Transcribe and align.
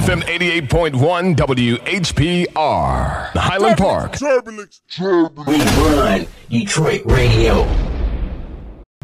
FM 0.00 0.22
88.1 0.22 1.36
WHPR, 1.36 3.26
Highland 3.34 3.76
Park. 3.76 4.16
Turbulence. 4.18 4.80
We 5.46 5.58
run 5.58 6.26
Detroit 6.48 7.02
radio. 7.04 7.64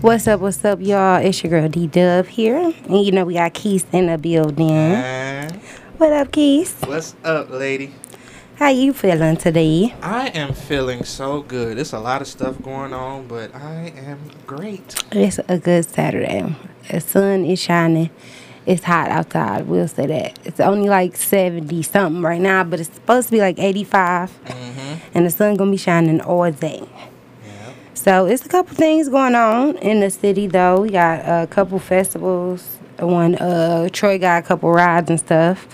What's 0.00 0.26
up, 0.26 0.40
what's 0.40 0.64
up, 0.64 0.80
y'all? 0.80 1.16
It's 1.16 1.42
your 1.42 1.50
girl 1.50 1.68
D 1.68 1.86
Dub 1.86 2.26
here. 2.26 2.72
And 2.88 3.04
you 3.04 3.12
know 3.12 3.24
we 3.26 3.34
got 3.34 3.52
Keith 3.54 3.86
in 3.92 4.06
the 4.06 4.16
building. 4.16 4.68
Man, 4.68 5.60
What 5.98 6.12
up, 6.12 6.32
Keith? 6.32 6.86
what's 6.86 7.14
up, 7.24 7.50
lady? 7.50 7.92
How 8.56 8.68
you 8.70 8.94
feeling 8.94 9.36
today? 9.36 9.94
I 10.02 10.28
am 10.28 10.54
feeling 10.54 11.04
so 11.04 11.42
good. 11.42 11.76
There's 11.76 11.92
a 11.92 11.98
lot 12.00 12.22
of 12.22 12.26
stuff 12.28 12.60
going 12.62 12.94
on, 12.94 13.26
but 13.28 13.54
I 13.54 13.92
am 13.96 14.18
great. 14.46 14.94
It's 15.12 15.38
a 15.46 15.58
good 15.58 15.84
Saturday. 15.84 16.56
The 16.90 17.00
sun 17.00 17.44
is 17.44 17.60
shining. 17.60 18.08
It's 18.66 18.82
hot 18.82 19.08
outside. 19.08 19.68
We'll 19.68 19.86
say 19.86 20.06
that. 20.06 20.38
It's 20.44 20.58
only 20.58 20.88
like 20.88 21.16
70 21.16 21.82
something 21.82 22.20
right 22.22 22.40
now, 22.40 22.64
but 22.64 22.80
it's 22.80 22.92
supposed 22.92 23.28
to 23.28 23.32
be 23.32 23.38
like 23.40 23.58
85. 23.60 24.32
And 25.14 25.24
the 25.24 25.30
sun 25.30 25.54
gonna 25.54 25.70
be 25.70 25.76
shining 25.76 26.20
all 26.20 26.50
day. 26.50 26.82
Yeah. 27.46 27.72
So 27.94 28.26
it's 28.26 28.44
a 28.44 28.48
couple 28.48 28.74
things 28.74 29.08
going 29.08 29.36
on 29.36 29.76
in 29.78 30.00
the 30.00 30.10
city 30.10 30.48
though. 30.48 30.80
We 30.80 30.90
got 30.90 31.20
a 31.20 31.46
couple 31.46 31.78
festivals. 31.78 32.78
One 32.98 33.36
uh 33.36 33.88
Troy 33.92 34.18
got 34.18 34.42
a 34.44 34.46
couple 34.46 34.70
rides 34.70 35.10
and 35.10 35.20
stuff. 35.20 35.68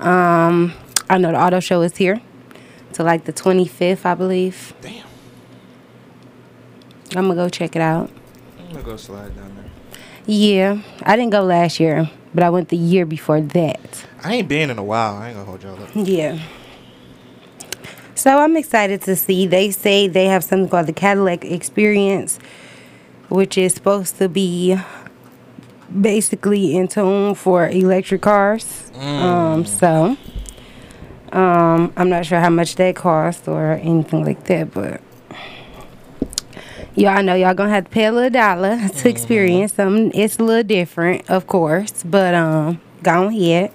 Um 0.00 0.74
I 1.08 1.18
know 1.18 1.30
the 1.30 1.40
auto 1.40 1.60
show 1.60 1.82
is 1.82 1.96
here. 1.96 2.20
To 2.94 3.04
like 3.04 3.24
the 3.24 3.32
25th, 3.32 4.04
I 4.04 4.14
believe. 4.14 4.74
Damn. 4.82 5.06
I'm 7.14 7.28
gonna 7.28 7.34
go 7.34 7.48
check 7.48 7.76
it 7.76 7.82
out. 7.82 8.10
I'm 8.58 8.72
gonna 8.72 8.82
go 8.82 8.96
slide 8.96 9.34
down 9.36 9.54
there. 9.54 9.70
Yeah, 10.26 10.82
I 11.02 11.16
didn't 11.16 11.30
go 11.32 11.42
last 11.42 11.80
year, 11.80 12.08
but 12.34 12.42
I 12.42 12.50
went 12.50 12.68
the 12.68 12.76
year 12.76 13.06
before 13.06 13.40
that. 13.40 14.06
I 14.22 14.36
ain't 14.36 14.48
been 14.48 14.70
in 14.70 14.78
a 14.78 14.84
while. 14.84 15.16
I 15.16 15.28
ain't 15.28 15.36
gonna 15.36 15.46
hold 15.46 15.62
y'all 15.62 15.82
up. 15.82 15.90
Yeah. 15.94 16.38
So 18.14 18.38
I'm 18.38 18.56
excited 18.56 19.02
to 19.02 19.16
see. 19.16 19.46
They 19.46 19.70
say 19.70 20.06
they 20.06 20.26
have 20.26 20.44
something 20.44 20.68
called 20.68 20.86
the 20.86 20.92
Cadillac 20.92 21.44
Experience, 21.44 22.38
which 23.28 23.58
is 23.58 23.74
supposed 23.74 24.16
to 24.18 24.28
be 24.28 24.78
basically 26.00 26.76
in 26.76 26.88
tune 26.88 27.34
for 27.34 27.68
electric 27.68 28.22
cars. 28.22 28.90
Um, 28.96 29.66
so 29.66 30.16
um, 31.32 31.92
I'm 31.96 32.08
not 32.08 32.26
sure 32.26 32.40
how 32.40 32.50
much 32.50 32.76
that 32.76 32.94
costs 32.96 33.48
or 33.48 33.72
anything 33.72 34.24
like 34.24 34.44
that, 34.44 34.72
but 34.72 35.00
y'all 36.94 37.22
know 37.22 37.34
y'all 37.34 37.54
gonna 37.54 37.70
have 37.70 37.84
to 37.84 37.90
pay 37.90 38.06
a 38.06 38.12
little 38.12 38.30
dollar 38.30 38.88
to 38.96 39.08
experience 39.08 39.74
something. 39.74 40.12
It's 40.14 40.38
a 40.38 40.44
little 40.44 40.62
different, 40.62 41.28
of 41.30 41.46
course, 41.46 42.02
but 42.02 42.34
um, 42.34 42.80
go 43.02 43.28
ahead. 43.28 43.72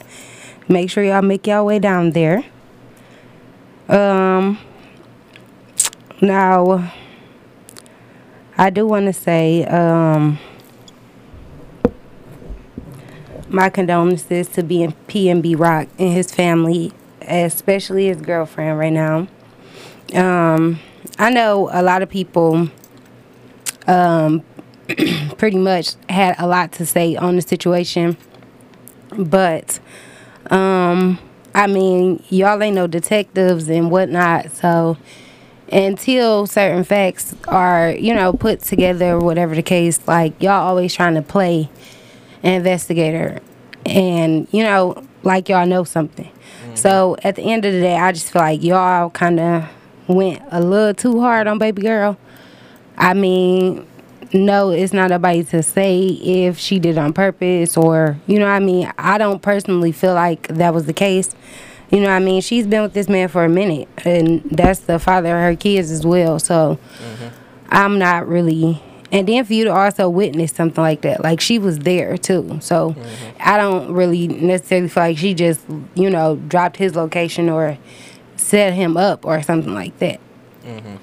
Make 0.67 0.89
sure 0.89 1.03
y'all 1.03 1.21
make 1.21 1.47
y'all 1.47 1.65
way 1.65 1.79
down 1.79 2.11
there. 2.11 2.43
Um, 3.87 4.59
now, 6.21 6.91
I 8.57 8.69
do 8.69 8.85
want 8.85 9.05
to 9.05 9.13
say, 9.13 9.63
um, 9.65 10.39
my 13.49 13.69
condolences 13.69 14.49
to 14.49 14.63
being 14.63 14.93
PNB 15.07 15.57
Rock 15.57 15.87
and 15.97 16.11
his 16.11 16.33
family, 16.33 16.91
especially 17.21 18.07
his 18.07 18.21
girlfriend 18.21 18.77
right 18.77 18.91
now. 18.91 19.27
Um, 20.13 20.79
I 21.17 21.29
know 21.29 21.69
a 21.71 21.81
lot 21.81 22.01
of 22.01 22.09
people 22.09 22.69
um, 23.87 24.43
pretty 25.37 25.57
much 25.57 25.95
had 26.09 26.35
a 26.39 26.47
lot 26.47 26.71
to 26.73 26.85
say 26.85 27.15
on 27.15 27.35
the 27.35 27.41
situation, 27.41 28.17
but 29.17 29.79
um, 30.49 31.19
I 31.53 31.67
mean, 31.67 32.23
y'all 32.29 32.61
ain't 32.61 32.75
no 32.75 32.87
detectives 32.87 33.69
and 33.69 33.89
whatnot, 33.91 34.51
so 34.51 34.97
until 35.71 36.47
certain 36.47 36.83
facts 36.83 37.35
are, 37.47 37.91
you 37.91 38.13
know, 38.13 38.33
put 38.33 38.61
together 38.61 39.13
or 39.13 39.19
whatever 39.19 39.55
the 39.55 39.63
case, 39.63 39.99
like 40.07 40.41
y'all 40.41 40.65
always 40.65 40.93
trying 40.93 41.15
to 41.15 41.21
play 41.21 41.69
an 42.43 42.53
investigator 42.53 43.41
and, 43.85 44.47
you 44.51 44.63
know, 44.63 45.03
like 45.23 45.49
y'all 45.49 45.65
know 45.65 45.83
something. 45.83 46.31
So 46.75 47.17
at 47.23 47.35
the 47.35 47.41
end 47.41 47.65
of 47.65 47.73
the 47.73 47.79
day, 47.81 47.97
I 47.97 48.11
just 48.11 48.31
feel 48.31 48.41
like 48.41 48.63
y'all 48.63 49.09
kind 49.09 49.39
of 49.39 49.67
went 50.07 50.41
a 50.51 50.61
little 50.61 50.93
too 50.93 51.19
hard 51.19 51.47
on 51.47 51.57
baby 51.57 51.81
girl. 51.81 52.17
I 52.97 53.13
mean, 53.13 53.85
no, 54.33 54.71
it's 54.71 54.93
not 54.93 55.09
nobody 55.09 55.43
to 55.45 55.63
say 55.63 55.99
if 56.07 56.57
she 56.57 56.79
did 56.79 56.97
it 56.97 56.97
on 56.97 57.13
purpose 57.13 57.77
or, 57.77 58.17
you 58.27 58.39
know 58.39 58.45
what 58.45 58.51
I 58.51 58.59
mean? 58.59 58.91
I 58.97 59.17
don't 59.17 59.41
personally 59.41 59.91
feel 59.91 60.13
like 60.13 60.47
that 60.49 60.73
was 60.73 60.85
the 60.85 60.93
case. 60.93 61.35
You 61.91 62.01
know 62.01 62.07
what 62.07 62.15
I 62.15 62.19
mean? 62.19 62.41
She's 62.41 62.67
been 62.67 62.81
with 62.81 62.93
this 62.93 63.07
man 63.07 63.29
for 63.29 63.45
a 63.45 63.49
minute, 63.49 63.87
and 64.03 64.43
that's 64.43 64.81
the 64.81 64.99
father 64.99 65.37
of 65.37 65.41
her 65.43 65.55
kids 65.55 65.89
as 65.89 66.05
well. 66.05 66.37
So 66.37 66.77
mm-hmm. 66.99 67.27
I'm 67.69 67.97
not 67.97 68.27
really. 68.27 68.83
And 69.09 69.25
then 69.25 69.45
for 69.45 69.53
you 69.53 69.63
to 69.63 69.73
also 69.73 70.09
witness 70.09 70.51
something 70.51 70.81
like 70.81 71.01
that, 71.01 71.23
like 71.23 71.39
she 71.39 71.59
was 71.59 71.79
there 71.79 72.17
too. 72.17 72.59
So 72.61 72.91
mm-hmm. 72.91 73.37
I 73.39 73.55
don't 73.55 73.93
really 73.93 74.27
necessarily 74.27 74.89
feel 74.89 75.03
like 75.03 75.17
she 75.17 75.33
just, 75.33 75.61
you 75.95 76.09
know, 76.09 76.35
dropped 76.35 76.75
his 76.75 76.95
location 76.95 77.47
or 77.47 77.77
set 78.35 78.73
him 78.73 78.97
up 78.97 79.25
or 79.25 79.41
something 79.41 79.73
like 79.73 79.97
that. 79.99 80.19
Mm-hmm. 80.65 80.95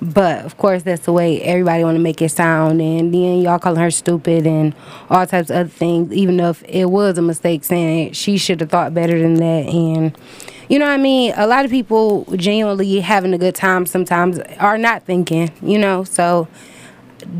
But 0.00 0.44
of 0.44 0.56
course, 0.56 0.84
that's 0.84 1.04
the 1.06 1.12
way 1.12 1.40
everybody 1.42 1.82
want 1.82 1.96
to 1.96 2.02
make 2.02 2.22
it 2.22 2.28
sound, 2.28 2.80
and 2.80 3.12
then 3.12 3.40
y'all 3.40 3.58
calling 3.58 3.80
her 3.80 3.90
stupid 3.90 4.46
and 4.46 4.74
all 5.10 5.26
types 5.26 5.50
of 5.50 5.56
other 5.56 5.68
things. 5.68 6.12
Even 6.12 6.38
if 6.38 6.62
it 6.68 6.86
was 6.86 7.18
a 7.18 7.22
mistake, 7.22 7.64
saying 7.64 8.08
it, 8.08 8.16
she 8.16 8.38
should 8.38 8.60
have 8.60 8.70
thought 8.70 8.94
better 8.94 9.18
than 9.20 9.34
that. 9.34 9.66
And 9.66 10.16
you 10.68 10.78
know 10.78 10.86
what 10.86 10.92
I 10.92 10.98
mean? 10.98 11.32
A 11.36 11.48
lot 11.48 11.64
of 11.64 11.72
people 11.72 12.26
genuinely 12.36 13.00
having 13.00 13.34
a 13.34 13.38
good 13.38 13.56
time 13.56 13.86
sometimes 13.86 14.38
are 14.60 14.78
not 14.78 15.02
thinking. 15.02 15.50
You 15.62 15.78
know, 15.78 16.04
so 16.04 16.46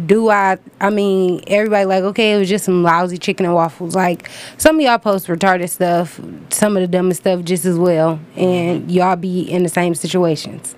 do 0.07 0.29
I? 0.29 0.59
I 0.81 0.91
mean, 0.91 1.43
everybody 1.47 1.85
like, 1.85 2.03
okay, 2.03 2.35
it 2.35 2.39
was 2.41 2.49
just 2.49 2.65
some 2.65 2.83
lousy 2.83 3.19
chicken 3.19 3.47
and 3.47 3.55
waffles. 3.55 3.95
Like 3.95 4.29
some 4.57 4.77
of 4.77 4.83
y'all 4.83 4.99
post 4.99 5.29
retarded 5.29 5.71
stuff, 5.71 6.21
some 6.51 6.77
of 6.77 6.81
the 6.81 6.89
dumbest 6.89 7.21
stuff 7.21 7.45
just 7.45 7.65
as 7.65 7.79
well, 7.79 8.19
and 8.35 8.91
y'all 8.91 9.15
be 9.15 9.43
in 9.43 9.63
the 9.63 9.69
same 9.69 9.95
situations. 9.95 10.75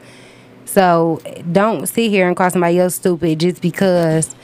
So 0.70 1.20
don't 1.50 1.88
sit 1.88 2.10
here 2.10 2.28
and 2.28 2.36
call 2.36 2.48
somebody 2.48 2.78
else 2.78 2.94
stupid 2.94 3.40
just 3.40 3.60
because 3.60 4.36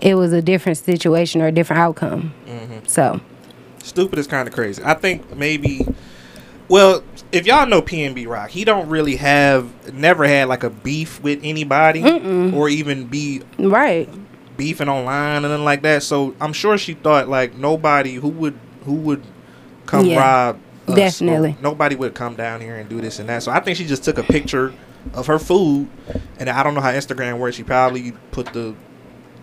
it 0.00 0.14
was 0.14 0.32
a 0.32 0.40
different 0.40 0.78
situation 0.78 1.42
or 1.42 1.48
a 1.48 1.52
different 1.52 1.80
outcome. 1.80 2.32
Mm-hmm. 2.46 2.86
So 2.86 3.20
Stupid 3.82 4.18
is 4.18 4.26
kind 4.26 4.48
of 4.48 4.54
crazy. 4.54 4.82
I 4.82 4.94
think 4.94 5.36
maybe. 5.36 5.86
Well, 6.68 7.04
if 7.32 7.46
y'all 7.46 7.66
know 7.66 7.82
PNB 7.82 8.26
Rock, 8.26 8.48
he 8.48 8.64
don't 8.64 8.88
really 8.88 9.16
have, 9.16 9.92
never 9.92 10.26
had 10.26 10.48
like 10.48 10.64
a 10.64 10.70
beef 10.70 11.22
with 11.22 11.40
anybody, 11.42 12.02
or 12.54 12.70
even 12.70 13.06
be 13.06 13.42
right, 13.58 14.08
beefing 14.56 14.88
online 14.88 15.44
and 15.44 15.50
nothing 15.50 15.66
like 15.66 15.82
that. 15.82 16.02
So 16.02 16.34
I'm 16.40 16.54
sure 16.54 16.78
she 16.78 16.94
thought 16.94 17.28
like 17.28 17.56
nobody 17.56 18.14
who 18.14 18.28
would 18.28 18.58
who 18.86 18.94
would 18.94 19.22
come 19.84 20.06
Yeah, 20.06 20.18
rob. 20.18 20.60
us, 20.88 20.94
definitely. 20.96 21.58
nobody 21.60 21.94
would 21.94 22.14
come 22.14 22.36
down 22.36 22.62
here 22.62 22.76
and 22.76 22.88
do 22.88 23.02
this 23.02 23.18
and 23.18 23.28
that. 23.28 23.42
So 23.42 23.52
I 23.52 23.60
think 23.60 23.76
she 23.76 23.84
just 23.84 24.02
took 24.02 24.16
a 24.16 24.22
picture 24.22 24.72
of 25.12 25.26
her 25.26 25.38
food, 25.38 25.88
and 26.38 26.48
I 26.48 26.62
don't 26.62 26.74
know 26.74 26.80
how 26.80 26.92
Instagram 26.92 27.38
works. 27.38 27.56
She 27.56 27.62
probably 27.62 28.12
put 28.30 28.46
the 28.52 28.74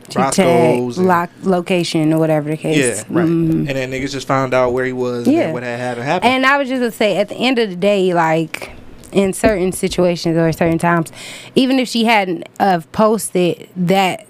to 0.10 0.20
Roscoe's 0.20 0.98
lock 0.98 1.30
location 1.44 2.12
or 2.12 2.20
whatever 2.20 2.50
the 2.50 2.58
case. 2.58 2.78
yeah, 2.78 3.04
right. 3.10 3.26
Mhm. 3.28 3.68
And 3.68 3.70
then 3.70 3.92
niggas 3.92 4.12
just 4.12 4.28
found 4.28 4.54
out 4.54 4.74
where 4.74 4.84
he 4.86 4.92
was 4.92 5.28
Yeah. 5.28 5.42
and 5.44 5.54
what 5.54 5.64
had 5.64 5.80
happened. 5.80 6.06
happened. 6.06 6.34
And 6.34 6.46
I 6.46 6.58
was 6.58 6.68
just 6.68 6.80
gonna 6.82 6.92
say, 6.92 7.18
at 7.18 7.30
the 7.30 7.36
end 7.36 7.60
of 7.60 7.70
the 7.70 7.76
day, 7.78 8.14
like 8.14 8.72
in 9.14 9.32
certain 9.34 9.72
situations 9.72 10.38
or 10.38 10.52
certain 10.52 10.78
times, 10.80 11.12
even 11.56 11.80
if 11.80 11.88
she 11.88 12.06
hadn't 12.06 12.48
have 12.60 12.92
posted 12.92 13.70
that 13.78 14.26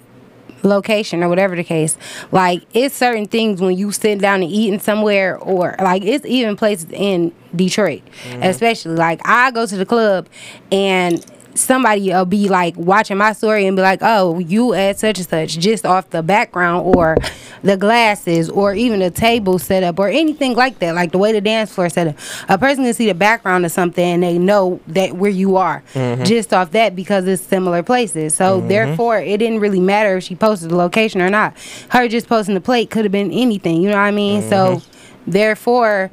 location 0.62 1.22
or 1.22 1.28
whatever 1.28 1.56
the 1.56 1.64
case, 1.64 1.96
like 2.30 2.62
it's 2.72 2.94
certain 2.94 3.26
things 3.26 3.60
when 3.60 3.76
you 3.76 3.92
sit 3.92 4.20
down 4.20 4.42
and 4.42 4.50
eating 4.50 4.80
somewhere, 4.80 5.38
or 5.38 5.74
like 5.78 6.02
it's 6.02 6.24
even 6.26 6.56
places 6.56 6.90
in 6.90 7.32
Detroit, 7.54 8.02
mm-hmm. 8.24 8.42
especially 8.42 8.96
like 8.96 9.20
I 9.24 9.50
go 9.50 9.66
to 9.66 9.76
the 9.76 9.86
club 9.86 10.28
and 10.70 11.24
somebody 11.54 12.10
will 12.10 12.24
be 12.24 12.48
like 12.48 12.76
watching 12.76 13.16
my 13.16 13.32
story 13.32 13.66
and 13.66 13.76
be 13.76 13.82
like, 13.82 14.00
"Oh, 14.02 14.38
you 14.38 14.74
at 14.74 14.98
such 14.98 15.18
and 15.18 15.28
such," 15.28 15.58
just 15.58 15.84
off 15.84 16.10
the 16.10 16.22
background 16.22 16.94
or 16.94 17.16
the 17.62 17.76
glasses 17.76 18.50
or 18.50 18.74
even 18.74 19.00
the 19.00 19.10
table 19.10 19.58
setup 19.58 19.98
or 19.98 20.08
anything 20.08 20.54
like 20.54 20.78
that, 20.80 20.94
like 20.94 21.12
the 21.12 21.18
way 21.18 21.32
the 21.32 21.40
dance 21.40 21.72
floor 21.72 21.88
set 21.88 22.08
up. 22.08 22.16
A 22.48 22.58
person 22.58 22.84
can 22.84 22.94
see 22.94 23.06
the 23.06 23.14
background 23.14 23.64
of 23.64 23.72
something 23.72 24.04
and 24.04 24.22
they 24.22 24.38
know 24.38 24.80
that 24.88 25.16
where 25.16 25.30
you 25.30 25.56
are 25.56 25.82
mm-hmm. 25.94 26.24
just 26.24 26.52
off 26.52 26.72
that 26.72 26.96
because 26.96 27.26
it's 27.26 27.42
similar 27.42 27.82
places. 27.82 28.34
So 28.34 28.58
mm-hmm. 28.58 28.68
therefore, 28.68 29.18
it 29.18 29.38
didn't 29.38 29.60
really 29.60 29.80
matter 29.80 30.16
if 30.16 30.24
she 30.24 30.34
posted 30.34 30.70
the 30.70 30.76
location 30.76 31.20
or 31.20 31.30
not. 31.30 31.56
Her 31.90 32.08
just 32.08 32.28
posting 32.28 32.54
the 32.54 32.60
plate 32.60 32.90
could 32.90 33.04
have 33.04 33.12
been 33.12 33.30
anything. 33.30 33.82
You 33.82 33.90
know 33.90 33.96
what 33.96 34.02
I 34.02 34.10
mean? 34.10 34.42
So 34.42 34.76
mm-hmm. 34.76 35.30
therefore 35.30 36.10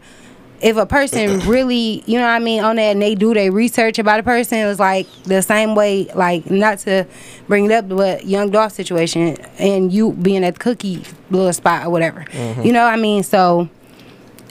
if 0.61 0.77
a 0.77 0.85
person 0.85 1.39
really, 1.47 2.03
you 2.05 2.17
know 2.17 2.25
what 2.25 2.31
I 2.31 2.39
mean, 2.39 2.63
on 2.63 2.75
that 2.77 2.91
and 2.91 3.01
they 3.01 3.15
do 3.15 3.33
their 3.33 3.51
research 3.51 3.99
about 3.99 4.19
a 4.19 4.23
person, 4.23 4.59
it 4.59 4.65
was 4.65 4.79
like 4.79 5.07
the 5.23 5.41
same 5.41 5.75
way, 5.75 6.05
like 6.15 6.49
not 6.49 6.79
to 6.79 7.05
bring 7.47 7.65
it 7.65 7.71
up, 7.71 7.89
but 7.89 8.25
Young 8.25 8.49
Dolph 8.51 8.73
situation 8.73 9.37
and 9.57 9.91
you 9.91 10.13
being 10.13 10.43
at 10.43 10.55
the 10.55 10.59
cookie 10.59 11.03
little 11.29 11.53
spot 11.53 11.85
or 11.85 11.89
whatever. 11.89 12.21
Mm-hmm. 12.21 12.63
You 12.63 12.73
know 12.73 12.83
what 12.83 12.93
I 12.93 12.97
mean? 12.97 13.23
So 13.23 13.69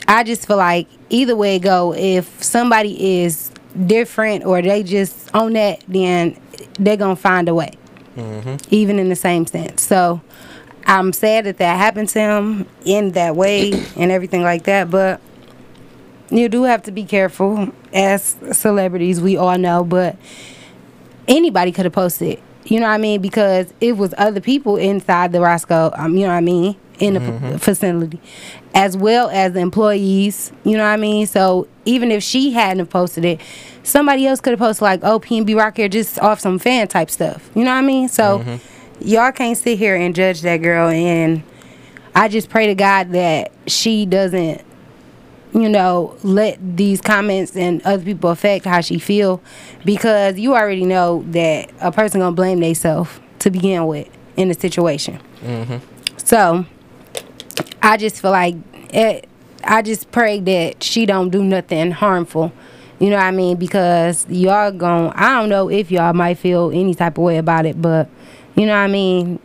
I 0.07 0.23
just 0.23 0.47
feel 0.47 0.57
like 0.57 0.87
either 1.09 1.35
way 1.35 1.57
it 1.57 1.59
go, 1.59 1.93
if 1.93 2.43
somebody 2.43 3.21
is 3.21 3.51
different 3.85 4.45
or 4.45 4.61
they 4.61 4.83
just 4.83 5.33
on 5.35 5.53
that, 5.53 5.83
then 5.87 6.39
they're 6.73 6.97
gonna 6.97 7.15
find 7.15 7.47
a 7.47 7.53
way, 7.53 7.73
mm-hmm. 8.15 8.55
even 8.71 8.99
in 8.99 9.09
the 9.09 9.15
same 9.15 9.45
sense. 9.45 9.83
So 9.83 10.21
I'm 10.85 11.13
sad 11.13 11.45
that 11.45 11.57
that 11.57 11.77
happened 11.77 12.09
to 12.09 12.19
him 12.19 12.67
in 12.83 13.11
that 13.11 13.35
way 13.35 13.71
and 13.95 14.11
everything 14.11 14.41
like 14.41 14.63
that, 14.63 14.89
but 14.89 15.21
you 16.29 16.49
do 16.49 16.63
have 16.63 16.83
to 16.83 16.91
be 16.91 17.03
careful 17.03 17.69
as 17.93 18.35
celebrities. 18.51 19.19
We 19.21 19.37
all 19.37 19.57
know, 19.57 19.83
but 19.83 20.15
anybody 21.27 21.71
could 21.71 21.85
have 21.85 21.93
posted. 21.93 22.39
You 22.65 22.79
know 22.79 22.87
what 22.87 22.93
I 22.93 22.97
mean? 22.99 23.21
Because 23.21 23.73
it 23.81 23.97
was 23.97 24.13
other 24.17 24.41
people 24.41 24.77
inside 24.77 25.31
the 25.31 25.41
Roscoe. 25.41 25.91
Um, 25.95 26.15
you 26.15 26.21
know 26.23 26.27
what 26.33 26.37
I 26.37 26.41
mean? 26.41 26.75
In 26.99 27.13
the 27.13 27.21
f- 27.21 27.61
facility, 27.61 28.19
as 28.75 28.97
well 28.97 29.29
as 29.29 29.53
the 29.53 29.59
employees. 29.61 30.51
You 30.65 30.73
know 30.77 30.83
what 30.83 30.89
I 30.89 30.97
mean? 30.97 31.25
So 31.25 31.67
even 31.85 32.11
if 32.11 32.21
she 32.21 32.51
hadn't 32.51 32.87
posted 32.87 33.23
it, 33.23 33.39
somebody 33.83 34.27
else 34.27 34.41
could 34.41 34.51
have 34.51 34.59
posted 34.59 34.81
like, 34.81 34.99
"Oh, 35.03 35.17
PNB 35.19 35.55
Rock 35.55 35.77
here," 35.77 35.87
just 35.87 36.19
off 36.19 36.41
some 36.41 36.59
fan 36.59 36.89
type 36.89 37.09
stuff. 37.09 37.49
You 37.55 37.63
know 37.63 37.71
what 37.71 37.77
I 37.77 37.81
mean? 37.83 38.09
So 38.09 38.39
y'all 38.99 39.31
can't 39.31 39.57
sit 39.57 39.79
here 39.79 39.95
and 39.95 40.13
judge 40.13 40.41
that 40.41 40.57
girl. 40.57 40.89
And 40.89 41.41
I 42.13 42.27
just 42.27 42.49
pray 42.49 42.67
to 42.67 42.75
God 42.75 43.13
that 43.13 43.53
she 43.65 44.05
doesn't 44.05 44.61
you 45.53 45.67
know, 45.67 46.15
let 46.23 46.57
these 46.77 47.01
comments 47.01 47.55
and 47.55 47.81
other 47.83 48.03
people 48.03 48.29
affect 48.29 48.65
how 48.65 48.81
she 48.81 48.99
feel 48.99 49.41
because 49.83 50.37
you 50.37 50.53
already 50.53 50.85
know 50.85 51.23
that 51.29 51.71
a 51.81 51.91
person 51.91 52.19
gonna 52.19 52.35
blame 52.35 52.59
themselves 52.59 53.09
to 53.39 53.49
begin 53.49 53.87
with 53.87 54.07
in 54.37 54.49
the 54.49 54.53
situation. 54.53 55.19
Mm-hmm. 55.41 55.77
So 56.17 56.65
I 57.81 57.97
just 57.97 58.21
feel 58.21 58.31
like 58.31 58.55
it, 58.93 59.27
I 59.63 59.81
just 59.81 60.11
pray 60.11 60.39
that 60.41 60.83
she 60.83 61.05
don't 61.05 61.29
do 61.29 61.43
nothing 61.43 61.91
harmful. 61.91 62.51
You 62.99 63.09
know 63.09 63.15
what 63.15 63.23
I 63.23 63.31
mean? 63.31 63.57
Because 63.57 64.27
y'all 64.29 64.71
gon' 64.71 65.13
I 65.13 65.39
don't 65.39 65.49
know 65.49 65.69
if 65.69 65.89
y'all 65.89 66.13
might 66.13 66.37
feel 66.37 66.69
any 66.71 66.93
type 66.93 67.17
of 67.17 67.23
way 67.23 67.37
about 67.37 67.65
it, 67.65 67.81
but 67.81 68.09
you 68.55 68.65
know 68.65 68.73
what 68.73 68.79
I 68.79 68.87
mean? 68.87 69.39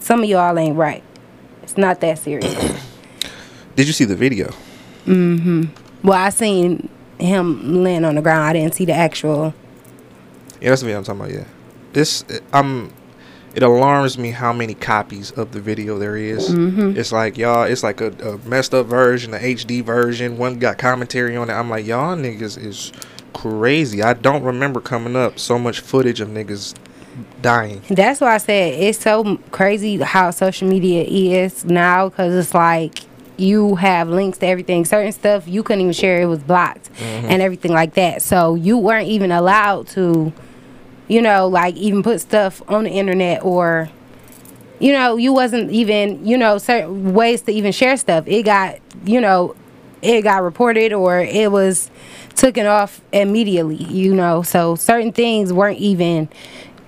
Some 0.00 0.22
of 0.22 0.28
y'all 0.28 0.58
ain't 0.58 0.76
right. 0.76 1.02
It's 1.62 1.76
not 1.76 2.00
that 2.00 2.18
serious. 2.18 2.54
Did 3.76 3.86
you 3.86 3.92
see 3.92 4.04
the 4.04 4.16
video? 4.16 4.50
Well, 5.06 6.18
I 6.18 6.30
seen 6.30 6.88
him 7.18 7.82
laying 7.82 8.04
on 8.04 8.14
the 8.16 8.22
ground. 8.22 8.44
I 8.44 8.52
didn't 8.52 8.74
see 8.74 8.84
the 8.84 8.92
actual 8.92 9.54
Yeah, 10.60 10.70
that's 10.70 10.80
the 10.82 10.86
video 10.86 10.98
I'm 10.98 11.04
talking 11.04 11.20
about. 11.20 11.32
Yeah, 11.34 11.44
this 11.92 12.24
I'm. 12.52 12.92
It 13.54 13.62
alarms 13.62 14.18
me 14.18 14.32
how 14.32 14.52
many 14.52 14.74
copies 14.74 15.30
of 15.30 15.52
the 15.52 15.60
video 15.60 15.98
there 15.98 16.14
is. 16.16 16.50
Mhm. 16.50 16.94
It's 16.94 17.10
like 17.10 17.38
y'all. 17.38 17.62
It's 17.62 17.82
like 17.82 18.02
a, 18.02 18.08
a 18.22 18.36
messed 18.46 18.74
up 18.74 18.84
version, 18.86 19.32
a 19.32 19.38
HD 19.38 19.82
version. 19.82 20.36
One 20.36 20.58
got 20.58 20.76
commentary 20.76 21.36
on 21.36 21.48
it. 21.48 21.54
I'm 21.54 21.70
like 21.70 21.86
y'all 21.86 22.14
niggas 22.16 22.62
is 22.62 22.92
crazy. 23.32 24.02
I 24.02 24.12
don't 24.12 24.42
remember 24.42 24.80
coming 24.80 25.16
up 25.16 25.38
so 25.38 25.58
much 25.58 25.80
footage 25.80 26.20
of 26.20 26.28
niggas 26.28 26.74
dying. 27.40 27.80
That's 27.88 28.20
why 28.20 28.34
I 28.34 28.38
said 28.38 28.74
it's 28.74 29.00
so 29.00 29.38
crazy 29.52 29.96
how 29.98 30.30
social 30.32 30.68
media 30.68 31.04
is 31.04 31.64
now 31.64 32.10
because 32.10 32.34
it's 32.34 32.52
like 32.54 33.00
you 33.36 33.76
have 33.76 34.08
links 34.08 34.38
to 34.38 34.46
everything. 34.46 34.84
Certain 34.84 35.12
stuff 35.12 35.46
you 35.46 35.62
couldn't 35.62 35.82
even 35.82 35.92
share; 35.92 36.22
it 36.22 36.26
was 36.26 36.42
blocked 36.42 36.92
mm-hmm. 36.94 37.26
and 37.26 37.42
everything 37.42 37.72
like 37.72 37.94
that. 37.94 38.22
So 38.22 38.54
you 38.54 38.78
weren't 38.78 39.08
even 39.08 39.32
allowed 39.32 39.88
to, 39.88 40.32
you 41.08 41.22
know, 41.22 41.48
like 41.48 41.76
even 41.76 42.02
put 42.02 42.20
stuff 42.20 42.62
on 42.68 42.84
the 42.84 42.90
internet 42.90 43.44
or, 43.44 43.88
you 44.78 44.92
know, 44.92 45.16
you 45.16 45.32
wasn't 45.32 45.70
even, 45.70 46.26
you 46.26 46.38
know, 46.38 46.58
certain 46.58 47.14
ways 47.14 47.42
to 47.42 47.52
even 47.52 47.72
share 47.72 47.96
stuff. 47.96 48.24
It 48.26 48.44
got, 48.44 48.78
you 49.04 49.20
know, 49.20 49.54
it 50.02 50.22
got 50.22 50.42
reported 50.42 50.92
or 50.92 51.20
it 51.20 51.50
was 51.50 51.90
taken 52.34 52.66
off 52.66 53.00
immediately. 53.12 53.76
You 53.76 54.14
know, 54.14 54.42
so 54.42 54.74
certain 54.76 55.12
things 55.12 55.52
weren't 55.52 55.78
even 55.78 56.28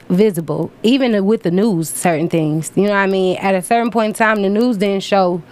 visible 0.08 0.70
even 0.82 1.26
with 1.26 1.42
the 1.42 1.50
news 1.50 1.90
certain 1.90 2.28
things 2.28 2.72
you 2.74 2.84
know 2.84 2.90
what 2.90 2.96
i 2.96 3.06
mean 3.06 3.36
at 3.38 3.54
a 3.54 3.60
certain 3.60 3.90
point 3.90 4.08
in 4.08 4.14
time 4.14 4.40
the 4.40 4.48
news 4.48 4.78
didn't 4.78 5.02
show 5.02 5.42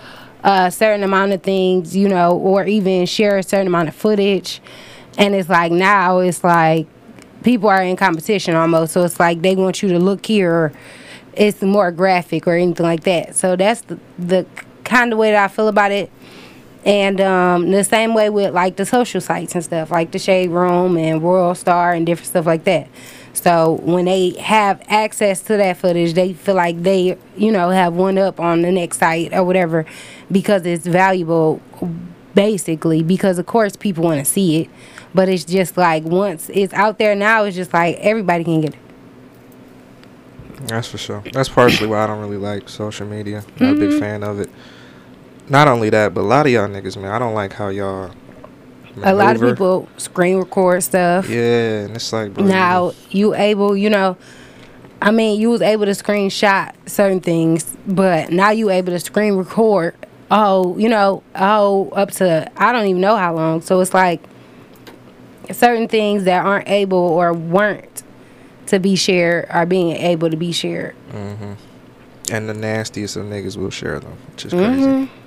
a 0.46 0.70
certain 0.70 1.02
amount 1.02 1.32
of 1.32 1.42
things 1.42 1.96
you 1.96 2.08
know 2.08 2.32
or 2.32 2.64
even 2.64 3.04
share 3.04 3.36
a 3.36 3.42
certain 3.42 3.66
amount 3.66 3.88
of 3.88 3.94
footage. 3.94 4.62
And 5.18 5.34
it's 5.34 5.48
like 5.48 5.72
now 5.72 6.18
it's 6.20 6.44
like 6.44 6.86
people 7.42 7.68
are 7.68 7.82
in 7.82 7.96
competition 7.96 8.54
almost. 8.54 8.92
So 8.92 9.04
it's 9.04 9.20
like 9.20 9.42
they 9.42 9.56
want 9.56 9.82
you 9.82 9.88
to 9.90 9.98
look 9.98 10.24
here. 10.24 10.52
Or 10.52 10.72
it's 11.36 11.62
more 11.62 11.92
graphic 11.92 12.46
or 12.46 12.54
anything 12.54 12.84
like 12.84 13.04
that. 13.04 13.36
So 13.36 13.56
that's 13.56 13.82
the, 13.82 13.98
the 14.18 14.46
kind 14.84 15.12
of 15.12 15.18
way 15.18 15.32
that 15.32 15.44
i 15.44 15.48
feel 15.48 15.68
about 15.68 15.92
it. 15.92 16.10
And 16.84 17.20
um, 17.20 17.70
the 17.70 17.84
same 17.84 18.14
way 18.14 18.30
with 18.30 18.54
like 18.54 18.76
the 18.76 18.86
social 18.86 19.20
sites 19.20 19.54
and 19.54 19.62
stuff, 19.62 19.90
like 19.90 20.12
the 20.12 20.20
Shade 20.20 20.50
Room 20.50 20.96
and 20.96 21.20
Royal 21.20 21.54
Star 21.54 21.92
and 21.92 22.06
different 22.06 22.28
stuff 22.28 22.46
like 22.46 22.64
that. 22.64 22.88
So 23.36 23.78
when 23.82 24.06
they 24.06 24.30
have 24.40 24.82
access 24.88 25.40
to 25.42 25.56
that 25.56 25.76
footage, 25.76 26.14
they 26.14 26.32
feel 26.32 26.54
like 26.54 26.82
they, 26.82 27.18
you 27.36 27.52
know, 27.52 27.70
have 27.70 27.94
one 27.94 28.18
up 28.18 28.40
on 28.40 28.62
the 28.62 28.72
next 28.72 28.98
site 28.98 29.32
or 29.34 29.44
whatever 29.44 29.84
because 30.32 30.64
it's 30.64 30.86
valuable, 30.86 31.60
basically. 32.34 33.02
Because 33.02 33.38
of 33.38 33.46
course 33.46 33.76
people 33.76 34.04
want 34.04 34.18
to 34.18 34.24
see 34.24 34.62
it, 34.62 34.70
but 35.14 35.28
it's 35.28 35.44
just 35.44 35.76
like 35.76 36.02
once 36.04 36.50
it's 36.52 36.72
out 36.72 36.98
there 36.98 37.14
now, 37.14 37.44
it's 37.44 37.56
just 37.56 37.72
like 37.72 37.96
everybody 37.96 38.42
can 38.42 38.62
get 38.62 38.74
it. 38.74 38.80
That's 40.66 40.88
for 40.88 40.98
sure. 40.98 41.22
That's 41.32 41.50
partially 41.50 41.86
why 41.86 42.04
I 42.04 42.06
don't 42.06 42.20
really 42.20 42.38
like 42.38 42.68
social 42.68 43.06
media. 43.06 43.44
Not 43.60 43.74
a 43.74 43.78
big 43.78 43.90
mm-hmm. 43.90 43.98
fan 43.98 44.22
of 44.22 44.40
it. 44.40 44.50
Not 45.48 45.68
only 45.68 45.90
that, 45.90 46.14
but 46.14 46.22
a 46.22 46.22
lot 46.22 46.46
of 46.46 46.52
y'all 46.52 46.66
niggas, 46.66 46.96
man, 47.00 47.12
I 47.12 47.18
don't 47.18 47.34
like 47.34 47.52
how 47.52 47.68
y'all. 47.68 48.12
A 49.02 49.14
lot 49.14 49.36
of 49.36 49.42
people 49.42 49.88
screen 49.98 50.38
record 50.38 50.82
stuff. 50.82 51.28
Yeah, 51.28 51.84
and 51.84 51.96
it's 51.96 52.12
like, 52.12 52.32
bro, 52.34 52.44
now 52.44 52.92
you 53.10 53.34
able 53.34 53.76
you 53.76 53.90
know 53.90 54.16
i 55.02 55.10
mean 55.10 55.38
you 55.38 55.50
was 55.50 55.60
able 55.60 55.84
to 55.84 55.90
screenshot 55.90 56.72
certain 56.86 57.20
things 57.20 57.76
but 57.86 58.30
now 58.30 58.48
you 58.50 58.70
able 58.70 58.90
to 58.90 58.98
screen 58.98 59.34
record 59.34 59.94
oh 60.30 60.76
you 60.78 60.88
know 60.88 61.22
oh 61.34 61.90
up 61.90 62.10
to 62.10 62.50
i 62.56 62.72
don't 62.72 62.86
even 62.86 63.02
know 63.02 63.14
how 63.14 63.34
long 63.34 63.60
so 63.60 63.78
it's 63.80 63.92
like 63.92 64.22
certain 65.52 65.86
things 65.86 66.24
that 66.24 66.44
aren't 66.46 66.66
able 66.68 66.96
or 66.96 67.34
weren't 67.34 68.02
to 68.66 68.78
be 68.80 68.96
shared 68.96 69.46
are 69.50 69.66
being 69.66 69.92
able 69.96 70.30
to 70.30 70.36
be 70.36 70.50
shared 70.50 70.94
Mm-hmm. 71.12 71.52
and 72.32 72.48
the 72.48 72.54
nastiest 72.54 73.16
of 73.16 73.26
niggas 73.26 73.56
will 73.58 73.70
share 73.70 74.00
them, 74.00 74.16
which 74.32 74.46
is 74.46 74.52
crazy. 74.52 74.80
Mm-hmm. 74.82 75.25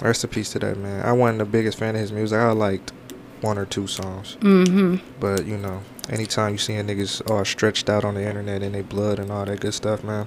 Rest 0.00 0.24
in 0.24 0.30
peace 0.30 0.50
to 0.52 0.58
that 0.60 0.76
man. 0.76 1.04
I 1.04 1.12
wasn't 1.12 1.38
the 1.38 1.44
biggest 1.44 1.78
fan 1.78 1.94
of 1.94 2.00
his 2.00 2.12
music. 2.12 2.38
I 2.38 2.50
liked 2.52 2.92
one 3.40 3.58
or 3.58 3.64
two 3.66 3.86
songs. 3.86 4.36
Mm-hmm. 4.40 4.96
But 5.20 5.46
you 5.46 5.56
know, 5.56 5.82
anytime 6.08 6.52
you 6.52 6.58
see 6.58 6.74
a 6.74 6.84
niggas 6.84 7.30
all 7.30 7.44
stretched 7.44 7.88
out 7.88 8.04
on 8.04 8.14
the 8.14 8.26
internet 8.26 8.62
in 8.62 8.72
their 8.72 8.82
blood 8.82 9.18
and 9.18 9.30
all 9.30 9.44
that 9.44 9.60
good 9.60 9.74
stuff, 9.74 10.02
man, 10.02 10.26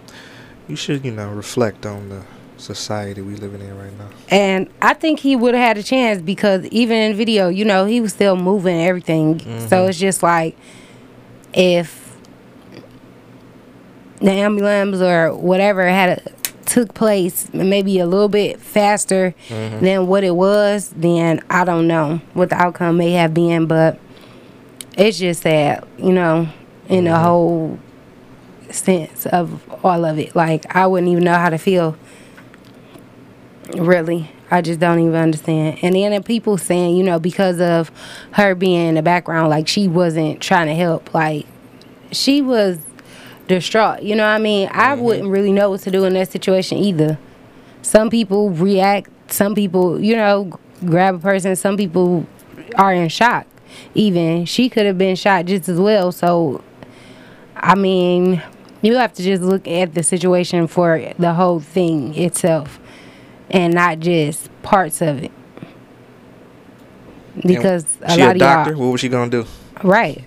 you 0.68 0.76
should 0.76 1.04
you 1.04 1.12
know 1.12 1.30
reflect 1.32 1.86
on 1.86 2.10
the 2.10 2.24
society 2.58 3.22
we 3.22 3.36
living 3.36 3.62
in 3.62 3.78
right 3.78 3.96
now. 4.00 4.10
and 4.30 4.68
i 4.82 4.92
think 4.92 5.20
he 5.20 5.36
would 5.36 5.54
have 5.54 5.64
had 5.64 5.78
a 5.78 5.84
chance 5.84 6.20
because 6.24 6.66
even 6.66 6.98
in 6.98 7.16
video 7.16 7.50
you 7.50 7.64
know 7.64 7.86
he 7.86 8.02
was 8.02 8.12
still 8.12 8.36
moving 8.36 8.76
and 8.76 8.88
everything 8.90 9.40
so 9.68 9.86
it's 9.86 10.00
just 10.00 10.24
like 10.24 10.58
if 11.54 12.18
the 14.20 14.32
ambulance 14.32 15.00
or 15.00 15.36
whatever 15.36 15.88
had 15.88 16.10
a, 16.18 16.32
took 16.68 16.94
place 16.94 17.52
maybe 17.54 18.00
a 18.00 18.06
little 18.06 18.30
bit 18.30 18.60
faster 18.60 19.34
mm-hmm. 19.48 19.84
than 19.84 20.06
what 20.06 20.24
it 20.24 20.36
was 20.36 20.90
then 20.98 21.42
i 21.50 21.64
don't 21.64 21.88
know 21.88 22.22
what 22.34 22.50
the 22.50 22.56
outcome 22.56 22.98
may 22.98 23.12
have 23.12 23.34
been 23.34 23.66
but 23.66 24.00
it's 24.98 25.18
just 25.18 25.44
sad 25.44 25.88
you 25.98 26.12
know 26.12 26.48
in 26.90 27.06
the 27.06 27.10
mm-hmm. 27.10 27.24
whole 27.24 27.80
sense 28.72 29.26
of 29.28 29.62
all 29.84 30.06
of 30.06 30.20
it. 30.20 30.36
Like 30.36 30.76
i 30.76 30.86
wouldn't 30.88 31.12
even 31.12 31.24
know 31.24 31.36
how 31.36 31.50
to 31.50 31.58
feel 31.58 31.98
really. 33.76 34.32
I 34.50 34.62
just 34.62 34.80
don't 34.80 35.00
even 35.00 35.16
understand. 35.16 35.80
And 35.82 35.94
then 35.94 36.14
the 36.14 36.22
people 36.22 36.58
saying 36.58 36.96
you 36.96 37.04
know 37.04 37.20
because 37.20 37.60
of 37.60 37.92
her 38.32 38.56
being 38.56 38.90
in 38.90 38.96
the 38.96 39.02
background 39.02 39.50
like 39.50 39.68
she 39.68 39.88
wasn't 39.88 40.42
trying 40.42 40.68
to 40.68 40.76
help. 40.76 41.14
Like 41.14 41.46
she 42.12 42.42
was 42.42 42.80
distraught. 43.48 44.04
You 44.04 44.16
know 44.16 44.24
what 44.24 44.36
i 44.36 44.38
mean? 44.40 44.70
I 44.72 44.94
mm-hmm. 44.94 45.04
wouldn't 45.04 45.30
really 45.30 45.52
know 45.52 45.70
what 45.70 45.82
to 45.82 45.92
do 45.92 46.06
in 46.06 46.14
that 46.14 46.32
situation 46.32 46.78
either. 46.78 47.18
Some 47.82 48.10
people 48.10 48.50
react 48.50 49.10
some 49.30 49.56
people 49.56 50.00
you 50.00 50.16
know 50.16 50.58
grab 50.86 51.16
a 51.16 51.20
person 51.20 51.56
some 51.56 51.78
people 51.78 52.26
are 52.76 52.94
in 52.94 53.10
shock. 53.10 53.46
Even 53.94 54.46
she 54.46 54.70
could 54.70 54.86
have 54.86 54.98
been 54.98 55.16
shot 55.16 55.46
just 55.46 55.70
as 55.70 55.80
well. 55.80 56.12
So 56.12 56.64
i 57.56 57.74
mean 57.74 58.42
you 58.82 58.96
have 58.96 59.12
to 59.14 59.24
just 59.24 59.42
look 59.42 59.68
at 59.68 59.96
the 59.96 60.04
situation 60.04 60.68
for 60.68 61.12
the 61.18 61.34
whole 61.34 61.60
thing 61.60 62.14
itself 62.16 62.80
and 63.50 63.74
not 63.74 64.00
just 64.00 64.50
parts 64.62 65.02
of 65.02 65.24
it. 65.24 65.32
Because 67.46 67.86
a 68.02 68.12
she 68.12 68.22
lot 68.22 68.30
a 68.30 68.32
of 68.32 68.38
doctor. 68.40 68.72
y'all 68.72 68.80
What 68.80 68.92
was 68.94 69.02
she 69.02 69.10
gonna 69.10 69.30
do? 69.30 69.46
right. 69.84 70.24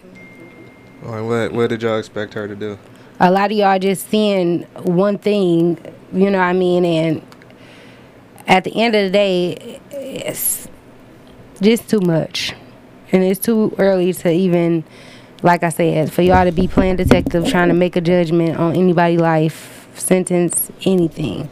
Like, 1.03 1.25
what 1.25 1.53
what 1.53 1.71
did 1.71 1.83
y'all 1.83 1.99
expect 1.99 2.35
her 2.35 2.47
to 2.47 2.55
do? 2.55 2.79
A 3.21 3.31
lot 3.31 3.53
of 3.53 3.57
y'all 3.57 3.79
just 3.79 4.09
seeing 4.09 4.63
one 4.83 5.19
thing, 5.19 5.79
you 6.13 6.31
know 6.31 6.39
what 6.39 6.45
I 6.45 6.53
mean, 6.55 6.85
and 6.87 7.23
at 8.47 8.65
the 8.65 8.75
end 8.75 8.95
of 8.97 9.05
the 9.05 9.11
day, 9.11 9.81
it's 9.91 10.67
just 11.61 11.89
too 11.89 12.01
much, 12.01 12.55
and 13.13 13.23
it's 13.23 13.39
too 13.39 13.75
early 13.79 14.15
to 14.15 14.33
even, 14.33 14.85
like 15.43 15.63
I 15.63 15.69
said, 15.69 16.11
for 16.11 16.23
y'all 16.23 16.47
to 16.47 16.53
be 16.53 16.67
playing 16.67 16.97
detective, 16.97 17.47
trying 17.47 17.69
to 17.69 17.75
make 17.75 17.95
a 17.95 18.01
judgment 18.01 18.59
on 18.59 18.75
anybody's 18.75 19.21
life, 19.21 19.87
sentence, 19.95 20.73
anything. 20.87 21.51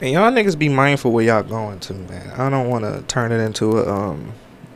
And 0.00 0.10
y'all 0.10 0.32
niggas 0.32 0.58
be 0.58 0.70
mindful 0.70 1.12
where 1.12 1.24
y'all 1.24 1.42
going 1.42 1.80
to, 1.80 1.92
man. 1.92 2.30
I 2.30 2.48
don't 2.48 2.68
want 2.68 2.84
to 2.84 3.02
turn 3.02 3.30
it 3.30 3.38
into 3.38 3.78
a 3.78 3.88
um 3.88 4.32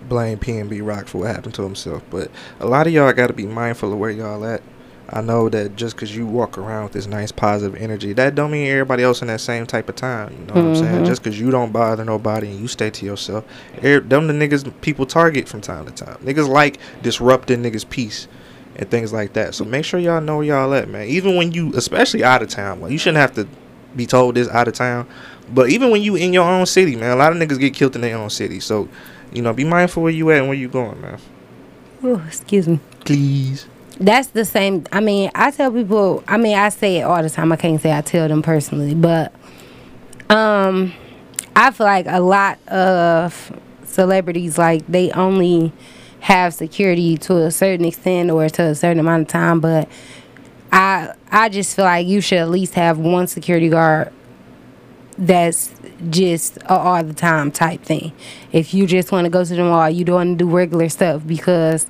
blame 0.08 0.38
PNB 0.38 0.86
Rock 0.86 1.08
for 1.08 1.18
what 1.18 1.34
happened 1.34 1.54
to 1.54 1.62
himself, 1.62 2.02
but 2.10 2.30
a 2.60 2.66
lot 2.66 2.86
of 2.86 2.92
y'all 2.92 3.12
got 3.12 3.28
to 3.28 3.32
be 3.32 3.46
mindful 3.46 3.92
of 3.92 3.98
where 3.98 4.10
y'all 4.10 4.44
at. 4.44 4.62
I 5.10 5.20
know 5.20 5.48
that 5.48 5.76
just 5.76 5.94
because 5.94 6.16
you 6.16 6.26
walk 6.26 6.58
around 6.58 6.84
with 6.84 6.92
this 6.92 7.06
nice 7.06 7.30
positive 7.30 7.80
energy, 7.80 8.12
that 8.14 8.34
don't 8.34 8.50
mean 8.50 8.66
everybody 8.66 9.02
else 9.04 9.22
in 9.22 9.28
that 9.28 9.40
same 9.40 9.64
type 9.66 9.88
of 9.88 9.94
time. 9.94 10.32
You 10.32 10.46
know 10.46 10.54
what 10.54 10.64
I'm 10.70 10.74
saying? 10.76 11.02
Mhm. 11.02 11.06
Just 11.06 11.22
because 11.22 11.38
you 11.38 11.50
don't 11.52 11.72
bother 11.72 12.04
nobody 12.04 12.48
and 12.48 12.58
you 12.60 12.66
stay 12.66 12.90
to 12.90 13.06
yourself, 13.06 13.44
er- 13.84 14.00
them 14.00 14.26
the 14.26 14.32
niggas 14.34 14.68
people 14.80 15.06
target 15.06 15.48
from 15.48 15.60
time 15.60 15.86
to 15.86 15.92
time. 15.92 16.16
Niggas 16.24 16.48
like 16.48 16.78
disrupting 17.02 17.62
niggas' 17.62 17.88
peace 17.88 18.26
and 18.74 18.90
things 18.90 19.12
like 19.12 19.32
that. 19.34 19.54
So 19.54 19.64
make 19.64 19.84
sure 19.84 20.00
y'all 20.00 20.20
know 20.20 20.38
where 20.38 20.46
y'all 20.46 20.74
at, 20.74 20.88
man. 20.88 21.06
Even 21.06 21.36
when 21.36 21.52
you, 21.52 21.72
especially 21.76 22.24
out 22.24 22.42
of 22.42 22.48
town, 22.48 22.80
well, 22.80 22.90
you 22.90 22.98
shouldn't 22.98 23.18
have 23.18 23.34
to 23.34 23.46
be 23.94 24.06
told 24.06 24.34
this 24.34 24.48
out 24.48 24.66
of 24.66 24.74
town. 24.74 25.06
But 25.54 25.70
even 25.70 25.90
when 25.92 26.02
you 26.02 26.16
in 26.16 26.32
your 26.32 26.44
own 26.44 26.66
city, 26.66 26.96
man, 26.96 27.12
a 27.12 27.16
lot 27.16 27.30
of 27.30 27.38
niggas 27.38 27.60
get 27.60 27.74
killed 27.74 27.94
in 27.94 28.00
their 28.00 28.16
own 28.16 28.28
city. 28.30 28.58
So, 28.58 28.88
you 29.32 29.40
know, 29.40 29.52
be 29.52 29.62
mindful 29.64 30.02
where 30.02 30.12
you 30.12 30.30
at 30.32 30.38
and 30.38 30.48
where 30.48 30.56
you 30.56 30.66
going, 30.68 31.00
man. 31.00 31.18
Oh, 32.02 32.20
excuse 32.26 32.66
me. 32.66 32.80
Please. 33.04 33.66
That's 33.98 34.28
the 34.28 34.44
same. 34.44 34.84
I 34.92 35.00
mean, 35.00 35.30
I 35.34 35.50
tell 35.50 35.72
people. 35.72 36.22
I 36.28 36.36
mean, 36.36 36.56
I 36.56 36.68
say 36.68 36.98
it 36.98 37.02
all 37.02 37.22
the 37.22 37.30
time. 37.30 37.50
I 37.52 37.56
can't 37.56 37.80
say 37.80 37.96
I 37.96 38.02
tell 38.02 38.28
them 38.28 38.42
personally, 38.42 38.94
but 38.94 39.32
um, 40.28 40.92
I 41.54 41.70
feel 41.70 41.86
like 41.86 42.06
a 42.06 42.20
lot 42.20 42.58
of 42.68 43.58
celebrities 43.84 44.58
like 44.58 44.86
they 44.86 45.10
only 45.12 45.72
have 46.20 46.52
security 46.52 47.16
to 47.16 47.36
a 47.36 47.50
certain 47.50 47.86
extent 47.86 48.30
or 48.30 48.48
to 48.48 48.62
a 48.64 48.74
certain 48.74 48.98
amount 48.98 49.22
of 49.22 49.28
time. 49.28 49.60
But 49.60 49.88
I 50.70 51.14
I 51.30 51.48
just 51.48 51.74
feel 51.74 51.86
like 51.86 52.06
you 52.06 52.20
should 52.20 52.38
at 52.38 52.50
least 52.50 52.74
have 52.74 52.98
one 52.98 53.26
security 53.26 53.70
guard 53.70 54.12
that's 55.18 55.74
just 56.10 56.62
all 56.64 57.02
the 57.02 57.14
time 57.14 57.50
type 57.50 57.82
thing. 57.82 58.12
If 58.52 58.74
you 58.74 58.86
just 58.86 59.12
want 59.12 59.24
to 59.24 59.30
go 59.30 59.44
to 59.44 59.54
the 59.54 59.62
mall, 59.62 59.88
you 59.88 60.04
don't 60.04 60.14
want 60.14 60.38
to 60.38 60.44
do 60.44 60.50
regular 60.50 60.90
stuff 60.90 61.26
because 61.26 61.86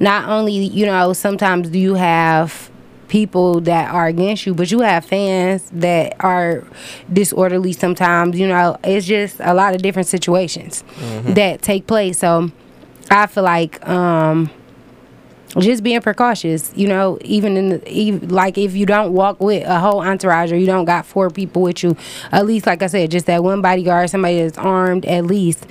not 0.00 0.28
only 0.28 0.52
you 0.52 0.86
know 0.86 1.12
sometimes 1.12 1.68
do 1.70 1.78
you 1.78 1.94
have 1.94 2.70
people 3.08 3.60
that 3.60 3.92
are 3.94 4.06
against 4.06 4.46
you, 4.46 4.54
but 4.54 4.70
you 4.70 4.80
have 4.80 5.04
fans 5.04 5.70
that 5.70 6.14
are 6.20 6.64
disorderly 7.12 7.72
sometimes. 7.72 8.38
You 8.38 8.48
know, 8.48 8.76
it's 8.82 9.06
just 9.06 9.36
a 9.40 9.54
lot 9.54 9.74
of 9.74 9.82
different 9.82 10.08
situations 10.08 10.82
that 11.34 11.62
take 11.62 11.86
place. 11.86 12.18
So 12.18 12.50
I 13.10 13.26
feel 13.26 13.44
like 13.44 13.86
um 13.88 14.50
just 15.58 15.82
being 15.82 16.00
precautious, 16.02 16.70
you 16.76 16.86
know, 16.86 17.16
even 17.22 17.56
in 17.56 17.68
the, 17.70 17.88
even, 17.90 18.28
like 18.28 18.58
if 18.58 18.74
you 18.74 18.84
don't 18.84 19.12
walk 19.14 19.40
with 19.40 19.66
a 19.66 19.78
whole 19.80 20.02
entourage 20.02 20.52
or 20.52 20.56
you 20.56 20.66
don't 20.66 20.84
got 20.84 21.06
four 21.06 21.30
people 21.30 21.62
with 21.62 21.82
you, 21.82 21.96
at 22.30 22.44
least 22.44 22.66
like 22.66 22.82
I 22.82 22.88
said, 22.88 23.10
just 23.10 23.24
that 23.26 23.42
one 23.42 23.62
bodyguard, 23.62 24.10
somebody 24.10 24.42
that's 24.42 24.58
armed 24.58 25.06
at 25.06 25.24
least, 25.24 25.64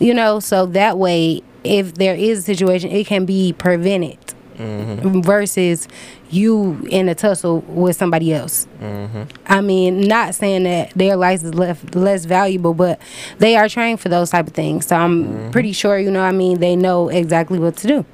you 0.00 0.12
know, 0.12 0.40
so 0.40 0.66
that 0.66 0.98
way 0.98 1.42
if 1.64 1.94
there 1.94 2.14
is 2.14 2.40
a 2.40 2.42
situation, 2.42 2.90
it 2.90 3.06
can 3.06 3.24
be 3.24 3.52
prevented 3.52 4.18
mm-hmm. 4.56 5.20
versus 5.20 5.88
you 6.30 6.86
in 6.90 7.08
a 7.08 7.14
tussle 7.14 7.60
with 7.60 7.96
somebody 7.96 8.34
else. 8.34 8.66
Mm-hmm. 8.80 9.22
I 9.46 9.60
mean, 9.60 10.00
not 10.02 10.34
saying 10.34 10.64
that 10.64 10.90
their 10.90 11.16
life 11.16 11.42
is 11.42 11.54
left 11.54 11.94
less 11.94 12.24
valuable, 12.24 12.74
but 12.74 13.00
they 13.38 13.56
are 13.56 13.68
trained 13.68 14.00
for 14.00 14.08
those 14.08 14.30
type 14.30 14.46
of 14.46 14.52
things. 14.52 14.86
So 14.86 14.96
I'm 14.96 15.24
mm-hmm. 15.24 15.50
pretty 15.50 15.72
sure, 15.72 15.98
you 15.98 16.10
know, 16.10 16.20
what 16.20 16.28
I 16.28 16.32
mean, 16.32 16.60
they 16.60 16.76
know 16.76 17.08
exactly 17.08 17.58
what 17.58 17.76
to 17.78 17.86
do 17.86 18.06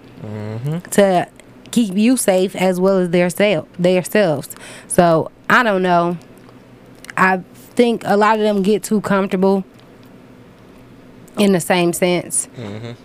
to 0.93 1.29
keep 1.71 1.97
you 1.97 2.17
safe 2.17 2.55
as 2.57 2.81
well 2.81 2.99
as 2.99 3.11
their 3.11 3.31
self 3.31 3.71
themselves. 3.75 4.49
So 4.89 5.31
I 5.51 5.63
don't 5.63 5.83
know. 5.83 6.17
I 7.17 7.39
think 7.55 8.03
a 8.05 8.17
lot 8.17 8.37
of 8.37 8.43
them 8.43 8.63
get 8.63 8.83
too 8.83 9.01
comfortable 9.01 9.65
in 11.39 11.53
the 11.53 11.61
same 11.61 11.93
sense, 11.93 12.49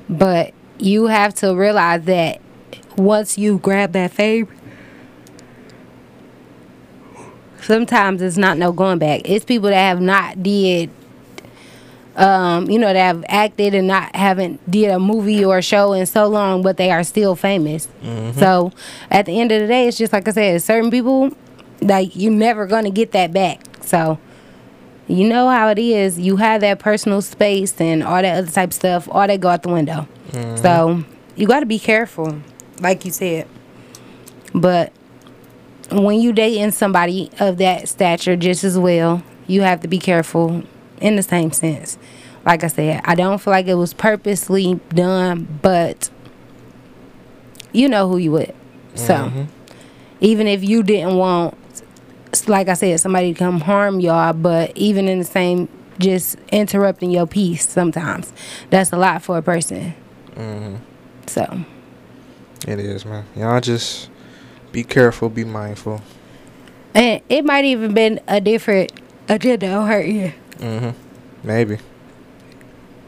but 0.10 0.54
you 0.78 1.08
have 1.08 1.34
to 1.36 1.56
realize 1.56 2.04
that 2.06 2.40
once 2.98 3.38
you 3.38 3.58
grab 3.60 3.92
that 3.94 4.12
favor, 4.12 4.54
sometimes 7.62 8.22
it's 8.22 8.38
not 8.38 8.58
no 8.58 8.72
going 8.72 9.00
back. 9.00 9.22
It's 9.26 9.46
people 9.46 9.70
that 9.70 9.76
have 9.76 10.02
not 10.02 10.42
did 10.42 10.90
um, 12.16 12.70
you 12.70 12.78
know, 12.78 12.92
that 12.92 12.98
have 13.00 13.24
acted 13.30 13.74
and 13.74 13.88
not 13.88 14.14
haven't 14.14 14.70
did 14.70 14.90
a 14.90 15.00
movie 15.00 15.46
or 15.46 15.60
a 15.60 15.62
show 15.62 15.94
in 15.94 16.06
so 16.06 16.28
long, 16.28 16.62
but 16.62 16.76
they 16.76 16.92
are 16.92 17.04
still 17.04 17.34
famous. 17.36 17.88
So 18.34 18.74
at 19.10 19.26
the 19.26 19.40
end 19.40 19.54
of 19.54 19.62
the 19.62 19.68
day, 19.68 19.88
it's 19.88 19.98
just 19.98 20.12
like 20.12 20.28
I 20.28 20.32
said, 20.32 20.62
certain 20.62 20.92
people, 20.92 21.32
like 21.82 22.16
you're 22.18 22.34
never 22.34 22.66
gonna 22.66 22.90
get 22.90 23.14
that 23.14 23.32
back. 23.32 23.62
So 23.82 24.20
you 25.10 25.28
know 25.28 25.50
how 25.50 25.70
it 25.70 25.80
is. 25.80 26.20
You 26.20 26.38
have 26.38 26.62
that 26.62 26.80
personal 26.80 27.22
space 27.22 27.80
and 27.82 28.04
all 28.04 28.22
that 28.22 28.38
other 28.38 28.52
type 28.52 28.70
of 28.70 28.74
stuff. 28.74 29.10
All 29.12 29.26
that 29.26 29.40
go 29.40 29.50
out 29.50 29.64
the 29.64 29.70
window. 29.70 30.08
Mm-hmm. 30.32 30.58
So 30.58 31.04
you 31.36 31.48
got 31.48 31.62
to 31.62 31.66
be 31.66 31.80
careful, 31.80 32.40
like 32.80 33.04
you 33.06 33.12
said. 33.12 33.48
But 34.54 34.94
when 35.92 36.22
you 36.22 36.32
dating 36.32 36.72
somebody 36.72 37.32
of 37.40 37.58
that 37.58 37.90
stature 37.90 38.36
just 38.36 38.64
as 38.64 38.78
well, 38.78 39.24
you 39.48 39.62
have 39.64 39.82
to 39.82 39.88
be 39.88 39.98
careful 39.98 40.64
in 41.02 41.16
the 41.16 41.24
same 41.24 41.52
sense. 41.52 41.98
Like 42.46 42.64
I 42.64 42.68
said, 42.68 43.02
I 43.04 43.16
don't 43.16 43.40
feel 43.40 43.52
like 43.52 43.66
it 43.66 43.76
was 43.76 43.96
purposely 43.96 44.80
done, 44.90 45.60
but 45.64 46.12
you 47.74 47.90
know 47.90 48.08
who 48.08 48.18
you 48.18 48.32
with. 48.32 48.54
So 48.94 49.16
mm-hmm. 49.16 49.44
even 50.20 50.48
if 50.48 50.64
you 50.64 50.84
didn't 50.84 51.18
want, 51.18 51.58
like 52.48 52.68
I 52.70 52.74
said, 52.74 53.00
somebody 53.00 53.34
come 53.34 53.60
harm 53.62 54.00
y'all, 54.00 54.34
but 54.34 54.76
even 54.78 55.08
in 55.08 55.20
the 55.20 55.26
same, 55.26 55.68
just 56.00 56.38
interrupting 56.52 57.12
your 57.12 57.28
peace 57.28 57.68
sometimes, 57.68 58.32
that's 58.70 58.92
a 58.94 58.98
lot 58.98 59.22
for 59.22 59.38
a 59.38 59.42
person. 59.42 59.94
Mm-hmm. 60.36 60.76
So 61.28 61.64
It 62.68 62.80
is, 62.80 63.06
man. 63.06 63.26
Y'all 63.36 63.60
just 63.62 64.10
be 64.72 64.84
careful, 64.84 65.30
be 65.30 65.44
mindful. 65.44 66.02
and 66.94 67.22
it 67.30 67.44
might 67.46 67.66
even 67.66 67.94
been 67.94 68.20
a 68.28 68.40
different 68.40 68.92
agenda 69.28 69.72
on 69.74 69.88
her 69.88 70.00
end. 70.02 70.96
Maybe. 71.44 71.78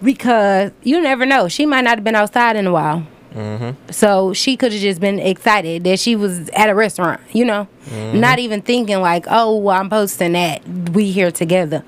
because 0.01 0.71
you 0.83 0.99
never 1.01 1.25
know. 1.25 1.47
She 1.47 1.65
might 1.65 1.81
not 1.81 1.97
have 1.97 2.03
been 2.03 2.15
outside 2.15 2.55
in 2.55 2.65
a 2.67 2.71
while. 2.71 3.05
Mm-hmm. 3.33 3.91
So 3.91 4.33
she 4.33 4.57
could 4.57 4.73
have 4.73 4.81
just 4.81 4.99
been 4.99 5.19
excited 5.19 5.83
that 5.85 5.99
she 5.99 6.15
was 6.15 6.49
at 6.49 6.69
a 6.69 6.75
restaurant, 6.75 7.21
you 7.31 7.45
know, 7.45 7.67
mm-hmm. 7.85 8.19
not 8.19 8.39
even 8.39 8.61
thinking 8.61 8.99
like, 8.99 9.25
oh, 9.29 9.57
well, 9.57 9.79
I'm 9.79 9.89
posting 9.89 10.33
that 10.33 10.67
we 10.67 11.11
here 11.11 11.31
together 11.31 11.83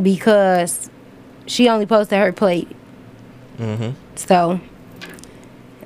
because 0.00 0.90
she 1.46 1.68
only 1.68 1.86
posted 1.86 2.18
her 2.18 2.32
plate. 2.32 2.68
Mm-hmm. 3.58 3.90
So 4.16 4.60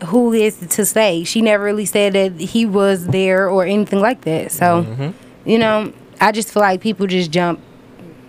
who 0.07 0.33
is 0.33 0.57
to 0.59 0.85
say? 0.85 1.25
She 1.25 1.43
never 1.43 1.65
really 1.65 1.87
said 1.87 2.13
that 2.15 2.41
he 2.41 2.67
was 2.67 3.07
there 3.07 3.49
or 3.49 3.65
anything 3.65 4.01
like 4.01 4.23
that. 4.23 4.53
So, 4.53 4.85
mm-hmm. 4.85 5.49
you 5.49 5.59
know, 5.59 5.93
I 6.21 6.33
just 6.33 6.53
feel 6.53 6.63
like 6.63 6.81
people 6.81 7.07
just 7.07 7.31
jump 7.31 7.61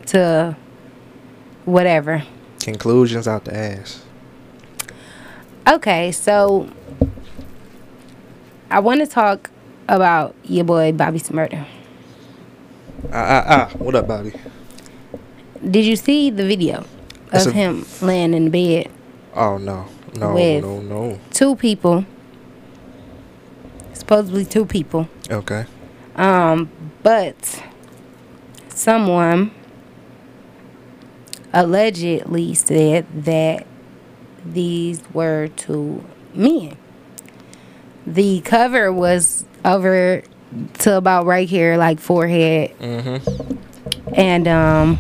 to 0.08 0.56
whatever. 1.66 2.24
Conclusions 2.60 3.28
out 3.28 3.46
the 3.46 3.56
ass. 3.56 4.04
Okay, 5.68 6.12
so 6.14 6.70
I 8.70 8.80
want 8.80 9.02
to 9.02 9.08
talk 9.08 9.50
about 9.90 10.36
your 10.44 10.64
boy 10.64 10.92
Bobby 10.94 11.20
Shmurda. 11.20 11.66
Ah, 13.12 13.14
ah, 13.14 13.44
ah. 13.48 13.78
What 13.78 13.96
up, 13.96 14.08
Bobby? 14.08 14.32
Did 15.70 15.86
you 15.86 15.96
see 15.96 16.30
the 16.30 16.46
video 16.46 16.86
That's 17.32 17.46
of 17.48 17.52
a- 17.54 17.56
him 17.56 17.86
laying 18.02 18.34
in 18.34 18.50
bed? 18.50 18.90
Oh, 19.34 19.58
no. 19.58 19.86
No, 20.16 20.34
With- 20.34 20.64
no, 20.64 20.80
no. 20.82 21.20
Two 21.32 21.56
people, 21.56 22.06
supposedly 23.94 24.46
two 24.46 24.66
people, 24.66 25.08
Okay. 25.30 25.66
um, 26.16 26.70
but 27.04 27.62
someone 28.70 29.52
allegedly 31.54 32.54
said 32.56 33.06
that 33.26 33.68
these 34.54 35.02
were 35.14 35.50
two 35.56 36.04
men. 36.34 36.78
The 38.06 38.42
cover 38.42 38.92
was 38.92 39.46
over 39.66 40.24
to 40.80 40.98
about 40.98 41.26
right 41.26 41.48
here, 41.48 41.78
like 41.78 42.00
forehead. 42.00 42.72
And 44.14 44.48
um 44.48 45.00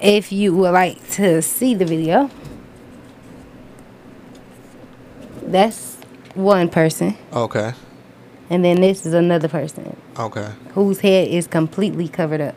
if 0.00 0.30
you 0.32 0.54
would 0.54 0.70
like 0.70 1.06
to 1.10 1.42
see 1.42 1.74
the 1.74 1.84
video, 1.84 2.30
that's 5.42 5.96
one 6.34 6.68
person. 6.68 7.16
Okay. 7.32 7.72
And 8.50 8.64
then 8.64 8.80
this 8.80 9.04
is 9.04 9.12
another 9.12 9.48
person. 9.48 9.96
Okay. 10.18 10.50
whose 10.72 11.00
head 11.00 11.28
is 11.28 11.46
completely 11.46 12.08
covered 12.08 12.40
up. 12.40 12.54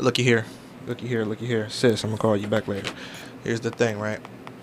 Looky 0.00 0.22
here. 0.22 0.44
Looky 0.86 1.06
here. 1.06 1.24
Looky 1.24 1.46
here. 1.46 1.68
Sis, 1.68 2.02
I'm 2.04 2.10
gonna 2.10 2.20
call 2.20 2.36
you 2.36 2.46
back 2.46 2.66
later. 2.68 2.90
Here's 3.44 3.60
the 3.60 3.70
thing, 3.70 3.98
right? 3.98 4.20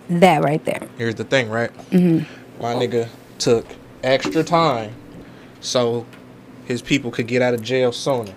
That 0.09 0.43
right 0.43 0.63
there. 0.65 0.87
Here's 0.97 1.15
the 1.15 1.23
thing, 1.23 1.49
right? 1.49 1.71
Mm-hmm. 1.91 2.61
My 2.61 2.73
nigga 2.73 3.09
took 3.39 3.65
extra 4.03 4.43
time 4.43 4.93
so 5.59 6.05
his 6.65 6.81
people 6.81 7.11
could 7.11 7.27
get 7.27 7.41
out 7.41 7.53
of 7.53 7.61
jail 7.61 7.91
sooner. 7.91 8.33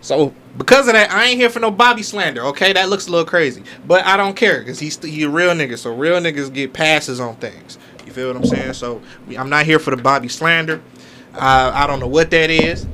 So 0.00 0.34
because 0.58 0.86
of 0.86 0.94
that, 0.94 1.10
I 1.10 1.26
ain't 1.26 1.38
here 1.40 1.50
for 1.50 1.60
no 1.60 1.70
Bobby 1.70 2.02
slander. 2.02 2.42
Okay, 2.46 2.72
that 2.72 2.88
looks 2.88 3.06
a 3.06 3.10
little 3.10 3.26
crazy, 3.26 3.62
but 3.86 4.04
I 4.04 4.16
don't 4.16 4.36
care 4.36 4.58
because 4.60 4.78
he's 4.78 5.02
he 5.02 5.22
a 5.24 5.28
real 5.28 5.50
nigga. 5.50 5.78
So 5.78 5.94
real 5.94 6.20
niggas 6.20 6.52
get 6.52 6.72
passes 6.72 7.20
on 7.20 7.36
things. 7.36 7.78
You 8.06 8.12
feel 8.12 8.28
what 8.28 8.36
I'm 8.36 8.44
saying? 8.44 8.74
So 8.74 9.00
we- 9.26 9.36
I'm 9.36 9.48
not 9.50 9.64
here 9.66 9.78
for 9.78 9.90
the 9.94 10.00
Bobby 10.02 10.28
slander. 10.28 10.80
Uh, 11.34 11.72
I 11.74 11.86
don't 11.86 11.98
know 12.00 12.06
what 12.06 12.30
that 12.30 12.50
is. 12.50 12.86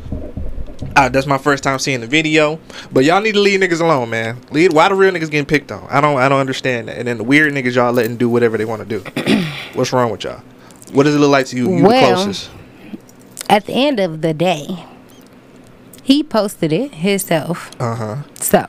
Uh, 0.96 1.08
that's 1.08 1.26
my 1.26 1.38
first 1.38 1.62
time 1.62 1.78
seeing 1.78 2.00
the 2.00 2.06
video, 2.06 2.58
but 2.92 3.04
y'all 3.04 3.20
need 3.20 3.32
to 3.32 3.40
leave 3.40 3.60
niggas 3.60 3.80
alone, 3.80 4.10
man. 4.10 4.40
Leave, 4.50 4.72
why 4.72 4.88
the 4.88 4.94
real 4.94 5.12
niggas 5.12 5.30
getting 5.30 5.46
picked 5.46 5.70
on? 5.70 5.86
I 5.88 6.00
don't, 6.00 6.18
I 6.18 6.28
don't 6.28 6.40
understand 6.40 6.88
that. 6.88 6.98
And 6.98 7.06
then 7.06 7.18
the 7.18 7.24
weird 7.24 7.52
niggas 7.52 7.76
y'all 7.76 7.92
letting 7.92 8.16
do 8.16 8.28
whatever 8.28 8.58
they 8.58 8.64
want 8.64 8.86
to 8.86 8.98
do. 8.98 9.44
What's 9.74 9.92
wrong 9.92 10.10
with 10.10 10.24
y'all? 10.24 10.42
What 10.92 11.04
does 11.04 11.14
it 11.14 11.18
look 11.18 11.30
like 11.30 11.46
to 11.46 11.56
you? 11.56 11.76
You 11.76 11.84
Well, 11.84 12.16
the 12.16 12.24
closest. 12.24 12.50
At 13.48 13.66
the 13.66 13.72
end 13.72 14.00
of 14.00 14.20
the 14.20 14.34
day, 14.34 14.84
he 16.02 16.22
posted 16.22 16.72
it 16.72 16.94
himself. 16.94 17.70
Uh 17.80 17.94
huh. 17.94 18.16
So, 18.34 18.66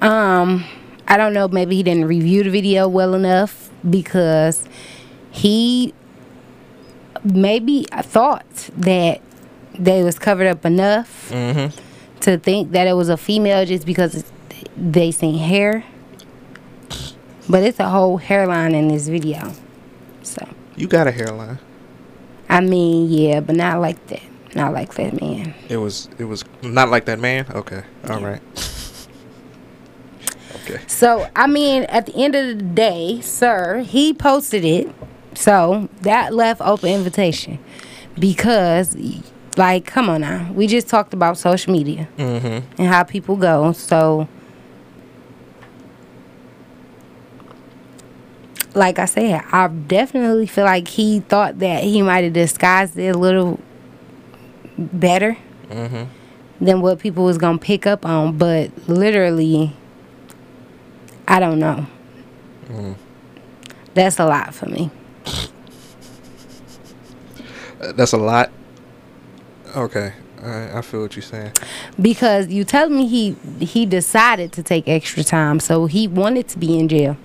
um, 0.00 0.64
I 1.06 1.16
don't 1.16 1.32
know. 1.32 1.46
Maybe 1.48 1.76
he 1.76 1.82
didn't 1.82 2.06
review 2.06 2.42
the 2.42 2.50
video 2.50 2.88
well 2.88 3.14
enough 3.14 3.70
because 3.88 4.64
he 5.30 5.94
maybe 7.24 7.86
thought 7.92 8.70
that 8.76 9.20
they 9.78 10.02
was 10.02 10.18
covered 10.18 10.46
up 10.46 10.64
enough 10.64 11.30
Mm-hmm. 11.30 11.76
to 12.20 12.38
think 12.38 12.72
that 12.72 12.86
it 12.86 12.92
was 12.94 13.08
a 13.08 13.16
female 13.16 13.64
just 13.66 13.86
because 13.86 14.24
they 14.76 15.10
seen 15.10 15.38
hair. 15.38 15.84
But 17.48 17.62
it's 17.64 17.80
a 17.80 17.88
whole 17.88 18.18
hairline 18.18 18.74
in 18.74 18.88
this 18.88 19.08
video. 19.08 19.52
So, 20.22 20.46
You 20.76 20.86
got 20.86 21.06
a 21.06 21.10
hairline. 21.10 21.58
I 22.48 22.60
mean, 22.60 23.10
yeah, 23.10 23.40
but 23.40 23.56
not 23.56 23.80
like 23.80 24.04
that. 24.08 24.22
Not 24.54 24.72
like 24.72 24.94
that, 24.94 25.20
man. 25.20 25.54
It 25.68 25.78
was, 25.78 26.08
it 26.18 26.24
was 26.24 26.44
not 26.62 26.90
like 26.90 27.06
that 27.06 27.18
man. 27.18 27.46
Okay. 27.50 27.82
All 28.08 28.20
right. 28.20 28.40
okay. 30.56 30.80
So, 30.86 31.28
I 31.34 31.46
mean, 31.46 31.84
at 31.84 32.06
the 32.06 32.14
end 32.14 32.34
of 32.34 32.46
the 32.46 32.62
day, 32.62 33.20
sir, 33.22 33.80
he 33.80 34.12
posted 34.12 34.64
it. 34.64 34.94
So, 35.34 35.88
that 36.02 36.34
left 36.34 36.60
open 36.60 36.90
invitation. 36.90 37.58
Because, 38.18 38.94
like, 39.56 39.86
come 39.86 40.08
on 40.08 40.22
now. 40.22 40.50
We 40.52 40.66
just 40.66 40.88
talked 40.88 41.14
about 41.14 41.38
social 41.38 41.72
media 41.72 42.08
Mm-hmm. 42.16 42.80
and 42.82 42.88
how 42.88 43.04
people 43.04 43.36
go. 43.36 43.72
So, 43.72 44.26
like 48.74 48.98
I 48.98 49.04
said, 49.04 49.42
I 49.52 49.68
definitely 49.68 50.46
feel 50.46 50.64
like 50.64 50.88
he 50.88 51.20
thought 51.20 51.58
that 51.58 51.84
he 51.84 52.00
might 52.02 52.24
have 52.24 52.32
disguised 52.32 52.98
it 52.98 53.14
a 53.14 53.18
little 53.18 53.60
better 54.78 55.36
Mm-hmm. 55.70 56.64
than 56.64 56.80
what 56.82 56.98
people 56.98 57.24
was 57.24 57.38
gonna 57.38 57.58
pick 57.58 57.86
up 57.86 58.04
on. 58.06 58.36
But 58.38 58.70
literally, 58.88 59.74
I 61.26 61.40
don't 61.40 61.58
know. 61.58 61.86
That's 63.94 64.18
a 64.18 64.24
lot 64.26 64.54
for 64.54 64.66
me. 64.66 64.90
That's 67.78 68.12
a 68.12 68.16
lot. 68.18 68.50
Okay. 69.76 70.12
I, 70.42 70.78
I 70.78 70.82
feel 70.82 71.02
what 71.02 71.14
you're 71.14 71.22
saying. 71.22 71.52
because 72.00 72.48
you 72.48 72.64
tell 72.64 72.88
me 72.88 73.06
he 73.06 73.36
he 73.64 73.86
decided 73.86 74.52
to 74.52 74.62
take 74.62 74.88
extra 74.88 75.22
time, 75.22 75.60
so 75.60 75.86
he 75.86 76.08
wanted 76.08 76.48
to 76.48 76.58
be 76.58 76.78
in 76.78 76.88
jail. 76.88 77.16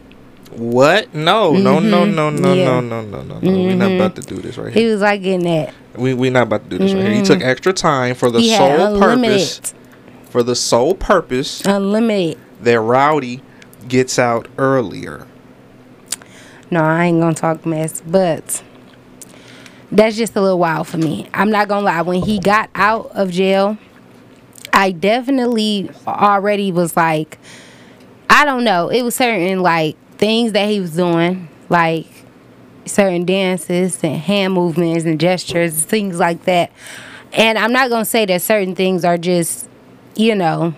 What? 0.52 1.14
No, 1.14 1.54
no, 1.54 1.80
no, 1.80 2.04
mm-hmm. 2.06 2.16
no, 2.16 2.30
no, 2.30 2.54
Yeah. 2.54 2.66
no, 2.66 2.82
no, 2.82 3.02
no, 3.02 3.22
no, 3.24 3.40
no. 3.40 3.52
We're 3.52 3.76
not 3.76 3.92
about 3.92 4.16
to 4.16 4.22
do 4.22 4.36
this 4.38 4.58
right 4.58 4.74
here. 4.74 4.84
He 4.84 4.90
was 4.92 5.02
like 5.02 5.22
getting 5.22 5.44
that. 5.46 5.74
We 5.96 6.14
we're 6.14 6.32
not 6.32 6.44
about 6.44 6.64
to 6.64 6.70
do 6.70 6.78
this 6.78 6.94
right 6.94 7.04
here. 7.04 7.14
He 7.14 7.22
took 7.24 7.40
mm-hmm. 7.40 7.50
extra 7.50 7.74
time 7.74 8.16
for 8.16 8.30
the 8.30 8.40
He 8.40 8.50
had 8.50 8.78
sole 8.80 9.00
purpose 9.00 9.58
unlimited, 9.58 10.30
for 10.30 10.44
the 10.44 10.56
sole 10.56 10.94
purpose 10.94 11.62
unlimited. 11.66 12.40
that 12.62 12.80
Rowdy 12.80 13.42
gets 13.88 14.20
out 14.20 14.48
earlier. 14.58 15.28
No, 16.70 16.82
I 16.82 17.06
ain't 17.06 17.20
gonna 17.20 17.34
talk 17.34 17.66
mess, 17.66 18.02
but 18.06 18.62
that's 19.92 20.18
just 20.18 20.36
a 20.36 20.42
little 20.42 20.60
wild 20.60 20.88
for 20.88 20.98
me. 20.98 21.30
I'm 21.34 21.50
not 21.50 21.68
gonna 21.68 21.86
lie. 21.86 22.02
When 22.02 22.22
he 22.22 22.40
got 22.40 22.70
out 22.76 23.12
of 23.12 23.32
jail, 23.32 23.78
I 24.74 24.92
definitely 24.92 25.90
already 26.06 26.72
was 26.72 26.96
like, 26.96 27.38
I 28.30 28.46
don't 28.46 28.64
know. 28.64 28.90
It 28.90 29.04
was 29.04 29.16
certain 29.16 29.62
like 29.62 29.96
things 30.18 30.52
that 30.52 30.70
he 30.70 30.80
was 30.80 30.96
doing, 30.96 31.48
like 31.70 32.08
certain 32.86 33.26
dances 33.26 34.04
and 34.04 34.18
hand 34.18 34.54
movements 34.54 35.06
and 35.06 35.20
gestures, 35.20 35.84
things 35.84 36.20
like 36.20 36.44
that. 36.46 36.72
And 37.34 37.58
I'm 37.58 37.72
not 37.72 37.90
gonna 37.90 38.06
say 38.06 38.26
that 38.26 38.42
certain 38.42 38.76
things 38.76 39.06
are 39.06 39.18
just, 39.18 39.70
you 40.16 40.36
know, 40.36 40.74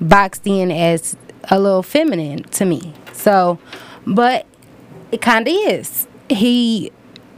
boxed 0.00 0.46
in 0.46 0.70
as 0.70 1.16
a 1.50 1.58
little 1.58 1.82
feminine 1.82 2.44
to 2.44 2.64
me. 2.64 2.94
So, 3.12 3.58
but 4.06 4.46
it 5.10 5.20
kind 5.20 5.46
of 5.46 5.54
is. 5.54 6.06
He 6.28 6.92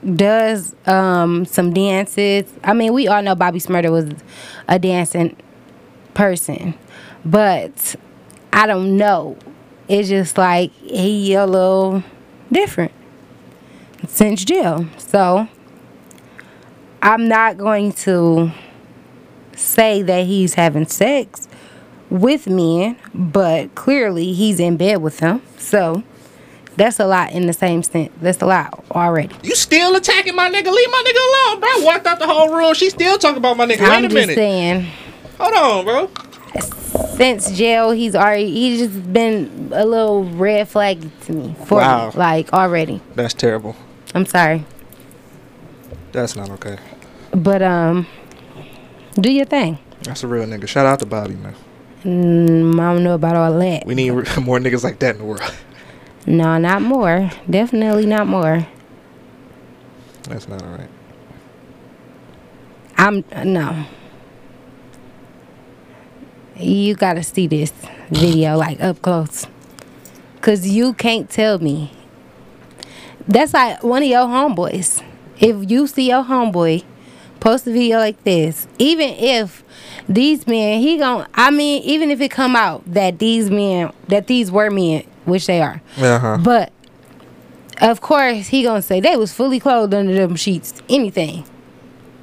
does 0.04 0.74
um, 0.86 1.44
some 1.44 1.72
dances. 1.72 2.50
I 2.64 2.72
mean, 2.72 2.92
we 2.92 3.08
all 3.08 3.22
know 3.22 3.34
Bobby 3.34 3.58
Shmurda 3.58 3.90
was 3.90 4.10
a 4.68 4.78
dancing 4.78 5.36
person, 6.14 6.74
but 7.24 7.94
I 8.52 8.66
don't 8.66 8.96
know. 8.96 9.36
It's 9.88 10.08
just 10.08 10.38
like 10.38 10.72
he 10.72 11.34
a 11.34 11.46
little 11.46 12.02
different 12.52 12.92
since 14.06 14.44
jail. 14.44 14.86
So 14.98 15.48
I'm 17.02 17.28
not 17.28 17.58
going 17.58 17.92
to 17.92 18.52
say 19.56 20.02
that 20.02 20.26
he's 20.26 20.54
having 20.54 20.86
sex 20.86 21.48
with 22.08 22.46
men, 22.46 22.96
but 23.14 23.74
clearly 23.74 24.32
he's 24.32 24.60
in 24.60 24.76
bed 24.76 25.02
with 25.02 25.18
them. 25.18 25.42
So 25.58 26.02
that's 26.76 26.98
a 27.00 27.06
lot 27.06 27.32
in 27.32 27.46
the 27.46 27.52
same 27.52 27.82
sense. 27.82 28.10
That's 28.20 28.40
a 28.42 28.46
lot 28.46 28.84
already. 28.92 29.34
You 29.42 29.54
still 29.54 29.94
attacking 29.96 30.34
my 30.34 30.48
nigga? 30.48 30.70
Leave 30.72 30.90
my 30.90 31.04
nigga 31.06 31.50
alone, 31.52 31.60
bro. 31.60 31.68
I 31.68 31.80
walked 31.84 32.06
out 32.06 32.18
the 32.18 32.26
whole 32.26 32.54
room. 32.54 32.74
She 32.74 32.90
still 32.90 33.18
talking 33.18 33.38
about 33.38 33.56
my 33.56 33.66
nigga. 33.66 33.80
Wait 33.80 33.88
I'm 33.90 34.04
a 34.04 34.08
just 34.08 34.14
minute. 34.14 34.34
saying, 34.34 34.86
Hold 35.38 35.54
on, 35.54 35.84
bro. 35.84 36.10
since 37.16 37.50
jail, 37.56 37.90
he's 37.90 38.14
already 38.14 38.50
he's 38.50 38.80
just 38.80 39.12
been 39.12 39.70
a 39.72 39.84
little 39.84 40.24
red 40.24 40.68
flag 40.68 41.00
to 41.22 41.32
me 41.32 41.54
for 41.66 41.78
Wow. 41.78 42.08
me, 42.10 42.16
like 42.16 42.52
already. 42.52 43.00
That's 43.14 43.34
terrible. 43.34 43.76
I'm 44.14 44.26
sorry, 44.26 44.64
That's 46.12 46.34
not 46.36 46.50
okay. 46.50 46.78
but 47.32 47.62
um, 47.62 48.06
do 49.14 49.30
your 49.30 49.44
thing. 49.44 49.78
That's 50.02 50.24
a 50.24 50.26
real 50.26 50.44
nigga. 50.46 50.66
Shout 50.66 50.86
out 50.86 50.98
to 51.00 51.06
Bobby, 51.06 51.34
man. 51.34 51.54
Mm, 52.04 52.80
I 52.80 52.94
don't 52.94 53.04
know 53.04 53.14
about 53.14 53.36
all 53.36 53.58
that. 53.58 53.84
We 53.86 53.94
need 53.94 54.10
more 54.40 54.58
niggas 54.58 54.82
like 54.82 54.98
that 55.00 55.14
in 55.16 55.18
the 55.18 55.24
world. 55.26 55.42
No, 56.30 56.58
not 56.58 56.80
more. 56.80 57.28
Definitely 57.50 58.06
not 58.06 58.28
more. 58.28 58.64
That's 60.28 60.46
not 60.46 60.62
all 60.62 60.70
right. 60.70 60.88
I'm 62.96 63.24
no. 63.44 63.84
You 66.56 66.94
gotta 66.94 67.24
see 67.24 67.48
this 67.48 67.72
video 68.10 68.56
like 68.56 68.80
up 68.80 69.02
close, 69.02 69.48
cause 70.40 70.68
you 70.68 70.94
can't 70.94 71.28
tell 71.28 71.58
me. 71.58 71.90
That's 73.26 73.52
like 73.52 73.82
one 73.82 74.04
of 74.04 74.08
your 74.08 74.26
homeboys. 74.26 75.02
If 75.40 75.68
you 75.68 75.88
see 75.88 76.10
your 76.10 76.22
homeboy 76.22 76.84
post 77.40 77.66
a 77.66 77.72
video 77.72 77.98
like 77.98 78.22
this, 78.22 78.68
even 78.78 79.08
if 79.14 79.64
these 80.08 80.46
men, 80.46 80.80
he 80.80 80.96
gon' 80.96 81.26
I 81.34 81.50
mean, 81.50 81.82
even 81.82 82.12
if 82.12 82.20
it 82.20 82.30
come 82.30 82.54
out 82.54 82.84
that 82.86 83.18
these 83.18 83.50
men, 83.50 83.92
that 84.06 84.28
these 84.28 84.52
were 84.52 84.70
men, 84.70 85.02
which 85.24 85.46
they 85.46 85.60
are, 85.60 85.82
Uh 85.98 86.18
huh. 86.18 86.38
but 86.42 86.72
of 87.80 88.00
course 88.00 88.48
he 88.48 88.62
gonna 88.62 88.82
say 88.82 89.00
they 89.00 89.16
was 89.16 89.32
fully 89.32 89.60
clothed 89.60 89.94
under 89.94 90.14
them 90.14 90.36
sheets, 90.36 90.74
anything. 90.88 91.44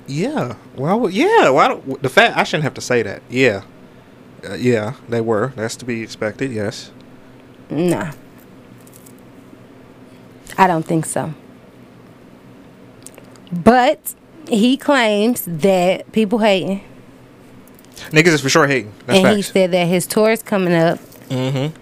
Yeah. 0.08 0.56
Why 0.76 0.94
would? 0.94 1.14
Yeah. 1.14 1.50
Why? 1.50 1.68
Don't, 1.68 2.02
the 2.02 2.10
fact 2.10 2.38
I 2.38 2.44
shouldn't 2.44 2.64
have 2.64 2.74
to 2.76 2.82
say 2.82 3.02
that. 3.04 3.22
Yeah. 3.30 3.64
Uh, 4.48 4.54
yeah, 4.54 4.94
they 5.10 5.20
were. 5.20 5.52
That's 5.56 5.76
to 5.78 5.86
be 5.86 6.02
expected. 6.02 6.52
Yes. 6.52 6.92
Nah. 7.70 8.14
I 10.58 10.68
don't 10.68 10.86
think 10.86 11.06
so. 11.06 11.34
But 13.52 14.16
he 14.48 14.78
claims 14.78 15.44
that 15.46 16.12
people 16.12 16.40
hating. 16.40 16.84
Niggas 18.12 18.28
is 18.28 18.42
for 18.42 18.50
sure 18.50 18.68
hating. 18.68 18.94
That's 19.06 19.20
and 19.20 19.36
he 19.36 19.42
said 19.42 19.72
that 19.72 19.86
his 19.88 20.06
tour 20.08 20.32
is 20.32 20.44
coming 20.44 20.74
up 20.74 21.00
mm-hmm. 21.30 21.76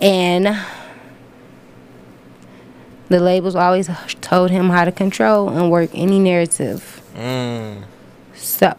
And 0.00 0.58
the 3.08 3.20
labels 3.20 3.54
always 3.56 3.88
told 4.20 4.50
him 4.50 4.70
how 4.70 4.84
to 4.84 4.92
control 4.92 5.48
and 5.48 5.70
work 5.70 5.90
any 5.94 6.18
narrative. 6.18 7.02
Mm. 7.14 7.84
So, 8.34 8.76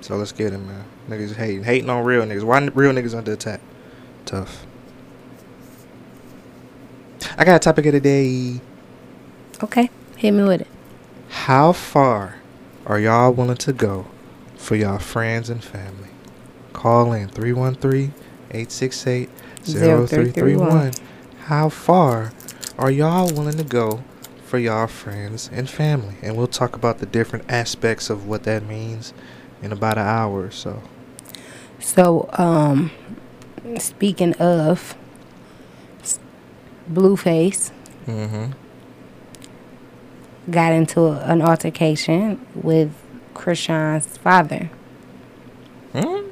So 0.00 0.16
let's 0.16 0.32
get 0.32 0.52
it, 0.52 0.58
man. 0.58 0.84
Niggas 1.08 1.34
hating, 1.34 1.64
hating 1.64 1.90
on 1.90 2.04
real 2.04 2.22
niggas. 2.22 2.44
Why 2.44 2.60
real 2.66 2.92
niggas 2.92 3.16
under 3.16 3.32
attack? 3.32 3.60
Tough. 4.24 4.66
I 7.36 7.44
got 7.44 7.56
a 7.56 7.58
topic 7.58 7.86
of 7.86 7.92
the 7.92 8.00
day. 8.00 8.60
okay, 9.62 9.90
hit 10.16 10.32
me 10.32 10.44
with 10.44 10.60
it. 10.62 10.66
How 11.28 11.72
far 11.72 12.36
are 12.86 12.98
y'all 12.98 13.32
willing 13.32 13.56
to 13.58 13.72
go 13.72 14.06
for 14.56 14.76
y'all 14.76 14.98
friends 14.98 15.50
and 15.50 15.62
family? 15.62 16.08
Call 16.72 17.12
in 17.12 17.28
313-868-0331. 19.64 21.00
How 21.44 21.68
far 21.68 22.32
are 22.78 22.90
y'all 22.90 23.26
willing 23.32 23.56
to 23.56 23.64
go 23.64 24.02
for 24.44 24.58
y'all 24.58 24.86
friends 24.86 25.48
and 25.52 25.68
family? 25.68 26.14
And 26.22 26.36
we'll 26.36 26.46
talk 26.46 26.74
about 26.76 26.98
the 26.98 27.06
different 27.06 27.44
aspects 27.50 28.10
of 28.10 28.26
what 28.26 28.44
that 28.44 28.64
means 28.66 29.12
in 29.62 29.72
about 29.72 29.98
an 29.98 30.06
hour 30.06 30.42
or 30.44 30.50
so. 30.50 30.82
So, 31.80 32.28
um, 32.34 32.90
speaking 33.78 34.34
of 34.34 34.94
s- 36.02 36.18
Blueface, 36.90 37.70
Mm-hmm. 38.06 38.52
got 40.50 40.72
into 40.72 41.00
a, 41.02 41.18
an 41.24 41.42
altercation 41.42 42.40
with 42.54 42.90
Chrisean's 43.34 44.16
father. 44.16 44.70
Hmm? 45.92 46.28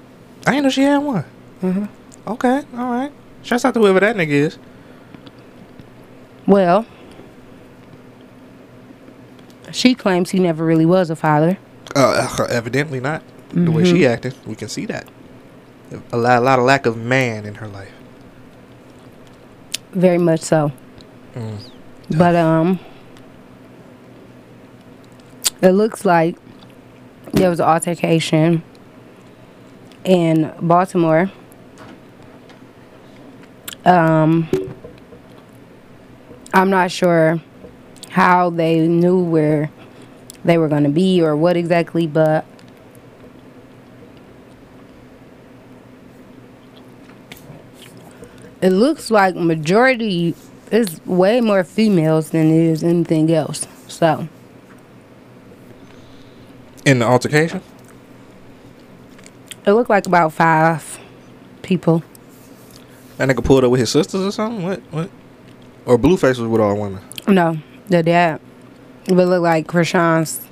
I 0.46 0.52
didn't 0.52 0.62
know 0.64 0.70
she 0.70 0.82
had 0.82 0.98
one. 0.98 1.24
Mm-hmm. 1.62 1.84
Okay, 2.26 2.62
all 2.76 2.90
right. 2.90 3.12
Shouts 3.42 3.64
out 3.64 3.74
to 3.74 3.80
whoever 3.80 4.00
that 4.00 4.16
nigga 4.16 4.28
is. 4.28 4.58
Well, 6.46 6.86
she 9.72 9.94
claims 9.94 10.30
he 10.30 10.38
never 10.38 10.64
really 10.64 10.86
was 10.86 11.10
a 11.10 11.16
father. 11.16 11.58
Uh, 11.94 12.46
evidently 12.50 13.00
not. 13.00 13.22
The 13.50 13.70
way 13.70 13.84
she 13.84 14.06
acted, 14.06 14.34
we 14.44 14.54
can 14.54 14.68
see 14.68 14.86
that. 14.86 15.08
A 16.12 16.16
lot, 16.16 16.38
a 16.38 16.40
lot 16.40 16.58
of 16.58 16.64
lack 16.64 16.84
of 16.84 16.96
man 16.96 17.46
in 17.46 17.54
her 17.56 17.68
life. 17.68 17.92
Very 19.92 20.18
much 20.18 20.40
so. 20.40 20.72
Mm. 21.34 21.58
But 22.10 22.36
um 22.36 22.78
it 25.62 25.70
looks 25.70 26.04
like 26.04 26.36
there 27.32 27.48
was 27.48 27.60
an 27.60 27.66
altercation 27.66 28.62
in 30.04 30.52
Baltimore. 30.60 31.30
Um 33.86 34.48
I'm 36.52 36.70
not 36.70 36.90
sure 36.90 37.40
how 38.10 38.50
they 38.50 38.86
knew 38.88 39.22
where 39.22 39.70
they 40.44 40.58
were 40.58 40.68
going 40.68 40.84
to 40.84 40.88
be 40.90 41.20
or 41.22 41.36
what 41.36 41.56
exactly, 41.56 42.06
but 42.06 42.46
it 48.60 48.70
looks 48.70 49.10
like 49.10 49.36
majority 49.36 50.34
is 50.72 51.04
way 51.06 51.40
more 51.40 51.62
females 51.62 52.30
than 52.30 52.50
it 52.50 52.56
is 52.70 52.82
anything 52.82 53.30
else. 53.32 53.66
So 53.88 54.28
In 56.84 57.00
the 57.00 57.06
altercation? 57.06 57.60
it 59.66 59.72
looked 59.72 59.90
like 59.90 60.06
about 60.06 60.32
five 60.32 60.98
people. 61.62 62.02
That 63.16 63.28
nigga 63.28 63.44
pulled 63.44 63.64
up 63.64 63.70
with 63.70 63.80
his 63.80 63.90
sisters 63.90 64.22
or 64.22 64.30
something? 64.32 64.64
What? 64.64 64.80
What? 64.90 65.10
Or 65.86 65.96
Blueface 65.98 66.38
was 66.38 66.48
with 66.48 66.60
all 66.60 66.76
women? 66.78 67.02
No, 67.28 67.58
the 67.88 68.02
dad. 68.02 68.40
But 69.06 69.18
it 69.18 69.26
looked 69.26 69.42
like 69.42 69.66
Chrisean's 69.66 70.46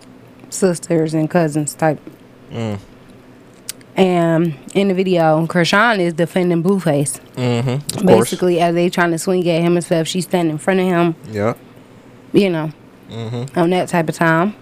sisters 0.51 1.13
and 1.15 1.29
cousins 1.29 1.75
type. 1.75 2.01
Mm. 2.51 2.79
And 3.97 4.55
in 4.75 4.89
the 4.89 4.95
video, 4.95 5.47
Krishan 5.47 5.99
is 6.01 6.15
defending 6.15 6.63
Blueface. 6.63 7.21
Mm-hmm. 7.37 7.69
Of 7.71 8.07
course. 8.07 8.31
Basically, 8.31 8.61
as 8.61 8.75
they 8.75 8.89
trying 8.91 9.13
to 9.13 9.19
swing 9.19 9.49
at 9.49 9.61
him 9.63 9.77
and 9.77 9.85
stuff, 9.85 10.07
she's 10.09 10.25
standing 10.25 10.53
in 10.53 10.59
front 10.59 10.81
of 10.81 10.87
him, 10.87 11.15
Yeah. 11.31 11.55
you 12.33 12.51
know, 12.51 12.73
Mm-hmm. 13.11 13.59
on 13.59 13.71
that 13.71 13.89
type 13.89 14.09
of 14.09 14.15
time. 14.17 14.57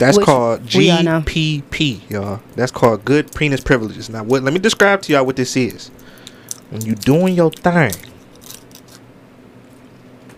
That's 0.00 0.16
Which 0.16 0.24
called 0.24 0.74
we 0.74 0.90
all 0.90 1.02
know. 1.02 1.20
GPP, 1.20 2.08
y'all. 2.08 2.40
That's 2.56 2.72
called 2.72 3.04
good 3.04 3.34
penis 3.34 3.60
privileges. 3.60 4.08
Now, 4.08 4.24
what? 4.24 4.42
Let 4.42 4.54
me 4.54 4.58
describe 4.58 5.02
to 5.02 5.12
y'all 5.12 5.26
what 5.26 5.36
this 5.36 5.54
is. 5.58 5.88
When 6.70 6.80
you 6.86 6.94
doing 6.94 7.34
your 7.34 7.50
thing, 7.50 7.92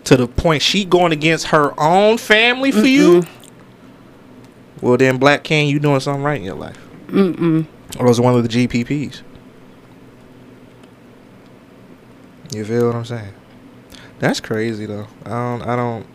to 0.03 0.17
the 0.17 0.27
point 0.27 0.63
she 0.63 0.83
going 0.83 1.13
against 1.13 1.47
her 1.47 1.73
own 1.79 2.17
family 2.17 2.73
for 2.73 2.85
you. 2.85 3.23
Well, 4.81 4.97
then, 4.97 5.17
Black 5.17 5.45
King, 5.45 5.69
you 5.69 5.79
doing 5.79 6.01
something 6.01 6.23
right 6.23 6.39
in 6.39 6.43
your 6.43 6.55
life. 6.55 6.77
Mm-mm. 7.07 7.65
Or 7.97 8.07
was 8.07 8.19
one 8.19 8.35
of 8.35 8.43
the 8.43 8.49
GPPs. 8.49 9.21
You 12.51 12.65
feel 12.65 12.87
what 12.87 12.97
I'm 12.97 13.05
saying? 13.05 13.33
That's 14.19 14.41
crazy 14.41 14.85
though. 14.87 15.07
I 15.25 15.29
don't. 15.29 15.61
I 15.61 15.75
don't. 15.77 16.05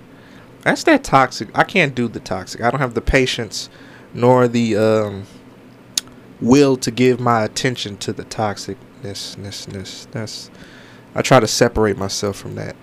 That's 0.62 0.84
that 0.84 1.04
toxic. 1.04 1.48
I 1.54 1.64
can't 1.64 1.94
do 1.94 2.08
the 2.08 2.20
toxic. 2.20 2.60
I 2.60 2.70
don't 2.70 2.80
have 2.80 2.94
the 2.94 3.00
patience, 3.00 3.68
nor 4.12 4.48
the 4.48 4.76
um, 4.76 5.24
will 6.40 6.76
to 6.78 6.90
give 6.90 7.20
my 7.20 7.44
attention 7.44 7.96
to 7.98 8.12
the 8.12 8.24
toxicness. 8.24 9.38
Ness, 9.38 9.68
ness. 9.68 10.08
That's. 10.10 10.50
I 11.14 11.22
try 11.22 11.40
to 11.40 11.46
separate 11.46 11.96
myself 11.96 12.36
from 12.36 12.54
that 12.56 12.76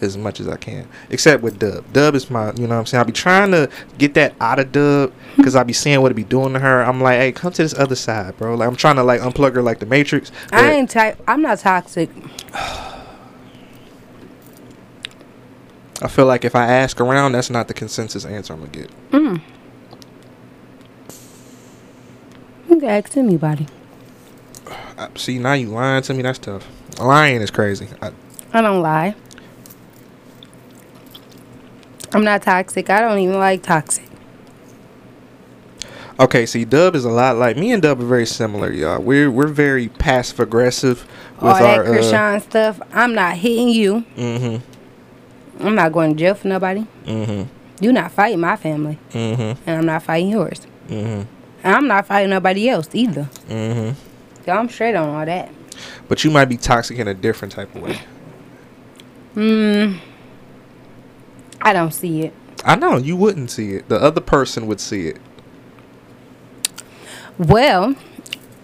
as 0.00 0.16
much 0.16 0.40
as 0.40 0.48
I 0.48 0.56
can. 0.56 0.88
Except 1.10 1.42
with 1.42 1.58
Dub. 1.58 1.90
Dub 1.92 2.14
is 2.14 2.30
my. 2.30 2.52
You 2.52 2.62
know 2.62 2.68
what 2.68 2.80
I'm 2.80 2.86
saying. 2.86 3.00
I'll 3.00 3.06
be 3.06 3.12
trying 3.12 3.50
to 3.52 3.70
get 3.98 4.14
that 4.14 4.34
out 4.40 4.58
of 4.58 4.70
Dub 4.70 5.12
because 5.36 5.56
I'll 5.56 5.64
be 5.64 5.72
seeing 5.72 6.00
what 6.02 6.12
it 6.12 6.14
be 6.14 6.24
doing 6.24 6.52
to 6.52 6.58
her. 6.58 6.82
I'm 6.82 7.00
like, 7.00 7.18
hey, 7.18 7.32
come 7.32 7.52
to 7.52 7.62
this 7.62 7.74
other 7.74 7.96
side, 7.96 8.36
bro. 8.36 8.54
Like 8.54 8.68
I'm 8.68 8.76
trying 8.76 8.96
to 8.96 9.02
like 9.02 9.20
unplug 9.20 9.54
her 9.54 9.62
like 9.62 9.78
the 9.78 9.86
Matrix. 9.86 10.30
I 10.52 10.72
ain't. 10.72 10.94
I'm 11.26 11.42
not 11.42 11.60
toxic. 11.60 12.10
I 16.02 16.08
feel 16.08 16.26
like 16.26 16.44
if 16.44 16.56
I 16.56 16.66
ask 16.66 17.00
around, 17.00 17.32
that's 17.32 17.48
not 17.48 17.68
the 17.68 17.74
consensus 17.74 18.24
answer 18.24 18.52
I'm 18.52 18.58
gonna 18.58 18.72
get. 18.72 18.90
Mm. 19.12 19.40
You 22.68 22.80
can 22.80 22.84
ask 22.88 23.16
anybody. 23.16 23.68
I, 24.98 25.08
see, 25.14 25.38
now 25.38 25.52
you 25.52 25.68
lying 25.68 26.02
to 26.02 26.14
me. 26.14 26.22
That's 26.22 26.40
tough. 26.40 26.66
Lying 26.98 27.40
is 27.40 27.52
crazy. 27.52 27.86
I, 28.02 28.10
I 28.52 28.60
don't 28.60 28.82
lie. 28.82 29.14
I'm 32.12 32.24
not 32.24 32.42
toxic. 32.42 32.90
I 32.90 33.00
don't 33.00 33.20
even 33.20 33.38
like 33.38 33.62
toxic. 33.62 34.08
okay, 36.18 36.46
see, 36.46 36.64
Dub 36.64 36.96
is 36.96 37.04
a 37.04 37.10
lot 37.10 37.36
like 37.36 37.56
me 37.56 37.70
and 37.70 37.80
Dub 37.80 38.00
are 38.00 38.04
very 38.04 38.26
similar, 38.26 38.72
y'all. 38.72 39.00
We're 39.00 39.30
we're 39.30 39.46
very 39.46 39.88
passive 39.88 40.40
aggressive 40.40 41.06
with 41.36 41.44
All 41.44 41.58
that 41.60 41.78
our. 41.78 42.34
Uh, 42.34 42.40
stuff. 42.40 42.80
I'm 42.92 43.14
not 43.14 43.36
hitting 43.36 43.68
you. 43.68 44.04
mm-hmm. 44.16 44.71
I'm 45.62 45.74
not 45.74 45.92
going 45.92 46.12
to 46.14 46.18
jail 46.18 46.34
for 46.34 46.48
nobody. 46.48 46.86
Mm-hmm. 47.04 47.84
You're 47.84 47.92
not 47.92 48.12
fighting 48.12 48.40
my 48.40 48.56
family, 48.56 48.98
Mm-hmm. 49.10 49.62
and 49.68 49.78
I'm 49.78 49.86
not 49.86 50.02
fighting 50.02 50.30
yours. 50.30 50.66
Mm-hmm. 50.88 51.22
And 51.64 51.76
I'm 51.76 51.86
not 51.86 52.06
fighting 52.06 52.30
nobody 52.30 52.68
else 52.68 52.88
either. 52.92 53.28
Mm-hmm. 53.48 53.98
So 54.44 54.52
I'm 54.52 54.68
straight 54.68 54.94
on 54.94 55.08
all 55.08 55.24
that. 55.24 55.50
But 56.08 56.24
you 56.24 56.30
might 56.30 56.46
be 56.46 56.56
toxic 56.56 56.98
in 56.98 57.08
a 57.08 57.14
different 57.14 57.52
type 57.52 57.74
of 57.74 57.82
way. 57.82 58.00
Hmm. 59.34 59.94
I 61.60 61.72
don't 61.72 61.92
see 61.92 62.22
it. 62.22 62.34
I 62.64 62.74
know 62.76 62.96
you 62.96 63.16
wouldn't 63.16 63.50
see 63.50 63.70
it. 63.74 63.88
The 63.88 63.96
other 64.00 64.20
person 64.20 64.66
would 64.66 64.80
see 64.80 65.06
it. 65.08 65.18
Well, 67.38 67.94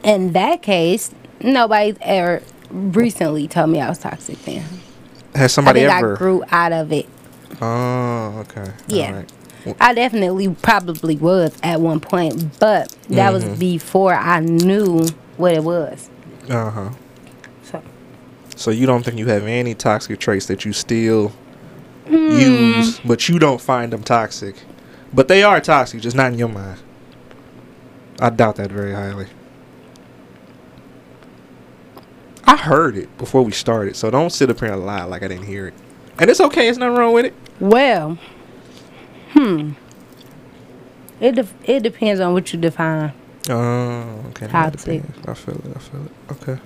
in 0.02 0.32
that 0.32 0.62
case, 0.62 1.12
nobody's 1.40 1.96
ever 2.02 2.42
recently 2.70 3.48
told 3.48 3.70
me 3.70 3.80
I 3.80 3.88
was 3.88 3.98
toxic. 3.98 4.38
Then 4.44 4.64
Has 5.34 5.44
I 5.44 5.46
somebody 5.48 5.80
think 5.80 5.92
ever? 5.92 6.14
I 6.14 6.18
grew 6.18 6.42
out 6.50 6.72
of 6.72 6.92
it. 6.92 7.06
oh, 7.60 8.44
okay. 8.48 8.72
Yeah. 8.88 9.22
I 9.80 9.92
definitely 9.92 10.48
probably 10.62 11.16
was 11.16 11.54
at 11.62 11.80
one 11.80 12.00
point, 12.00 12.58
but 12.58 12.94
that 13.10 13.32
was 13.32 13.44
Mhm. 13.44 13.58
before 13.58 14.14
I 14.14 14.40
knew 14.40 15.06
what 15.36 15.52
it 15.54 15.62
was. 15.62 16.08
Uh 16.48 16.70
huh. 16.70 16.90
So 17.62 17.82
So 18.56 18.70
you 18.70 18.86
don't 18.86 19.04
think 19.04 19.18
you 19.18 19.26
have 19.26 19.44
any 19.46 19.74
toxic 19.74 20.18
traits 20.20 20.46
that 20.46 20.64
you 20.64 20.72
still 20.72 21.32
Hmm. 22.08 22.14
use, 22.30 23.00
but 23.04 23.28
you 23.28 23.38
don't 23.38 23.60
find 23.60 23.92
them 23.92 24.02
toxic. 24.02 24.54
But 25.12 25.28
they 25.28 25.42
are 25.42 25.60
toxic, 25.60 26.00
just 26.00 26.16
not 26.16 26.32
in 26.32 26.38
your 26.38 26.48
mind. 26.48 26.78
I 28.20 28.30
doubt 28.30 28.56
that 28.56 28.70
very 28.72 28.94
highly. 28.94 29.26
I 32.48 32.56
heard 32.56 32.96
it 32.96 33.16
before 33.18 33.42
we 33.44 33.52
started, 33.52 33.94
so 33.96 34.11
don't 34.11 34.30
sit 34.30 34.48
up 34.50 34.58
here 34.61 34.72
and 34.72 34.84
lie 34.87 35.04
like 35.04 35.22
I 35.22 35.28
didn't 35.28 35.46
hear 35.46 35.66
it. 35.68 35.74
And 36.18 36.30
it's 36.30 36.40
okay, 36.40 36.68
It's 36.68 36.78
nothing 36.78 36.96
wrong 36.96 37.12
with 37.12 37.26
it. 37.26 37.34
well, 37.61 38.18
hmm. 39.32 39.72
It 41.20 41.34
def- 41.34 41.54
it 41.64 41.82
depends 41.82 42.20
on 42.20 42.32
what 42.32 42.52
you 42.52 42.58
define. 42.61 43.12
Oh, 43.50 44.24
okay. 44.30 44.46
Toxic. 44.46 45.02
I 45.26 45.34
feel 45.34 45.56
it. 45.56 45.76
I 45.76 45.78
feel 45.78 46.04
it. 46.06 46.12
Okay. 46.32 46.58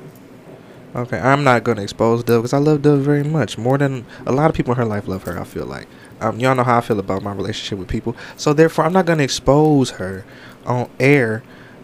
Okay, 0.95 1.19
I'm 1.19 1.43
not 1.43 1.65
gonna 1.65 1.81
expose 1.83 2.23
Dub 2.23 2.43
because 2.43 2.53
I 2.53 2.59
love 2.59 2.83
Dub 2.83 3.01
very 3.01 3.23
much, 3.25 3.57
more 3.57 3.79
than 3.79 4.05
a 4.27 4.33
lot 4.33 4.51
of 4.51 4.57
people 4.57 4.73
in 4.73 4.77
her 4.79 4.85
life 4.85 5.09
love 5.09 5.23
her. 5.23 5.41
I 5.41 5.45
feel 5.45 5.65
like, 5.65 5.89
um, 6.21 6.39
y'all 6.39 6.55
know 6.55 6.65
how 6.65 6.77
I 6.79 6.81
feel 6.83 6.99
about 7.01 7.23
my 7.23 7.33
relationship 7.33 7.79
with 7.79 7.89
people, 7.89 8.15
so 8.37 8.53
therefore 8.53 8.85
I'm 8.85 8.93
not 8.93 9.07
gonna 9.07 9.23
expose 9.23 9.91
her 9.93 10.25
on 10.67 10.91
air 11.01 11.43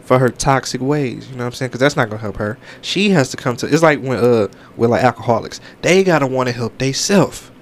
for 0.09 0.18
her 0.18 0.31
toxic 0.31 0.81
ways. 0.81 1.29
You 1.29 1.37
know 1.37 1.44
what 1.44 1.49
I'm 1.49 1.53
saying? 1.53 1.68
Because 1.68 1.81
that's 1.81 1.94
not 1.97 2.09
gonna 2.09 2.23
help 2.23 2.37
her. 2.38 2.57
She 2.81 3.11
has 3.11 3.29
to 3.31 3.37
come 3.37 3.57
to. 3.57 3.66
It's 3.66 3.83
like 3.83 4.01
when 4.01 4.18
uh 4.18 4.49
with 4.79 4.88
like 4.88 5.05
alcoholics, 5.05 5.61
they 5.83 6.03
gotta 6.03 6.27
want 6.27 6.49
to 6.49 6.55
help 6.55 6.79
theyself. 6.79 7.53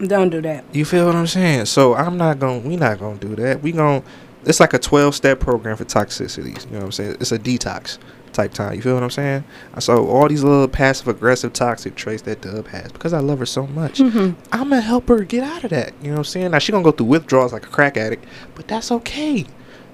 Don't 0.00 0.30
do 0.30 0.40
that. 0.40 0.64
You 0.72 0.86
feel 0.86 1.04
what 1.04 1.14
I'm 1.14 1.26
saying? 1.26 1.66
So 1.66 1.94
I'm 1.94 2.16
not 2.16 2.38
gonna. 2.38 2.60
We 2.60 2.76
not 2.76 2.98
gonna 2.98 3.18
do 3.18 3.36
that. 3.36 3.62
We 3.62 3.72
gonna. 3.72 4.02
It's 4.46 4.58
like 4.58 4.72
a 4.72 4.78
12 4.78 5.14
step 5.14 5.38
program 5.38 5.76
for 5.76 5.84
toxicities. 5.84 6.64
You 6.64 6.72
know 6.72 6.78
what 6.78 6.84
I'm 6.86 6.92
saying? 6.92 7.16
It's 7.20 7.30
a 7.30 7.38
detox 7.38 7.98
type 8.32 8.54
time. 8.54 8.74
You 8.74 8.80
feel 8.80 8.94
what 8.94 9.02
I'm 9.02 9.10
saying? 9.10 9.44
So 9.78 10.08
all 10.08 10.26
these 10.28 10.42
little 10.42 10.66
passive 10.68 11.08
aggressive 11.08 11.52
toxic 11.52 11.94
traits 11.94 12.22
that 12.22 12.40
Dub 12.40 12.66
has, 12.68 12.90
because 12.90 13.12
I 13.12 13.18
love 13.20 13.38
her 13.40 13.46
so 13.46 13.66
much, 13.66 13.98
Mm-hmm. 13.98 14.40
I'm 14.50 14.70
gonna 14.70 14.80
help 14.80 15.08
her 15.08 15.22
get 15.24 15.44
out 15.44 15.62
of 15.64 15.70
that. 15.70 15.92
You 16.00 16.06
know 16.08 16.12
what 16.14 16.18
I'm 16.20 16.24
saying? 16.24 16.50
Now 16.52 16.58
she 16.58 16.72
gonna 16.72 16.82
go 16.82 16.90
through 16.92 17.06
withdrawals 17.06 17.52
like 17.52 17.66
a 17.66 17.68
crack 17.68 17.98
addict, 17.98 18.24
but 18.54 18.66
that's 18.66 18.90
okay. 18.90 19.44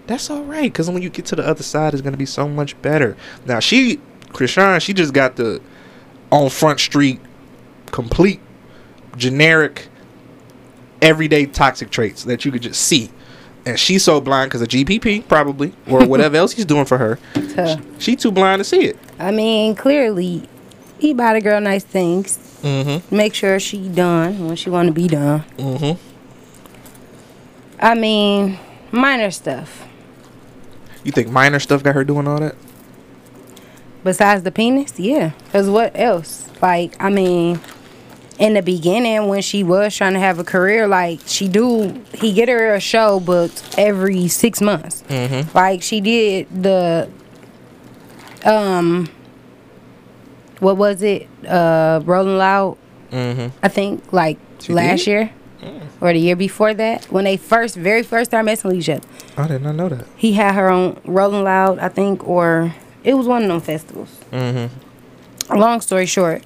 That's 0.09 0.31
all 0.31 0.43
right, 0.43 0.73
because 0.73 0.91
when 0.91 1.03
you 1.03 1.11
get 1.11 1.27
to 1.27 1.37
the 1.37 1.47
other 1.47 1.63
side, 1.63 1.93
it's 1.93 2.01
gonna 2.03 2.17
be 2.17 2.27
so 2.27 2.49
much 2.49 2.81
better. 2.83 3.17
Now 3.47 3.61
she, 3.61 4.01
Chrisean, 4.31 4.81
she 4.81 4.95
just 4.95 5.13
got 5.13 5.37
the 5.37 5.61
on 6.31 6.51
Front 6.51 6.81
Street 6.81 7.21
complete 7.87 8.41
generic 9.17 9.89
everyday 11.03 11.47
toxic 11.47 11.91
traits 11.91 12.25
that 12.25 12.45
you 12.45 12.51
could 12.51 12.63
just 12.63 12.81
see. 12.83 13.11
And 13.67 13.79
she's 13.79 14.03
so 14.03 14.21
blind 14.21 14.51
because 14.51 14.63
of 14.63 14.69
GPP, 14.69 15.29
probably, 15.29 15.75
or 15.87 16.07
whatever 16.07 16.37
else 16.37 16.53
he's 16.53 16.65
doing 16.65 16.87
for 16.87 16.97
her. 16.97 17.19
She 17.99 18.17
too 18.17 18.31
blind 18.31 18.61
to 18.61 18.65
see 18.65 18.85
it. 18.85 18.99
I 19.19 19.31
mean, 19.31 19.75
clearly, 19.75 20.49
he 20.99 21.13
buy 21.13 21.35
the 21.35 21.41
girl 21.41 21.61
nice 21.61 21.85
things. 21.85 22.39
Mm-hmm. 22.63 23.15
Make 23.15 23.35
sure 23.35 23.61
she 23.61 23.89
done 23.89 24.47
when 24.47 24.57
she 24.57 24.71
want 24.71 24.87
to 24.87 24.93
be 24.93 25.07
done. 25.07 25.45
Mm-hmm. 25.59 26.01
I 27.81 27.95
mean, 27.95 28.59
minor 28.91 29.31
stuff. 29.31 29.88
You 31.09 31.13
think 31.13 31.31
minor 31.31 31.59
stuff 31.59 31.83
got 31.83 31.95
her 31.95 32.05
doing 32.05 32.29
all 32.29 32.39
that? 32.39 32.55
Besides 34.05 34.43
the 34.43 34.53
penis, 34.53 35.01
yeah. 35.01 35.31
Cause 35.53 35.67
what 35.71 35.99
else? 35.99 36.51
Like, 36.61 37.03
I 37.03 37.09
mean, 37.09 37.61
in 38.39 38.53
the 38.53 38.61
beginning 38.61 39.27
when 39.27 39.41
she 39.41 39.65
was 39.65 39.97
trying 39.97 40.13
to 40.13 40.19
have 40.19 40.39
a 40.39 40.45
career, 40.45 40.87
like 40.87 41.21
she 41.25 41.49
do, 41.49 42.05
he 42.13 42.35
get 42.35 42.51
her 42.51 42.75
a 42.75 42.79
show 42.79 43.21
booked 43.21 43.75
every 43.79 44.29
six 44.29 44.61
months. 44.61 45.03
Mm-hmm. 45.09 45.57
Like 45.57 45.83
she 45.83 46.03
did 46.03 46.63
the, 46.63 47.09
um, 48.45 49.09
what 50.61 50.77
was 50.77 51.01
it? 51.01 51.27
Uh, 51.43 52.03
Rolling 52.05 52.37
Loud. 52.37 52.77
Mm-hmm. 53.13 53.57
I 53.65 53.69
think 53.69 54.13
like 54.13 54.39
She 54.61 54.75
last 54.75 54.99
did? 54.99 55.07
year 55.07 55.31
or 56.01 56.13
the 56.13 56.19
year 56.19 56.37
before 56.37 56.75
that 56.75 57.05
when 57.07 57.25
they 57.25 57.37
first, 57.37 57.77
very 57.77 58.03
first 58.03 58.31
started 58.31 58.45
messing 58.45 58.71
with 58.71 58.79
each 58.79 58.89
other. 58.89 59.07
I 59.37 59.49
did 59.49 59.63
not 59.63 59.75
know 59.75 59.89
that. 59.89 60.07
He 60.17 60.33
had 60.33 60.55
her 60.55 60.69
on 60.69 61.01
Rolling 61.05 61.45
Loud, 61.45 61.79
I 61.79 61.89
think, 61.89 62.27
or 62.27 62.75
it 63.05 63.15
was 63.15 63.27
one 63.27 63.43
of 63.43 63.49
them 63.49 63.61
festivals. 63.61 64.21
Mm-hmm. 64.31 65.57
Long 65.57 65.81
story 65.81 66.07
short, 66.07 66.43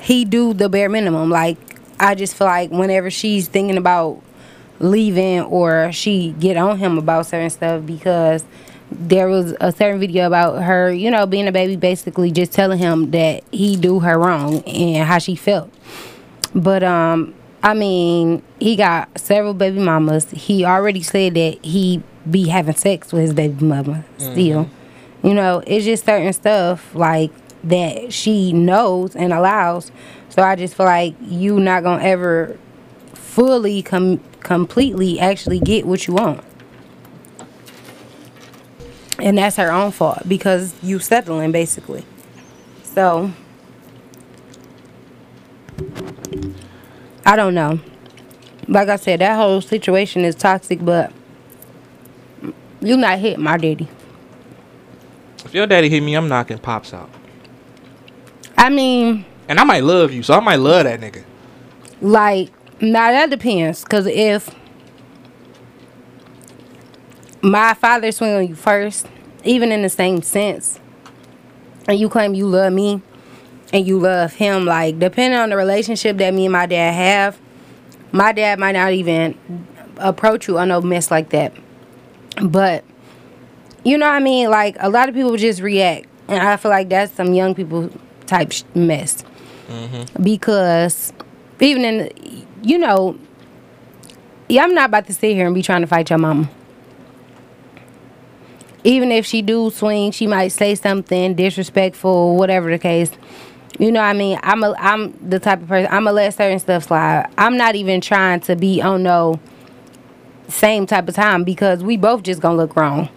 he 0.00 0.24
do 0.24 0.52
the 0.52 0.68
bare 0.68 0.88
minimum. 0.88 1.30
Like 1.30 1.58
I 1.98 2.14
just 2.14 2.34
feel 2.34 2.46
like 2.46 2.70
whenever 2.70 3.10
she's 3.10 3.48
thinking 3.48 3.76
about 3.76 4.22
leaving 4.80 5.40
or 5.42 5.92
she 5.92 6.32
get 6.40 6.56
on 6.56 6.78
him 6.78 6.98
about 6.98 7.26
certain 7.26 7.50
stuff 7.50 7.86
because 7.86 8.44
there 8.90 9.28
was 9.28 9.54
a 9.60 9.72
certain 9.72 10.00
video 10.00 10.26
about 10.26 10.62
her, 10.62 10.92
you 10.92 11.10
know, 11.10 11.24
being 11.24 11.48
a 11.48 11.52
baby, 11.52 11.76
basically 11.76 12.30
just 12.30 12.52
telling 12.52 12.78
him 12.78 13.10
that 13.12 13.42
he 13.50 13.76
do 13.76 14.00
her 14.00 14.18
wrong 14.18 14.62
and 14.64 15.06
how 15.06 15.18
she 15.18 15.34
felt. 15.34 15.72
But 16.54 16.82
um, 16.82 17.34
I 17.62 17.74
mean, 17.74 18.42
he 18.58 18.74
got 18.76 19.16
several 19.18 19.54
baby 19.54 19.78
mamas. 19.78 20.28
He 20.30 20.64
already 20.64 21.02
said 21.02 21.34
that 21.34 21.64
he 21.64 22.02
be 22.28 22.48
having 22.48 22.74
sex 22.74 23.12
with 23.12 23.22
his 23.22 23.34
baby 23.34 23.64
mama 23.64 24.04
still. 24.18 24.64
Mm-hmm. 24.64 25.26
You 25.26 25.34
know, 25.34 25.62
it's 25.66 25.84
just 25.84 26.04
certain 26.04 26.32
stuff 26.32 26.94
like 26.94 27.30
that 27.64 28.12
she 28.12 28.52
knows 28.52 29.14
and 29.14 29.32
allows. 29.32 29.92
So 30.28 30.42
I 30.42 30.56
just 30.56 30.74
feel 30.74 30.86
like 30.86 31.14
you 31.20 31.60
not 31.60 31.84
gonna 31.84 32.02
ever 32.02 32.58
fully 33.14 33.82
com- 33.82 34.20
completely 34.40 35.20
actually 35.20 35.60
get 35.60 35.86
what 35.86 36.06
you 36.06 36.14
want. 36.14 36.42
And 39.20 39.38
that's 39.38 39.56
her 39.56 39.70
own 39.70 39.92
fault 39.92 40.22
because 40.26 40.74
you 40.82 40.98
settling 40.98 41.52
basically. 41.52 42.04
So 42.82 43.30
I 47.24 47.36
don't 47.36 47.54
know. 47.54 47.80
Like 48.68 48.88
I 48.88 48.96
said, 48.96 49.20
that 49.20 49.36
whole 49.36 49.60
situation 49.60 50.24
is 50.24 50.34
toxic, 50.34 50.84
but 50.84 51.12
you 52.80 52.96
not 52.96 53.18
hit 53.18 53.38
my 53.38 53.56
daddy. 53.56 53.88
If 55.44 55.54
your 55.54 55.66
daddy 55.66 55.88
hit 55.88 56.00
me, 56.02 56.14
I'm 56.14 56.28
knocking 56.28 56.58
pops 56.58 56.94
out. 56.94 57.10
I 58.56 58.68
mean, 58.70 59.24
And 59.48 59.58
I 59.58 59.64
might 59.64 59.82
love 59.84 60.12
you, 60.12 60.22
so 60.22 60.34
I 60.34 60.40
might 60.40 60.56
love 60.56 60.84
that 60.84 61.00
nigga. 61.00 61.24
like, 62.00 62.50
now 62.80 63.10
that 63.12 63.30
depends. 63.30 63.84
Cause 63.84 64.06
if 64.06 64.50
my 67.42 67.74
father 67.74 68.10
swing 68.12 68.32
on 68.34 68.48
you 68.48 68.54
first, 68.54 69.06
even 69.44 69.72
in 69.72 69.82
the 69.82 69.88
same 69.88 70.22
sense, 70.22 70.78
and 71.88 71.98
you 71.98 72.08
claim 72.08 72.34
you 72.34 72.46
love 72.46 72.72
me 72.72 73.02
and 73.72 73.86
you 73.86 73.98
love 73.98 74.34
him, 74.34 74.66
like 74.66 74.98
depending 74.98 75.38
on 75.38 75.50
the 75.50 75.56
relationship 75.56 76.18
that 76.18 76.34
me 76.34 76.46
and 76.46 76.52
my 76.52 76.66
dad 76.66 76.92
have, 76.92 77.38
my 78.12 78.32
dad 78.32 78.58
might 78.58 78.72
not 78.72 78.92
even 78.92 79.38
approach 79.96 80.48
you 80.48 80.58
on 80.58 80.68
no 80.68 80.80
mess 80.80 81.10
like 81.10 81.30
that. 81.30 81.52
But 82.42 82.84
you 83.84 83.98
know 83.98 84.06
what 84.06 84.14
I 84.14 84.20
mean? 84.20 84.50
Like 84.50 84.76
a 84.80 84.88
lot 84.88 85.08
of 85.08 85.14
people 85.14 85.36
just 85.36 85.60
react, 85.60 86.06
and 86.28 86.46
I 86.46 86.56
feel 86.56 86.70
like 86.70 86.88
that's 86.88 87.12
some 87.12 87.34
young 87.34 87.54
people 87.54 87.90
type 88.26 88.52
sh- 88.52 88.62
mess. 88.74 89.24
Mm-hmm. 89.68 90.22
Because 90.22 91.12
even 91.60 91.84
in, 91.84 92.46
you 92.62 92.78
know, 92.78 93.18
yeah, 94.48 94.64
I'm 94.64 94.74
not 94.74 94.90
about 94.90 95.06
to 95.06 95.14
sit 95.14 95.34
here 95.34 95.46
and 95.46 95.54
be 95.54 95.62
trying 95.62 95.80
to 95.80 95.86
fight 95.86 96.10
your 96.10 96.18
mama. 96.18 96.50
Even 98.84 99.12
if 99.12 99.24
she 99.24 99.42
do 99.42 99.70
swing, 99.70 100.10
she 100.10 100.26
might 100.26 100.48
say 100.48 100.74
something 100.74 101.34
disrespectful, 101.34 102.36
whatever 102.36 102.70
the 102.70 102.78
case. 102.78 103.10
You 103.78 103.90
know 103.90 104.00
what 104.00 104.06
I 104.06 104.12
mean? 104.12 104.38
I'm 104.42 104.62
a 104.62 104.74
I'm 104.78 105.12
the 105.28 105.38
type 105.38 105.62
of 105.62 105.68
person 105.68 105.86
I'm 105.90 106.04
gonna 106.04 106.12
let 106.12 106.34
certain 106.34 106.58
stuff 106.58 106.84
slide. 106.84 107.30
I'm 107.38 107.56
not 107.56 107.74
even 107.74 108.00
trying 108.00 108.40
to 108.40 108.56
be 108.56 108.82
on 108.82 109.02
no 109.02 109.40
same 110.48 110.86
type 110.86 111.08
of 111.08 111.14
time 111.14 111.44
because 111.44 111.82
we 111.82 111.96
both 111.96 112.22
just 112.22 112.40
gonna 112.40 112.56
look 112.56 112.76
wrong. 112.76 113.08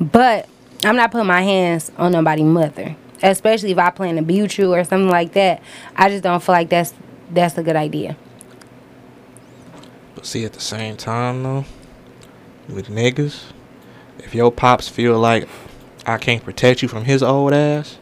But 0.00 0.48
I'm 0.84 0.96
not 0.96 1.10
putting 1.10 1.26
my 1.26 1.42
hands 1.42 1.90
on 1.98 2.12
nobody's 2.12 2.44
mother. 2.44 2.96
Especially 3.22 3.72
if 3.72 3.78
I 3.78 3.90
plan 3.90 4.16
to 4.16 4.22
be 4.22 4.42
with 4.42 4.58
you 4.58 4.72
or 4.72 4.84
something 4.84 5.08
like 5.08 5.32
that. 5.32 5.60
I 5.96 6.08
just 6.08 6.22
don't 6.22 6.42
feel 6.42 6.54
like 6.54 6.68
that's 6.68 6.94
that's 7.30 7.58
a 7.58 7.62
good 7.62 7.76
idea. 7.76 8.16
But 10.14 10.24
see, 10.26 10.44
at 10.44 10.52
the 10.52 10.60
same 10.60 10.96
time, 10.96 11.42
though, 11.42 11.64
with 12.68 12.88
niggas, 12.88 13.44
if 14.18 14.34
your 14.34 14.50
pops 14.50 14.88
feel 14.88 15.18
like 15.18 15.48
I 16.06 16.16
can't 16.16 16.42
protect 16.42 16.82
you 16.82 16.88
from 16.88 17.04
his 17.04 17.22
old 17.22 17.52
ass, 17.52 17.98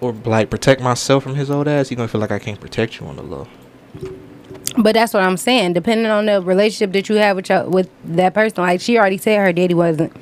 or 0.00 0.12
like 0.12 0.50
protect 0.50 0.80
myself 0.80 1.22
from 1.22 1.34
his 1.34 1.50
old 1.50 1.68
ass, 1.68 1.88
he 1.88 1.96
gonna 1.96 2.08
feel 2.08 2.20
like 2.20 2.30
I 2.30 2.38
can't 2.38 2.60
protect 2.60 3.00
you 3.00 3.06
on 3.06 3.16
the 3.16 3.22
low. 3.22 3.48
But 4.76 4.94
that's 4.94 5.12
what 5.12 5.22
I'm 5.22 5.36
saying. 5.36 5.72
Depending 5.72 6.06
on 6.06 6.26
the 6.26 6.40
relationship 6.40 6.92
that 6.92 7.08
you 7.08 7.16
have 7.16 7.36
with 7.36 7.48
your, 7.48 7.64
with 7.64 7.90
that 8.04 8.34
person, 8.34 8.62
like 8.62 8.80
she 8.80 8.98
already 8.98 9.18
said, 9.18 9.38
her 9.38 9.52
daddy 9.52 9.74
wasn't 9.74 10.12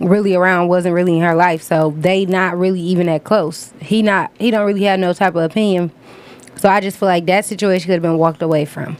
really 0.00 0.34
around, 0.34 0.68
wasn't 0.68 0.94
really 0.94 1.16
in 1.16 1.22
her 1.22 1.34
life, 1.34 1.62
so 1.62 1.94
they 1.98 2.24
not 2.24 2.56
really 2.58 2.80
even 2.80 3.06
that 3.06 3.24
close. 3.24 3.72
He 3.80 4.02
not 4.02 4.30
he 4.38 4.50
don't 4.50 4.66
really 4.66 4.84
have 4.84 4.98
no 4.98 5.12
type 5.12 5.34
of 5.34 5.42
opinion. 5.42 5.92
So 6.56 6.68
I 6.68 6.80
just 6.80 6.98
feel 6.98 7.08
like 7.08 7.26
that 7.26 7.44
situation 7.44 7.86
could 7.86 7.94
have 7.94 8.02
been 8.02 8.18
walked 8.18 8.42
away 8.42 8.64
from. 8.64 8.96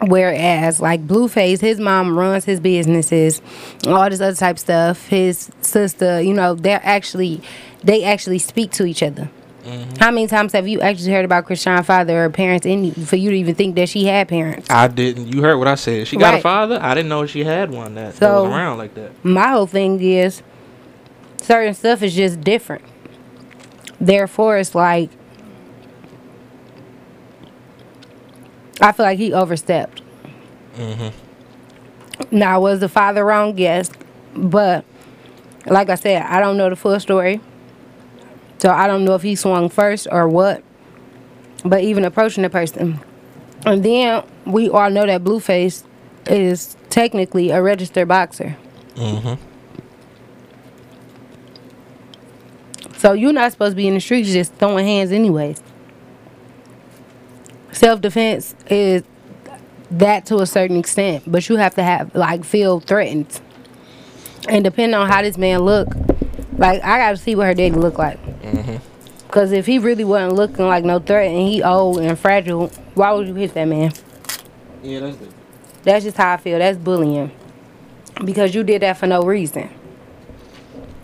Whereas 0.00 0.80
like 0.80 1.06
Blueface, 1.06 1.60
his 1.60 1.80
mom 1.80 2.16
runs 2.16 2.44
his 2.44 2.60
businesses, 2.60 3.42
all 3.86 4.08
this 4.08 4.20
other 4.20 4.36
type 4.36 4.56
of 4.56 4.60
stuff. 4.60 5.08
His 5.08 5.50
sister, 5.60 6.20
you 6.20 6.32
know, 6.34 6.54
they're 6.54 6.80
actually 6.84 7.40
they 7.82 8.04
actually 8.04 8.38
speak 8.38 8.70
to 8.72 8.84
each 8.84 9.02
other. 9.02 9.28
Mm-hmm. 9.64 9.96
How 9.98 10.10
many 10.10 10.26
times 10.26 10.52
have 10.52 10.66
you 10.66 10.80
actually 10.80 11.12
heard 11.12 11.24
about 11.24 11.46
Chrisean's 11.46 11.86
father 11.86 12.24
or 12.24 12.30
parents 12.30 12.64
in 12.64 12.92
for 12.92 13.16
you 13.16 13.30
to 13.30 13.36
even 13.36 13.54
think 13.54 13.74
that 13.76 13.88
she 13.88 14.04
had 14.06 14.28
parents? 14.28 14.70
I 14.70 14.88
didn't. 14.88 15.26
You 15.26 15.42
heard 15.42 15.56
what 15.58 15.68
I 15.68 15.74
said. 15.74 16.06
She 16.06 16.16
got 16.16 16.34
a 16.34 16.40
father. 16.40 16.78
I 16.80 16.94
didn't 16.94 17.08
know 17.10 17.26
she 17.26 17.44
had 17.44 17.70
one 17.70 17.94
that, 17.96 18.14
that 18.14 18.18
So- 18.18 18.44
was 18.44 18.52
around 18.52 18.78
like 18.78 18.94
that. 18.94 19.12
My 19.24 19.48
whole 19.48 19.66
thing 19.66 20.00
is 20.00 20.42
certain 21.42 21.74
stuff 21.74 22.02
is 22.02 22.14
just 22.14 22.40
different. 22.40 22.84
Therefore, 24.00 24.58
it's 24.58 24.74
like 24.74 25.10
I 28.80 28.92
feel 28.92 29.04
like 29.04 29.18
he 29.18 29.32
overstepped. 29.32 30.02
Mm-hmm. 30.76 32.36
Now, 32.36 32.60
was 32.60 32.80
the 32.80 32.88
father 32.88 33.24
wrong? 33.24 33.56
Yes, 33.58 33.90
but 34.34 34.84
like 35.66 35.88
I 35.88 35.94
said, 35.94 36.22
I 36.22 36.40
don't 36.40 36.56
know 36.56 36.70
the 36.70 36.76
full 36.76 36.98
story. 37.00 37.40
So 38.58 38.70
I 38.70 38.86
don't 38.86 39.04
know 39.04 39.14
if 39.14 39.22
he 39.22 39.36
swung 39.36 39.68
first 39.68 40.08
or 40.10 40.28
what. 40.28 40.62
But 41.64 41.82
even 41.82 42.04
approaching 42.04 42.42
the 42.42 42.50
person. 42.50 43.00
And 43.64 43.84
then 43.84 44.24
we 44.44 44.68
all 44.68 44.90
know 44.90 45.06
that 45.06 45.24
Blueface 45.24 45.84
is 46.26 46.76
technically 46.90 47.50
a 47.50 47.62
registered 47.62 48.08
boxer. 48.08 48.56
Mm-hmm. 48.94 49.34
So 52.96 53.12
you're 53.12 53.32
not 53.32 53.52
supposed 53.52 53.72
to 53.72 53.76
be 53.76 53.86
in 53.86 53.94
the 53.94 54.00
streets 54.00 54.32
just 54.32 54.54
throwing 54.54 54.84
hands 54.84 55.12
anyways. 55.12 55.62
Self 57.72 58.00
defense 58.00 58.54
is 58.68 59.02
that 59.90 60.26
to 60.26 60.36
a 60.36 60.46
certain 60.46 60.76
extent, 60.76 61.24
but 61.26 61.48
you 61.48 61.56
have 61.56 61.74
to 61.74 61.82
have 61.82 62.14
like 62.14 62.44
feel 62.44 62.80
threatened. 62.80 63.40
And 64.48 64.64
depending 64.64 64.94
on 64.94 65.08
how 65.08 65.22
this 65.22 65.38
man 65.38 65.60
look, 65.60 65.88
like 66.56 66.82
I 66.82 66.98
gotta 66.98 67.16
see 67.16 67.34
what 67.34 67.46
her 67.46 67.54
daddy 67.54 67.74
look 67.74 67.98
like. 67.98 68.22
Mm-hmm. 68.42 68.76
Cause 69.30 69.52
if 69.52 69.66
he 69.66 69.78
really 69.78 70.04
wasn't 70.04 70.34
looking 70.34 70.66
like 70.66 70.84
no 70.84 70.98
threat 70.98 71.30
and 71.30 71.48
he 71.48 71.62
old 71.62 71.98
and 71.98 72.18
fragile, 72.18 72.68
why 72.94 73.12
would 73.12 73.28
you 73.28 73.34
hit 73.34 73.52
that 73.54 73.66
man? 73.66 73.92
Yeah, 74.82 75.00
that's 75.00 75.16
the. 75.18 75.28
That's 75.82 76.04
just 76.04 76.16
how 76.16 76.34
I 76.34 76.36
feel. 76.38 76.58
That's 76.58 76.78
bullying. 76.78 77.30
Because 78.24 78.54
you 78.54 78.64
did 78.64 78.82
that 78.82 78.98
for 78.98 79.06
no 79.06 79.22
reason. 79.22 79.70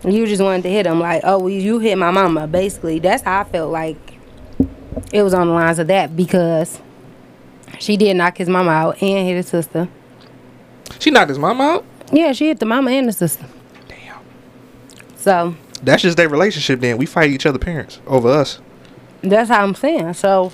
You 0.04 0.26
just 0.26 0.42
wanted 0.42 0.62
to 0.64 0.68
hit 0.68 0.86
him 0.86 1.00
like, 1.00 1.22
oh, 1.24 1.38
well, 1.38 1.48
you 1.48 1.78
hit 1.78 1.96
my 1.96 2.10
mama. 2.10 2.46
Basically, 2.46 2.98
that's 2.98 3.22
how 3.22 3.40
I 3.40 3.44
felt 3.44 3.72
like 3.72 4.13
it 5.12 5.22
was 5.22 5.34
on 5.34 5.48
the 5.48 5.52
lines 5.52 5.78
of 5.78 5.86
that 5.88 6.16
because 6.16 6.80
she 7.78 7.96
did 7.96 8.16
knock 8.16 8.36
his 8.38 8.48
mama 8.48 8.70
out 8.70 9.02
and 9.02 9.26
hit 9.26 9.36
his 9.36 9.48
sister. 9.48 9.88
She 10.98 11.10
knocked 11.10 11.28
his 11.28 11.38
mama 11.38 11.64
out. 11.64 11.84
Yeah, 12.12 12.32
she 12.32 12.48
hit 12.48 12.60
the 12.60 12.66
mama 12.66 12.90
and 12.90 13.08
the 13.08 13.12
sister. 13.12 13.46
Damn. 13.88 14.20
So 15.16 15.54
That's 15.82 16.02
just 16.02 16.16
their 16.16 16.28
relationship. 16.28 16.80
Then 16.80 16.98
we 16.98 17.06
fight 17.06 17.30
each 17.30 17.46
other 17.46 17.58
parents 17.58 18.00
over 18.06 18.28
us. 18.28 18.60
That's 19.22 19.48
how 19.48 19.62
I'm 19.62 19.74
saying. 19.74 20.14
So 20.14 20.52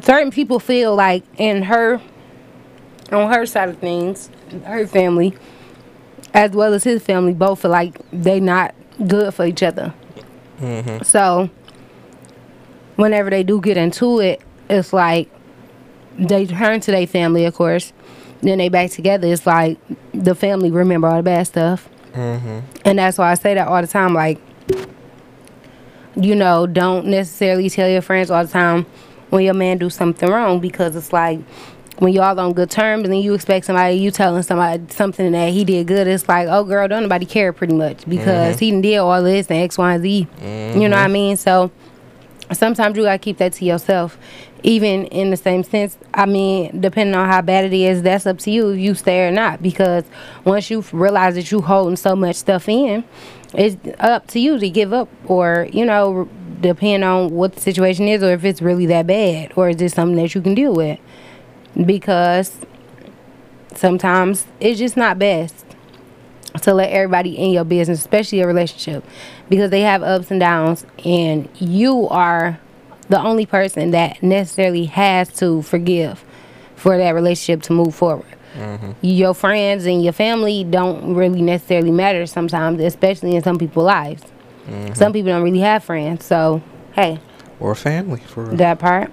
certain 0.00 0.30
people 0.30 0.58
feel 0.58 0.94
like 0.94 1.24
in 1.38 1.62
her 1.62 2.00
on 3.10 3.30
her 3.32 3.44
side 3.46 3.68
of 3.68 3.78
things, 3.78 4.30
her 4.64 4.86
family, 4.86 5.36
as 6.32 6.52
well 6.52 6.72
as 6.72 6.82
his 6.84 7.02
family, 7.02 7.34
both 7.34 7.60
feel 7.62 7.70
like 7.70 7.98
they 8.10 8.40
not 8.40 8.74
good 9.06 9.34
for 9.34 9.44
each 9.44 9.62
other. 9.62 9.92
Mm-hmm. 10.60 11.02
So 11.02 11.50
whenever 12.96 13.30
they 13.30 13.42
do 13.42 13.60
get 13.60 13.76
into 13.76 14.20
it, 14.20 14.40
it's 14.68 14.92
like 14.92 15.30
they 16.18 16.46
turn 16.46 16.80
to 16.80 16.90
their 16.90 17.06
family, 17.06 17.44
of 17.44 17.54
course. 17.54 17.92
Then 18.40 18.58
they 18.58 18.68
back 18.68 18.90
together. 18.90 19.28
It's 19.28 19.46
like 19.46 19.78
the 20.12 20.34
family 20.34 20.70
remember 20.70 21.08
all 21.08 21.18
the 21.18 21.22
bad 21.22 21.46
stuff, 21.46 21.88
mm-hmm. 22.12 22.60
and 22.84 22.98
that's 22.98 23.18
why 23.18 23.30
I 23.30 23.34
say 23.34 23.54
that 23.54 23.68
all 23.68 23.80
the 23.80 23.86
time. 23.86 24.14
Like 24.14 24.40
you 26.16 26.34
know, 26.34 26.66
don't 26.66 27.06
necessarily 27.06 27.70
tell 27.70 27.88
your 27.88 28.02
friends 28.02 28.30
all 28.30 28.44
the 28.44 28.50
time 28.50 28.86
when 29.30 29.44
your 29.44 29.54
man 29.54 29.78
do 29.78 29.88
something 29.88 30.28
wrong 30.28 30.60
because 30.60 30.94
it's 30.94 31.12
like 31.12 31.40
when 31.98 32.12
y'all 32.12 32.38
on 32.38 32.52
good 32.52 32.70
terms 32.70 33.04
and 33.04 33.12
then 33.12 33.20
you 33.20 33.32
expect 33.32 33.64
somebody 33.64 33.94
you 33.94 34.10
telling 34.10 34.42
somebody 34.42 34.82
something 34.92 35.32
that 35.32 35.52
he 35.52 35.64
did 35.64 35.86
good, 35.86 36.06
it's 36.06 36.28
like, 36.28 36.48
oh 36.48 36.64
girl, 36.64 36.88
don't 36.88 37.04
nobody 37.04 37.24
care 37.24 37.52
pretty 37.52 37.74
much 37.74 38.04
because 38.08 38.56
mm-hmm. 38.56 38.64
he 38.64 38.70
done 38.72 38.80
did 38.80 38.98
all 38.98 39.22
this 39.22 39.46
and 39.46 39.58
X, 39.58 39.78
Y, 39.78 39.94
and 39.94 40.02
Z. 40.02 40.26
You 40.40 40.88
know 40.88 40.90
what 40.90 40.92
I 40.92 41.04
mm-hmm. 41.04 41.12
mean? 41.12 41.36
So 41.36 41.70
sometimes 42.52 42.96
you 42.96 43.04
gotta 43.04 43.18
keep 43.18 43.38
that 43.38 43.52
to 43.54 43.64
yourself. 43.64 44.18
Even 44.64 45.06
in 45.06 45.30
the 45.30 45.36
same 45.36 45.64
sense, 45.64 45.98
I 46.14 46.26
mean, 46.26 46.80
depending 46.80 47.16
on 47.16 47.28
how 47.28 47.42
bad 47.42 47.64
it 47.64 47.72
is, 47.72 48.02
that's 48.02 48.26
up 48.26 48.38
to 48.40 48.50
you 48.50 48.70
if 48.70 48.78
you 48.78 48.94
stay 48.94 49.26
or 49.26 49.32
not. 49.32 49.60
Because 49.60 50.04
once 50.44 50.70
you 50.70 50.84
realize 50.92 51.34
that 51.34 51.50
you're 51.50 51.62
holding 51.62 51.96
so 51.96 52.14
much 52.14 52.36
stuff 52.36 52.68
in, 52.68 53.04
it's 53.54 53.76
up 53.98 54.28
to 54.28 54.38
you 54.38 54.58
to 54.58 54.70
give 54.70 54.92
up 54.92 55.08
or 55.26 55.68
you 55.72 55.84
know, 55.84 56.28
depending 56.60 57.02
on 57.02 57.30
what 57.30 57.54
the 57.54 57.60
situation 57.60 58.06
is, 58.08 58.22
or 58.22 58.32
if 58.32 58.44
it's 58.44 58.62
really 58.62 58.86
that 58.86 59.06
bad, 59.06 59.52
or 59.56 59.68
is 59.68 59.82
it 59.82 59.92
something 59.92 60.16
that 60.16 60.34
you 60.34 60.40
can 60.40 60.54
deal 60.54 60.74
with? 60.74 60.98
Because 61.84 62.58
sometimes 63.74 64.46
it's 64.60 64.78
just 64.78 64.96
not 64.96 65.18
best 65.18 65.61
to 66.62 66.74
let 66.74 66.90
everybody 66.90 67.36
in 67.36 67.50
your 67.50 67.64
business, 67.64 68.00
especially 68.00 68.38
your 68.38 68.46
relationship, 68.46 69.04
because 69.48 69.70
they 69.70 69.80
have 69.80 70.02
ups 70.02 70.30
and 70.30 70.40
downs, 70.40 70.84
and 71.04 71.48
you 71.54 72.08
are 72.08 72.58
the 73.08 73.20
only 73.20 73.46
person 73.46 73.90
that 73.92 74.22
necessarily 74.22 74.84
has 74.86 75.32
to 75.34 75.62
forgive 75.62 76.24
for 76.76 76.96
that 76.98 77.10
relationship 77.10 77.62
to 77.62 77.72
move 77.72 77.94
forward. 77.94 78.26
Mm-hmm. 78.54 78.92
Your 79.00 79.34
friends 79.34 79.86
and 79.86 80.04
your 80.04 80.12
family 80.12 80.64
don't 80.64 81.14
really 81.14 81.40
necessarily 81.40 81.90
matter 81.90 82.26
sometimes, 82.26 82.80
especially 82.80 83.34
in 83.34 83.42
some 83.42 83.58
people's 83.58 83.86
lives. 83.86 84.22
Mm-hmm. 84.66 84.94
Some 84.94 85.12
people 85.12 85.32
don't 85.32 85.42
really 85.42 85.60
have 85.60 85.84
friends, 85.84 86.24
so 86.24 86.62
hey, 86.92 87.18
Or 87.60 87.74
family 87.74 88.20
for 88.20 88.48
that 88.56 88.78
part. 88.78 89.10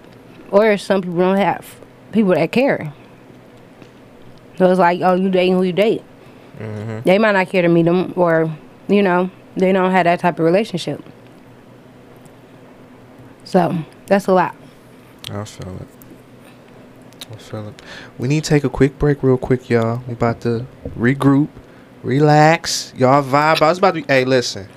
Or 0.51 0.75
some 0.77 1.01
people 1.01 1.19
don't 1.19 1.37
have 1.37 1.79
people 2.11 2.33
that 2.33 2.51
care. 2.51 2.93
So 4.57 4.69
it's 4.69 4.79
like, 4.79 5.01
oh, 5.01 5.13
you 5.13 5.29
dating 5.29 5.55
who 5.55 5.63
you 5.63 5.71
date. 5.71 6.03
Mm-hmm. 6.59 6.99
They 7.05 7.17
might 7.17 7.31
not 7.31 7.49
care 7.49 7.61
to 7.61 7.67
meet 7.67 7.83
them, 7.83 8.13
or 8.15 8.51
you 8.87 9.01
know, 9.01 9.31
they 9.55 9.71
don't 9.71 9.91
have 9.91 10.03
that 10.03 10.19
type 10.19 10.39
of 10.39 10.45
relationship. 10.45 11.03
So 13.43 13.75
that's 14.07 14.27
a 14.27 14.33
lot. 14.33 14.55
I 15.31 15.43
feel 15.45 15.75
it. 15.77 15.87
I 17.31 17.35
feel 17.37 17.67
it. 17.69 17.81
We 18.17 18.27
need 18.27 18.43
to 18.43 18.49
take 18.49 18.63
a 18.63 18.69
quick 18.69 18.99
break, 18.99 19.23
real 19.23 19.37
quick, 19.37 19.69
y'all. 19.69 20.01
We 20.07 20.13
about 20.13 20.41
to 20.41 20.65
regroup, 20.97 21.47
relax. 22.03 22.93
Y'all 22.97 23.23
vibe. 23.23 23.61
I 23.61 23.69
was 23.69 23.77
about 23.77 23.95
to. 23.95 24.01
Be, 24.01 24.07
hey, 24.07 24.25
listen. 24.25 24.67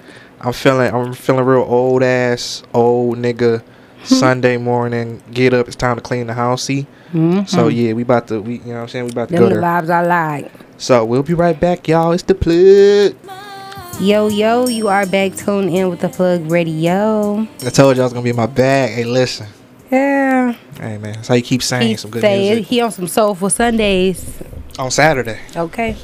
I'm 0.40 0.52
feeling. 0.52 0.92
I'm 0.92 1.12
feeling 1.14 1.44
real 1.44 1.62
old 1.62 2.02
ass, 2.02 2.62
old 2.74 3.18
nigga. 3.18 3.62
Hmm. 3.62 4.14
Sunday 4.14 4.56
morning, 4.56 5.22
get 5.30 5.54
up. 5.54 5.68
It's 5.68 5.76
time 5.76 5.94
to 5.94 6.02
clean 6.02 6.26
the 6.26 6.34
house. 6.34 6.64
See. 6.64 6.88
Mm-hmm. 7.12 7.44
So 7.44 7.68
yeah, 7.68 7.92
we 7.92 8.02
about 8.02 8.26
to. 8.28 8.40
We, 8.40 8.54
you 8.54 8.64
know 8.66 8.74
what 8.74 8.80
I'm 8.80 8.88
saying. 8.88 9.04
We 9.04 9.10
about 9.12 9.28
to 9.28 9.34
Them 9.34 9.42
go 9.44 9.48
the 9.48 9.54
there. 9.54 9.62
vibes 9.62 9.90
I 9.90 10.02
like. 10.02 10.52
So 10.82 11.04
we'll 11.04 11.22
be 11.22 11.34
right 11.34 11.58
back, 11.58 11.86
y'all. 11.86 12.10
It's 12.10 12.24
the 12.24 12.34
plug. 12.34 13.14
Yo, 14.00 14.26
yo, 14.26 14.66
you 14.66 14.88
are 14.88 15.06
back 15.06 15.36
tuned 15.36 15.70
in 15.70 15.88
with 15.88 16.00
the 16.00 16.08
plug 16.08 16.50
radio. 16.50 17.46
I 17.64 17.70
told 17.70 17.96
you 17.96 18.02
I 18.02 18.06
was 18.06 18.12
gonna 18.12 18.24
be 18.24 18.30
in 18.30 18.36
my 18.36 18.46
bag. 18.46 18.90
Hey, 18.90 19.04
listen. 19.04 19.46
Yeah. 19.92 20.56
Hey 20.74 20.98
man, 20.98 21.12
that's 21.12 21.28
how 21.28 21.34
you 21.36 21.42
keep 21.42 21.62
saying 21.62 21.86
He 21.86 21.96
some 21.96 22.10
good 22.10 22.22
say 22.22 22.48
music 22.48 22.66
he 22.66 22.80
on 22.80 22.90
some 22.90 23.06
soulful 23.06 23.48
Sundays. 23.48 24.42
on 24.76 24.90
Saturday. 24.90 25.38
Okay. 25.54 25.96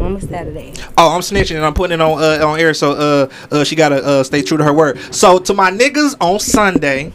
On 0.00 0.16
a 0.16 0.20
Saturday. 0.20 0.74
Oh, 0.98 1.14
I'm 1.14 1.20
snitching 1.20 1.54
and 1.54 1.64
I'm 1.64 1.74
putting 1.74 1.94
it 1.94 2.00
on 2.00 2.20
uh, 2.20 2.44
on 2.44 2.58
air, 2.58 2.74
so 2.74 2.94
uh, 2.94 3.28
uh 3.52 3.62
she 3.62 3.76
gotta 3.76 4.04
uh 4.04 4.24
stay 4.24 4.42
true 4.42 4.56
to 4.56 4.64
her 4.64 4.72
word. 4.72 4.98
So 5.14 5.38
to 5.38 5.54
my 5.54 5.70
niggas 5.70 6.16
on 6.20 6.40
Sunday, 6.40 7.12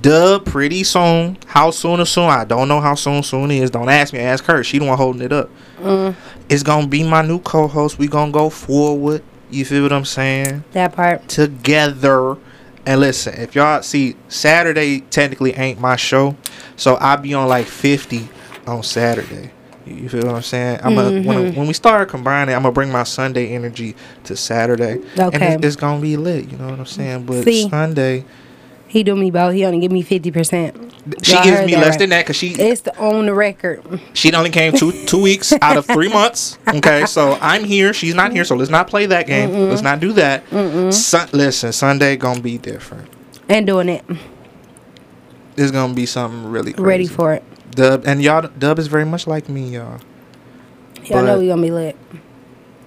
dub 0.00 0.44
pretty 0.46 0.84
soon. 0.84 1.38
How 1.46 1.70
soon 1.70 2.00
or 2.00 2.06
soon? 2.06 2.30
I 2.30 2.44
don't 2.44 2.68
know 2.68 2.80
how 2.80 2.94
soon 2.94 3.22
soon 3.22 3.50
is. 3.50 3.70
Don't 3.70 3.88
ask 3.88 4.12
me. 4.12 4.20
Ask 4.20 4.44
her. 4.44 4.62
She 4.62 4.78
the 4.78 4.86
one 4.86 4.96
holding 4.96 5.22
it 5.22 5.32
up. 5.32 5.50
Mm. 5.80 6.14
It's 6.48 6.62
gonna 6.62 6.86
be 6.86 7.02
my 7.02 7.22
new 7.22 7.40
co-host. 7.40 7.98
We 7.98 8.08
gonna 8.08 8.32
go 8.32 8.50
forward. 8.50 9.22
You 9.50 9.64
feel 9.64 9.82
what 9.82 9.92
I'm 9.92 10.04
saying? 10.04 10.64
That 10.72 10.92
part. 10.92 11.28
Together. 11.28 12.36
And 12.86 13.00
listen, 13.00 13.34
if 13.34 13.54
y'all 13.54 13.82
see 13.82 14.16
Saturday 14.28 15.00
technically 15.00 15.52
ain't 15.52 15.80
my 15.80 15.96
show, 15.96 16.36
so 16.76 16.96
I 17.00 17.16
be 17.16 17.34
on 17.34 17.48
like 17.48 17.66
50 17.66 18.28
on 18.66 18.82
Saturday. 18.82 19.50
You 19.86 20.08
feel 20.08 20.26
what 20.26 20.36
I'm 20.36 20.42
saying? 20.42 20.80
I'm 20.82 20.98
a, 20.98 21.04
when, 21.04 21.24
mm-hmm. 21.24 21.58
when 21.58 21.66
we 21.66 21.72
start 21.72 22.08
combining, 22.08 22.54
I'm 22.54 22.62
gonna 22.62 22.72
bring 22.72 22.92
my 22.92 23.02
Sunday 23.02 23.48
energy 23.48 23.96
to 24.24 24.36
Saturday, 24.36 25.00
and 25.16 25.34
Okay. 25.34 25.54
it's, 25.54 25.66
it's 25.66 25.76
gonna 25.76 26.00
be 26.00 26.16
lit. 26.16 26.50
You 26.50 26.58
know 26.58 26.68
what 26.68 26.78
I'm 26.78 26.86
saying? 26.86 27.26
But 27.26 27.44
See. 27.44 27.68
Sunday, 27.68 28.24
He 28.90 29.04
do 29.04 29.14
me 29.14 29.30
both. 29.30 29.54
He 29.54 29.64
only 29.64 29.78
give 29.78 29.92
me 29.92 30.02
fifty 30.02 30.32
percent. 30.32 30.74
she 31.22 31.40
gives 31.44 31.64
me 31.64 31.76
less 31.76 31.96
than 31.96 32.10
that 32.10 32.24
because 32.24 32.34
she 32.34 32.48
It's 32.48 32.80
the 32.80 32.98
on 32.98 33.26
the 33.26 33.32
record. 33.34 33.84
she 34.14 34.32
only 34.32 34.50
came 34.50 34.72
two 34.72 34.90
two 35.06 35.22
weeks 35.22 35.52
out 35.62 35.76
of 35.76 35.86
three 35.86 36.08
months. 36.08 36.58
Okay, 36.66 37.06
so 37.06 37.38
I'm 37.40 37.62
here, 37.62 37.92
she's 37.92 38.16
not 38.16 38.32
here, 38.32 38.44
so 38.44 38.56
let's 38.56 38.68
not 38.70 38.88
play 38.88 39.06
that 39.06 39.28
game. 39.28 39.68
Let's 39.68 39.82
not 39.82 40.00
do 40.00 40.12
that. 40.14 40.42
Sun, 40.92 41.28
listen, 41.32 41.72
Sunday 41.72 42.16
gonna 42.16 42.40
be 42.40 42.58
different. 42.58 43.08
And 43.48 43.64
doing 43.64 43.88
it. 43.88 44.04
It's 45.56 45.70
gonna 45.70 45.94
be 45.94 46.04
something 46.06 46.50
really 46.50 46.72
crazy. 46.72 46.84
Ready 46.84 47.06
for 47.06 47.32
it. 47.34 47.44
Dub 47.70 48.02
and 48.06 48.20
y'all. 48.20 48.48
Dub 48.58 48.80
is 48.80 48.88
very 48.88 49.04
much 49.04 49.28
like 49.28 49.48
me, 49.48 49.68
y'all. 49.68 50.00
Y'all 51.04 51.22
know 51.22 51.38
we 51.38 51.46
gonna 51.46 51.62
be 51.62 51.70
lit. 51.70 51.96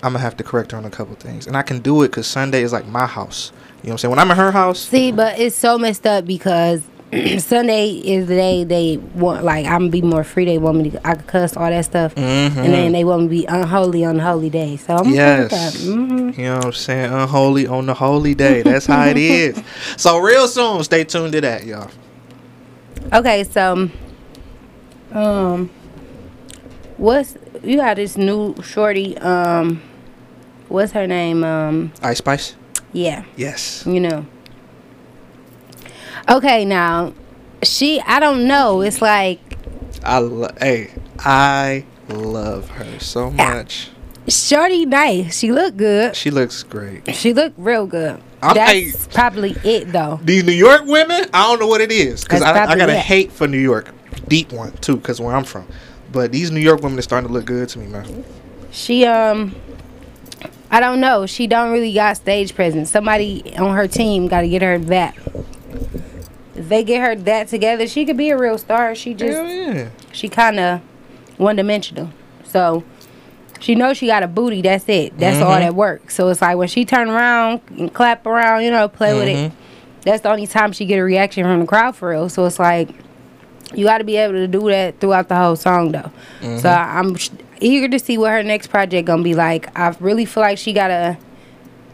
I'm 0.04 0.12
gonna 0.12 0.20
have 0.20 0.36
to 0.36 0.44
correct 0.44 0.74
her 0.74 0.78
on 0.78 0.84
a 0.84 0.90
couple 0.90 1.16
things, 1.16 1.48
and 1.48 1.56
I 1.56 1.62
can 1.62 1.80
do 1.80 2.04
it 2.04 2.10
because 2.10 2.28
Sunday 2.28 2.62
is 2.62 2.74
like 2.74 2.86
my 2.88 3.06
house. 3.06 3.54
You 3.84 3.88
know 3.88 3.92
what 3.92 3.92
I'm 3.92 3.98
saying? 3.98 4.10
When 4.12 4.20
I'm 4.20 4.32
at 4.32 4.38
her 4.38 4.52
house, 4.54 4.80
See, 4.80 5.12
but 5.12 5.38
it's 5.38 5.58
so 5.58 5.78
messed 5.78 6.08
up 6.08 6.26
because 6.26 6.82
Sunday 7.40 7.90
is 7.90 8.28
the 8.28 8.36
day 8.36 8.64
they 8.64 8.96
want 8.96 9.44
like 9.44 9.66
I'm 9.66 9.82
gonna 9.82 9.90
be 9.90 10.02
more 10.02 10.24
free. 10.24 10.46
They 10.46 10.58
want 10.58 10.78
me 10.78 10.92
to 10.92 11.06
I 11.06 11.16
could 11.16 11.28
cuss 11.28 11.58
all 11.58 11.70
that 11.70 11.84
stuff, 11.84 12.14
and 12.16 12.56
then 12.56 12.94
they 12.94 13.04
want 13.04 13.24
me 13.24 13.28
to 13.28 13.42
be 13.42 13.46
unholy 13.46 14.06
on 14.06 14.18
the 14.18 14.24
holy 14.24 14.50
day. 14.50 14.78
So 14.78 14.96
I'm 14.96 15.10
yes, 15.10 15.52
yes. 15.52 15.74
that. 15.74 15.82
hmm 15.84 16.30
you 16.30 16.46
know 16.46 16.56
what 16.56 16.66
I'm 16.68 16.72
saying? 16.72 17.12
Unholy 17.12 17.68
on 17.68 17.86
the 17.86 17.94
holy 17.94 18.34
day. 18.34 18.62
That's 18.62 18.86
how 18.86 19.06
it 19.06 19.18
is. 19.18 19.62
So 19.98 20.18
real 20.18 20.48
soon, 20.48 20.82
stay 20.86 21.04
tuned 21.04 21.34
to 21.34 21.42
that, 21.42 21.66
y'all. 21.66 21.92
Okay, 23.12 23.44
so 23.44 23.90
um, 25.12 25.70
what's 26.96 27.38
you 27.64 27.78
got 27.78 27.98
this 27.98 28.16
new 28.18 28.56
shorty 28.64 29.18
um 29.18 29.82
what's 30.70 30.94
her 30.94 31.06
name? 31.06 31.44
Um, 31.44 31.92
Ice 32.02 32.20
Spice. 32.20 32.56
Yeah, 32.94 33.24
Yes. 33.36 33.84
you 33.86 34.00
know. 34.00 34.26
Okay, 36.30 36.64
now 36.66 37.14
she. 37.64 38.00
I 38.02 38.20
don't 38.20 38.48
know. 38.48 38.82
It's 38.82 39.02
like 39.02 39.40
I 40.04 40.20
lo- 40.20 40.50
hey, 40.60 40.92
I 41.20 41.86
love 42.10 42.70
her 42.72 43.00
so 43.00 43.30
much. 43.32 43.90
Shorty 44.28 44.86
nice. 44.86 45.38
She 45.40 45.52
look 45.52 45.76
good. 45.76 46.16
She 46.16 46.32
looks 46.32 46.64
great. 46.64 47.14
She 47.14 47.34
look 47.34 47.54
real 47.58 47.86
good. 47.86 48.22
I'm- 48.42 48.56
That's 48.56 48.72
hey. 48.72 48.92
probably 49.14 49.52
it 49.66 49.92
though. 49.92 50.20
These 50.24 50.44
New 50.46 50.54
York 50.54 50.84
women, 50.86 51.26
I 51.34 51.44
don't 51.50 51.60
know 51.60 51.68
what 51.68 51.82
it 51.82 51.92
is 51.92 52.24
because 52.24 52.42
I, 52.42 52.52
I 52.72 52.78
got 52.78 52.90
a 52.90 52.96
hate 52.96 53.32
for 53.32 53.48
New 53.48 53.58
York, 53.60 53.90
deep 54.30 54.52
one 54.54 54.72
too, 54.78 54.96
because 54.98 55.20
where 55.20 55.36
I'm 55.36 55.44
from. 55.44 55.68
But 56.14 56.32
these 56.32 56.52
New 56.52 56.60
York 56.62 56.82
women 56.82 57.00
are 57.00 57.02
starting 57.02 57.28
to 57.28 57.34
look 57.34 57.46
good 57.46 57.68
to 57.70 57.80
me, 57.80 57.88
man. 57.88 58.24
She 58.72 59.06
um 59.06 59.56
I 60.74 60.80
don't 60.80 61.00
know. 61.00 61.28
She 61.28 61.46
don't 61.46 61.72
really 61.72 61.94
got 61.94 62.18
stage 62.18 62.56
presence. 62.56 62.90
Somebody 62.90 63.56
on 63.58 63.76
her 63.76 63.88
team 63.88 64.28
got 64.28 64.42
to 64.42 64.50
get 64.50 64.64
her 64.64 64.80
that. 64.80 65.16
If 66.56 66.68
they 66.68 66.84
get 66.84 67.00
her 67.00 67.16
that 67.16 67.48
together, 67.50 67.88
she 67.88 68.06
could 68.06 68.18
be 68.18 68.32
a 68.32 68.38
real 68.38 68.58
star. 68.58 68.96
She 68.96 69.14
just 69.14 69.38
yeah. 69.38 69.90
she 70.12 70.30
kind 70.30 70.60
of 70.60 70.82
one 71.38 71.58
dimensional. 71.58 72.10
So 72.44 72.84
she 73.60 73.76
knows 73.76 73.98
she 73.98 74.08
got 74.08 74.24
a 74.24 74.28
booty. 74.28 74.64
That's 74.64 74.90
it. 74.90 75.16
That's 75.16 75.38
all 75.38 75.52
mm-hmm. 75.52 75.60
that 75.62 75.76
works. 75.76 76.16
So 76.16 76.30
it's 76.30 76.42
like 76.42 76.58
when 76.58 76.68
she 76.68 76.86
turn 76.86 77.08
around 77.08 77.62
and 77.78 77.94
clap 77.94 78.26
around, 78.26 78.64
you 78.64 78.72
know, 78.72 78.88
play 78.88 79.14
with 79.14 79.28
it. 79.28 79.52
Mm-hmm. 79.52 80.02
That's 80.02 80.24
the 80.24 80.32
only 80.32 80.48
time 80.48 80.72
she 80.72 80.86
get 80.86 80.98
a 80.98 81.04
reaction 81.04 81.44
from 81.44 81.60
the 81.60 81.68
crowd 81.68 81.96
for 81.96 82.10
real. 82.10 82.30
So 82.30 82.48
it's 82.48 82.58
like 82.58 82.90
you 83.76 83.86
got 83.86 84.00
to 84.00 84.04
be 84.04 84.18
able 84.18 84.34
to 84.34 84.48
do 84.48 84.68
that 84.70 85.00
throughout 85.00 85.30
the 85.30 85.36
whole 85.36 85.56
song 85.56 85.92
though. 85.92 86.12
So 86.42 86.48
mm-hmm. 86.48 86.98
I'm 86.98 87.16
eager 87.64 87.88
to 87.88 88.00
see 88.00 88.18
what 88.18 88.32
her 88.32 88.44
next 88.44 88.68
project 88.68 89.08
gonna 89.08 89.24
be 89.24 89.36
like. 89.36 89.78
I 89.78 89.96
really 90.00 90.26
feel 90.26 90.44
like 90.44 90.58
she 90.58 90.74
gotta 90.74 91.18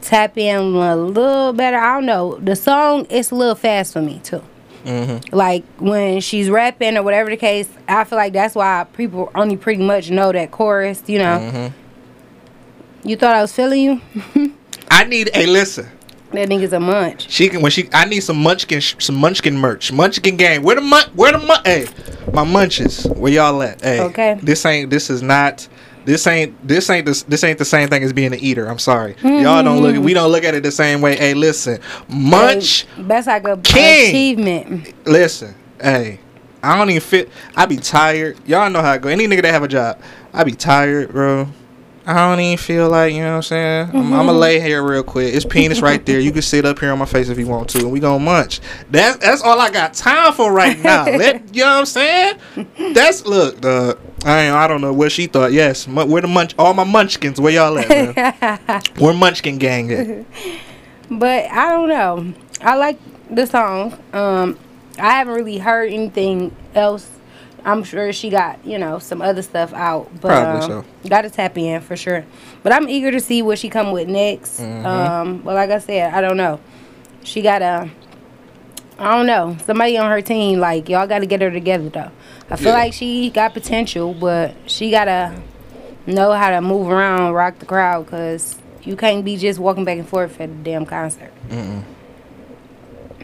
tap 0.02 0.38
in 0.38 0.58
a 0.58 0.96
little 0.96 1.54
better. 1.54 1.78
I 1.78 1.96
don't 1.96 2.06
know. 2.06 2.38
The 2.38 2.56
song 2.56 3.06
it's 3.10 3.32
a 3.32 3.36
little 3.36 3.56
fast 3.56 3.94
for 3.94 4.02
me 4.02 4.20
too. 4.24 4.44
Mm-hmm. 4.86 5.36
Like 5.36 5.64
when 5.78 6.22
she's 6.22 6.50
rapping 6.50 6.98
or 6.98 7.04
whatever 7.04 7.30
the 7.30 7.38
case, 7.38 7.70
I 7.88 8.04
feel 8.06 8.18
like 8.18 8.34
that's 8.34 8.56
why 8.56 8.86
people 8.94 9.32
only 9.36 9.58
pretty 9.58 9.84
much 9.84 10.10
know 10.10 10.32
that 10.32 10.52
chorus. 10.52 11.04
You 11.08 11.20
know. 11.20 11.40
Mm-hmm. 11.40 13.08
You 13.08 13.16
thought 13.16 13.36
I 13.36 13.42
was 13.42 13.54
feeling 13.54 13.82
you? 13.82 14.54
I 14.92 15.06
need. 15.06 15.30
Hey, 15.34 15.46
listen. 15.46 15.88
That 16.32 16.48
nigga's 16.48 16.74
a 16.74 16.80
munch. 16.80 17.30
She 17.30 17.50
can 17.50 17.62
when 17.62 17.72
she. 17.72 17.90
I 17.92 18.06
need 18.06 18.20
some 18.22 18.38
Munchkin, 18.38 18.80
sh- 18.82 18.96
some 19.00 19.16
Munchkin 19.16 19.58
merch. 19.58 19.92
Munchkin 19.92 20.38
gang. 20.38 20.62
Where 20.62 20.76
the 20.76 20.82
mun? 20.82 21.04
Where 21.16 21.32
the 21.32 21.40
mun? 21.40 21.60
Hey, 21.66 21.88
my 22.34 22.44
munches. 22.44 23.06
Where 23.06 23.32
y'all 23.32 23.62
at? 23.64 23.82
Hey. 23.82 24.00
Okay. 24.02 24.40
This 24.42 24.64
ain't. 24.66 24.90
This 24.92 25.10
is 25.10 25.24
not. 25.24 25.68
This 26.06 26.28
ain't. 26.28 26.68
This 26.68 26.88
ain't. 26.90 27.08
This, 27.08 27.24
this 27.24 27.44
ain't 27.44 27.58
the 27.58 27.66
same 27.66 27.90
thing 27.90 28.04
as 28.04 28.14
being 28.14 28.32
an 28.34 28.40
eater. 28.40 28.68
I'm 28.68 28.78
sorry. 28.80 29.16
Y'all 29.24 29.64
don't 29.64 29.82
look. 29.82 30.04
We 30.04 30.14
don't 30.14 30.32
look 30.32 30.44
at 30.44 30.54
it 30.54 30.62
the 30.62 30.72
same 30.72 31.02
way. 31.02 31.16
Hey, 31.16 31.34
listen. 31.34 31.80
Munch. 32.08 32.84
Hey, 32.96 33.04
that's 33.04 33.26
like 33.28 33.48
a 33.48 33.58
King. 33.58 34.10
achievement. 34.10 35.08
Listen. 35.08 35.56
Hey. 35.82 36.20
I 36.62 36.78
don't 36.78 36.90
even 36.90 37.02
fit. 37.02 37.30
I 37.56 37.66
be 37.66 37.78
tired. 37.78 38.38
Y'all 38.46 38.70
know 38.70 38.82
how 38.82 38.92
I 38.92 38.98
go. 38.98 39.10
Any 39.10 39.28
nigga 39.28 39.42
that 39.44 39.52
have 39.54 39.64
a 39.64 39.68
job, 39.68 40.00
I 40.34 40.44
be 40.44 40.52
tired, 40.52 41.10
bro. 41.12 41.48
I 42.10 42.28
don't 42.28 42.40
even 42.40 42.58
feel 42.58 42.90
like, 42.90 43.14
you 43.14 43.22
know 43.22 43.30
what 43.30 43.36
I'm 43.36 43.42
saying? 43.44 43.90
I'm, 43.94 44.14
I'm 44.14 44.26
gonna 44.26 44.34
lay 44.34 44.60
here 44.60 44.82
real 44.82 45.04
quick. 45.04 45.32
It's 45.32 45.46
penis 45.46 45.80
right 45.80 46.04
there. 46.04 46.20
You 46.20 46.32
can 46.32 46.42
sit 46.42 46.66
up 46.66 46.80
here 46.80 46.92
on 46.92 46.98
my 46.98 47.06
face 47.06 47.30
if 47.30 47.38
you 47.38 47.46
want 47.46 47.70
to, 47.70 47.80
and 47.80 47.92
we 47.92 48.00
gonna 48.00 48.24
munch. 48.24 48.62
That's 48.90 49.18
that's 49.18 49.44
all 49.44 49.60
I 49.60 49.70
got 49.70 49.94
time 49.94 50.34
for 50.34 50.52
right 50.52 50.80
now. 50.80 51.06
Let 51.06 51.54
you 51.54 51.64
know 51.64 51.70
what 51.70 51.80
I'm 51.80 51.86
saying? 51.86 52.40
That's 52.94 53.28
look, 53.28 53.64
uh, 53.64 53.94
I 54.26 54.50
I 54.50 54.68
don't 54.68 54.82
know 54.82 54.92
what 54.92 55.12
she 55.12 55.28
thought. 55.28 55.52
Yes, 55.52 55.88
where 55.88 56.22
the 56.22 56.28
munch? 56.28 56.56
All 56.58 56.74
my 56.74 56.84
munchkins, 56.84 57.40
where 57.40 57.54
y'all 57.54 57.78
at? 57.78 57.90
Man? 57.90 58.82
where 58.98 59.14
Munchkin 59.14 59.60
gang 59.60 59.92
at? 59.92 60.26
But 61.12 61.46
I 61.46 61.70
don't 61.70 61.90
know. 61.90 62.34
I 62.62 62.76
like 62.76 63.00
the 63.32 63.48
song. 63.48 63.98
Um, 64.14 64.60
I 65.00 65.14
haven't 65.14 65.34
really 65.34 65.58
heard 65.58 65.92
anything 65.92 66.56
else. 66.76 67.10
I'm 67.66 67.84
sure 67.84 68.12
she 68.14 68.30
got 68.30 68.64
you 68.66 68.78
know 68.78 69.00
some 69.00 69.22
other 69.22 69.42
stuff 69.42 69.74
out, 69.74 70.10
but 70.22 70.30
Probably 70.30 70.76
um, 70.76 70.86
got 71.08 71.22
to 71.22 71.30
tap 71.30 71.58
in 71.58 71.82
for 71.82 71.96
sure. 71.96 72.26
But 72.64 72.74
I'm 72.74 72.90
eager 72.90 73.12
to 73.12 73.20
see 73.20 73.42
what 73.42 73.60
she 73.60 73.70
come 73.70 73.92
with 73.92 74.08
next. 74.08 74.60
Mm-hmm. 74.60 74.86
Um, 74.86 75.38
but 75.40 75.56
like 75.56 75.70
I 75.70 75.80
said, 75.80 76.14
I 76.14 76.22
don't 76.22 76.38
know. 76.38 76.60
She 77.24 77.42
got 77.42 77.62
a. 77.62 77.90
I 78.98 79.16
don't 79.16 79.28
know. 79.28 79.56
Somebody 79.64 79.98
on 79.98 80.10
her 80.12 80.22
team, 80.22 80.60
like 80.60 80.90
y'all, 80.90 81.08
got 81.08 81.20
to 81.20 81.26
get 81.26 81.42
her 81.42 81.52
together 81.52 81.90
though. 81.90 82.12
I 82.50 82.56
feel 82.56 82.70
Yeah. 82.70 82.74
like 82.74 82.94
she 82.94 83.30
got 83.30 83.54
potential, 83.54 84.14
but 84.14 84.56
she 84.66 84.92
gotta 84.92 85.40
know 86.06 86.32
how 86.34 86.50
to 86.50 86.62
move 86.62 86.90
around, 86.90 87.34
rock 87.34 87.60
the 87.60 87.66
crowd, 87.66 88.08
cause 88.08 88.58
you 88.84 88.96
can't 88.96 89.24
be 89.24 89.38
just 89.38 89.60
walking 89.60 89.86
back 89.86 90.00
and 90.00 90.08
forth 90.08 90.40
at 90.42 90.50
a 90.50 90.54
damn 90.54 90.86
concert. 90.86 91.32
Mm-hmm. 91.50 91.80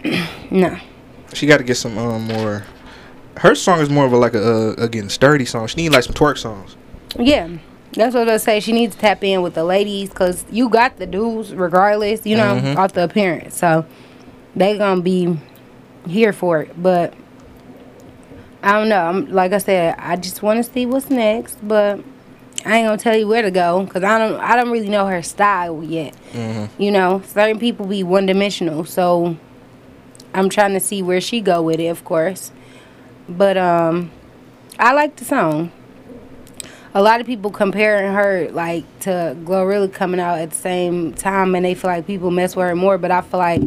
No. 0.51 0.77
She 1.33 1.47
got 1.47 1.57
to 1.57 1.63
get 1.63 1.75
some 1.75 1.97
um, 1.97 2.27
more. 2.27 2.63
Her 3.38 3.53
song 3.55 3.79
is 3.81 3.89
more 3.89 4.05
of 4.05 4.13
a 4.13 4.17
like 4.17 4.33
a, 4.33 4.73
a 4.77 4.88
getting 4.88 5.09
sturdy 5.09 5.45
song. 5.45 5.67
She 5.67 5.75
need 5.77 5.89
like 5.89 6.03
some 6.03 6.13
twerk 6.15 6.38
songs. 6.38 6.75
Yeah, 7.19 7.49
that's 7.93 8.15
what 8.15 8.29
I 8.29 8.38
say. 8.38 8.59
She 8.59 8.71
needs 8.71 8.95
to 8.95 9.01
tap 9.01 9.23
in 9.23 9.41
with 9.41 9.53
the 9.55 9.63
ladies 9.63 10.09
because 10.09 10.45
you 10.51 10.69
got 10.69 10.97
the 10.97 11.05
dudes 11.05 11.53
regardless, 11.53 12.25
you 12.25 12.38
know, 12.38 12.55
Mhm. 12.61 12.77
off 12.77 12.93
the 12.93 13.03
appearance. 13.03 13.57
So 13.57 13.86
they 14.55 14.77
gonna 14.77 15.01
be 15.01 15.38
here 16.07 16.31
for 16.33 16.61
it. 16.61 16.81
But 16.81 17.13
I 18.63 18.71
don't 18.73 18.89
know. 18.89 19.01
I'm 19.05 19.31
like 19.31 19.53
I 19.53 19.57
said, 19.59 19.95
I 19.99 20.15
just 20.15 20.41
want 20.41 20.63
to 20.65 20.71
see 20.71 20.86
what's 20.86 21.09
next. 21.09 21.57
But 21.67 21.99
I 22.65 22.77
ain't 22.77 22.88
gonna 22.88 22.97
tell 22.97 23.15
you 23.17 23.27
where 23.27 23.41
to 23.41 23.51
go 23.51 23.83
because 23.83 24.03
I 24.03 24.17
don't. 24.17 24.39
I 24.39 24.55
don't 24.55 24.71
really 24.71 24.89
know 24.89 25.05
her 25.07 25.21
style 25.21 25.83
yet. 25.83 26.15
You 26.77 26.89
know, 26.91 27.21
certain 27.27 27.59
people 27.59 27.86
be 27.86 28.01
one 28.03 28.25
dimensional. 28.25 28.86
So 28.86 29.36
I'm 30.33 30.49
trying 30.49 30.73
to 30.73 30.79
see 30.79 31.01
where 31.03 31.21
she 31.21 31.41
go 31.41 31.61
with 31.61 31.79
it, 31.79 31.88
of 31.88 32.03
course. 32.05 32.51
But 33.28 33.57
um, 33.57 34.11
I 34.78 34.93
like 34.93 35.15
the 35.15 35.26
song 35.26 35.71
a 36.95 37.01
lot 37.01 37.19
of 37.19 37.28
people 37.28 37.51
comparing 37.51 38.13
her 38.13 38.49
like 38.51 38.86
to 39.01 39.36
Glorilla 39.43 39.91
coming 39.91 40.19
out 40.21 40.39
at 40.39 40.51
the 40.51 40.55
same 40.55 41.13
time, 41.13 41.53
and 41.53 41.65
they 41.65 41.76
feel 41.76 41.91
like 41.91 42.07
people 42.07 42.32
mess 42.32 42.55
with 42.55 42.67
her 42.67 42.76
more. 42.76 42.97
But 42.97 43.11
I 43.11 43.21
feel 43.21 43.39
like 43.39 43.61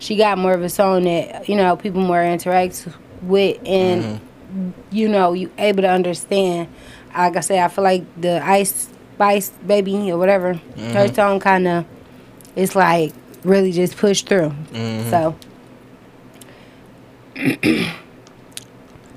she 0.00 0.16
got 0.16 0.36
more 0.36 0.52
of 0.52 0.62
a 0.62 0.68
song 0.68 1.04
that 1.04 1.48
you 1.48 1.54
know 1.54 1.76
people 1.76 2.02
more 2.02 2.22
interact 2.22 2.88
with, 3.22 3.56
and 3.64 4.02
mm-hmm. 4.02 4.70
you 4.90 5.08
know 5.08 5.32
you 5.32 5.50
able 5.56 5.82
to 5.82 5.88
understand. 5.88 6.68
Like 7.16 7.36
I 7.36 7.40
said, 7.40 7.60
I 7.60 7.68
feel 7.68 7.84
like 7.84 8.04
the 8.20 8.44
Ice 8.44 8.88
Spice 9.14 9.50
Baby 9.50 10.10
or 10.10 10.18
whatever 10.18 10.54
her 10.54 10.60
mm-hmm. 10.76 11.14
song 11.14 11.38
kind 11.38 11.68
of 11.68 11.84
it's 12.56 12.74
like 12.74 13.12
really 13.44 13.70
just 13.70 13.96
pushed 13.96 14.28
through. 14.28 14.52
Mm-hmm. 14.72 15.10
So 15.10 15.36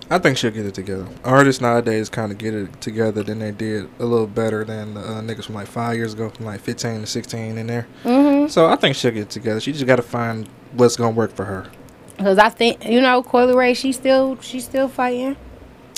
I 0.10 0.20
think 0.20 0.38
she'll 0.38 0.51
get 0.51 0.66
it 0.68 0.76
together. 0.76 1.08
Artists 1.24 1.62
nowadays 1.62 2.10
kind 2.10 2.32
of 2.32 2.38
get 2.38 2.53
it 2.53 2.80
together 2.82 3.24
than 3.24 3.39
they 3.39 3.51
did 3.51 3.89
a 3.99 4.06
little 4.06 4.28
better 4.28 4.64
than 4.64 4.93
the 4.93 5.01
uh, 5.01 5.22
niggas 5.22 5.45
from 5.45 5.56
like 5.56 5.68
five 5.68 5.95
years 5.95 6.14
ago, 6.14 6.30
from 6.30 6.45
like 6.45 6.60
15 6.62 7.01
to 7.01 7.08
16 7.08 7.58
in 7.58 7.68
there. 7.68 7.88
mhm. 8.03 8.49
So 8.49 8.68
I 8.68 8.76
think 8.76 8.95
she'll 8.95 9.12
get 9.12 9.22
it 9.24 9.30
together. 9.32 9.60
She 9.60 9.72
just 9.72 9.86
got 9.88 9.95
to 9.95 10.03
find 10.03 10.47
what's 10.74 10.95
gonna 10.95 11.12
work 11.16 11.32
for 11.36 11.45
her. 11.45 11.66
Cause 12.20 12.38
I 12.38 12.47
think 12.49 12.86
you 12.86 13.01
know 13.01 13.22
Coi 13.24 13.45
Leray, 13.45 13.76
she 13.76 13.91
still 13.91 14.38
she's 14.41 14.64
still 14.64 14.88
fighting. 14.88 15.36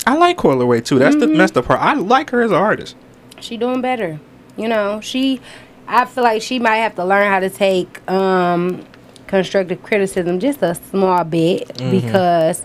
I 0.06 0.14
like 0.16 0.36
Coi 0.38 0.54
Leray 0.54 0.84
too. 0.84 0.98
That's 0.98 1.14
the 1.16 1.26
that's 1.26 1.52
the 1.52 1.62
part. 1.62 1.80
I 1.80 1.94
like 1.94 2.30
her 2.30 2.40
as 2.42 2.50
an 2.50 2.56
artist. 2.56 2.96
she 3.40 3.56
doing 3.56 3.80
better. 3.82 4.18
You 4.56 4.68
know, 4.68 5.00
she 5.00 5.40
I 5.86 6.06
feel 6.06 6.24
like 6.24 6.42
she 6.42 6.58
might 6.58 6.78
have 6.78 6.94
to 6.96 7.04
learn 7.04 7.30
how 7.30 7.38
to 7.40 7.50
take 7.50 8.00
um 8.10 8.84
constructive 9.28 9.82
criticism 9.82 10.40
just 10.40 10.62
a 10.62 10.74
small 10.74 11.22
bit 11.24 11.68
mm-hmm. 11.68 11.90
because 11.90 12.64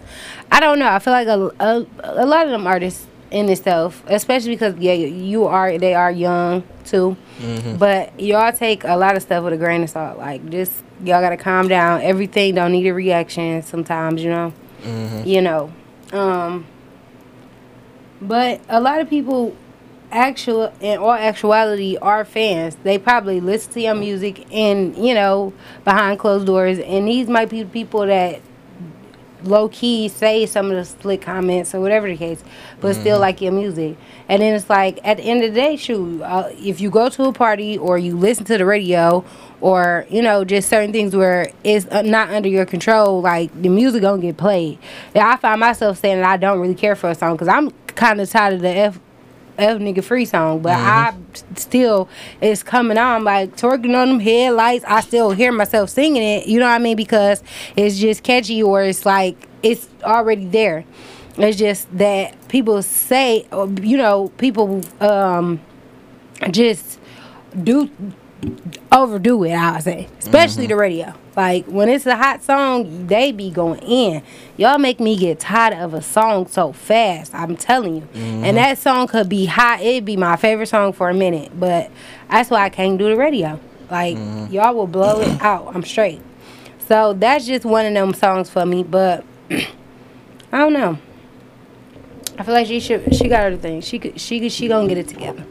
I 0.51 0.59
don't 0.59 0.79
know. 0.79 0.87
I 0.87 0.99
feel 0.99 1.13
like 1.13 1.27
a, 1.27 1.51
a, 1.59 1.85
a 2.03 2.25
lot 2.25 2.45
of 2.45 2.51
them 2.51 2.65
artists 2.65 3.05
in 3.31 3.49
itself, 3.49 4.03
especially 4.07 4.51
because 4.51 4.75
yeah, 4.77 4.93
you 4.93 5.45
are 5.45 5.77
they 5.77 5.93
are 5.93 6.11
young 6.11 6.63
too. 6.85 7.17
Mm-hmm. 7.39 7.77
But 7.77 8.19
y'all 8.19 8.53
take 8.53 8.83
a 8.83 8.95
lot 8.95 9.15
of 9.15 9.23
stuff 9.23 9.43
with 9.43 9.53
a 9.53 9.57
grain 9.57 9.83
of 9.83 9.89
salt. 9.89 10.17
Like 10.17 10.47
just 10.49 10.71
y'all 11.03 11.21
gotta 11.21 11.37
calm 11.37 11.67
down. 11.67 12.01
Everything 12.01 12.55
don't 12.55 12.71
need 12.71 12.87
a 12.87 12.93
reaction 12.93 13.61
sometimes, 13.63 14.23
you 14.23 14.29
know. 14.29 14.53
Mm-hmm. 14.83 15.27
You 15.27 15.41
know. 15.41 15.73
Um 16.11 16.67
but 18.21 18.61
a 18.69 18.79
lot 18.79 19.01
of 19.01 19.09
people 19.09 19.55
actual 20.13 20.73
in 20.79 20.99
all 20.99 21.11
actuality 21.11 21.97
are 21.97 22.23
fans. 22.23 22.75
They 22.83 22.97
probably 22.97 23.39
listen 23.39 23.73
to 23.73 23.81
your 23.81 23.95
music 23.95 24.45
and, 24.53 24.95
you 24.97 25.13
know, 25.13 25.53
behind 25.83 26.19
closed 26.19 26.45
doors 26.45 26.79
and 26.79 27.07
these 27.07 27.27
might 27.27 27.49
be 27.49 27.65
people 27.65 28.05
that 28.05 28.41
low 29.43 29.69
key 29.69 30.07
say 30.07 30.45
some 30.45 30.71
of 30.71 30.77
the 30.77 30.85
slick 30.85 31.21
comments 31.21 31.75
or 31.75 31.81
whatever 31.81 32.07
the 32.07 32.17
case, 32.17 32.43
but 32.79 32.95
still 32.95 33.19
like 33.19 33.41
your 33.41 33.51
music. 33.51 33.97
And 34.29 34.41
then 34.41 34.53
it's 34.53 34.69
like 34.69 34.99
at 35.03 35.17
the 35.17 35.23
end 35.23 35.43
of 35.43 35.53
the 35.53 35.59
day, 35.59 35.75
shoot, 35.75 36.21
uh, 36.21 36.49
if 36.53 36.79
you 36.79 36.89
go 36.89 37.09
to 37.09 37.23
a 37.25 37.33
party 37.33 37.77
or 37.77 37.97
you 37.97 38.15
listen 38.17 38.45
to 38.45 38.57
the 38.57 38.65
radio 38.65 39.25
or 39.61 40.05
you 40.09 40.21
know 40.21 40.43
just 40.43 40.69
certain 40.69 40.91
things 40.91 41.15
where 41.15 41.51
it's 41.63 41.85
uh, 41.87 42.01
not 42.01 42.29
under 42.29 42.49
your 42.49 42.65
control, 42.65 43.21
like 43.21 43.49
the 43.61 43.69
music 43.69 44.01
gonna 44.01 44.21
get 44.21 44.37
played. 44.37 44.79
And 45.13 45.23
I 45.23 45.35
find 45.35 45.59
myself 45.59 45.99
saying 45.99 46.21
that 46.21 46.29
I 46.29 46.37
don't 46.37 46.59
really 46.59 46.75
care 46.75 46.95
for 46.95 47.09
a 47.09 47.15
song 47.15 47.33
because 47.33 47.47
I'm 47.47 47.71
kind 47.87 48.19
of 48.21 48.29
tired 48.29 48.55
of 48.55 48.61
the 48.61 48.69
f 48.69 48.99
F 49.57 49.77
nigga 49.79 50.03
free 50.03 50.25
song, 50.25 50.61
but 50.61 50.73
I 50.75 51.13
still 51.55 52.09
it's 52.41 52.63
coming 52.63 52.97
on 52.97 53.23
like 53.23 53.55
twerking 53.55 53.95
on 53.95 54.09
them 54.09 54.19
headlights. 54.19 54.83
I 54.87 55.01
still 55.01 55.31
hear 55.31 55.51
myself 55.51 55.89
singing 55.89 56.23
it. 56.23 56.47
You 56.47 56.59
know 56.59 56.67
what 56.67 56.75
I 56.75 56.79
mean? 56.79 56.97
Because 56.97 57.43
it's 57.75 57.99
just 57.99 58.23
catchy 58.23 58.63
or 58.63 58.83
it's 58.83 59.05
like 59.05 59.47
it's 59.61 59.87
already 60.03 60.45
there. 60.45 60.85
It's 61.37 61.57
just 61.57 61.95
that 61.97 62.47
people 62.47 62.81
say, 62.83 63.45
you 63.81 63.97
know, 63.97 64.29
people 64.37 64.81
um 64.99 65.61
just 66.51 66.99
do 67.63 67.89
overdo 68.91 69.43
it. 69.43 69.53
I 69.53 69.73
would 69.73 69.83
say, 69.83 70.07
especially 70.19 70.67
the 70.67 70.73
mm-hmm. 70.73 70.81
radio. 70.81 71.13
Like 71.35 71.65
when 71.65 71.89
it's 71.89 72.05
a 72.05 72.15
hot 72.15 72.43
song, 72.43 73.07
they 73.07 73.31
be 73.31 73.49
going 73.49 73.79
in. 73.81 74.23
Y'all 74.57 74.77
make 74.77 74.99
me 74.99 75.17
get 75.17 75.39
tired 75.39 75.73
of 75.73 75.93
a 75.93 76.01
song 76.01 76.47
so 76.47 76.71
fast. 76.71 77.33
I'm 77.33 77.55
telling 77.57 77.95
you. 77.95 78.07
And 78.13 78.43
mm-hmm. 78.43 78.55
that 78.55 78.77
song 78.77 79.07
could 79.07 79.29
be 79.29 79.45
hot. 79.45 79.81
It'd 79.81 80.05
be 80.05 80.17
my 80.17 80.35
favorite 80.35 80.67
song 80.67 80.93
for 80.93 81.09
a 81.09 81.13
minute, 81.13 81.51
but 81.59 81.89
that's 82.29 82.49
why 82.49 82.63
I 82.63 82.69
can't 82.69 82.97
do 82.97 83.09
the 83.09 83.15
radio. 83.15 83.59
Like 83.89 84.17
mm-hmm. 84.17 84.53
y'all 84.53 84.73
will 84.75 84.87
blow 84.87 85.21
it 85.21 85.41
out. 85.41 85.75
I'm 85.75 85.83
straight. 85.83 86.21
So 86.87 87.13
that's 87.13 87.45
just 87.45 87.65
one 87.65 87.85
of 87.85 87.93
them 87.93 88.13
songs 88.13 88.49
for 88.49 88.65
me. 88.65 88.83
But 88.83 89.25
I 89.51 89.67
don't 90.51 90.73
know. 90.73 90.99
I 92.37 92.43
feel 92.43 92.53
like 92.53 92.67
she 92.67 92.79
should. 92.79 93.15
She 93.15 93.27
got 93.27 93.45
other 93.45 93.57
things. 93.57 93.87
She 93.87 93.99
could. 93.99 94.19
She 94.19 94.39
could. 94.39 94.51
She 94.51 94.67
gonna 94.67 94.87
get 94.87 94.97
it 94.97 95.07
together. 95.07 95.45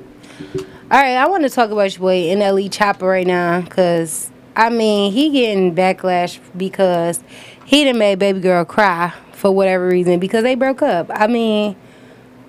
All 0.92 1.00
right, 1.00 1.16
I 1.16 1.26
want 1.26 1.42
to 1.44 1.48
talk 1.48 1.70
about 1.70 1.90
your 1.94 2.00
boy 2.00 2.24
NLE 2.24 2.68
Choppa 2.68 3.08
right 3.08 3.26
now, 3.26 3.62
cause 3.62 4.30
I 4.54 4.68
mean 4.68 5.10
he 5.10 5.30
getting 5.30 5.74
backlash 5.74 6.38
because 6.54 7.24
he 7.64 7.84
done 7.84 7.96
made 7.96 8.18
baby 8.18 8.40
girl 8.40 8.66
cry 8.66 9.14
for 9.32 9.50
whatever 9.50 9.88
reason 9.88 10.20
because 10.20 10.42
they 10.42 10.54
broke 10.54 10.82
up. 10.82 11.06
I 11.08 11.28
mean, 11.28 11.76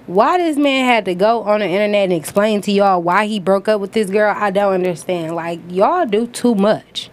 why 0.08 0.40
this 0.40 0.58
man 0.58 0.84
had 0.84 1.06
to 1.06 1.16
go 1.16 1.44
on 1.44 1.62
the 1.62 1.68
internet 1.68 2.04
and 2.04 2.12
explain 2.12 2.60
to 2.64 2.72
y'all 2.74 3.02
why 3.02 3.28
he 3.28 3.40
broke 3.40 3.70
up 3.70 3.80
with 3.80 3.94
this 3.94 4.10
girl? 4.10 4.36
I 4.38 4.52
don't 4.52 4.74
understand. 4.74 5.38
Like 5.38 5.62
y'all 5.70 6.06
do 6.06 6.28
too 6.28 6.54
much. 6.54 7.10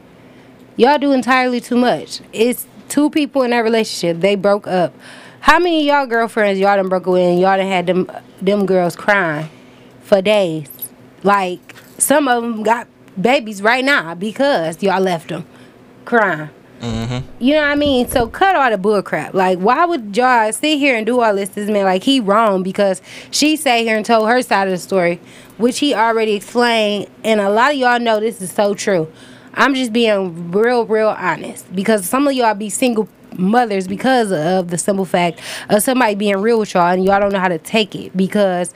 Y'all 0.75 0.99
do 0.99 1.13
entirely 1.13 1.61
too 1.61 1.77
much. 1.77 2.23
It's 2.33 2.67
two 2.89 3.09
people 3.09 3.45
in 3.45 3.53
that 3.53 3.61
relationship. 3.61 4.21
They 4.21 4.35
broke 4.35 4.67
up. 4.67 4.93
How 5.39 5.61
many 5.61 5.87
y'all 5.87 6.07
girlfriends 6.07 6.59
y'all 6.59 6.75
done 6.75 6.89
broke 6.89 7.05
up 7.07 7.13
with 7.13 7.23
and 7.23 7.39
y'all 7.39 7.57
done 7.57 7.69
had 7.69 7.87
them 7.87 8.11
them 8.43 8.67
girls 8.67 8.97
crying 8.97 9.49
for 10.03 10.21
days? 10.21 10.80
Like 11.23 11.75
some 11.99 12.29
of 12.29 12.43
them 12.43 12.63
got 12.63 12.89
babies 13.21 13.63
right 13.63 13.85
now 13.85 14.15
because 14.15 14.83
y'all 14.83 15.01
left 15.01 15.29
them 15.29 15.47
crying. 16.05 16.51
Mm-hmm. 16.81 17.27
You 17.39 17.55
know 17.55 17.61
what 17.61 17.71
I 17.71 17.75
mean? 17.75 18.09
So 18.09 18.27
cut 18.27 18.57
all 18.57 18.71
the 18.71 18.79
bull 18.79 19.03
crap. 19.03 19.35
Like, 19.35 19.59
why 19.59 19.85
would 19.85 20.17
y'all 20.17 20.51
sit 20.51 20.79
here 20.79 20.97
and 20.97 21.05
do 21.05 21.21
all 21.21 21.35
this? 21.35 21.51
This 21.51 21.69
man, 21.69 21.85
like, 21.85 22.03
he 22.03 22.21
wrong 22.21 22.63
because 22.63 23.03
she 23.31 23.57
sat 23.57 23.81
here 23.81 23.97
and 23.97 24.07
told 24.07 24.29
her 24.31 24.41
side 24.41 24.67
of 24.67 24.73
the 24.73 24.79
story, 24.79 25.21
which 25.59 25.79
he 25.79 25.95
already 25.95 26.33
explained. 26.33 27.09
And 27.23 27.39
a 27.39 27.51
lot 27.51 27.73
of 27.73 27.77
y'all 27.77 28.01
know 28.01 28.19
this 28.19 28.41
is 28.41 28.51
so 28.51 28.73
true. 28.73 29.13
I'm 29.55 29.75
just 29.75 29.93
being 29.93 30.53
real, 30.53 30.87
real 30.87 31.09
honest 31.09 31.75
because 31.75 32.09
some 32.09 32.27
of 32.27 32.33
y'all 32.33 32.55
be 32.55 32.71
single 32.71 33.09
mothers 33.37 33.87
because 33.87 34.33
of 34.33 34.69
the 34.69 34.79
simple 34.79 35.05
fact 35.05 35.41
of 35.69 35.83
somebody 35.83 36.15
being 36.15 36.39
real 36.39 36.59
with 36.59 36.75
y'all 36.75 36.93
and 36.93 37.05
y'all 37.05 37.21
don't 37.21 37.33
know 37.33 37.39
how 37.39 37.49
to 37.49 37.59
take 37.59 37.95
it 37.95 38.17
because 38.17 38.73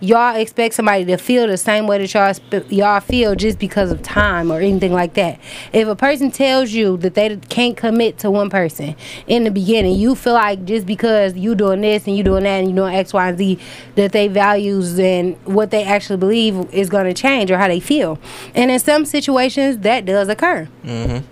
y'all 0.00 0.36
expect 0.36 0.74
somebody 0.74 1.04
to 1.04 1.16
feel 1.16 1.46
the 1.46 1.56
same 1.56 1.86
way 1.86 1.98
that 1.98 2.12
y'all 2.12 2.34
sp- 2.34 2.70
y'all 2.70 3.00
feel 3.00 3.34
just 3.34 3.58
because 3.58 3.90
of 3.90 4.02
time 4.02 4.50
or 4.50 4.60
anything 4.60 4.92
like 4.92 5.14
that. 5.14 5.40
If 5.72 5.88
a 5.88 5.96
person 5.96 6.30
tells 6.30 6.72
you 6.72 6.96
that 6.98 7.14
they 7.14 7.36
can't 7.48 7.76
commit 7.76 8.18
to 8.18 8.30
one 8.30 8.50
person 8.50 8.96
in 9.26 9.44
the 9.44 9.50
beginning, 9.50 9.98
you 9.98 10.14
feel 10.14 10.34
like 10.34 10.64
just 10.64 10.86
because 10.86 11.34
you 11.34 11.54
doing 11.54 11.80
this 11.80 12.06
and 12.06 12.16
you 12.16 12.22
doing 12.22 12.44
that 12.44 12.60
and 12.60 12.68
you 12.68 12.74
doing 12.74 12.94
X, 12.94 13.12
Y, 13.12 13.28
and 13.28 13.38
Z, 13.38 13.58
that 13.94 14.12
they 14.12 14.28
values 14.28 14.98
and 14.98 15.36
what 15.44 15.70
they 15.70 15.84
actually 15.84 16.18
believe 16.18 16.72
is 16.72 16.88
going 16.88 17.06
to 17.06 17.14
change 17.14 17.50
or 17.50 17.58
how 17.58 17.68
they 17.68 17.80
feel. 17.80 18.18
And 18.54 18.70
in 18.70 18.78
some 18.78 19.04
situations, 19.04 19.78
that 19.78 20.04
does 20.04 20.28
occur 20.28 20.68
mm-hmm. 20.84 21.24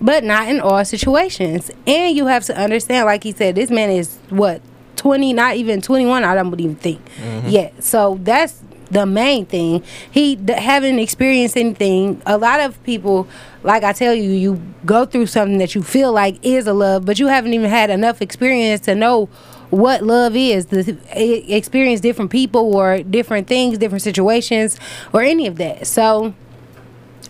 but 0.00 0.24
not 0.24 0.48
in 0.48 0.60
all 0.60 0.84
situations. 0.84 1.70
And 1.86 2.16
you 2.16 2.26
have 2.26 2.44
to 2.44 2.56
understand, 2.56 3.06
like 3.06 3.24
he 3.24 3.32
said, 3.32 3.54
this 3.54 3.70
man 3.70 3.90
is 3.90 4.18
what 4.28 4.60
twenty, 4.98 5.32
not 5.32 5.56
even 5.56 5.80
twenty 5.80 6.04
one. 6.04 6.24
I 6.24 6.34
don't 6.34 6.60
even 6.60 6.76
think 6.76 7.00
mm-hmm. 7.16 7.48
yet. 7.48 7.82
So 7.82 8.18
that's 8.22 8.62
the 8.90 9.06
main 9.06 9.46
thing. 9.46 9.82
He 10.10 10.36
d- 10.36 10.52
haven't 10.52 10.98
experienced 10.98 11.56
anything. 11.56 12.20
A 12.26 12.36
lot 12.36 12.60
of 12.60 12.82
people, 12.82 13.26
like 13.62 13.84
I 13.84 13.92
tell 13.92 14.12
you, 14.12 14.30
you 14.30 14.62
go 14.84 15.06
through 15.06 15.26
something 15.26 15.58
that 15.58 15.74
you 15.74 15.82
feel 15.82 16.12
like 16.12 16.38
is 16.42 16.66
a 16.66 16.74
love, 16.74 17.06
but 17.06 17.18
you 17.18 17.28
haven't 17.28 17.54
even 17.54 17.70
had 17.70 17.88
enough 17.88 18.20
experience 18.20 18.80
to 18.82 18.94
know 18.94 19.26
what 19.70 20.02
love 20.02 20.36
is. 20.36 20.66
The 20.66 20.98
e- 21.16 21.54
experience 21.54 22.00
different 22.00 22.30
people 22.30 22.76
or 22.76 23.02
different 23.02 23.46
things, 23.46 23.78
different 23.78 24.02
situations, 24.02 24.78
or 25.14 25.22
any 25.22 25.46
of 25.46 25.56
that. 25.56 25.86
So. 25.86 26.34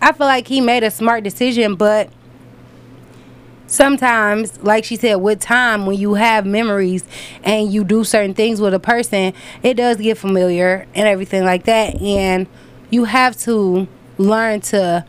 I 0.01 0.13
feel 0.13 0.27
like 0.27 0.47
he 0.47 0.61
made 0.61 0.85
a 0.85 0.91
smart 0.91 1.25
decision, 1.25 1.75
but 1.75 2.09
sometimes, 3.69 4.61
like 4.61 4.83
she 4.83 4.95
said, 4.95 5.15
with 5.15 5.39
time, 5.39 5.85
when 5.85 5.97
you 5.97 6.15
have 6.15 6.45
memories 6.45 7.03
and 7.43 7.71
you 7.71 7.83
do 7.83 8.03
certain 8.03 8.33
things 8.33 8.59
with 8.59 8.73
a 8.73 8.79
person, 8.79 9.33
it 9.63 9.75
does 9.75 9.97
get 9.97 10.17
familiar 10.17 10.87
and 10.95 11.07
everything 11.07 11.45
like 11.45 11.63
that. 11.65 12.01
And 12.01 12.47
you 12.89 13.05
have 13.05 13.37
to 13.41 13.87
learn 14.17 14.61
to 14.61 15.05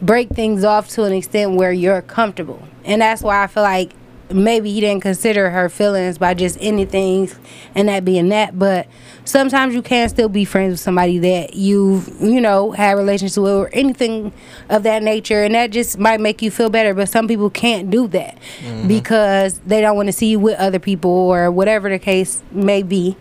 break 0.00 0.28
things 0.30 0.64
off 0.64 0.88
to 0.90 1.04
an 1.04 1.12
extent 1.12 1.52
where 1.52 1.72
you're 1.72 2.02
comfortable. 2.02 2.62
And 2.84 3.02
that's 3.02 3.22
why 3.22 3.42
I 3.42 3.46
feel 3.48 3.62
like 3.62 3.92
maybe 4.30 4.72
he 4.72 4.80
didn't 4.80 5.02
consider 5.02 5.50
her 5.50 5.68
feelings 5.68 6.18
by 6.18 6.34
just 6.34 6.58
anything 6.60 7.30
and 7.74 7.88
that 7.88 8.04
being 8.04 8.28
that 8.28 8.58
but 8.58 8.86
sometimes 9.26 9.74
you 9.74 9.82
can 9.82 10.08
still 10.08 10.28
be 10.28 10.44
friends 10.44 10.72
with 10.72 10.80
somebody 10.80 11.18
that 11.18 11.54
you've 11.54 12.08
you 12.20 12.40
know 12.40 12.70
had 12.70 12.92
relationships 12.92 13.36
with 13.36 13.52
or 13.52 13.68
anything 13.72 14.32
of 14.70 14.84
that 14.84 15.02
nature 15.02 15.42
and 15.42 15.54
that 15.54 15.70
just 15.70 15.98
might 15.98 16.20
make 16.20 16.40
you 16.40 16.50
feel 16.50 16.70
better 16.70 16.94
but 16.94 17.08
some 17.08 17.28
people 17.28 17.50
can't 17.50 17.90
do 17.90 18.06
that 18.08 18.38
because 18.86 19.58
they 19.60 19.80
don't 19.80 19.96
want 19.96 20.06
to 20.06 20.12
see 20.12 20.28
you 20.28 20.38
with 20.38 20.58
other 20.58 20.78
people 20.78 21.10
or 21.10 21.50
whatever 21.50 21.90
the 21.90 21.98
case 21.98 22.42
may 22.52 22.82
be 22.82 23.16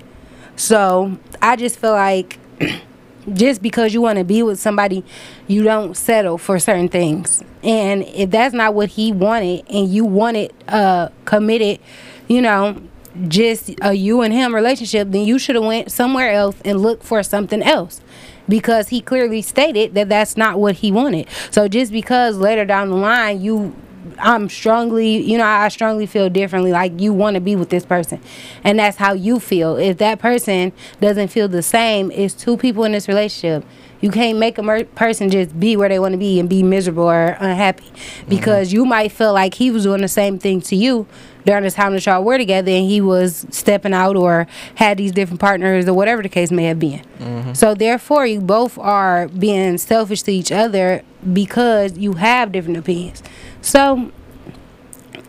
so 0.55 1.17
i 1.41 1.55
just 1.55 1.77
feel 1.77 1.91
like 1.91 2.39
just 3.33 3.61
because 3.61 3.93
you 3.93 4.01
want 4.01 4.19
to 4.19 4.23
be 4.23 4.43
with 4.43 4.59
somebody, 4.59 5.03
you 5.47 5.63
don't 5.63 5.95
settle 5.97 6.37
for 6.37 6.59
certain 6.59 6.89
things. 6.89 7.43
And 7.63 8.03
if 8.03 8.29
that's 8.29 8.53
not 8.53 8.73
what 8.73 8.89
he 8.89 9.11
wanted, 9.11 9.65
and 9.69 9.91
you 9.91 10.05
wanted 10.05 10.53
uh 10.67 11.09
committed, 11.25 11.79
you 12.27 12.41
know, 12.41 12.81
just 13.27 13.71
a 13.81 13.93
you 13.93 14.21
and 14.21 14.33
him 14.33 14.53
relationship, 14.53 15.11
then 15.11 15.25
you 15.25 15.39
should 15.39 15.55
have 15.55 15.63
went 15.63 15.91
somewhere 15.91 16.31
else 16.31 16.55
and 16.63 16.81
looked 16.81 17.03
for 17.03 17.23
something 17.23 17.61
else. 17.61 18.01
Because 18.47 18.89
he 18.89 19.01
clearly 19.01 19.41
stated 19.41 19.95
that 19.95 20.07
that's 20.09 20.37
not 20.37 20.59
what 20.59 20.75
he 20.75 20.91
wanted. 20.91 21.27
So 21.49 21.67
just 21.67 21.91
because 21.91 22.37
later 22.37 22.63
down 22.63 22.89
the 22.89 22.95
line 22.95 23.41
you 23.41 23.75
I'm 24.19 24.49
strongly, 24.49 25.17
you 25.17 25.37
know, 25.37 25.45
I 25.45 25.67
strongly 25.69 26.05
feel 26.05 26.29
differently. 26.29 26.71
Like 26.71 26.99
you 26.99 27.13
want 27.13 27.35
to 27.35 27.41
be 27.41 27.55
with 27.55 27.69
this 27.69 27.85
person, 27.85 28.21
and 28.63 28.79
that's 28.79 28.97
how 28.97 29.13
you 29.13 29.39
feel. 29.39 29.77
If 29.77 29.97
that 29.97 30.19
person 30.19 30.73
doesn't 31.01 31.29
feel 31.29 31.47
the 31.47 31.63
same, 31.63 32.11
it's 32.11 32.33
two 32.33 32.57
people 32.57 32.83
in 32.83 32.91
this 32.91 33.07
relationship. 33.07 33.65
You 34.01 34.11
can't 34.11 34.37
make 34.37 34.57
a 34.57 34.85
person 34.95 35.29
just 35.29 35.57
be 35.59 35.75
where 35.77 35.89
they 35.89 35.99
want 35.99 36.11
to 36.11 36.17
be 36.17 36.39
and 36.39 36.47
be 36.47 36.61
miserable 36.61 37.09
or 37.09 37.37
unhappy, 37.39 37.85
mm-hmm. 37.85 38.29
because 38.29 38.71
you 38.71 38.85
might 38.85 39.11
feel 39.11 39.33
like 39.33 39.55
he 39.55 39.71
was 39.71 39.83
doing 39.83 40.01
the 40.01 40.07
same 40.07 40.37
thing 40.37 40.61
to 40.61 40.75
you 40.75 41.07
during 41.45 41.63
the 41.63 41.71
time 41.71 41.93
that 41.93 42.05
y'all 42.05 42.23
were 42.23 42.37
together, 42.37 42.71
and 42.71 42.89
he 42.89 43.01
was 43.01 43.45
stepping 43.49 43.93
out 43.93 44.15
or 44.15 44.47
had 44.75 44.97
these 44.97 45.11
different 45.11 45.39
partners 45.39 45.87
or 45.87 45.93
whatever 45.93 46.21
the 46.21 46.29
case 46.29 46.51
may 46.51 46.65
have 46.65 46.79
been. 46.79 47.01
Mm-hmm. 47.19 47.53
So 47.53 47.73
therefore, 47.73 48.27
you 48.27 48.41
both 48.41 48.77
are 48.77 49.27
being 49.29 49.77
selfish 49.77 50.23
to 50.23 50.31
each 50.31 50.51
other 50.51 51.01
because 51.33 51.97
you 51.97 52.13
have 52.13 52.51
different 52.51 52.77
opinions. 52.77 53.23
So 53.65 54.11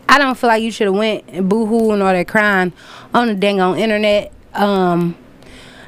I 0.07 0.19
don't 0.19 0.37
feel 0.37 0.47
like 0.49 0.61
you 0.61 0.69
should 0.69 0.85
have 0.85 0.95
went 0.95 1.23
and 1.27 1.49
boo-hoo 1.49 1.91
and 1.91 2.03
all 2.03 2.13
that 2.13 2.27
crying 2.27 2.71
on 3.11 3.29
the 3.29 3.33
dang 3.33 3.59
on 3.59 3.79
internet. 3.79 4.31
Um, 4.53 5.17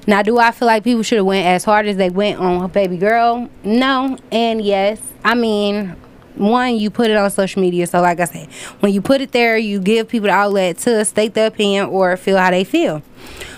now, 0.08 0.24
do 0.24 0.40
I 0.40 0.50
feel 0.50 0.66
like 0.66 0.84
people 0.84 1.04
should 1.04 1.18
have 1.18 1.28
went 1.28 1.46
as 1.46 1.64
hard 1.64 1.86
as 1.86 1.98
they 1.98 2.10
went 2.10 2.40
on 2.40 2.68
Baby 2.72 2.98
Girl? 2.98 3.48
No, 3.64 4.18
and 4.32 4.64
yes. 4.64 5.00
I 5.24 5.36
mean, 5.36 5.96
one, 6.34 6.78
you 6.78 6.90
put 6.90 7.12
it 7.12 7.18
on 7.18 7.30
social 7.30 7.62
media, 7.62 7.86
so 7.86 8.02
like 8.02 8.20
I 8.20 8.26
said, 8.26 8.52
when 8.80 8.94
you 8.94 9.02
put 9.04 9.22
it 9.22 9.32
there, 9.32 9.56
you 9.56 9.80
give 9.80 10.08
people 10.08 10.26
the 10.26 10.34
outlet 10.34 10.80
to 10.80 11.06
state 11.06 11.36
their 11.36 11.48
opinion 11.48 11.86
or 11.86 12.18
feel 12.18 12.40
how 12.40 12.50
they 12.50 12.64
feel. 12.64 13.04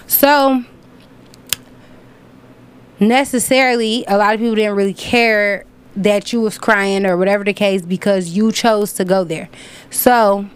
So 0.06 0.66
necessarily 3.00 4.04
a 4.10 4.18
lot 4.18 4.34
of 4.34 4.42
people 4.42 4.56
didn't 4.56 4.76
really 4.76 4.94
care 4.94 5.66
that 6.04 6.34
you 6.34 6.42
was 6.42 6.58
crying 6.58 7.06
or 7.06 7.16
whatever 7.16 7.44
the 7.44 7.54
case 7.54 7.84
because 7.84 8.30
you 8.30 8.52
chose 8.52 8.92
to 8.94 9.06
go 9.06 9.24
there. 9.24 9.50
So 9.90 10.48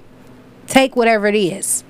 take 0.68 0.96
whatever 0.96 1.28
it 1.28 1.36
is 1.36 1.85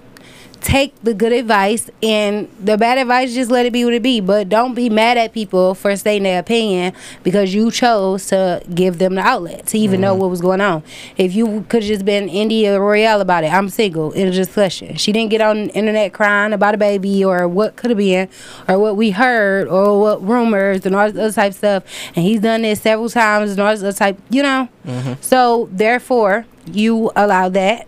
take 0.66 0.94
the 1.04 1.14
good 1.14 1.32
advice 1.32 1.90
and 2.02 2.50
the 2.60 2.78
bad 2.78 2.98
advice 2.98 3.34
just 3.34 3.52
let 3.52 3.66
it 3.66 3.74
be 3.74 3.86
what 3.86 3.94
it 3.94 4.04
be. 4.04 4.20
But 4.20 4.50
don't 4.50 4.74
be 4.74 4.90
mad 4.90 5.18
at 5.18 5.32
people 5.32 5.76
for 5.76 5.96
stating 5.96 6.24
their 6.24 6.40
opinion 6.40 6.94
because 7.24 7.54
you 7.54 7.72
chose 7.72 8.28
to 8.28 8.62
give 8.74 8.98
them 8.98 9.16
the 9.16 9.22
outlet 9.22 9.68
to 9.68 9.78
even 9.78 10.02
know 10.02 10.14
mm-hmm. 10.14 10.22
what 10.22 10.30
was 10.30 10.42
going 10.42 10.62
on. 10.62 10.84
If 11.18 11.36
you 11.36 11.66
could 11.70 11.84
have 11.84 11.88
just 11.88 12.06
been 12.06 12.30
india 12.30 12.80
royale 12.80 13.22
about 13.22 13.44
it 13.44 13.52
i'm 13.52 13.70
single 13.70 14.12
in 14.14 14.28
a 14.28 14.32
discussion 14.32 14.96
she 14.96 15.12
didn't 15.12 15.30
get 15.30 15.42
on 15.42 15.68
the 15.68 15.74
internet 15.74 16.14
crying 16.14 16.54
about 16.54 16.74
a 16.74 16.78
baby 16.78 17.24
or 17.24 17.48
what 17.48 17.76
could 17.76 17.92
have 17.92 17.98
been 17.98 18.28
or 18.68 18.80
what 18.80 18.96
we 18.96 19.12
heard 19.12 19.68
or 19.68 20.00
what 20.00 20.24
rumors 20.24 20.86
and 20.86 20.96
all 20.96 21.12
this 21.12 21.20
other 21.20 21.32
type 21.32 21.52
of 21.52 21.58
stuff. 21.58 21.84
And 22.16 22.26
he's 22.26 22.40
done 22.40 22.62
this 22.62 22.82
several 22.82 23.10
times 23.10 23.52
and 23.52 23.60
all 23.60 23.72
this 23.72 23.82
other 23.82 23.94
type 23.94 24.20
you 24.30 24.44
know? 24.44 24.70
Mm-hmm. 24.86 25.14
So 25.22 25.70
therefore 25.72 26.46
you 26.72 27.12
allow 27.16 27.50
that 27.50 27.88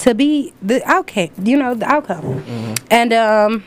to 0.00 0.14
be 0.14 0.52
the 0.62 0.82
outcome, 0.88 1.30
you 1.42 1.56
know, 1.56 1.74
the 1.74 1.86
outcome. 1.86 2.22
Mm-hmm. 2.24 2.74
And 2.90 3.12
um 3.12 3.64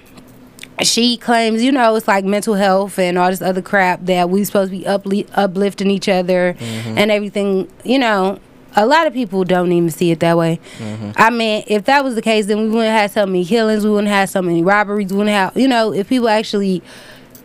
she 0.82 1.18
claims, 1.18 1.64
you 1.64 1.72
know, 1.72 1.96
it's 1.96 2.08
like 2.08 2.26
mental 2.26 2.56
health 2.56 2.98
and 2.98 3.18
all 3.18 3.30
this 3.30 3.42
other 3.42 3.62
crap 3.62 4.06
that 4.06 4.30
we 4.30 4.44
supposed 4.44 4.72
to 4.72 4.78
be 4.78 4.84
upli- 4.86 5.30
uplifting 5.36 5.90
each 5.92 6.10
other 6.10 6.56
mm-hmm. 6.56 6.98
and 6.98 7.12
everything, 7.12 7.72
you 7.84 8.00
know. 8.00 8.40
A 8.76 8.88
lot 8.88 9.06
of 9.06 9.14
people 9.14 9.44
don't 9.44 9.72
even 9.72 9.92
see 9.92 10.10
it 10.10 10.20
that 10.22 10.36
way. 10.36 10.60
Mm-hmm. 10.80 11.12
I 11.16 11.30
mean, 11.30 11.64
if 11.68 11.86
that 11.86 12.04
was 12.04 12.16
the 12.16 12.24
case, 12.24 12.48
then 12.48 12.58
we 12.58 12.70
wouldn't 12.70 12.92
have 12.92 13.12
so 13.12 13.24
many 13.28 13.46
killings, 13.46 13.84
we 13.84 13.92
wouldn't 13.92 14.08
have 14.08 14.32
so 14.32 14.42
many 14.42 14.64
robberies, 14.64 15.12
we 15.12 15.18
wouldn't 15.18 15.36
have, 15.36 15.56
you 15.56 15.68
know, 15.68 15.94
if 15.94 16.10
people 16.10 16.28
actually 16.28 16.82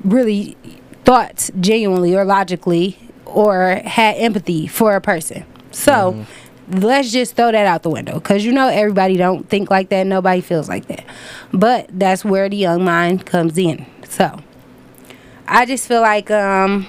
really 0.02 0.56
thought 1.04 1.50
genuinely 1.60 2.16
or 2.16 2.24
logically 2.24 2.98
or 3.26 3.82
had 3.84 4.16
empathy 4.16 4.66
for 4.66 4.96
a 4.96 5.02
person. 5.02 5.44
So 5.70 6.24
let's 6.70 7.12
just 7.12 7.36
throw 7.36 7.52
that 7.52 7.66
out 7.66 7.82
the 7.82 7.90
window. 7.90 8.14
Because 8.14 8.44
you 8.44 8.52
know 8.52 8.68
everybody 8.68 9.16
don't 9.16 9.48
think 9.48 9.70
like 9.70 9.88
that. 9.90 10.06
Nobody 10.06 10.40
feels 10.40 10.68
like 10.68 10.86
that. 10.86 11.04
But 11.52 11.88
that's 11.92 12.24
where 12.24 12.48
the 12.48 12.56
young 12.56 12.84
mind 12.84 13.26
comes 13.26 13.58
in. 13.58 13.86
So 14.08 14.40
i 15.50 15.64
just 15.64 15.88
feel 15.88 16.02
like 16.02 16.30
um 16.30 16.86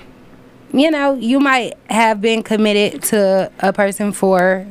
you 0.74 0.92
know 0.92 1.14
you 1.16 1.40
might 1.40 1.74
have 1.90 2.20
been 2.20 2.44
committed 2.44 3.02
to 3.02 3.50
a 3.60 3.72
person 3.72 4.12
for 4.12 4.68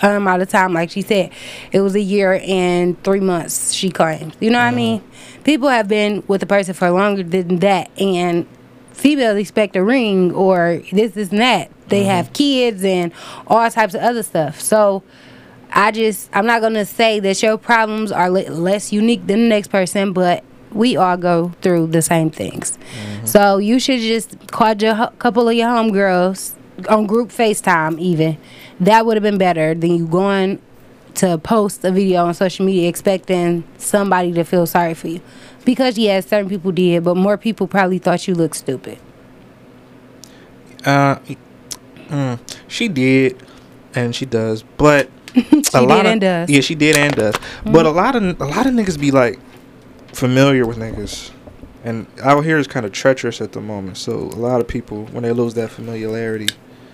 an 0.00 0.14
amount 0.14 0.42
of 0.42 0.48
time. 0.48 0.72
Like 0.72 0.90
she 0.90 1.02
said 1.02 1.32
it 1.72 1.80
was 1.80 1.94
a 1.94 2.00
year 2.00 2.40
and 2.44 3.02
three 3.02 3.20
months 3.20 3.72
she 3.72 3.90
claimed. 3.90 4.36
You 4.40 4.50
know 4.50 4.58
what 4.58 4.64
i 4.64 4.70
mean? 4.70 5.02
People 5.44 5.68
have 5.68 5.88
been 5.88 6.22
with 6.28 6.42
a 6.42 6.46
person 6.46 6.74
for 6.74 6.90
longer 6.90 7.22
than 7.22 7.56
that. 7.60 7.90
And 7.98 8.46
females 8.92 9.38
expect 9.38 9.76
a 9.76 9.82
ring 9.82 10.32
or 10.34 10.82
this, 10.92 11.12
this, 11.12 11.30
and 11.30 11.40
that. 11.40 11.70
They 11.88 12.04
have 12.04 12.32
kids 12.32 12.84
and 12.84 13.12
all 13.46 13.70
types 13.70 13.94
of 13.94 14.00
other 14.02 14.22
stuff. 14.22 14.60
So 14.60 15.02
I 15.72 15.90
just, 15.90 16.30
I'm 16.32 16.46
not 16.46 16.60
going 16.60 16.74
to 16.74 16.84
say 16.84 17.20
that 17.20 17.42
your 17.42 17.58
problems 17.58 18.12
are 18.12 18.30
le- 18.30 18.50
less 18.50 18.92
unique 18.92 19.26
than 19.26 19.42
the 19.42 19.48
next 19.48 19.68
person, 19.68 20.12
but 20.12 20.44
we 20.72 20.96
all 20.96 21.16
go 21.16 21.52
through 21.62 21.88
the 21.88 22.02
same 22.02 22.30
things. 22.30 22.78
So 23.24 23.58
you 23.58 23.78
should 23.78 24.00
just 24.00 24.50
call 24.50 24.74
your 24.74 25.10
couple 25.18 25.48
of 25.48 25.54
your 25.54 25.68
homegirls 25.68 26.54
on 26.88 27.06
group 27.06 27.30
FaceTime, 27.30 27.98
even. 27.98 28.38
That 28.80 29.06
would 29.06 29.16
have 29.16 29.22
been 29.22 29.38
better 29.38 29.74
than 29.74 29.96
you 29.96 30.06
going 30.06 30.60
to 31.14 31.38
post 31.38 31.84
a 31.84 31.90
video 31.90 32.24
on 32.26 32.34
social 32.34 32.64
media 32.64 32.88
expecting 32.88 33.64
somebody 33.76 34.32
to 34.32 34.44
feel 34.44 34.66
sorry 34.66 34.94
for 34.94 35.08
you. 35.08 35.20
Because 35.64 35.98
yes, 35.98 36.26
certain 36.26 36.48
people 36.48 36.70
did, 36.70 37.04
but 37.04 37.16
more 37.16 37.36
people 37.36 37.66
probably 37.66 37.98
thought 37.98 38.28
you 38.28 38.34
looked 38.34 38.56
stupid. 38.56 38.98
Uh, 40.84 41.18
mm, 42.08 42.38
she 42.66 42.88
did, 42.88 43.42
and 43.94 44.14
she 44.14 44.26
does, 44.26 44.62
but 44.76 45.10
She 45.34 45.86
did 45.86 46.06
and 46.06 46.20
does. 46.20 46.50
Yeah, 46.50 46.60
she 46.60 46.74
did 46.74 46.96
and 46.96 47.14
does. 47.14 47.34
But 47.64 47.86
a 47.86 47.90
lot 47.90 48.16
of 48.16 48.22
a 48.40 48.44
lot 48.44 48.66
of 48.66 48.74
niggas 48.74 48.98
be 48.98 49.10
like 49.10 49.38
familiar 50.12 50.66
with 50.66 50.78
niggas, 50.78 51.30
and 51.84 52.06
out 52.22 52.44
here 52.44 52.58
is 52.58 52.66
kind 52.66 52.86
of 52.86 52.92
treacherous 52.92 53.40
at 53.40 53.52
the 53.52 53.60
moment. 53.60 53.96
So 53.98 54.14
a 54.14 54.40
lot 54.40 54.60
of 54.60 54.68
people, 54.68 55.04
when 55.06 55.22
they 55.22 55.32
lose 55.32 55.54
that 55.54 55.70
familiarity, 55.70 56.48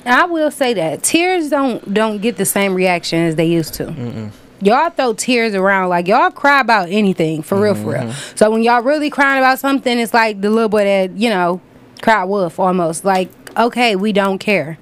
I 0.05 0.25
will 0.25 0.51
say 0.51 0.75
that 0.75 1.03
tears 1.03 1.49
don't 1.49 1.95
don't 1.95 2.21
get 2.21 2.37
the 2.37 2.45
same 2.45 2.75
reaction 2.75 3.21
as 3.21 3.37
they 3.37 3.47
used 3.47 3.75
to. 3.75 4.31
Y'all 4.61 4.91
throw 4.91 5.13
tears 5.13 5.55
around 5.55 5.91
like 5.91 6.09
y'all 6.09 6.31
cry 6.31 6.61
about 6.61 6.89
anything 6.89 7.43
for 7.43 7.61
real, 7.61 7.75
for 7.75 7.93
real. 7.93 8.13
So 8.35 8.51
when 8.51 8.63
y'all 8.63 8.83
really 8.83 9.11
crying 9.11 9.39
about 9.39 9.59
something, 9.59 9.99
it's 9.99 10.15
like 10.15 10.41
the 10.41 10.51
little 10.51 10.69
boy 10.69 10.85
that 10.85 11.13
you 11.17 11.31
know 11.31 11.61
cried 12.03 12.25
wolf 12.25 12.59
almost. 12.59 13.05
Like 13.05 13.31
okay, 13.57 13.97
we 13.97 14.13
don't 14.13 14.39
care, 14.39 14.79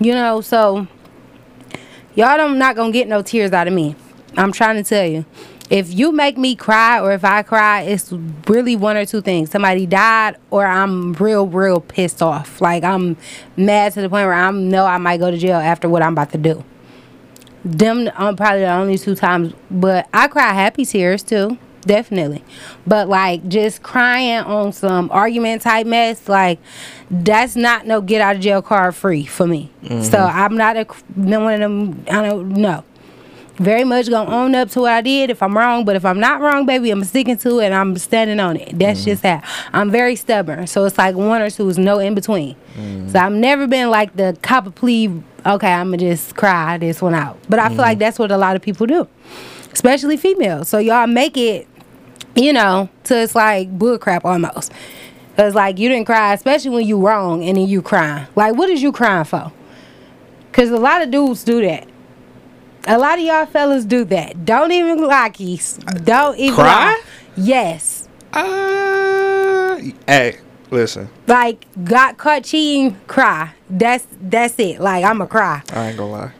you 0.00 0.12
know. 0.12 0.40
So 0.40 0.86
y'all 2.14 2.36
don't 2.36 2.58
not 2.58 2.76
gonna 2.76 2.92
get 2.92 3.08
no 3.08 3.22
tears 3.22 3.52
out 3.52 3.66
of 3.66 3.72
me. 3.74 3.96
I'm 4.36 4.52
trying 4.52 4.76
to 4.76 4.82
tell 4.82 5.06
you. 5.06 5.24
If 5.70 5.92
you 5.92 6.12
make 6.12 6.38
me 6.38 6.56
cry 6.56 6.98
or 6.98 7.12
if 7.12 7.24
I 7.26 7.42
cry, 7.42 7.82
it's 7.82 8.10
really 8.46 8.74
one 8.74 8.96
or 8.96 9.04
two 9.04 9.20
things. 9.20 9.50
Somebody 9.50 9.84
died 9.84 10.36
or 10.50 10.64
I'm 10.64 11.12
real, 11.14 11.46
real 11.46 11.78
pissed 11.80 12.22
off. 12.22 12.62
Like 12.62 12.84
I'm 12.84 13.18
mad 13.54 13.92
to 13.92 14.00
the 14.00 14.08
point 14.08 14.24
where 14.24 14.32
I 14.32 14.50
know 14.50 14.86
I 14.86 14.96
might 14.96 15.18
go 15.18 15.30
to 15.30 15.36
jail 15.36 15.58
after 15.58 15.86
what 15.86 16.02
I'm 16.02 16.12
about 16.12 16.32
to 16.32 16.38
do. 16.38 16.64
Them 17.66 18.10
um, 18.16 18.34
probably 18.34 18.60
the 18.60 18.72
only 18.72 18.96
two 18.96 19.14
times. 19.14 19.52
But 19.70 20.08
I 20.14 20.28
cry 20.28 20.54
happy 20.54 20.86
tears 20.86 21.22
too. 21.22 21.58
Definitely. 21.82 22.44
But 22.86 23.08
like 23.08 23.46
just 23.48 23.82
crying 23.82 24.40
on 24.40 24.72
some 24.72 25.10
argument 25.10 25.62
type 25.62 25.86
mess, 25.86 26.28
like 26.28 26.58
that's 27.10 27.56
not 27.56 27.86
no 27.86 28.00
get 28.00 28.20
out 28.20 28.36
of 28.36 28.42
jail 28.42 28.62
card 28.62 28.94
free 28.94 29.24
for 29.24 29.46
me. 29.46 29.70
So 29.82 29.88
mm-hmm. 29.88 30.38
I'm 30.38 30.56
not 30.56 30.76
a 30.76 30.86
no 31.16 31.40
one 31.40 31.54
of 31.54 31.60
them 31.60 32.04
I 32.10 32.28
don't 32.28 32.50
know 32.50 32.84
very 33.58 33.84
much 33.84 34.08
gonna 34.08 34.30
own 34.30 34.54
up 34.54 34.70
to 34.70 34.80
what 34.80 34.92
I 34.92 35.00
did 35.00 35.30
if 35.30 35.42
I'm 35.42 35.56
wrong. 35.56 35.84
But 35.84 35.96
if 35.96 36.04
I'm 36.04 36.20
not 36.20 36.40
wrong, 36.40 36.66
baby, 36.66 36.90
I'm 36.90 37.04
sticking 37.04 37.36
to 37.38 37.60
it 37.60 37.66
and 37.66 37.74
I'm 37.74 37.96
standing 37.98 38.40
on 38.40 38.56
it. 38.56 38.78
That's 38.78 39.00
mm-hmm. 39.00 39.10
just 39.10 39.22
that. 39.22 39.44
I'm 39.72 39.90
very 39.90 40.16
stubborn. 40.16 40.66
So 40.66 40.84
it's 40.84 40.98
like 40.98 41.14
one 41.14 41.42
or 41.42 41.50
two 41.50 41.68
is 41.68 41.78
no 41.78 41.98
in 41.98 42.14
between. 42.14 42.56
Mm. 42.76 43.10
So 43.10 43.18
I've 43.18 43.32
never 43.32 43.66
been 43.66 43.90
like 43.90 44.16
the 44.16 44.36
cop 44.42 44.66
a 44.66 44.70
plea, 44.70 45.08
okay, 45.44 45.72
I'm 45.72 45.88
gonna 45.88 45.98
just 45.98 46.36
cry 46.36 46.78
this 46.78 47.02
one 47.02 47.14
out. 47.14 47.38
But 47.48 47.58
I 47.58 47.68
feel 47.68 47.78
mm. 47.78 47.80
like 47.80 47.98
that's 47.98 48.18
what 48.18 48.30
a 48.30 48.38
lot 48.38 48.56
of 48.56 48.62
people 48.62 48.86
do. 48.86 49.08
Especially 49.72 50.16
females. 50.16 50.68
So 50.68 50.78
y'all 50.78 51.06
make 51.06 51.36
it, 51.36 51.66
you 52.34 52.52
know, 52.52 52.88
to 53.04 53.16
it's 53.22 53.34
like 53.34 53.76
bullcrap 53.78 54.24
almost. 54.24 54.72
Cause 55.36 55.54
like 55.54 55.78
you 55.78 55.88
didn't 55.88 56.06
cry, 56.06 56.34
especially 56.34 56.70
when 56.70 56.86
you 56.86 56.98
wrong 56.98 57.44
and 57.44 57.56
then 57.56 57.68
you 57.68 57.80
crying. 57.80 58.26
Like 58.34 58.56
what 58.56 58.68
is 58.70 58.82
you 58.82 58.90
crying 58.90 59.24
for? 59.24 59.52
Cause 60.52 60.70
a 60.70 60.76
lot 60.76 61.00
of 61.02 61.10
dudes 61.12 61.44
do 61.44 61.60
that. 61.62 61.86
A 62.88 62.98
lot 62.98 63.18
of 63.18 63.24
y'all 63.24 63.46
fellas 63.46 63.84
do 63.84 64.04
that. 64.06 64.44
Don't 64.44 64.72
even 64.72 65.00
lie, 65.06 65.30
Keys. 65.30 65.78
Don't 66.04 66.36
even 66.38 66.54
Cry? 66.56 66.64
lie. 66.64 67.02
Yes. 67.36 68.08
uh, 68.32 69.78
hey, 70.06 70.38
listen, 70.70 71.08
Like 71.28 71.66
got 71.84 72.16
caught 72.18 72.44
cheating, 72.44 72.96
cry. 73.06 73.52
That's 73.70 74.06
that's 74.20 74.58
it. 74.58 74.80
Like 74.80 75.04
I'ma 75.04 75.26
cry. 75.26 75.62
I 75.72 75.88
ain't 75.88 75.98
gonna 75.98 76.10
lie, 76.10 76.32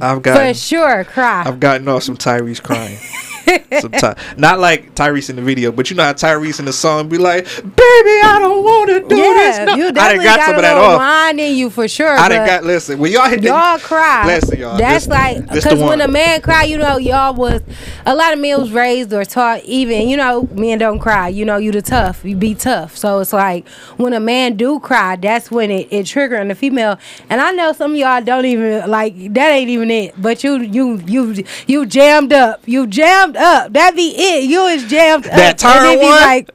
I've 0.00 0.22
got 0.22 0.38
For 0.38 0.54
sure, 0.54 1.04
cry. 1.04 1.44
I've 1.46 1.60
gotten 1.60 1.88
off 1.88 2.02
some 2.02 2.16
Tyrese 2.16 2.62
crying. 2.62 2.98
Sometimes, 3.80 4.18
not 4.36 4.58
like 4.58 4.94
Tyrese 4.94 5.30
in 5.30 5.36
the 5.36 5.42
video, 5.42 5.70
but 5.72 5.90
you 5.90 5.96
know 5.96 6.02
how 6.04 6.12
Tyrese 6.12 6.58
in 6.58 6.64
the 6.64 6.72
song 6.72 7.08
be 7.08 7.18
like, 7.18 7.44
"Baby, 7.44 7.74
I 7.76 8.38
don't 8.40 8.64
want 8.64 8.88
to 8.90 9.00
do 9.00 9.08
this." 9.08 9.56
yeah, 9.58 9.64
No. 9.66 9.74
you 9.76 9.86
I 9.88 9.92
definitely 9.92 10.24
got, 10.24 10.36
got, 10.38 10.46
some 10.46 10.56
of 10.56 10.62
that 10.62 10.76
off. 10.76 10.98
wine 10.98 11.38
in 11.38 11.56
you 11.56 11.70
for 11.70 11.86
sure. 11.88 12.08
I 12.16 12.28
done 12.28 12.38
but- 12.40 12.46
got 12.46 12.64
listen. 12.64 12.98
When 12.98 13.12
y'all 13.12 13.28
hit 13.28 13.42
the, 13.42 13.48
y'all 13.48 13.78
cry. 13.78 14.26
Listen, 14.26 14.58
y'all. 14.58 14.76
That's 14.78 15.06
this- 15.06 15.12
like 15.12 15.36
this 15.48 15.64
the 15.64 15.70
because 15.70 15.88
when 15.88 16.00
a 16.00 16.08
man 16.08 16.40
cry, 16.40 16.64
you 16.64 16.78
know, 16.78 16.96
y'all 16.98 17.34
was 17.34 17.62
a 18.04 18.14
lot 18.14 18.32
of 18.32 18.38
men 18.40 18.60
was 18.60 18.72
raised 18.72 19.12
or 19.12 19.24
taught. 19.24 19.62
Even 19.64 20.08
you 20.08 20.16
know, 20.16 20.48
men 20.52 20.78
don't 20.78 20.98
cry. 20.98 21.28
You 21.28 21.44
know, 21.44 21.56
you 21.56 21.72
the 21.72 21.82
tough. 21.82 22.24
You 22.24 22.36
be 22.36 22.54
tough. 22.54 22.96
So 22.96 23.20
it's 23.20 23.32
like 23.32 23.68
when 23.96 24.12
a 24.12 24.20
man 24.20 24.56
do 24.56 24.80
cry, 24.80 25.16
that's 25.16 25.50
when 25.50 25.70
it 25.70 25.88
it 25.90 26.06
triggering 26.06 26.48
the 26.48 26.54
female. 26.54 26.98
And 27.30 27.40
I 27.40 27.52
know 27.52 27.72
some 27.72 27.92
of 27.92 27.96
y'all 27.96 28.22
don't 28.22 28.44
even 28.46 28.90
like 28.90 29.14
that. 29.34 29.50
Ain't 29.50 29.70
even 29.70 29.90
it. 29.90 30.20
But 30.20 30.42
you 30.42 30.56
you 30.60 30.96
you 31.06 31.44
you 31.66 31.86
jammed 31.86 32.32
up. 32.32 32.62
You 32.66 32.86
jammed 32.86 33.35
up. 33.36 33.72
That 33.72 33.94
be 33.94 34.14
it. 34.16 34.44
You 34.44 34.66
is 34.66 34.84
jammed 34.88 35.26
up. 35.26 35.32
That 35.32 35.58
turn 35.58 35.98
one? 35.98 36.08
like 36.08 36.50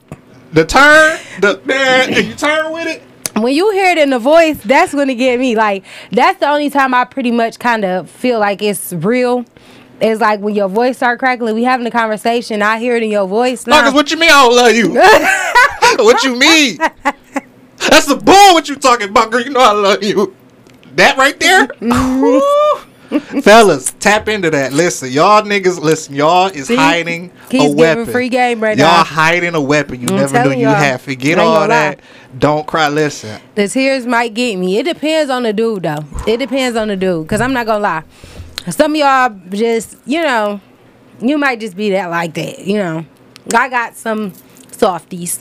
the 0.53 0.65
turn, 0.65 1.19
the 1.39 1.61
man, 1.65 2.13
you 2.13 2.33
turn 2.35 2.73
with 2.73 2.87
it. 2.87 3.01
when 3.41 3.53
you 3.53 3.71
hear 3.71 3.91
it 3.91 3.97
in 3.97 4.09
the 4.09 4.19
voice, 4.19 4.61
that's 4.63 4.93
gonna 4.93 5.15
get 5.15 5.39
me. 5.39 5.55
Like 5.55 5.85
that's 6.11 6.39
the 6.39 6.49
only 6.49 6.69
time 6.69 6.93
I 6.93 7.05
pretty 7.05 7.31
much 7.31 7.59
kind 7.59 7.85
of 7.85 8.09
feel 8.09 8.39
like 8.39 8.61
it's 8.61 8.91
real. 8.93 9.45
It's 10.01 10.19
like 10.19 10.39
when 10.39 10.55
your 10.55 10.67
voice 10.67 10.97
start 10.97 11.19
crackling. 11.19 11.55
We 11.55 11.63
having 11.63 11.85
a 11.85 11.91
conversation. 11.91 12.61
I 12.61 12.79
hear 12.79 12.95
it 12.95 13.03
in 13.03 13.11
your 13.11 13.27
voice. 13.27 13.67
Now. 13.67 13.81
cause 13.81 13.93
what 13.93 14.11
you 14.11 14.17
mean 14.17 14.29
I 14.29 14.43
don't 14.43 14.55
love 14.55 14.75
you? 14.75 14.93
what 16.03 16.23
you 16.23 16.35
mean? 16.35 16.77
That's 16.77 18.07
the 18.07 18.15
bull. 18.15 18.53
What 18.53 18.67
you 18.67 18.75
talking 18.75 19.09
about, 19.09 19.31
girl? 19.31 19.41
You 19.41 19.51
know 19.51 19.59
I 19.61 19.71
love 19.71 20.03
you. 20.03 20.35
That 20.95 21.17
right 21.17 21.39
there. 21.39 21.67
Mm-hmm. 21.67 22.90
Fellas, 23.43 23.91
tap 23.99 24.29
into 24.29 24.49
that. 24.51 24.71
Listen, 24.71 25.11
y'all 25.11 25.41
niggas, 25.41 25.79
listen, 25.81 26.15
y'all 26.15 26.47
is 26.47 26.67
See? 26.67 26.75
hiding 26.77 27.29
a 27.47 27.49
giving 27.49 27.75
weapon. 27.75 28.05
free 28.05 28.29
game 28.29 28.61
right 28.63 28.77
y'all 28.77 28.87
now. 28.87 29.03
hiding 29.03 29.53
a 29.53 29.59
weapon 29.61 29.99
you 29.99 30.07
I'm 30.09 30.15
never 30.15 30.43
knew 30.45 30.51
you 30.51 30.61
y'all. 30.67 30.75
had. 30.75 31.01
Forget 31.01 31.37
all 31.37 31.59
lie. 31.61 31.67
that. 31.67 31.99
Don't 32.39 32.65
cry. 32.65 32.87
Listen, 32.87 33.41
the 33.55 33.67
tears 33.67 34.05
might 34.05 34.33
get 34.33 34.55
me. 34.55 34.77
It 34.77 34.83
depends 34.83 35.29
on 35.29 35.43
the 35.43 35.51
dude 35.51 35.83
though. 35.83 36.05
It 36.25 36.37
depends 36.37 36.77
on 36.77 36.87
the 36.87 36.95
dude. 36.95 37.27
Cause 37.27 37.41
I'm 37.41 37.51
not 37.51 37.65
gonna 37.65 37.79
lie. 37.83 38.03
Some 38.69 38.91
of 38.93 38.97
y'all 38.97 39.29
just, 39.49 39.97
you 40.05 40.21
know, 40.21 40.61
you 41.19 41.37
might 41.37 41.59
just 41.59 41.75
be 41.75 41.89
that 41.89 42.09
like 42.09 42.33
that, 42.35 42.59
you 42.59 42.77
know. 42.77 43.05
I 43.53 43.67
got 43.69 43.95
some 43.97 44.31
softies, 44.71 45.39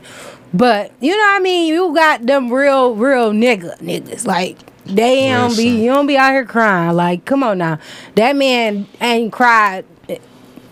but 0.52 0.90
you 1.00 1.12
know 1.12 1.18
what 1.18 1.36
I 1.36 1.38
mean. 1.40 1.68
You 1.68 1.94
got 1.94 2.26
them 2.26 2.52
real, 2.52 2.96
real 2.96 3.30
nigga 3.32 3.78
niggas 3.78 4.26
like. 4.26 4.58
They 4.91 5.28
don't 5.30 5.57
be 5.57 5.82
you 5.82 5.91
don't 5.93 6.07
be 6.07 6.16
out 6.16 6.32
here 6.32 6.45
crying. 6.45 6.97
Like, 6.97 7.24
come 7.24 7.43
on 7.43 7.59
now. 7.59 7.78
That 8.16 8.36
man 8.36 8.86
ain't 9.01 9.32
cried 9.32 9.84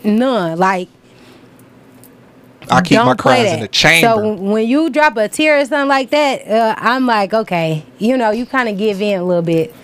none. 0.05 0.59
Like 0.59 0.89
I 2.71 2.81
keep 2.83 3.03
my 3.03 3.15
cries 3.15 3.53
in 3.53 3.61
the 3.61 3.69
chamber. 3.69 4.23
So 4.23 4.35
when 4.35 4.67
you 4.69 4.91
drop 4.91 5.17
a 5.17 5.29
tear 5.29 5.59
or 5.61 5.65
something 5.65 5.89
like 5.89 6.11
that, 6.11 6.47
uh, 6.49 6.75
I'm 6.79 7.07
like, 7.07 7.33
okay, 7.33 7.85
you 7.99 8.17
know, 8.17 8.31
you 8.31 8.47
kind 8.47 8.69
of 8.69 8.77
give 8.77 9.01
in 9.01 9.19
a 9.21 9.25
little 9.25 9.43
bit. 9.43 9.75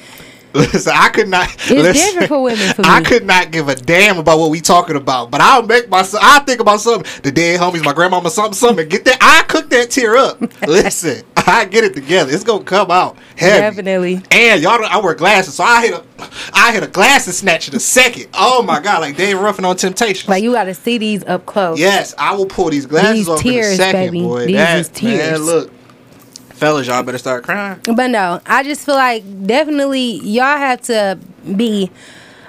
Listen, 0.57 0.93
I 0.95 1.09
could 1.09 1.27
not. 1.27 1.49
listen, 1.69 1.93
different 1.93 2.29
for 2.29 2.41
women 2.41 2.75
for 2.75 2.83
I 2.85 3.03
could 3.03 3.25
not 3.25 3.51
give 3.51 3.69
a 3.69 3.75
damn 3.75 4.19
about 4.19 4.39
what 4.39 4.53
we 4.53 4.61
talking 4.61 4.95
about, 4.95 5.33
but 5.33 5.41
I'll 5.41 5.65
make 5.65 5.89
myself. 5.89 6.23
I 6.25 6.39
think 6.41 6.61
about 6.61 6.81
something. 6.81 7.11
The 7.25 7.33
dead 7.33 7.59
homies, 7.59 7.85
my 7.85 7.93
grandmama, 7.93 8.31
something, 8.31 8.53
something. 8.53 8.89
Get 8.89 9.05
that. 9.07 9.19
I 9.21 9.43
cook 9.49 9.69
that 9.71 9.91
tear 9.91 10.17
up. 10.17 10.41
Listen, 10.69 11.25
I 11.37 11.65
get 11.65 11.83
it 11.83 11.93
together. 11.93 12.33
It's 12.33 12.45
gonna 12.45 12.63
come 12.63 12.93
out 12.93 13.17
heavy. 13.37 13.61
Definitely. 13.63 14.23
And 14.31 14.63
y'all, 14.63 14.79
don't, 14.79 14.93
I 14.93 15.01
wear 15.01 15.15
glasses, 15.15 15.55
so 15.55 15.65
I 15.65 15.87
hit 15.87 15.95
a, 15.95 16.05
I 16.53 16.73
hit 16.73 16.85
a 16.85 16.89
glasses 16.89 17.39
snatch 17.39 17.67
in 17.67 17.75
a 17.75 17.81
second. 17.81 18.29
Oh 18.33 18.63
my 18.63 18.79
god, 18.79 19.01
like 19.01 19.17
Dave 19.17 19.41
Ruffin 19.41 19.65
on 19.65 19.77
Temptation. 19.77 20.31
Like 20.31 20.45
you 20.45 20.53
got 20.53 20.65
to 20.65 20.75
see 20.75 20.99
these 20.99 21.25
up 21.25 21.47
close. 21.47 21.81
Yes, 21.81 22.15
I 22.17 22.33
will 22.37 22.47
pull 22.47 22.71
these 22.71 22.87
glasses 22.87 23.27
These 23.27 23.29
off 23.29 23.45
in 23.45 23.51
a 23.51 23.53
tears, 23.55 23.77
second, 23.77 24.01
baby. 24.01 24.23
boy. 24.23 24.47
These 24.47 24.57
that, 24.57 24.95
tears. 24.95 25.33
Man, 25.33 25.43
look, 25.43 25.73
fellas, 26.55 26.87
y'all 26.87 27.03
better 27.03 27.19
start 27.19 27.45
crying. 27.45 27.81
But 27.85 28.09
no, 28.09 28.41
I 28.47 28.63
just 28.63 28.87
feel 28.87 28.95
like 28.95 29.23
definitely 29.47 30.19
y'all 30.21 30.59
have 30.59 30.81
to 30.83 31.19
be 31.57 31.91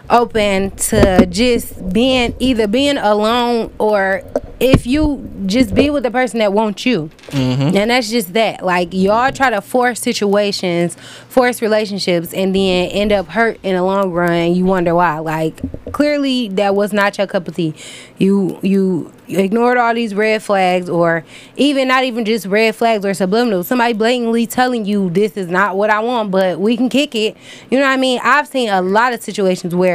open 0.10 0.72
to 0.72 1.26
just 1.26 1.92
being 1.92 2.36
either 2.40 2.68
being 2.68 2.98
alone 2.98 3.74
or 3.80 4.24
if 4.60 4.88
you 4.88 5.30
just 5.46 5.76
be 5.76 5.90
with 5.90 6.04
the 6.04 6.12
person 6.12 6.40
that 6.40 6.54
wants 6.54 6.86
you. 6.86 7.10
Mm-hmm. 7.28 7.76
And 7.76 7.92
that's 7.92 8.10
just 8.10 8.34
that. 8.34 8.64
Like 8.64 8.94
y'all 8.94 9.32
try 9.32 9.50
to 9.50 9.62
force 9.62 10.00
situations, 10.00 10.96
force 11.28 11.62
relationships 11.62 12.34
and 12.34 12.56
then 12.56 12.90
end 12.90 13.12
up 13.12 13.28
hurt 13.28 13.60
in 13.64 13.76
the 13.76 13.84
long 13.84 14.12
run 14.12 14.56
you 14.56 14.66
wonder 14.66 14.96
why. 14.96 15.20
Like 15.20 15.62
clearly 15.92 16.50
that 16.50 16.76
was 16.76 16.94
not 16.94 17.18
your 17.18 17.28
cup 17.28 17.48
of 17.48 17.56
tea. 17.56 17.74
You 18.18 18.60
you 18.62 19.12
ignored 19.28 19.78
all 19.78 19.94
these 19.94 20.14
red 20.14 20.44
flags 20.44 20.90
or 20.90 21.24
even 21.56 21.88
not 21.88 22.04
even 22.04 22.26
just 22.26 22.46
red 22.46 22.76
flags 22.76 23.06
or 23.06 23.14
subliminal. 23.14 23.64
Somebody 23.64 23.94
blatantly 23.94 24.46
telling 24.46 24.86
you 24.86 25.10
this 25.10 25.36
is 25.36 25.48
not 25.48 25.76
what 25.76 25.90
I 25.90 26.00
want, 26.00 26.32
but 26.32 26.60
we 26.60 26.78
can 26.78 26.90
kick 26.90 27.16
it. 27.16 27.36
You 27.70 27.80
know 27.80 27.86
what 27.86 27.94
I 27.94 27.98
mean? 27.98 28.20
I've 28.24 28.48
seen 28.48 28.70
a 28.70 28.82
lot 28.82 29.14
of 29.14 29.22
situations 29.22 29.74
where 29.74 29.95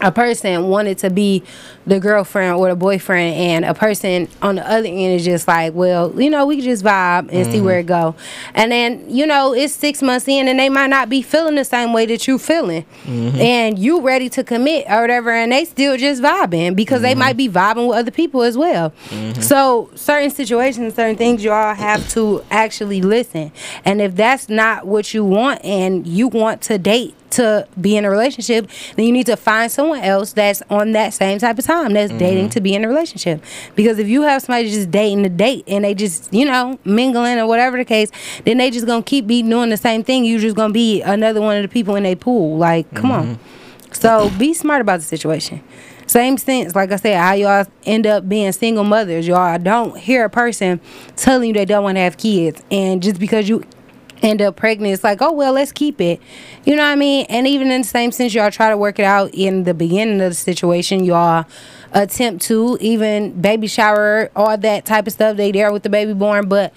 a 0.00 0.10
person 0.12 0.66
wanted 0.66 0.98
to 0.98 1.10
be 1.10 1.42
the 1.86 2.00
girlfriend 2.00 2.56
or 2.56 2.68
the 2.68 2.76
boyfriend 2.76 3.34
and 3.34 3.64
a 3.64 3.74
person 3.74 4.28
on 4.42 4.56
the 4.56 4.66
other 4.68 4.86
end 4.86 5.14
is 5.14 5.24
just 5.24 5.46
like 5.46 5.74
well 5.74 6.18
you 6.20 6.30
know 6.30 6.46
we 6.46 6.60
just 6.60 6.84
vibe 6.84 7.28
and 7.32 7.50
see 7.50 7.60
where 7.60 7.78
it 7.78 7.86
go. 7.86 8.14
And 8.54 8.72
then 8.72 9.04
you 9.08 9.26
know 9.26 9.54
it's 9.54 9.74
six 9.74 10.02
months 10.02 10.28
in 10.28 10.48
and 10.48 10.58
they 10.58 10.68
might 10.68 10.88
not 10.88 11.08
be 11.08 11.22
feeling 11.22 11.54
the 11.56 11.64
same 11.64 11.92
way 11.92 12.06
that 12.06 12.26
you 12.26 12.38
feeling. 12.38 12.84
Mm-hmm. 13.04 13.38
And 13.38 13.78
you 13.78 14.00
ready 14.00 14.28
to 14.30 14.44
commit 14.44 14.86
or 14.88 15.02
whatever 15.02 15.30
and 15.30 15.52
they 15.52 15.64
still 15.64 15.96
just 15.96 16.22
vibing 16.22 16.76
because 16.76 17.02
they 17.02 17.14
might 17.14 17.36
mm-hmm. 17.36 17.52
be 17.52 17.80
vibing 17.82 17.88
with 17.88 17.98
other 17.98 18.10
people 18.10 18.42
as 18.42 18.56
well. 18.56 18.90
Mm-hmm. 19.08 19.40
So 19.40 19.90
certain 19.94 20.30
situations 20.30 20.94
certain 20.94 21.16
things 21.16 21.44
you 21.44 21.52
all 21.52 21.74
have 21.74 22.08
to 22.10 22.44
actually 22.50 23.02
listen. 23.02 23.52
And 23.84 24.00
if 24.00 24.14
that's 24.14 24.48
not 24.48 24.86
what 24.86 25.12
you 25.14 25.24
want 25.24 25.64
and 25.64 26.06
you 26.06 26.28
want 26.28 26.62
to 26.62 26.78
date 26.78 27.14
to 27.30 27.66
be 27.80 27.96
in 27.96 28.04
a 28.04 28.10
relationship, 28.10 28.70
then 28.94 29.06
you 29.06 29.12
need 29.12 29.26
to 29.26 29.36
find 29.36 29.70
someone 29.70 30.00
else 30.00 30.32
that's 30.32 30.62
on 30.70 30.92
that 30.92 31.12
same 31.12 31.38
type 31.38 31.58
of 31.58 31.64
time 31.64 31.73
that's 31.82 32.10
mm-hmm. 32.10 32.18
dating 32.18 32.50
to 32.50 32.60
be 32.60 32.74
in 32.74 32.84
a 32.84 32.88
relationship. 32.88 33.42
Because 33.74 33.98
if 33.98 34.08
you 34.08 34.22
have 34.22 34.42
somebody 34.42 34.70
just 34.70 34.90
dating 34.90 35.22
to 35.24 35.28
date 35.28 35.64
and 35.66 35.84
they 35.84 35.94
just, 35.94 36.32
you 36.32 36.44
know, 36.44 36.78
mingling 36.84 37.38
or 37.38 37.46
whatever 37.46 37.76
the 37.76 37.84
case, 37.84 38.10
then 38.44 38.58
they 38.58 38.70
just 38.70 38.86
gonna 38.86 39.02
keep 39.02 39.26
be 39.26 39.42
doing 39.42 39.70
the 39.70 39.76
same 39.76 40.02
thing. 40.02 40.24
You 40.24 40.38
just 40.38 40.56
gonna 40.56 40.72
be 40.72 41.02
another 41.02 41.40
one 41.40 41.56
of 41.56 41.62
the 41.62 41.68
people 41.68 41.96
in 41.96 42.04
their 42.04 42.16
pool. 42.16 42.56
Like, 42.56 42.92
come 42.94 43.10
on. 43.10 43.36
Mm-hmm. 43.36 43.92
So 43.92 44.30
be 44.38 44.54
smart 44.54 44.80
about 44.80 45.00
the 45.00 45.06
situation. 45.06 45.62
Same 46.06 46.36
sense, 46.36 46.74
like 46.74 46.92
I 46.92 46.96
said, 46.96 47.18
how 47.18 47.32
y'all 47.32 47.66
end 47.86 48.06
up 48.06 48.28
being 48.28 48.52
single 48.52 48.84
mothers. 48.84 49.26
Y'all 49.26 49.58
don't 49.58 49.96
hear 49.98 50.24
a 50.24 50.30
person 50.30 50.80
telling 51.16 51.48
you 51.48 51.54
they 51.54 51.64
don't 51.64 51.82
want 51.82 51.96
to 51.96 52.00
have 52.00 52.18
kids, 52.18 52.62
and 52.70 53.02
just 53.02 53.18
because 53.18 53.48
you 53.48 53.64
end 54.24 54.42
up 54.42 54.56
pregnant, 54.56 54.92
it's 54.92 55.04
like, 55.04 55.20
oh 55.20 55.32
well, 55.32 55.52
let's 55.52 55.72
keep 55.72 56.00
it. 56.00 56.20
You 56.64 56.76
know 56.76 56.82
what 56.82 56.92
I 56.92 56.96
mean? 56.96 57.26
And 57.28 57.46
even 57.46 57.70
in 57.70 57.82
the 57.82 57.86
same 57.86 58.10
sense, 58.10 58.34
y'all 58.34 58.50
try 58.50 58.70
to 58.70 58.76
work 58.76 58.98
it 58.98 59.04
out 59.04 59.30
in 59.32 59.64
the 59.64 59.74
beginning 59.74 60.20
of 60.20 60.30
the 60.30 60.34
situation. 60.34 61.04
Y'all 61.04 61.46
attempt 61.92 62.44
to 62.46 62.76
even 62.80 63.40
baby 63.40 63.66
shower, 63.66 64.30
all 64.34 64.56
that 64.56 64.84
type 64.84 65.06
of 65.06 65.12
stuff. 65.12 65.36
They 65.36 65.52
there 65.52 65.72
with 65.72 65.84
the 65.84 65.90
baby 65.90 66.14
born, 66.14 66.48
but 66.48 66.72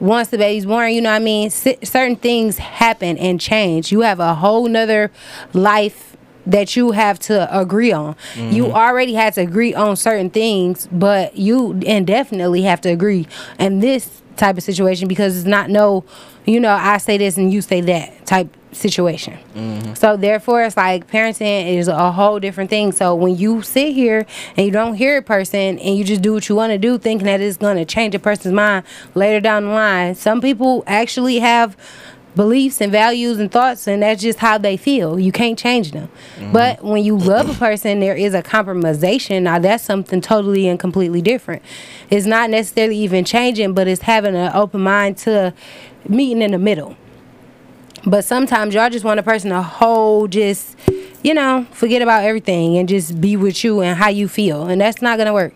once 0.00 0.28
the 0.28 0.38
baby's 0.38 0.66
born, 0.66 0.92
you 0.92 1.00
know 1.00 1.10
what 1.10 1.16
I 1.16 1.24
mean. 1.24 1.50
C- 1.50 1.78
certain 1.82 2.16
things 2.16 2.58
happen 2.58 3.18
and 3.18 3.40
change. 3.40 3.92
You 3.92 4.00
have 4.00 4.20
a 4.20 4.34
whole 4.34 4.66
nother 4.68 5.10
life 5.52 6.16
that 6.46 6.74
you 6.74 6.92
have 6.92 7.18
to 7.20 7.56
agree 7.56 7.92
on. 7.92 8.14
Mm-hmm. 8.34 8.50
You 8.50 8.72
already 8.72 9.14
had 9.14 9.34
to 9.34 9.42
agree 9.42 9.74
on 9.74 9.96
certain 9.96 10.30
things, 10.30 10.88
but 10.90 11.36
you 11.36 11.72
indefinitely 11.82 12.62
have 12.62 12.80
to 12.82 12.88
agree 12.88 13.28
And 13.58 13.82
this 13.82 14.21
type 14.36 14.56
of 14.56 14.62
situation 14.62 15.08
because 15.08 15.36
it's 15.36 15.46
not 15.46 15.70
no, 15.70 16.04
you 16.46 16.60
know, 16.60 16.72
I 16.72 16.98
say 16.98 17.18
this 17.18 17.36
and 17.36 17.52
you 17.52 17.62
say 17.62 17.80
that 17.82 18.26
type 18.26 18.56
situation. 18.72 19.38
Mm-hmm. 19.54 19.94
So 19.94 20.16
therefore 20.16 20.62
it's 20.64 20.76
like 20.76 21.06
parenting 21.10 21.76
is 21.76 21.88
a 21.88 22.10
whole 22.10 22.40
different 22.40 22.70
thing. 22.70 22.92
So 22.92 23.14
when 23.14 23.36
you 23.36 23.62
sit 23.62 23.94
here 23.94 24.26
and 24.56 24.66
you 24.66 24.72
don't 24.72 24.94
hear 24.94 25.18
a 25.18 25.22
person 25.22 25.78
and 25.78 25.96
you 25.96 26.04
just 26.04 26.22
do 26.22 26.32
what 26.32 26.48
you 26.48 26.56
want 26.56 26.72
to 26.72 26.78
do 26.78 26.98
thinking 26.98 27.26
that 27.26 27.40
it's 27.40 27.58
going 27.58 27.76
to 27.76 27.84
change 27.84 28.14
a 28.14 28.18
person's 28.18 28.54
mind 28.54 28.84
later 29.14 29.40
down 29.40 29.64
the 29.64 29.70
line, 29.70 30.14
some 30.14 30.40
people 30.40 30.84
actually 30.86 31.38
have 31.38 31.76
beliefs 32.34 32.80
and 32.80 32.90
values 32.90 33.38
and 33.38 33.50
thoughts 33.50 33.86
and 33.86 34.02
that's 34.02 34.22
just 34.22 34.38
how 34.38 34.58
they 34.58 34.76
feel. 34.76 35.18
You 35.18 35.32
can't 35.32 35.58
change 35.58 35.92
them. 35.92 36.08
Mm-hmm. 36.36 36.52
But 36.52 36.82
when 36.82 37.04
you 37.04 37.16
love 37.16 37.50
a 37.50 37.54
person 37.54 38.00
there 38.00 38.16
is 38.16 38.34
a 38.34 38.42
compromisation. 38.42 39.42
Now 39.42 39.58
that's 39.58 39.84
something 39.84 40.20
totally 40.20 40.68
and 40.68 40.78
completely 40.78 41.20
different. 41.20 41.62
It's 42.10 42.26
not 42.26 42.50
necessarily 42.50 42.96
even 42.98 43.24
changing 43.24 43.74
but 43.74 43.86
it's 43.88 44.02
having 44.02 44.34
an 44.34 44.52
open 44.54 44.80
mind 44.80 45.18
to 45.18 45.52
meeting 46.08 46.42
in 46.42 46.52
the 46.52 46.58
middle. 46.58 46.96
But 48.04 48.24
sometimes 48.24 48.74
y'all 48.74 48.90
just 48.90 49.04
want 49.04 49.20
a 49.20 49.22
person 49.22 49.50
to 49.50 49.62
hold 49.62 50.32
just 50.32 50.76
you 51.22 51.34
know 51.34 51.66
forget 51.72 52.02
about 52.02 52.24
everything 52.24 52.76
and 52.78 52.88
just 52.88 53.20
be 53.20 53.36
with 53.36 53.62
you 53.62 53.80
and 53.80 53.98
how 53.98 54.08
you 54.08 54.26
feel. 54.28 54.66
And 54.66 54.80
that's 54.80 55.02
not 55.02 55.18
gonna 55.18 55.34
work. 55.34 55.54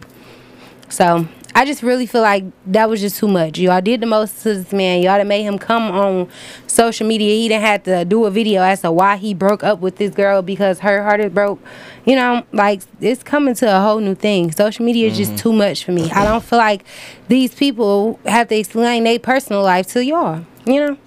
So 0.88 1.26
I 1.56 1.64
just 1.64 1.82
really 1.82 2.04
feel 2.04 2.20
like 2.20 2.44
that 2.66 2.86
was 2.86 3.00
just 3.00 3.16
too 3.16 3.28
much. 3.28 3.58
Y'all 3.58 3.80
did 3.80 4.02
the 4.02 4.06
most 4.06 4.42
to 4.42 4.56
this 4.56 4.72
man. 4.74 5.00
Y'all 5.00 5.16
done 5.16 5.26
made 5.26 5.42
him 5.42 5.58
come 5.58 5.84
on 5.84 6.28
social 6.66 7.06
media. 7.06 7.30
He 7.30 7.48
didn't 7.48 7.64
have 7.64 7.82
to 7.84 8.04
do 8.04 8.26
a 8.26 8.30
video 8.30 8.60
as 8.60 8.82
to 8.82 8.92
why 8.92 9.16
he 9.16 9.32
broke 9.32 9.64
up 9.64 9.80
with 9.80 9.96
this 9.96 10.14
girl 10.14 10.42
because 10.42 10.80
her 10.80 11.02
heart 11.02 11.20
is 11.20 11.32
broke. 11.32 11.58
You 12.04 12.16
know, 12.16 12.44
like 12.52 12.82
it's 13.00 13.22
coming 13.22 13.54
to 13.54 13.74
a 13.74 13.80
whole 13.80 14.00
new 14.00 14.14
thing. 14.14 14.52
Social 14.52 14.84
media 14.84 15.08
is 15.08 15.16
just 15.16 15.30
mm-hmm. 15.30 15.38
too 15.38 15.52
much 15.54 15.82
for 15.82 15.92
me. 15.92 16.10
I 16.10 16.24
don't 16.26 16.44
feel 16.44 16.58
like 16.58 16.84
these 17.28 17.54
people 17.54 18.20
have 18.26 18.48
to 18.48 18.56
explain 18.56 19.04
their 19.04 19.18
personal 19.18 19.62
life 19.62 19.86
to 19.94 20.04
y'all. 20.04 20.44
You 20.66 20.88
know. 20.88 20.98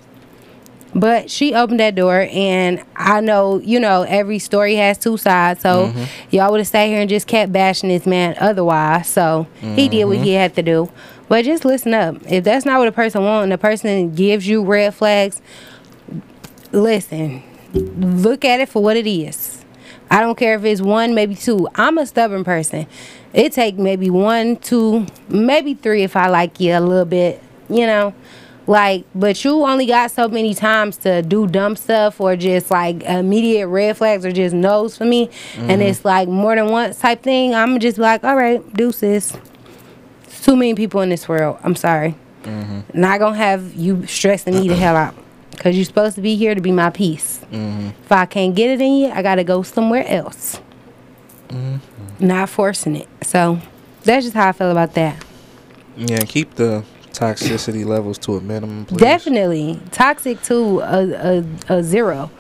But 0.96 1.30
she 1.30 1.54
opened 1.54 1.80
that 1.80 1.94
door, 1.94 2.28
and 2.32 2.84
I 2.96 3.22
know, 3.22 3.60
you 3.60 3.80
know, 3.80 4.02
every 4.04 4.40
story 4.40 4.76
has 4.76 4.98
two 4.98 5.18
sides. 5.18 5.62
So 5.62 5.88
mm-hmm. 5.88 6.04
y'all 6.36 6.52
would 6.52 6.60
have 6.60 6.68
stayed 6.68 6.90
here 6.90 7.02
and 7.02 7.10
just 7.10 7.28
kept 7.28 7.52
bashing 7.52 7.90
this 7.90 8.08
man 8.08 8.36
otherwise. 8.40 9.08
So 9.08 9.48
he 9.62 9.88
did 9.88 10.06
what 10.06 10.18
he 10.18 10.24
mm-hmm. 10.24 10.40
had 10.40 10.56
to 10.56 10.64
do. 10.64 10.92
But 11.28 11.46
just 11.46 11.64
listen 11.64 11.94
up. 11.94 12.18
If 12.26 12.44
that's 12.44 12.66
not 12.66 12.80
what 12.80 12.88
a 12.88 12.92
person 12.92 13.24
wants, 13.24 13.44
and 13.44 13.52
the 13.52 13.58
person 13.60 14.16
gives 14.16 14.48
you 14.48 14.64
red 14.64 14.96
flags, 14.96 15.42
listen. 16.72 17.44
Look 17.72 18.44
at 18.44 18.60
it 18.60 18.68
for 18.68 18.82
what 18.82 18.98
it 18.98 19.06
is. 19.06 19.64
I 20.10 20.22
don't 20.22 20.36
care 20.36 20.56
if 20.56 20.66
it's 20.66 20.82
one, 20.82 21.14
maybe 21.14 21.36
two. 21.36 21.68
I'm 21.76 22.00
a 22.00 22.08
stubborn 22.08 22.44
person. 22.44 22.88
It 23.32 23.54
take 23.54 23.78
maybe 23.78 24.10
one, 24.10 24.58
two, 24.58 25.06
maybe 25.28 25.76
three 25.76 26.02
if 26.02 26.16
I 26.16 26.30
like 26.30 26.60
you 26.60 26.76
a 26.76 26.80
little 26.80 27.06
bit, 27.06 27.44
you 27.70 27.86
know. 27.86 28.16
Like, 28.70 29.06
but 29.16 29.44
you 29.44 29.64
only 29.66 29.88
got 29.88 30.12
so 30.12 30.28
many 30.28 30.54
times 30.54 30.98
to 30.98 31.24
do 31.24 31.48
dumb 31.48 31.76
stuff 31.76 32.22
or 32.22 32.36
just 32.36 32.70
like 32.70 33.02
immediate 33.02 33.68
red 33.68 33.98
flags 33.98 34.24
or 34.24 34.32
just 34.32 34.54
no's 34.54 34.96
for 34.96 35.06
me. 35.06 35.32
And 35.56 35.70
mm-hmm. 35.70 35.82
it's 35.82 36.06
like 36.06 36.30
more 36.30 36.54
than 36.54 36.68
once 36.68 37.00
type 37.00 37.24
thing. 37.24 37.56
I'm 37.56 37.80
just 37.80 37.98
like, 37.98 38.24
all 38.24 38.36
right, 38.36 38.62
deuces. 38.76 39.36
It's 40.26 40.46
too 40.46 40.56
many 40.56 40.76
people 40.76 41.02
in 41.02 41.10
this 41.10 41.28
world. 41.28 41.58
I'm 41.64 41.76
sorry. 41.76 42.14
Mm-hmm. 42.44 42.82
Not 42.94 43.18
gonna 43.18 43.38
have 43.38 43.74
you 43.74 44.06
stressing 44.06 44.54
me 44.54 44.68
the 44.68 44.76
hell 44.76 44.96
out. 44.96 45.16
Cause 45.58 45.76
you're 45.76 45.84
supposed 45.84 46.14
to 46.18 46.22
be 46.22 46.36
here 46.36 46.54
to 46.54 46.62
be 46.62 46.72
my 46.72 46.92
peace. 46.92 47.40
Mm-hmm. 47.52 47.88
If 48.04 48.12
I 48.12 48.28
can't 48.28 48.54
get 48.54 48.70
it 48.70 48.82
in 48.82 48.98
you, 48.98 49.08
I 49.10 49.24
gotta 49.24 49.44
go 49.44 49.64
somewhere 49.64 50.06
else. 50.06 50.62
Not 52.20 52.50
forcing 52.50 52.98
it. 52.98 53.08
So 53.24 53.60
that's 54.04 54.26
just 54.26 54.36
how 54.36 54.50
I 54.50 54.52
feel 54.52 54.70
about 54.70 54.94
that. 54.94 55.26
Yeah, 55.98 56.20
keep 56.20 56.54
the 56.54 56.86
toxicity 57.20 57.86
levels 57.86 58.18
to 58.20 58.36
a 58.36 58.42
minimum, 58.42 58.86
please. 58.86 58.98
Definitely 59.00 59.80
toxic 59.92 60.42
to 60.44 60.80
a, 60.80 61.40
a, 61.70 61.78
a 61.78 61.84
zero. 61.84 62.32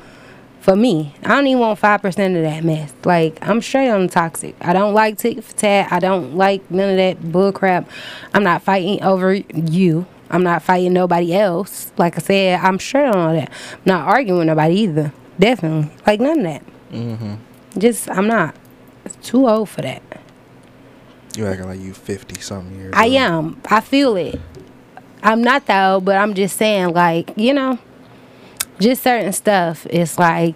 For 0.61 0.75
me, 0.75 1.15
I 1.23 1.29
don't 1.29 1.47
even 1.47 1.61
want 1.61 1.79
five 1.79 2.01
percent 2.01 2.35
of 2.35 2.43
that 2.43 2.63
mess. 2.63 2.93
Like 3.05 3.37
I'm 3.41 3.61
straight 3.61 3.89
on 3.89 4.07
the 4.07 4.07
toxic. 4.11 4.55
I 4.61 4.73
don't 4.73 4.93
like 4.93 5.17
tit 5.17 5.43
for 5.43 5.55
tat. 5.55 5.91
I 5.91 5.99
don't 5.99 6.35
like 6.35 6.69
none 6.69 6.89
of 6.89 6.97
that 6.97 7.31
bull 7.31 7.51
crap. 7.51 7.89
I'm 8.33 8.43
not 8.43 8.61
fighting 8.61 9.01
over 9.03 9.33
you. 9.33 10.05
I'm 10.29 10.43
not 10.43 10.61
fighting 10.61 10.93
nobody 10.93 11.33
else. 11.33 11.91
Like 11.97 12.17
I 12.17 12.19
said, 12.19 12.59
I'm 12.59 12.77
straight 12.77 13.07
on 13.07 13.15
all 13.15 13.33
that. 13.33 13.49
I'm 13.73 13.79
not 13.85 14.07
arguing 14.07 14.39
with 14.39 14.47
nobody 14.47 14.75
either. 14.75 15.13
Definitely, 15.39 15.91
like 16.05 16.19
none 16.19 16.39
of 16.39 16.43
that. 16.43 16.63
Mm-hmm. 16.91 17.79
Just 17.79 18.09
I'm 18.09 18.27
not. 18.27 18.55
Too 19.23 19.47
old 19.47 19.69
for 19.69 19.81
that. 19.81 20.03
You 21.35 21.47
acting 21.47 21.67
like 21.67 21.79
you 21.79 21.93
fifty 21.93 22.39
something 22.41 22.77
years. 22.77 22.93
I 22.95 23.05
old. 23.05 23.15
am. 23.15 23.61
I 23.65 23.79
feel 23.81 24.17
it. 24.17 24.39
I'm 25.21 25.41
not 25.41 25.65
that 25.65 25.91
old, 25.91 26.05
but 26.05 26.17
I'm 26.17 26.33
just 26.33 26.57
saying, 26.57 26.93
like, 26.93 27.33
you 27.35 27.53
know, 27.53 27.77
just 28.79 29.03
certain 29.03 29.33
stuff. 29.33 29.85
It's 29.89 30.17
like 30.17 30.55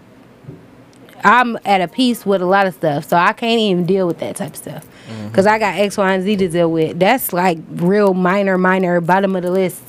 I'm 1.24 1.58
at 1.66 1.82
a 1.82 1.88
peace 1.88 2.26
with 2.26 2.42
a 2.42 2.46
lot 2.46 2.68
of 2.68 2.74
stuff, 2.76 3.08
so 3.08 3.18
I 3.18 3.34
can't 3.34 3.60
even 3.60 3.86
deal 3.86 4.08
with 4.08 4.20
that 4.20 4.36
type 4.36 4.52
of 4.52 4.58
stuff. 4.58 4.88
Mm-hmm. 5.08 5.34
Cause 5.34 5.46
I 5.46 5.60
got 5.60 5.76
X, 5.76 5.98
Y, 5.98 6.14
and 6.14 6.24
Z 6.24 6.36
to 6.38 6.50
deal 6.50 6.72
with. 6.72 7.00
That's 7.00 7.34
like 7.34 7.60
real 7.70 8.14
minor, 8.14 8.58
minor, 8.58 9.00
bottom 9.02 9.36
of 9.36 9.44
the 9.44 9.52
list. 9.52 9.82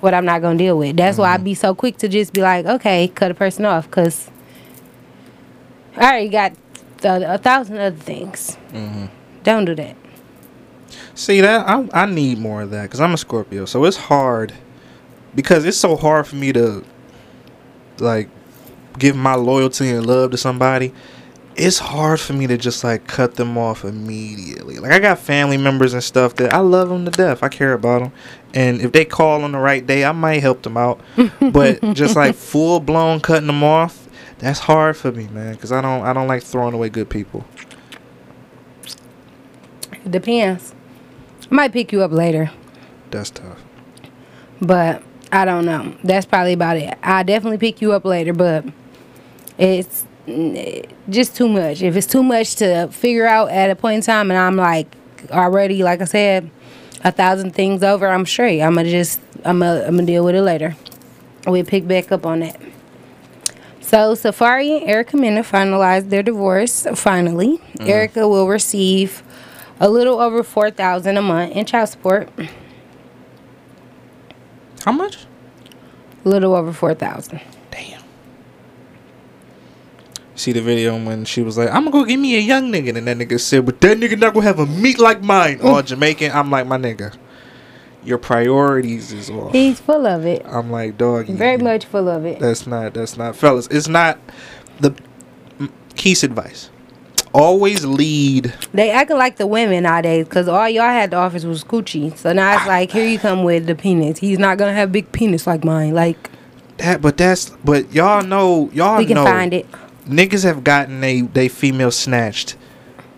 What 0.00 0.14
I'm 0.14 0.24
not 0.24 0.42
gonna 0.42 0.58
deal 0.58 0.78
with. 0.78 0.96
That's 0.96 1.18
why 1.18 1.32
I 1.32 1.36
mm-hmm. 1.36 1.44
be 1.44 1.54
so 1.54 1.74
quick 1.74 1.96
to 1.98 2.08
just 2.08 2.32
be 2.32 2.40
like, 2.40 2.66
okay, 2.66 3.08
cut 3.08 3.32
a 3.32 3.34
person 3.34 3.64
off, 3.64 3.90
cause 3.90 4.30
I 5.96 6.02
already 6.02 6.28
got 6.28 6.52
a, 7.02 7.34
a 7.34 7.38
thousand 7.38 7.78
other 7.78 7.96
things. 7.96 8.56
Mm-hmm. 8.72 9.06
Don't 9.42 9.64
do 9.64 9.74
that. 9.74 9.96
See 11.14 11.40
that 11.40 11.68
I 11.68 11.88
I 11.92 12.06
need 12.06 12.38
more 12.38 12.62
of 12.62 12.70
that 12.70 12.82
because 12.82 13.00
I'm 13.00 13.14
a 13.14 13.18
Scorpio, 13.18 13.64
so 13.64 13.84
it's 13.84 13.96
hard 13.96 14.52
because 15.34 15.64
it's 15.64 15.76
so 15.76 15.96
hard 15.96 16.26
for 16.26 16.36
me 16.36 16.52
to 16.52 16.84
like 17.98 18.28
give 18.98 19.16
my 19.16 19.34
loyalty 19.34 19.88
and 19.90 20.06
love 20.06 20.30
to 20.32 20.36
somebody. 20.36 20.92
It's 21.56 21.78
hard 21.78 22.20
for 22.20 22.34
me 22.34 22.46
to 22.46 22.56
just 22.56 22.84
like 22.84 23.06
cut 23.08 23.34
them 23.34 23.58
off 23.58 23.84
immediately. 23.84 24.78
Like 24.78 24.92
I 24.92 25.00
got 25.00 25.18
family 25.18 25.56
members 25.56 25.92
and 25.92 26.02
stuff 26.02 26.36
that 26.36 26.52
I 26.52 26.58
love 26.58 26.88
them 26.88 27.04
to 27.04 27.10
death. 27.10 27.42
I 27.42 27.48
care 27.48 27.72
about 27.72 28.02
them, 28.02 28.12
and 28.54 28.80
if 28.80 28.92
they 28.92 29.04
call 29.04 29.42
on 29.42 29.52
the 29.52 29.58
right 29.58 29.84
day, 29.84 30.04
I 30.04 30.12
might 30.12 30.40
help 30.40 30.62
them 30.62 30.76
out. 30.76 31.00
but 31.40 31.80
just 31.94 32.14
like 32.14 32.34
full 32.36 32.78
blown 32.78 33.20
cutting 33.20 33.48
them 33.48 33.64
off, 33.64 34.08
that's 34.38 34.60
hard 34.60 34.96
for 34.96 35.10
me, 35.10 35.26
man. 35.28 35.54
Because 35.54 35.72
I 35.72 35.80
don't 35.80 36.02
I 36.02 36.12
don't 36.12 36.28
like 36.28 36.44
throwing 36.44 36.74
away 36.74 36.90
good 36.90 37.10
people. 37.10 37.44
It 39.92 40.12
depends. 40.12 40.74
I 41.50 41.54
might 41.54 41.72
pick 41.72 41.92
you 41.92 42.02
up 42.02 42.12
later, 42.12 42.50
That's 43.10 43.30
tough. 43.30 43.62
but 44.60 45.02
I 45.32 45.44
don't 45.44 45.64
know. 45.64 45.94
That's 46.04 46.26
probably 46.26 46.52
about 46.52 46.76
it. 46.76 46.96
I 47.02 47.22
definitely 47.22 47.58
pick 47.58 47.80
you 47.80 47.92
up 47.92 48.04
later, 48.04 48.32
but 48.32 48.64
it's 49.56 50.04
mm, 50.26 50.86
just 51.08 51.36
too 51.36 51.48
much. 51.48 51.82
If 51.82 51.96
it's 51.96 52.06
too 52.06 52.22
much 52.22 52.56
to 52.56 52.88
figure 52.88 53.26
out 53.26 53.50
at 53.50 53.70
a 53.70 53.76
point 53.76 53.96
in 53.96 54.02
time, 54.02 54.30
and 54.30 54.38
I'm 54.38 54.56
like 54.56 54.94
already, 55.30 55.82
like 55.82 56.00
I 56.00 56.04
said, 56.04 56.50
a 57.04 57.12
thousand 57.12 57.54
things 57.54 57.82
over, 57.82 58.06
I'm 58.08 58.26
straight. 58.26 58.60
I'm 58.60 58.74
gonna 58.74 58.90
just, 58.90 59.20
I'm 59.44 59.60
gonna, 59.60 59.82
I'm 59.84 59.96
gonna 59.96 60.06
deal 60.06 60.24
with 60.24 60.34
it 60.34 60.42
later. 60.42 60.76
We 61.46 61.62
pick 61.62 61.86
back 61.88 62.12
up 62.12 62.26
on 62.26 62.40
that. 62.40 62.60
So 63.80 64.12
Safaree 64.12 64.80
and 64.80 64.88
Erica 64.90 65.16
Mena 65.16 65.42
finalized 65.42 66.10
their 66.10 66.22
divorce. 66.22 66.86
Finally, 66.94 67.58
Erica 67.80 68.28
will 68.28 68.46
receive 68.46 69.22
a 69.80 69.88
little 69.88 70.20
over 70.20 70.42
four 70.42 70.70
thousand 70.70 71.16
a 71.16 71.22
month 71.22 71.52
in 71.52 71.64
child 71.66 71.88
support. 71.88 72.28
How 74.84 74.92
much? 74.92 75.26
A 76.24 76.28
little 76.28 76.54
over 76.54 76.72
four 76.72 76.94
thousand. 76.94 77.40
Damn. 77.70 78.02
See 80.34 80.52
the 80.52 80.60
video 80.60 80.94
when 80.94 81.24
she 81.24 81.42
was 81.42 81.58
like, 81.58 81.68
"I'm 81.68 81.84
gonna 81.84 81.90
go 81.90 82.04
get 82.04 82.16
me 82.18 82.36
a 82.36 82.40
young 82.40 82.72
nigga," 82.72 82.96
and 82.96 83.06
that 83.06 83.16
nigga 83.16 83.40
said, 83.40 83.66
"But 83.66 83.80
that 83.80 83.98
nigga 83.98 84.18
not 84.18 84.34
gonna 84.34 84.46
have 84.46 84.58
a 84.58 84.66
meat 84.66 84.98
like 84.98 85.22
mine." 85.22 85.60
All 85.62 85.82
Jamaican. 85.82 86.32
I'm 86.32 86.50
like, 86.50 86.66
my 86.66 86.78
nigga, 86.78 87.16
your 88.04 88.18
priorities 88.18 89.12
is 89.12 89.30
off. 89.30 89.52
He's 89.52 89.80
full 89.80 90.06
of 90.06 90.24
it. 90.24 90.42
I'm 90.46 90.70
like, 90.70 90.96
dog. 90.96 91.26
Very 91.26 91.58
much 91.58 91.84
full 91.84 92.08
of 92.08 92.24
it. 92.24 92.38
That's 92.38 92.66
not. 92.66 92.94
That's 92.94 93.16
not, 93.16 93.36
fellas. 93.36 93.66
It's 93.68 93.88
not 93.88 94.18
the 94.80 94.90
mm, 95.58 95.70
Keith's 95.96 96.22
advice. 96.22 96.70
Always 97.34 97.84
lead. 97.84 98.54
They 98.72 98.90
acting 98.90 99.18
like 99.18 99.36
the 99.36 99.46
women 99.46 99.82
nowadays 99.82 100.24
because 100.26 100.48
all 100.48 100.68
y'all 100.68 100.84
had 100.84 101.10
to 101.12 101.16
offer 101.18 101.46
was 101.46 101.62
coochie. 101.64 102.16
So 102.16 102.32
now 102.32 102.56
it's 102.56 102.66
like, 102.66 102.90
here 102.90 103.06
you 103.06 103.18
come 103.18 103.44
with 103.44 103.66
the 103.66 103.74
penis. 103.74 104.18
He's 104.18 104.38
not 104.38 104.58
gonna 104.58 104.72
have 104.74 104.90
big 104.92 105.12
penis 105.12 105.46
like 105.46 105.64
mine. 105.64 105.94
Like 105.94 106.30
That, 106.78 107.02
but 107.02 107.16
that's, 107.16 107.50
but 107.64 107.92
y'all 107.92 108.22
know, 108.24 108.70
y'all 108.72 108.98
we 108.98 109.06
can 109.06 109.14
know, 109.16 109.24
find 109.24 109.52
it. 109.52 109.66
niggas 110.06 110.42
have 110.44 110.64
gotten 110.64 111.00
they 111.00 111.20
they 111.20 111.48
female 111.48 111.90
snatched 111.90 112.56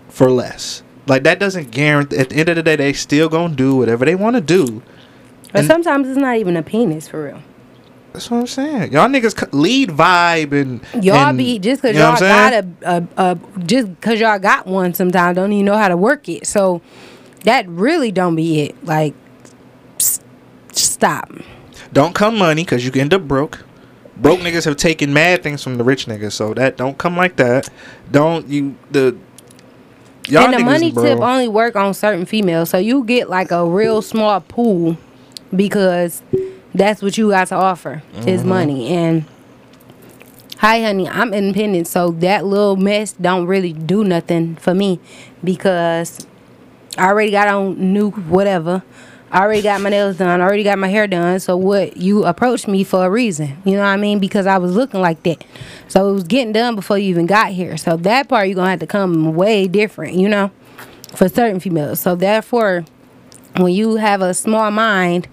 for 0.08 0.30
less. 0.30 0.82
Like 1.06 1.22
that 1.22 1.38
doesn't 1.38 1.70
guarantee. 1.70 2.16
At 2.18 2.30
the 2.30 2.36
end 2.36 2.48
of 2.48 2.56
the 2.56 2.62
day, 2.62 2.76
they 2.76 2.92
still 2.92 3.28
gonna 3.28 3.54
do 3.54 3.76
whatever 3.76 4.04
they 4.04 4.14
want 4.16 4.34
to 4.36 4.40
do. 4.42 4.82
But 5.52 5.60
And- 5.60 5.66
sometimes 5.68 6.08
it's 6.08 6.18
not 6.18 6.36
even 6.36 6.56
a 6.56 6.62
penis 6.62 7.06
for 7.08 7.24
real. 7.24 7.42
That's 8.12 8.30
what 8.30 8.38
I'm 8.38 8.46
saying. 8.46 8.92
Y'all 8.92 9.08
niggas 9.08 9.48
lead 9.52 9.90
vibe 9.90 10.52
and 10.52 11.04
Y'all 11.04 11.28
and- 11.28 11.38
be 11.38 11.58
just 11.58 11.80
because 11.82 11.94
you 11.96 12.02
know 12.02 12.10
y'all 12.10 12.18
got 12.18 12.52
a, 12.52 12.66
a, 12.82 13.08
a 13.16 13.38
just 13.60 13.88
because 13.88 14.18
y'all 14.18 14.38
got 14.38 14.66
one. 14.66 14.94
Sometimes 14.94 15.36
don't 15.36 15.52
even 15.52 15.64
know 15.66 15.76
how 15.76 15.88
to 15.88 15.96
work 15.96 16.28
it. 16.28 16.46
So 16.46 16.82
that 17.44 17.68
really 17.68 18.10
don't 18.10 18.34
be 18.34 18.60
it. 18.62 18.84
Like 18.84 19.14
stop. 20.72 21.30
Don't 21.92 22.14
come 22.14 22.36
money 22.38 22.64
because 22.64 22.84
you 22.84 22.90
can 22.90 23.02
end 23.02 23.14
up 23.14 23.22
broke. 23.22 23.64
Broke 24.16 24.40
niggas 24.40 24.64
have 24.66 24.76
taken 24.76 25.12
mad 25.14 25.42
things 25.42 25.62
from 25.62 25.78
the 25.78 25.84
rich 25.84 26.06
niggas, 26.06 26.32
so 26.32 26.52
that 26.54 26.76
don't 26.76 26.98
come 26.98 27.16
like 27.16 27.36
that. 27.36 27.68
Don't 28.10 28.46
you 28.48 28.76
the 28.90 29.16
y'all 30.28 30.44
and 30.44 30.54
the 30.54 30.58
money 30.58 30.92
bro. 30.92 31.04
tip 31.04 31.20
only 31.20 31.48
work 31.48 31.74
on 31.76 31.94
certain 31.94 32.26
females. 32.26 32.70
So 32.70 32.76
you 32.76 33.04
get 33.04 33.30
like 33.30 33.50
a 33.50 33.64
real 33.64 34.02
small 34.02 34.40
pool 34.40 34.98
because 35.54 36.22
that's 36.74 37.02
what 37.02 37.16
you 37.18 37.30
got 37.30 37.48
to 37.48 37.54
offer 37.54 38.02
is 38.26 38.40
Mm-hmm. 38.40 38.48
money. 38.48 38.88
And 38.88 39.24
hi, 40.58 40.82
honey, 40.82 41.08
I'm 41.08 41.32
independent, 41.32 41.86
so 41.86 42.10
that 42.12 42.44
little 42.44 42.76
mess 42.76 43.12
don't 43.12 43.46
really 43.46 43.72
do 43.72 44.04
nothing 44.04 44.56
for 44.56 44.74
me 44.74 45.00
because 45.42 46.26
I 46.98 47.06
already 47.08 47.30
got 47.30 47.48
on 47.48 47.92
new 47.92 48.10
whatever. 48.10 48.82
I 49.32 49.42
already 49.42 49.62
got 49.62 49.80
my 49.80 49.90
nails 49.90 50.16
done. 50.16 50.40
I 50.40 50.44
already 50.44 50.64
got 50.64 50.76
my 50.78 50.88
hair 50.88 51.06
done. 51.06 51.38
So 51.38 51.56
what? 51.56 51.96
You 51.96 52.24
approached 52.24 52.66
me 52.66 52.82
for 52.82 53.06
a 53.06 53.10
reason. 53.10 53.56
You 53.64 53.74
know 53.74 53.82
what 53.82 53.88
I 53.90 53.96
mean? 53.96 54.18
Because 54.18 54.44
I 54.44 54.58
was 54.58 54.74
looking 54.74 55.00
like 55.00 55.22
that. 55.22 55.44
So 55.86 56.10
it 56.10 56.12
was 56.14 56.24
getting 56.24 56.52
done 56.52 56.74
before 56.74 56.98
you 56.98 57.10
even 57.10 57.26
got 57.26 57.52
here. 57.52 57.76
So 57.76 57.96
that 57.98 58.28
part 58.28 58.48
you're 58.48 58.56
gonna 58.56 58.70
have 58.70 58.80
to 58.80 58.88
come 58.88 59.36
way 59.36 59.68
different. 59.68 60.14
You 60.14 60.28
know, 60.28 60.50
for 61.14 61.28
certain 61.28 61.60
females. 61.60 62.00
So 62.00 62.16
therefore, 62.16 62.84
when 63.56 63.72
you 63.72 63.96
have 63.96 64.20
a 64.20 64.34
small 64.34 64.68
mind 64.72 65.28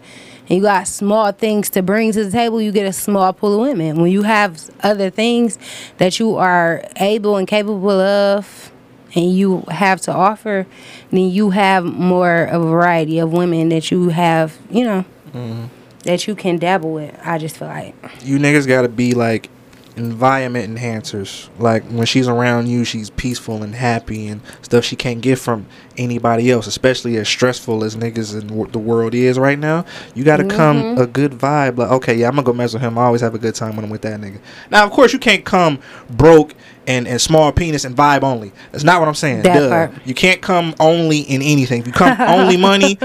and 0.50 0.58
you 0.58 0.64
got 0.64 0.88
small 0.88 1.32
things 1.32 1.70
to 1.72 1.82
bring 1.82 2.12
to 2.14 2.24
the 2.24 2.32
table, 2.32 2.62
you 2.62 2.72
get 2.72 2.88
a 2.88 2.94
small 2.94 3.34
pool 3.34 3.56
of 3.56 3.68
women. 3.68 4.02
When 4.02 4.12
you 4.12 4.24
have 4.24 4.70
other 4.82 5.10
things 5.10 5.58
that 5.98 6.20
you 6.20 6.38
are 6.38 6.84
able 6.98 7.36
and 7.36 7.48
capable 7.48 7.92
of 7.92 8.72
and 9.14 9.36
you 9.36 9.64
have 9.70 10.00
to 10.02 10.14
offer, 10.14 10.66
then 11.12 11.30
you 11.30 11.50
have 11.50 11.84
more 11.84 12.44
of 12.46 12.62
a 12.62 12.68
variety 12.68 13.20
of 13.20 13.32
women 13.32 13.70
that 13.70 13.92
you 13.92 14.10
have, 14.10 14.58
you 14.70 14.84
know, 14.84 15.06
mm-hmm. 15.34 15.66
that 16.04 16.28
you 16.28 16.36
can 16.36 16.58
dabble 16.58 16.94
with. 16.94 17.18
I 17.24 17.38
just 17.38 17.58
feel 17.58 17.68
like. 17.68 17.96
you 18.24 18.38
niggas 18.38 18.68
gotta 18.68 18.90
be 18.90 19.14
like 19.14 19.50
environment 19.98 20.76
enhancers. 20.76 21.50
Like 21.60 21.84
when 21.86 22.06
she's 22.06 22.28
around 22.28 22.68
you, 22.68 22.86
she's 22.86 23.10
peaceful 23.10 23.64
and 23.64 23.76
happy 23.76 24.28
and 24.28 24.42
stuff 24.62 24.86
she 24.86 24.96
can't 24.96 25.22
get 25.22 25.40
from 25.40 25.66
anybody 25.98 26.52
else. 26.52 26.68
Especially 26.68 27.18
as 27.18 27.28
stressful 27.28 27.84
as 27.84 27.96
niggas 27.96 28.40
in 28.40 28.48
w- 28.48 28.72
the 28.72 28.80
world 28.80 29.14
is 29.14 29.38
right 29.38 29.60
now. 29.60 29.86
You 30.16 30.24
gotta 30.24 30.46
come 30.46 30.82
mm-hmm. 30.82 31.02
a 31.02 31.08
good 31.08 31.32
vibe. 31.32 31.78
Like 31.78 31.92
okay, 31.92 32.16
yeah, 32.16 32.28
I'm 32.28 32.34
gonna 32.34 32.44
go 32.44 32.54
mess 32.54 32.74
with 32.74 32.82
him. 32.82 32.98
I 32.98 33.04
always 33.04 33.22
have 33.22 33.36
a 33.36 33.40
good 33.40 33.56
time 33.56 33.76
when 33.76 33.86
I'm 33.86 33.92
with 33.92 34.04
that 34.04 34.20
nigga. 34.20 34.40
Now, 34.70 34.86
of 34.86 34.92
course, 34.92 35.14
you 35.14 35.20
can't 35.20 35.44
come 35.44 35.80
broke 36.10 36.54
and 36.88 37.08
and 37.08 37.22
small 37.22 37.52
penis 37.52 37.84
and 37.84 37.96
vibe 37.96 38.24
only. 38.24 38.52
That's 38.72 38.84
not 38.84 39.00
what 39.00 39.08
I'm 39.08 39.16
saying. 39.16 39.44
That 39.44 39.60
Duh. 39.60 39.70
part. 39.70 40.08
You 40.08 40.14
can't 40.14 40.42
come 40.42 40.74
only 40.80 41.20
in 41.20 41.42
anything. 41.42 41.82
If 41.82 41.88
you 41.88 41.94
come 41.94 42.20
only 42.28 42.58
money. 42.58 42.98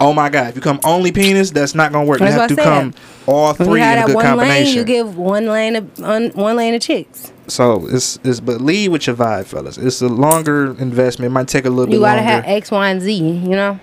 Oh 0.00 0.14
my 0.14 0.30
God! 0.30 0.48
If 0.48 0.56
you 0.56 0.62
come 0.62 0.80
only 0.82 1.12
penis, 1.12 1.50
that's 1.50 1.74
not 1.74 1.92
gonna 1.92 2.06
work. 2.06 2.20
That's 2.20 2.32
you 2.32 2.40
have 2.40 2.48
to 2.48 2.54
said. 2.54 2.64
come 2.64 2.94
all 3.26 3.52
three 3.52 3.82
in 3.82 3.98
a 3.98 4.06
good 4.06 4.14
one 4.14 4.24
combination. 4.24 4.64
lane, 4.64 4.76
you 4.76 4.84
give 4.84 5.18
one 5.18 5.46
lane 5.46 5.76
of 5.76 6.00
un, 6.00 6.30
one 6.30 6.56
lane 6.56 6.74
of 6.74 6.80
chicks. 6.80 7.32
So 7.48 7.86
it's 7.86 8.18
it's 8.24 8.40
but 8.40 8.62
lead 8.62 8.88
with 8.88 9.06
your 9.06 9.16
vibe, 9.16 9.44
fellas. 9.44 9.76
It's 9.76 10.00
a 10.00 10.08
longer 10.08 10.74
investment. 10.78 11.30
It 11.30 11.34
might 11.34 11.48
take 11.48 11.66
a 11.66 11.70
little 11.70 11.86
bit. 11.86 11.92
You 11.92 11.98
bit 11.98 12.04
gotta 12.06 12.22
longer. 12.22 12.32
have 12.32 12.44
X, 12.46 12.70
Y, 12.70 12.88
and 12.88 13.02
Z. 13.02 13.14
You 13.14 13.50
know. 13.50 13.80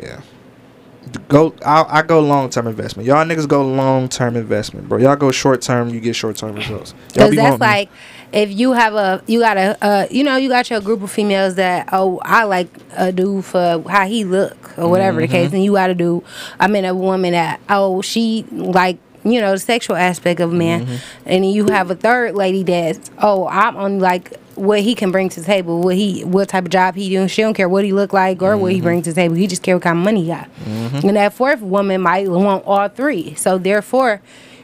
yeah. 0.00 0.20
Go. 1.28 1.54
I 1.64 1.84
I 1.88 2.02
go 2.02 2.20
long 2.20 2.48
term 2.50 2.68
investment. 2.68 3.08
Y'all 3.08 3.24
niggas 3.24 3.48
go 3.48 3.66
long 3.66 4.08
term 4.08 4.36
investment, 4.36 4.88
bro. 4.88 4.98
Y'all 4.98 5.16
go 5.16 5.32
short 5.32 5.62
term. 5.62 5.88
You 5.88 5.98
get 6.00 6.14
short 6.14 6.36
term 6.36 6.54
results. 6.54 6.94
Because 7.08 7.30
be 7.30 7.36
that's 7.36 7.60
like 7.60 7.88
if 8.32 8.50
you 8.50 8.72
have 8.72 8.94
a 8.94 9.22
you 9.26 9.40
got 9.40 9.56
a 9.56 9.76
uh, 9.84 10.06
you 10.10 10.24
know 10.24 10.36
you 10.36 10.48
got 10.48 10.68
your 10.70 10.80
group 10.80 11.02
of 11.02 11.10
females 11.10 11.54
that 11.56 11.88
oh 11.92 12.18
I 12.24 12.44
like 12.44 12.68
a 12.96 13.12
dude 13.12 13.44
for 13.44 13.82
how 13.88 14.06
he 14.06 14.24
look 14.24 14.76
or 14.78 14.88
whatever 14.88 15.20
the 15.20 15.26
Mm-hmm. 15.26 15.32
case, 15.32 15.52
and 15.52 15.62
you 15.64 15.72
got 15.72 15.86
to 15.88 15.94
do 15.94 16.22
I 16.60 16.66
mean 16.68 16.84
a 16.84 16.94
woman 16.94 17.32
that 17.32 17.60
oh 17.68 18.02
she 18.02 18.44
like 18.50 18.98
you 19.24 19.40
know, 19.40 19.50
the 19.50 19.58
sexual 19.58 19.96
aspect 19.96 20.38
of 20.38 20.52
a 20.52 20.54
man, 20.54 20.86
Mm-hmm. 20.86 20.96
and 21.28 21.50
you 21.52 21.66
have 21.66 21.90
a 21.90 21.96
third 21.96 22.36
lady 22.36 22.62
that's, 22.62 23.10
oh, 23.18 23.48
I'm 23.48 23.76
on 23.76 23.98
like 23.98 24.36
what 24.54 24.82
he 24.82 24.94
can 24.94 25.10
bring 25.10 25.28
to 25.30 25.40
the 25.40 25.46
table, 25.46 25.80
what 25.82 25.96
he, 25.96 26.22
what 26.22 26.48
type 26.48 26.62
of 26.64 26.70
job 26.70 26.94
he 26.94 27.08
doing. 27.08 27.26
She 27.26 27.42
don't 27.42 27.52
care 27.54 27.68
what 27.68 27.82
he 27.82 27.92
look 27.92 28.12
like 28.12 28.40
or 28.40 28.52
Mm-hmm. 28.52 28.60
what 28.62 28.72
he 28.72 28.80
brings 28.80 29.02
to 29.06 29.10
the 29.10 29.16
table. 29.20 29.34
He 29.34 29.48
just 29.48 29.64
care 29.64 29.74
what 29.74 29.82
kind 29.82 29.98
of 29.98 30.04
money 30.04 30.20
he 30.22 30.28
got. 30.28 30.48
And 30.64 31.16
that 31.16 31.32
fourth 31.32 31.60
woman 31.60 32.02
might 32.02 32.28
want 32.28 32.64
all 32.66 32.88
three. 32.88 33.34
So 33.34 33.58
therefore, 33.58 34.22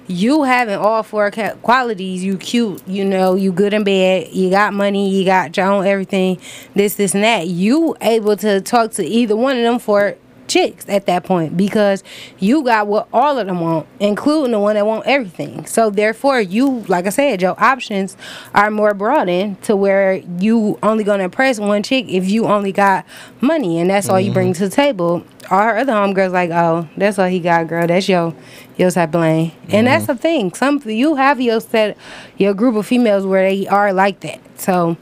you 0.08 0.42
having 0.42 0.76
all 0.76 1.02
four 1.02 1.30
qualities, 1.30 2.24
you 2.24 2.36
cute, 2.36 2.86
you 2.86 3.04
know, 3.04 3.34
you 3.34 3.52
good 3.52 3.72
in 3.72 3.84
bed, 3.84 4.28
you 4.32 4.50
got 4.50 4.74
money, 4.74 5.10
you 5.10 5.24
got 5.24 5.56
your 5.56 5.66
own 5.66 5.86
everything, 5.86 6.40
this, 6.74 6.96
this, 6.96 7.14
and 7.14 7.24
that. 7.24 7.46
You 7.46 7.96
able 8.00 8.36
to 8.38 8.60
talk 8.60 8.92
to 8.92 9.04
either 9.04 9.36
one 9.36 9.56
of 9.56 9.62
them 9.62 9.78
for 9.78 10.16
chicks 10.48 10.84
at 10.88 11.06
that 11.06 11.24
point 11.24 11.56
because 11.56 12.04
you 12.38 12.62
got 12.62 12.86
what 12.86 13.08
all 13.12 13.38
of 13.38 13.46
them 13.46 13.60
want, 13.60 13.86
including 14.00 14.52
the 14.52 14.58
one 14.58 14.74
that 14.74 14.86
want 14.86 15.06
everything. 15.06 15.64
So 15.66 15.88
therefore, 15.90 16.40
you, 16.40 16.80
like 16.88 17.06
I 17.06 17.10
said, 17.10 17.40
your 17.40 17.58
options 17.62 18.16
are 18.54 18.70
more 18.70 18.94
broadened 18.94 19.62
to 19.62 19.76
where 19.76 20.14
you 20.38 20.78
only 20.82 21.04
gonna 21.04 21.24
impress 21.24 21.58
one 21.58 21.82
chick 21.82 22.06
if 22.08 22.28
you 22.28 22.46
only 22.46 22.72
got 22.72 23.06
money 23.40 23.78
and 23.80 23.88
that's 23.88 24.08
all 24.08 24.20
you 24.20 24.26
mm-hmm. 24.26 24.34
bring 24.34 24.52
to 24.54 24.68
the 24.68 24.74
table. 24.74 25.24
All 25.52 25.60
her 25.60 25.76
other 25.76 25.92
homegirls 25.92 26.32
like, 26.32 26.50
oh, 26.50 26.88
that's 26.96 27.18
all 27.18 27.28
he 27.28 27.38
got, 27.38 27.68
girl. 27.68 27.86
That's 27.86 28.08
your 28.08 28.34
your 28.78 28.90
type 28.90 29.14
of 29.14 29.20
lane. 29.20 29.52
And 29.68 29.86
that's 29.86 30.04
mm-hmm. 30.04 30.12
the 30.14 30.18
thing. 30.18 30.54
Some 30.54 30.80
you 30.86 31.16
have 31.16 31.42
your 31.42 31.60
set 31.60 31.98
your 32.38 32.54
group 32.54 32.74
of 32.74 32.86
females 32.86 33.26
where 33.26 33.48
they 33.48 33.68
are 33.68 33.92
like 33.92 34.20
that. 34.20 34.40
So 34.58 34.96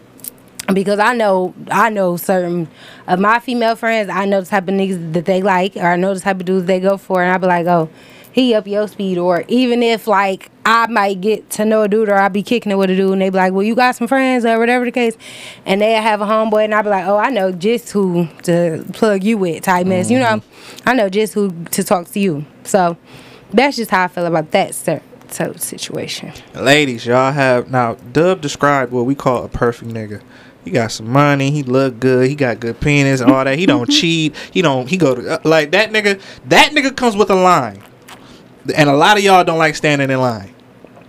because 0.74 0.98
I 0.98 1.14
know 1.14 1.54
I 1.70 1.90
know 1.90 2.16
certain 2.16 2.68
of 3.06 3.20
my 3.20 3.38
female 3.38 3.76
friends, 3.76 4.10
I 4.10 4.24
know 4.24 4.40
the 4.40 4.46
type 4.46 4.64
of 4.64 4.74
niggas 4.74 5.12
that 5.12 5.24
they 5.24 5.40
like, 5.40 5.76
or 5.76 5.86
I 5.86 5.96
know 5.96 6.14
the 6.14 6.20
type 6.20 6.40
of 6.40 6.46
dudes 6.46 6.66
they 6.66 6.80
go 6.80 6.96
for, 6.96 7.22
and 7.22 7.32
I 7.32 7.38
be 7.38 7.46
like, 7.46 7.66
oh, 7.66 7.88
he 8.32 8.54
up 8.54 8.66
your 8.66 8.88
speed, 8.88 9.18
or 9.18 9.44
even 9.48 9.82
if 9.82 10.06
like 10.06 10.50
I 10.64 10.86
might 10.86 11.20
get 11.20 11.50
to 11.50 11.64
know 11.64 11.82
a 11.82 11.88
dude, 11.88 12.08
or 12.08 12.14
I 12.14 12.28
be 12.28 12.42
kicking 12.42 12.72
it 12.72 12.76
with 12.76 12.90
a 12.90 12.96
dude, 12.96 13.12
and 13.12 13.22
they 13.22 13.30
be 13.30 13.36
like, 13.36 13.52
well, 13.52 13.62
you 13.62 13.74
got 13.74 13.96
some 13.96 14.06
friends, 14.06 14.44
or 14.44 14.58
whatever 14.58 14.84
the 14.84 14.92
case, 14.92 15.16
and 15.66 15.80
they 15.80 15.92
have 15.92 16.20
a 16.20 16.26
homeboy, 16.26 16.64
and 16.64 16.74
I 16.74 16.82
be 16.82 16.90
like, 16.90 17.06
oh, 17.06 17.16
I 17.16 17.30
know 17.30 17.52
just 17.52 17.90
who 17.90 18.28
to 18.42 18.84
plug 18.92 19.24
you 19.24 19.38
with, 19.38 19.64
type 19.64 19.86
mess, 19.86 20.10
you 20.10 20.18
know, 20.18 20.42
I 20.86 20.94
know 20.94 21.08
just 21.08 21.34
who 21.34 21.50
to 21.72 21.82
talk 21.84 22.08
to 22.08 22.20
you, 22.20 22.44
so 22.64 22.96
that's 23.52 23.76
just 23.76 23.90
how 23.90 24.04
I 24.04 24.08
feel 24.08 24.26
about 24.26 24.50
that 24.52 24.74
so 24.74 25.52
situation. 25.56 26.32
Ladies, 26.54 27.06
y'all 27.06 27.32
have 27.32 27.70
now 27.70 27.94
Dub 28.12 28.40
described 28.40 28.92
what 28.92 29.06
we 29.06 29.14
call 29.14 29.44
a 29.44 29.48
perfect 29.48 29.90
nigga. 29.90 30.22
He 30.64 30.70
got 30.70 30.92
some 30.92 31.08
money. 31.08 31.50
He 31.50 31.62
look 31.62 32.00
good. 32.00 32.28
He 32.28 32.34
got 32.34 32.60
good 32.60 32.80
penis 32.80 33.20
and 33.20 33.30
all 33.30 33.44
that. 33.44 33.58
He 33.58 33.66
don't 33.66 33.88
cheat. 33.90 34.36
He 34.52 34.62
don't. 34.62 34.88
He 34.88 34.96
go 34.96 35.14
to 35.14 35.34
uh, 35.34 35.38
like 35.44 35.70
that 35.70 35.90
nigga. 35.90 36.20
That 36.48 36.72
nigga 36.72 36.94
comes 36.94 37.16
with 37.16 37.30
a 37.30 37.34
line, 37.34 37.82
and 38.74 38.88
a 38.88 38.94
lot 38.94 39.16
of 39.16 39.24
y'all 39.24 39.44
don't 39.44 39.58
like 39.58 39.76
standing 39.76 40.10
in 40.10 40.20
line. 40.20 40.54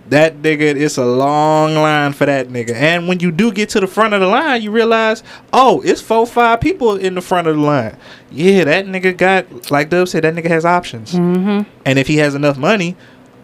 That 0.08 0.42
nigga, 0.42 0.60
it's 0.60 0.98
a 0.98 1.06
long 1.06 1.74
line 1.74 2.12
for 2.12 2.26
that 2.26 2.48
nigga. 2.48 2.74
And 2.74 3.08
when 3.08 3.20
you 3.20 3.32
do 3.32 3.50
get 3.50 3.70
to 3.70 3.80
the 3.80 3.86
front 3.86 4.12
of 4.12 4.20
the 4.20 4.26
line, 4.26 4.60
you 4.60 4.70
realize, 4.70 5.22
oh, 5.52 5.80
it's 5.82 6.02
four, 6.02 6.26
five 6.26 6.60
people 6.60 6.96
in 6.96 7.14
the 7.14 7.22
front 7.22 7.48
of 7.48 7.56
the 7.56 7.62
line. 7.62 7.96
Yeah, 8.30 8.64
that 8.64 8.86
nigga 8.86 9.16
got, 9.16 9.70
like 9.70 9.88
Dub 9.88 10.08
said, 10.08 10.24
that 10.24 10.34
nigga 10.34 10.48
has 10.48 10.66
options. 10.66 11.12
Mm-hmm. 11.12 11.70
And 11.86 11.98
if 11.98 12.08
he 12.08 12.16
has 12.16 12.34
enough 12.34 12.58
money, 12.58 12.96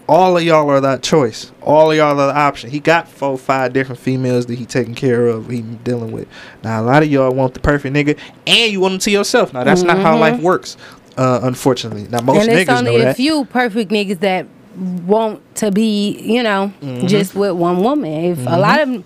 all 0.08 0.38
of 0.38 0.42
y'all 0.42 0.68
are 0.70 0.80
that 0.80 1.02
choice. 1.02 1.52
All 1.60 1.90
of 1.90 1.96
y'all 1.96 2.18
are 2.18 2.32
the 2.32 2.38
option. 2.38 2.70
He 2.70 2.80
got 2.80 3.08
four, 3.08 3.36
five 3.36 3.74
different 3.74 4.00
females 4.00 4.46
that 4.46 4.58
he 4.58 4.64
taking 4.64 4.94
care 4.94 5.26
of. 5.26 5.50
He 5.50 5.60
dealing 5.60 6.12
with. 6.12 6.26
Now 6.64 6.80
a 6.80 6.84
lot 6.84 7.02
of 7.02 7.10
y'all 7.10 7.32
want 7.34 7.52
the 7.52 7.60
perfect 7.60 7.94
nigga, 7.94 8.18
and 8.46 8.72
you 8.72 8.80
want 8.80 8.92
them 8.92 9.00
to 9.00 9.10
yourself. 9.10 9.52
Now 9.52 9.64
that's 9.64 9.82
not 9.82 9.98
how 9.98 10.18
life 10.18 10.40
works. 10.40 10.78
Uh, 11.18 11.40
unfortunately, 11.42 12.06
now 12.08 12.20
most 12.20 12.40
and 12.48 12.52
it's 12.58 12.70
niggas 12.70 12.78
only 12.78 12.92
know 12.92 13.02
a 13.02 13.04
that. 13.06 13.16
few 13.16 13.44
perfect 13.46 13.90
niggas 13.90 14.20
that 14.20 14.46
want 15.06 15.42
to 15.56 15.70
be, 15.72 16.18
you 16.20 16.42
know, 16.42 16.72
Mm-hmm. 16.80 17.06
just 17.08 17.34
with 17.34 17.52
one 17.52 17.82
woman. 17.82 18.12
If 18.12 18.38
a 18.46 18.58
lot 18.58 18.80
of 18.80 19.04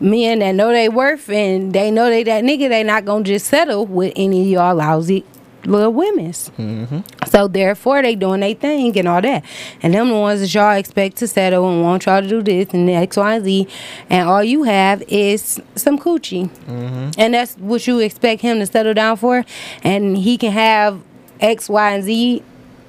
men 0.00 0.40
that 0.40 0.52
know 0.56 0.70
they 0.70 0.88
worth 0.88 1.28
and 1.30 1.72
they 1.72 1.90
know 1.90 2.10
they 2.10 2.24
that 2.24 2.42
nigga, 2.42 2.68
they 2.68 2.82
not 2.82 3.04
gonna 3.04 3.22
just 3.24 3.46
settle 3.46 3.86
with 3.86 4.12
any 4.16 4.40
of 4.42 4.46
y'all 4.48 4.74
lousy 4.74 5.24
little 5.64 5.92
women's. 5.92 6.50
Mm-hmm. 6.58 6.98
So 7.28 7.46
therefore, 7.46 8.02
they 8.02 8.16
doing 8.16 8.40
their 8.40 8.54
thing 8.54 8.98
and 8.98 9.06
all 9.06 9.22
that, 9.22 9.44
and 9.80 9.94
them 9.94 10.08
the 10.08 10.16
ones 10.16 10.40
that 10.40 10.52
y'all 10.52 10.76
expect 10.76 11.18
to 11.18 11.28
settle 11.28 11.68
and 11.70 11.82
want 11.82 12.04
y'all 12.06 12.20
to 12.20 12.28
do 12.28 12.42
this 12.42 12.74
and 12.74 12.90
X, 12.90 13.16
Y, 13.16 13.34
and 13.36 13.44
Z, 13.44 13.68
and 14.10 14.28
all 14.28 14.42
you 14.42 14.64
have 14.64 15.02
is 15.06 15.60
some 15.76 15.96
coochie, 16.00 16.48
Mm-hmm. 16.66 17.10
and 17.16 17.34
that's 17.34 17.54
what 17.58 17.86
you 17.86 18.00
expect 18.00 18.42
him 18.42 18.58
to 18.58 18.66
settle 18.66 18.92
down 18.94 19.16
for, 19.16 19.44
and 19.84 20.18
he 20.18 20.36
can 20.36 20.50
have 20.50 21.00
X, 21.42 21.68
Y, 21.68 21.90
and 21.94 22.04
Z 22.04 22.42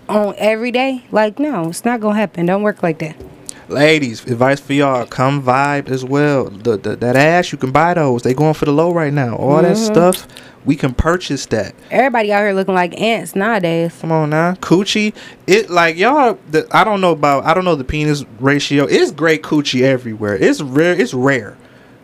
on 0.07 0.35
every 0.37 0.71
day. 0.71 1.03
Like, 1.11 1.39
no, 1.39 1.69
it's 1.69 1.83
not 1.83 1.99
gonna 1.99 2.15
happen. 2.15 2.45
Don't 2.45 2.63
work 2.63 2.83
like 2.83 2.99
that. 2.99 3.15
Ladies, 3.69 4.25
advice 4.25 4.59
for 4.59 4.73
y'all: 4.73 5.05
come 5.05 5.41
vibe 5.41 5.89
as 5.89 6.03
well. 6.05 6.45
The, 6.45 6.77
the 6.77 6.95
that 6.97 7.15
ass 7.15 7.51
you 7.51 7.57
can 7.57 7.71
buy 7.71 7.93
those. 7.93 8.21
They 8.23 8.33
going 8.33 8.53
for 8.53 8.65
the 8.65 8.73
low 8.73 8.93
right 8.93 9.11
now. 9.13 9.35
All 9.35 9.61
that 9.61 9.75
Mm-hmm. 9.75 9.93
stuff 9.93 10.27
we 10.65 10.75
can 10.75 10.93
purchase 10.93 11.45
that. 11.47 11.73
Everybody 11.91 12.31
out 12.31 12.39
here 12.39 12.53
looking 12.53 12.73
like 12.75 12.99
ants 12.99 13.35
nowadays. 13.35 13.97
Come 13.99 14.11
on 14.11 14.29
now, 14.29 14.53
coochie. 14.55 15.13
It 15.47 15.69
like 15.69 15.97
y'all. 15.97 16.37
The, 16.51 16.67
I 16.71 16.83
don't 16.83 17.01
know 17.01 17.11
about. 17.11 17.45
I 17.45 17.53
don't 17.53 17.65
know 17.65 17.75
the 17.75 17.83
penis 17.83 18.23
ratio. 18.39 18.85
It's 18.85 19.11
great 19.11 19.43
coochie 19.43 19.81
everywhere. 19.81 20.35
It's 20.35 20.61
rare. 20.61 20.93
It's 20.99 21.13
rare. 21.13 21.57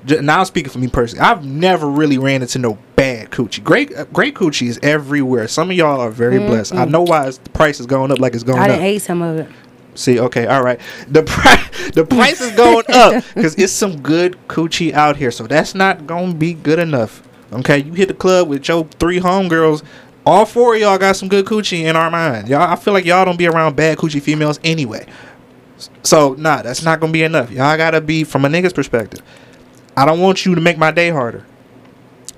Now 0.08 0.40
I'm 0.40 0.46
speaking 0.46 0.72
for 0.72 0.80
me 0.80 0.88
personally. 0.88 1.24
I've 1.24 1.46
never 1.46 1.88
really 1.88 2.18
ran 2.18 2.42
into 2.42 2.60
no 2.60 2.78
bad 2.96 3.32
coochie. 3.32 3.64
Great, 3.64 3.96
uh, 3.96 4.06
great 4.06 4.36
coochie 4.36 4.68
is 4.68 4.80
everywhere. 4.82 5.48
Some 5.48 5.72
of 5.72 5.78
y'all 5.78 6.00
are 6.00 6.10
very 6.10 6.40
blessed. 6.40 6.74
I 6.74 6.86
know 6.86 7.02
why 7.02 7.28
it's, 7.28 7.38
the 7.38 7.50
price 7.50 7.80
is 7.80 7.86
going 7.86 8.12
up 8.12 8.20
like 8.20 8.34
it's 8.34 8.44
going 8.44 8.60
up. 8.60 8.64
I 8.64 8.70
up. 8.70 8.76
didn't 8.76 8.86
ate 8.86 9.02
some 9.02 9.22
of 9.22 9.40
it. 9.40 9.50
See, 9.96 10.20
okay, 10.20 10.48
all 10.48 10.64
right. 10.64 10.80
The 11.10 11.24
price, 11.24 11.92
the 11.94 12.06
price 12.06 12.40
is 12.40 12.56
going 12.56 12.86
up 12.94 13.24
because 13.34 13.56
it's 13.56 13.74
some 13.74 14.02
good 14.02 14.38
coochie 14.48 14.94
out 14.94 15.18
here. 15.18 15.32
So 15.32 15.46
that's 15.48 15.76
not 15.76 16.08
gonna 16.08 16.34
be 16.34 16.54
good 16.54 16.80
enough. 16.80 17.28
Okay, 17.52 17.80
you 17.80 17.94
hit 17.94 18.08
the 18.08 18.14
club 18.14 18.48
with 18.48 18.68
your 18.68 18.86
three 19.00 19.20
homegirls. 19.20 19.84
All 20.26 20.46
four 20.46 20.76
of 20.76 20.82
y'all 20.82 20.98
got 20.98 21.16
some 21.16 21.28
good 21.28 21.46
coochie 21.46 21.82
in 21.82 21.96
our 21.96 22.12
mind. 22.12 22.48
Y'all, 22.48 22.62
I 22.62 22.76
feel 22.76 22.94
like 22.94 23.06
y'all 23.06 23.26
don't 23.26 23.38
be 23.38 23.48
around 23.48 23.76
bad 23.76 23.98
coochie 23.98 24.22
females 24.22 24.60
anyway. 24.64 25.06
So 26.04 26.34
nah, 26.36 26.62
that's 26.62 26.84
not 26.84 27.00
gonna 27.00 27.12
be 27.12 27.24
enough. 27.24 27.52
Y'all 27.52 27.76
gotta 27.76 28.00
be 28.00 28.24
from 28.24 28.46
a 28.46 28.48
nigga's 28.48 28.74
perspective. 28.74 29.22
I 30.00 30.06
don't 30.06 30.22
want 30.22 30.46
you 30.46 30.56
to 30.56 30.62
make 30.62 30.78
my 30.78 30.92
day 30.92 31.10
harder. 31.10 31.46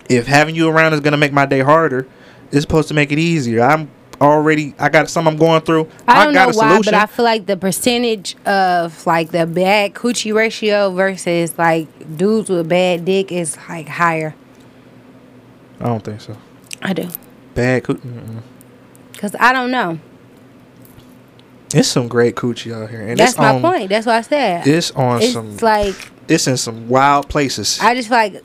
If 0.09 0.25
having 0.25 0.55
you 0.55 0.67
around 0.67 0.93
is 0.93 0.99
gonna 0.99 1.17
make 1.17 1.31
my 1.31 1.45
day 1.45 1.59
harder, 1.59 2.07
it's 2.51 2.61
supposed 2.63 2.87
to 2.87 2.95
make 2.95 3.11
it 3.11 3.19
easier. 3.19 3.61
I'm 3.61 3.89
already. 4.19 4.73
I 4.79 4.89
got 4.89 5.09
some 5.11 5.27
I'm 5.27 5.37
going 5.37 5.61
through. 5.61 5.87
I 6.07 6.25
don't 6.25 6.33
got 6.33 6.47
know 6.47 6.53
a 6.53 6.57
why, 6.57 6.69
solution. 6.71 6.93
but 6.93 7.01
I 7.01 7.05
feel 7.05 7.23
like 7.23 7.45
the 7.45 7.57
percentage 7.57 8.35
of 8.47 9.05
like 9.05 9.29
the 9.29 9.45
bad 9.45 9.93
coochie 9.93 10.33
ratio 10.33 10.89
versus 10.91 11.55
like 11.59 12.17
dudes 12.17 12.49
with 12.49 12.67
bad 12.67 13.05
dick 13.05 13.31
is 13.31 13.55
like 13.69 13.87
higher. 13.87 14.33
I 15.79 15.85
don't 15.85 16.03
think 16.03 16.19
so. 16.21 16.35
I 16.81 16.93
do. 16.93 17.09
Bad 17.53 17.83
coochie. 17.83 18.01
mm-mm. 18.01 18.41
Cause 19.19 19.35
I 19.39 19.53
don't 19.53 19.69
know. 19.69 19.99
It's 21.75 21.87
some 21.87 22.07
great 22.07 22.35
coochie 22.35 22.73
out 22.73 22.89
here, 22.89 23.01
and 23.07 23.17
That's 23.19 23.37
my 23.37 23.53
on, 23.55 23.61
point. 23.61 23.89
That's 23.89 24.05
what 24.07 24.15
I 24.15 24.21
said. 24.21 24.67
It's 24.67 24.89
on 24.91 25.21
It's 25.21 25.33
some. 25.33 25.55
like 25.57 26.10
it's 26.27 26.47
in 26.47 26.57
some 26.57 26.87
wild 26.89 27.29
places. 27.29 27.79
I 27.81 27.93
just 27.95 28.07
feel 28.09 28.17
like 28.17 28.43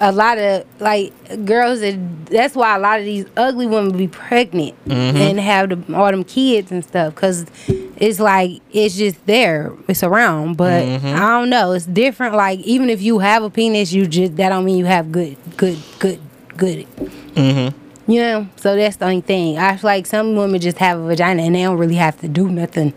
a 0.00 0.10
lot 0.10 0.38
of 0.38 0.66
like 0.80 1.12
girls 1.46 1.80
that 1.80 1.96
that's 2.26 2.54
why 2.56 2.74
a 2.74 2.78
lot 2.80 2.98
of 2.98 3.04
these 3.04 3.26
ugly 3.36 3.66
women 3.66 3.96
be 3.96 4.08
pregnant 4.08 4.74
Mm-hmm. 4.86 5.16
and 5.16 5.40
have 5.40 5.68
the, 5.86 5.96
all 5.96 6.10
them 6.10 6.24
kids 6.24 6.72
and 6.72 6.84
stuff 6.84 7.14
because 7.14 7.46
it's 7.68 8.18
like 8.18 8.60
it's 8.72 8.96
just 8.96 9.24
there 9.26 9.72
it's 9.88 10.02
around 10.02 10.56
but 10.56 10.82
Mm-hmm. 10.82 11.06
i 11.06 11.18
don't 11.20 11.48
know 11.48 11.72
it's 11.72 11.86
different 11.86 12.34
like 12.34 12.58
even 12.60 12.90
if 12.90 13.00
you 13.02 13.20
have 13.20 13.44
a 13.44 13.50
penis 13.50 13.92
you 13.92 14.06
just 14.08 14.34
that 14.36 14.48
don't 14.48 14.64
mean 14.64 14.78
you 14.78 14.84
have 14.84 15.12
good 15.12 15.36
good 15.56 15.78
good 16.00 16.20
good 16.56 16.86
mm-hmm. 16.96 18.10
you 18.10 18.20
know 18.20 18.48
so 18.56 18.74
that's 18.74 18.96
the 18.96 19.04
only 19.04 19.20
thing 19.20 19.58
i 19.58 19.76
feel 19.76 19.88
like 19.88 20.06
some 20.06 20.34
women 20.34 20.60
just 20.60 20.78
have 20.78 20.98
a 20.98 21.04
vagina 21.06 21.42
and 21.44 21.54
they 21.54 21.62
don't 21.62 21.78
really 21.78 21.94
have 21.94 22.18
to 22.20 22.26
do 22.26 22.48
nothing 22.50 22.92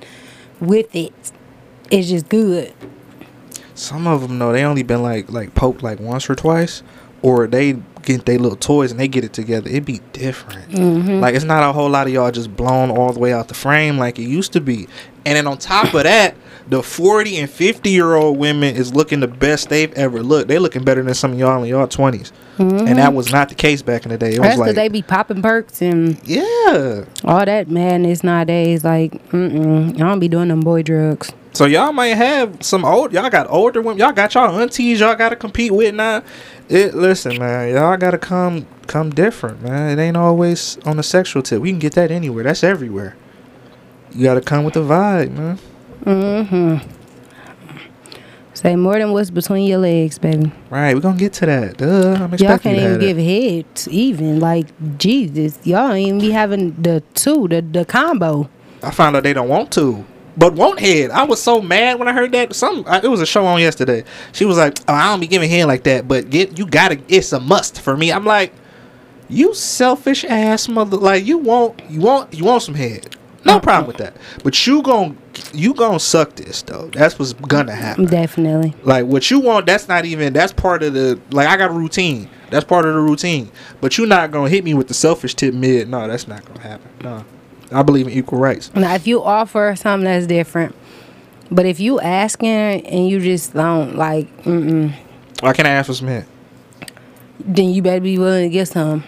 with 0.60 0.94
it 0.96 1.14
it's 1.92 2.10
just 2.10 2.28
good 2.28 2.74
Some 3.78 4.08
of 4.08 4.22
them 4.22 4.40
though, 4.40 4.52
they 4.52 4.64
only 4.64 4.84
been 4.84 5.04
like 5.04 5.32
like 5.32 5.54
poked 5.56 5.84
like 5.84 6.00
once 6.00 6.30
or 6.30 6.36
twice, 6.36 6.84
or 7.22 7.48
they 7.48 7.78
get 8.04 8.26
their 8.26 8.40
little 8.40 8.58
toys 8.58 8.92
and 8.92 9.00
they 9.00 9.08
get 9.08 9.24
it 9.24 9.34
together. 9.34 9.70
It'd 9.70 9.86
be 9.86 10.02
different. 10.14 10.72
Mm-hmm. 10.72 11.20
Like 11.20 11.36
it's 11.36 11.46
not 11.46 11.64
a 11.64 11.74
whole 11.74 11.90
lot 11.90 12.08
of 12.08 12.14
y'all 12.14 12.32
just 12.32 12.56
blown 12.56 12.90
all 12.90 13.12
the 13.14 13.20
way 13.20 13.34
out 13.34 13.50
the 13.50 13.54
frame 13.54 13.98
like 13.98 14.18
it 14.18 14.24
used 14.28 14.54
to 14.54 14.62
be. 14.62 14.88
And 15.26 15.36
then 15.36 15.46
on 15.46 15.58
top 15.58 15.94
of 15.94 16.04
that, 16.04 16.36
the 16.68 16.82
forty 16.82 17.38
and 17.38 17.50
fifty 17.50 17.90
year 17.92 18.16
old 18.16 18.38
women 18.38 18.76
is 18.76 18.94
looking 18.94 19.20
the 19.20 19.28
best 19.28 19.70
they've 19.70 19.94
ever 19.94 20.24
looked. 20.24 20.48
They 20.48 20.60
looking 20.60 20.84
better 20.84 21.04
than 21.04 21.14
some 21.14 21.34
of 21.34 21.40
y'all 21.40 21.62
in 21.64 21.70
y'all 21.70 21.88
20s 21.88 22.32
and 22.60 22.98
that 22.98 23.14
was 23.14 23.32
not 23.32 23.50
the 23.50 23.56
case 23.56 23.82
back 23.82 24.04
in 24.04 24.10
the 24.10 24.18
day. 24.18 24.36
It 24.36 24.40
was 24.40 24.48
Mm-hmm. 24.48 24.48
that's 24.48 24.56
because 24.58 24.68
like 24.68 24.76
they 24.76 24.88
be 24.90 25.02
popping 25.02 25.42
perks 25.42 25.82
and 25.82 26.20
yeah. 26.28 27.06
all 27.24 27.46
that 27.46 27.68
madness 27.70 28.24
nowadays 28.24 28.84
like 28.84 29.12
mm-mm, 29.30 29.90
i 29.96 29.98
don't 29.98 30.20
be 30.20 30.28
doing 30.28 30.48
them 30.48 30.62
boy 30.62 30.82
drugs 30.84 31.32
So 31.58 31.66
y'all 31.66 31.92
might 31.92 32.10
have 32.10 32.64
some 32.64 32.86
old. 32.86 33.12
Y'all 33.12 33.32
got 33.32 33.50
older 33.50 33.82
women. 33.82 33.98
Y'all 33.98 34.12
got 34.12 34.36
y'all 34.36 34.62
aunties. 34.62 35.00
Y'all 35.00 35.16
got 35.16 35.30
to 35.30 35.36
compete 35.36 35.72
with 35.72 35.96
now. 35.96 36.22
It 36.70 36.94
listen, 36.94 37.40
man. 37.40 37.74
Y'all 37.74 37.98
got 37.98 38.12
to 38.12 38.20
come 38.20 38.68
come 38.86 39.10
different, 39.10 39.64
man. 39.64 39.98
It 39.98 40.00
ain't 40.00 40.16
always 40.16 40.78
on 40.86 40.98
the 40.98 41.04
sexual 41.04 41.42
tip. 41.42 41.60
We 41.60 41.72
can 41.72 41.80
get 41.80 41.94
that 41.94 42.12
anywhere. 42.12 42.44
That's 42.44 42.64
everywhere. 42.64 43.16
You 44.12 44.26
got 44.26 44.36
to 44.36 44.42
come 44.42 44.66
with 44.66 44.76
the 44.76 44.82
vibe, 44.82 45.32
man. 45.32 45.60
Mm-hmm. 46.06 46.92
Say 48.54 48.76
more 48.76 49.00
than 49.00 49.12
what's 49.12 49.32
between 49.32 49.66
your 49.66 49.80
legs, 49.80 50.20
baby. 50.20 50.52
Right, 50.70 50.94
we're 50.94 51.02
gonna 51.02 51.18
get 51.18 51.34
to 51.34 51.48
that. 51.48 51.78
Duh, 51.78 52.14
I'm 52.20 52.34
expecting 52.36 52.48
Y'all 52.48 52.60
can't 52.60 52.78
even 52.78 53.00
give 53.00 53.18
head 53.18 53.66
even 53.90 54.40
like 54.40 54.68
Jesus. 55.00 55.58
Y'all 55.66 55.88
don't 55.88 55.98
even 55.98 56.20
be 56.20 56.30
having 56.30 56.80
the 56.80 57.02
two, 57.16 57.48
the 57.48 57.64
the 57.64 57.84
combo. 57.84 58.48
I 58.84 58.92
found 58.92 59.16
out 59.16 59.24
they 59.24 59.34
don't 59.34 59.50
want 59.50 59.72
to. 59.72 60.06
But 60.38 60.54
won't 60.54 60.80
head. 60.80 61.10
I 61.10 61.24
was 61.24 61.42
so 61.42 61.62
mad 61.62 61.98
when 61.98 62.08
I 62.08 62.14
heard 62.14 62.32
that. 62.34 62.56
Some 62.56 62.84
I, 62.88 63.02
it 63.02 63.08
was 63.08 63.22
a 63.22 63.26
show 63.26 63.46
on 63.46 63.60
yesterday. 63.60 64.04
She 64.34 64.46
was 64.46 64.58
like, 64.58 64.78
"Oh, 64.88 64.94
I 64.94 65.06
don't 65.06 65.20
be 65.20 65.28
giving 65.28 65.50
head 65.50 65.66
like 65.66 65.84
that, 65.84 66.08
but 66.08 66.30
get 66.30 66.58
you 66.58 66.66
gotta. 66.66 67.00
It's 67.08 67.34
a 67.34 67.40
must 67.40 67.82
for 67.82 67.98
me." 67.98 68.12
I'm 68.12 68.26
like, 68.26 68.54
"You 69.30 69.56
selfish 69.56 70.24
ass 70.26 70.70
mother! 70.70 70.98
Like 70.98 71.26
you 71.26 71.40
want 71.40 71.82
you 71.90 72.02
want 72.02 72.34
you 72.34 72.46
want 72.46 72.64
some 72.64 72.76
head. 72.76 73.16
No 73.46 73.54
uh-huh. 73.54 73.60
problem 73.62 73.88
with 73.88 73.98
that. 73.98 74.16
But 74.44 74.68
you 74.68 74.82
gon' 74.82 75.18
you 75.54 75.74
gonna 75.74 76.00
suck 76.00 76.36
this 76.36 76.62
though. 76.64 76.90
That's 76.90 77.18
what's 77.18 77.34
gonna 77.34 77.76
happen. 77.76 78.06
Definitely. 78.06 78.76
Like 78.84 79.06
what 79.06 79.32
you 79.32 79.40
want, 79.40 79.66
that's 79.66 79.88
not 79.88 80.06
even 80.06 80.34
that's 80.34 80.52
part 80.54 80.84
of 80.84 80.94
the 80.94 81.20
like 81.32 81.48
I 81.48 81.56
got 81.56 81.72
a 81.72 81.74
routine. 81.74 82.30
That's 82.50 82.66
part 82.66 82.86
of 82.86 82.94
the 82.94 83.00
routine. 83.00 83.50
But 83.80 83.98
you're 83.98 84.06
not 84.06 84.32
gonna 84.32 84.50
hit 84.50 84.64
me 84.64 84.74
with 84.74 84.88
the 84.88 84.94
selfish 84.94 85.34
tip 85.34 85.54
mid. 85.54 85.90
No, 85.90 86.08
that's 86.08 86.28
not 86.28 86.46
gonna 86.46 86.62
happen. 86.62 86.90
No. 87.02 87.26
I 87.72 87.84
believe 87.84 88.08
in 88.08 88.14
equal 88.14 88.40
rights. 88.40 88.74
Now, 88.76 88.96
if 88.96 89.08
you 89.08 89.22
offer 89.24 89.76
something 89.78 90.06
that's 90.06 90.28
different, 90.28 90.76
but 91.52 91.66
if 91.66 91.80
you 91.80 92.00
asking 92.00 92.86
and 92.86 93.08
you 93.10 93.20
just 93.20 93.54
don't 93.54 93.96
like, 93.96 94.44
mm-mm, 94.44 94.94
Why 95.42 95.54
can't 95.54 95.68
I 95.68 95.72
ask 95.72 95.88
for 95.88 95.94
some 95.94 96.08
head? 96.08 96.26
then 97.40 97.70
you 97.70 97.82
better 97.82 98.02
be 98.02 98.18
willing 98.18 98.50
to 98.50 98.54
get 98.54 98.68
some. 98.68 99.04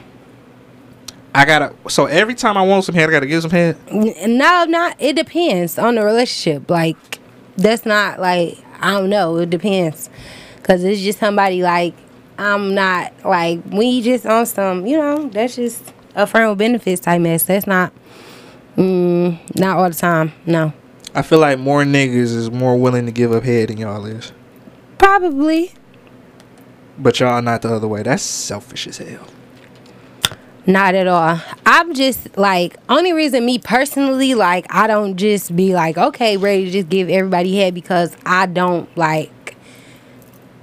I 1.33 1.45
gotta 1.45 1.73
so 1.89 2.05
every 2.05 2.35
time 2.35 2.57
I 2.57 2.61
want 2.63 2.85
some 2.85 2.95
head, 2.95 3.09
I 3.09 3.11
gotta 3.11 3.27
give 3.27 3.41
some 3.41 3.51
head. 3.51 3.77
No, 3.91 4.65
not. 4.65 4.95
It 4.99 5.15
depends 5.15 5.77
on 5.77 5.95
the 5.95 6.03
relationship. 6.03 6.69
Like, 6.69 6.97
that's 7.57 7.85
not 7.85 8.19
like 8.19 8.57
I 8.81 8.91
don't 8.91 9.09
know. 9.09 9.37
It 9.37 9.49
depends, 9.49 10.09
cause 10.63 10.83
it's 10.83 11.01
just 11.01 11.19
somebody 11.19 11.61
like 11.61 11.93
I'm 12.37 12.73
not 12.73 13.13
like 13.25 13.59
we 13.71 14.01
just 14.01 14.25
on 14.25 14.45
some. 14.45 14.87
You 14.87 14.97
know, 14.97 15.29
that's 15.29 15.55
just 15.55 15.93
a 16.15 16.25
friend 16.25 16.49
with 16.49 16.57
benefits 16.59 17.01
type 17.01 17.21
mess. 17.21 17.43
That's 17.43 17.67
not. 17.67 17.93
Mm, 18.79 19.37
not 19.59 19.77
all 19.77 19.89
the 19.89 19.95
time. 19.95 20.31
No, 20.45 20.71
I 21.13 21.21
feel 21.21 21.39
like 21.39 21.59
more 21.59 21.83
niggas 21.83 22.33
is 22.33 22.49
more 22.49 22.77
willing 22.77 23.05
to 23.07 23.11
give 23.11 23.33
up 23.33 23.43
head 23.43 23.67
than 23.67 23.77
y'all 23.77 24.05
is. 24.05 24.31
probably 24.97 25.73
But 26.97 27.19
y'all 27.19 27.41
not 27.41 27.61
the 27.61 27.73
other 27.75 27.89
way. 27.89 28.03
That's 28.03 28.23
selfish 28.23 28.87
as 28.87 28.99
hell. 28.99 29.27
Not 30.65 30.95
at 30.95 31.07
all. 31.07 31.41
I'm 31.65 31.93
just 31.93 32.37
like 32.37 32.77
only 32.87 33.11
reason 33.11 33.45
me 33.45 33.59
personally 33.59 34.33
like 34.33 34.65
I 34.69 34.87
don't 34.87 35.17
just 35.17 35.53
be 35.57 35.73
like 35.73 35.97
okay 35.97 36.37
ready 36.37 36.65
to 36.65 36.71
just 36.71 36.87
give 36.87 37.09
everybody 37.09 37.57
head 37.57 37.73
because 37.73 38.15
I 38.25 38.45
don't 38.45 38.87
like 38.97 39.57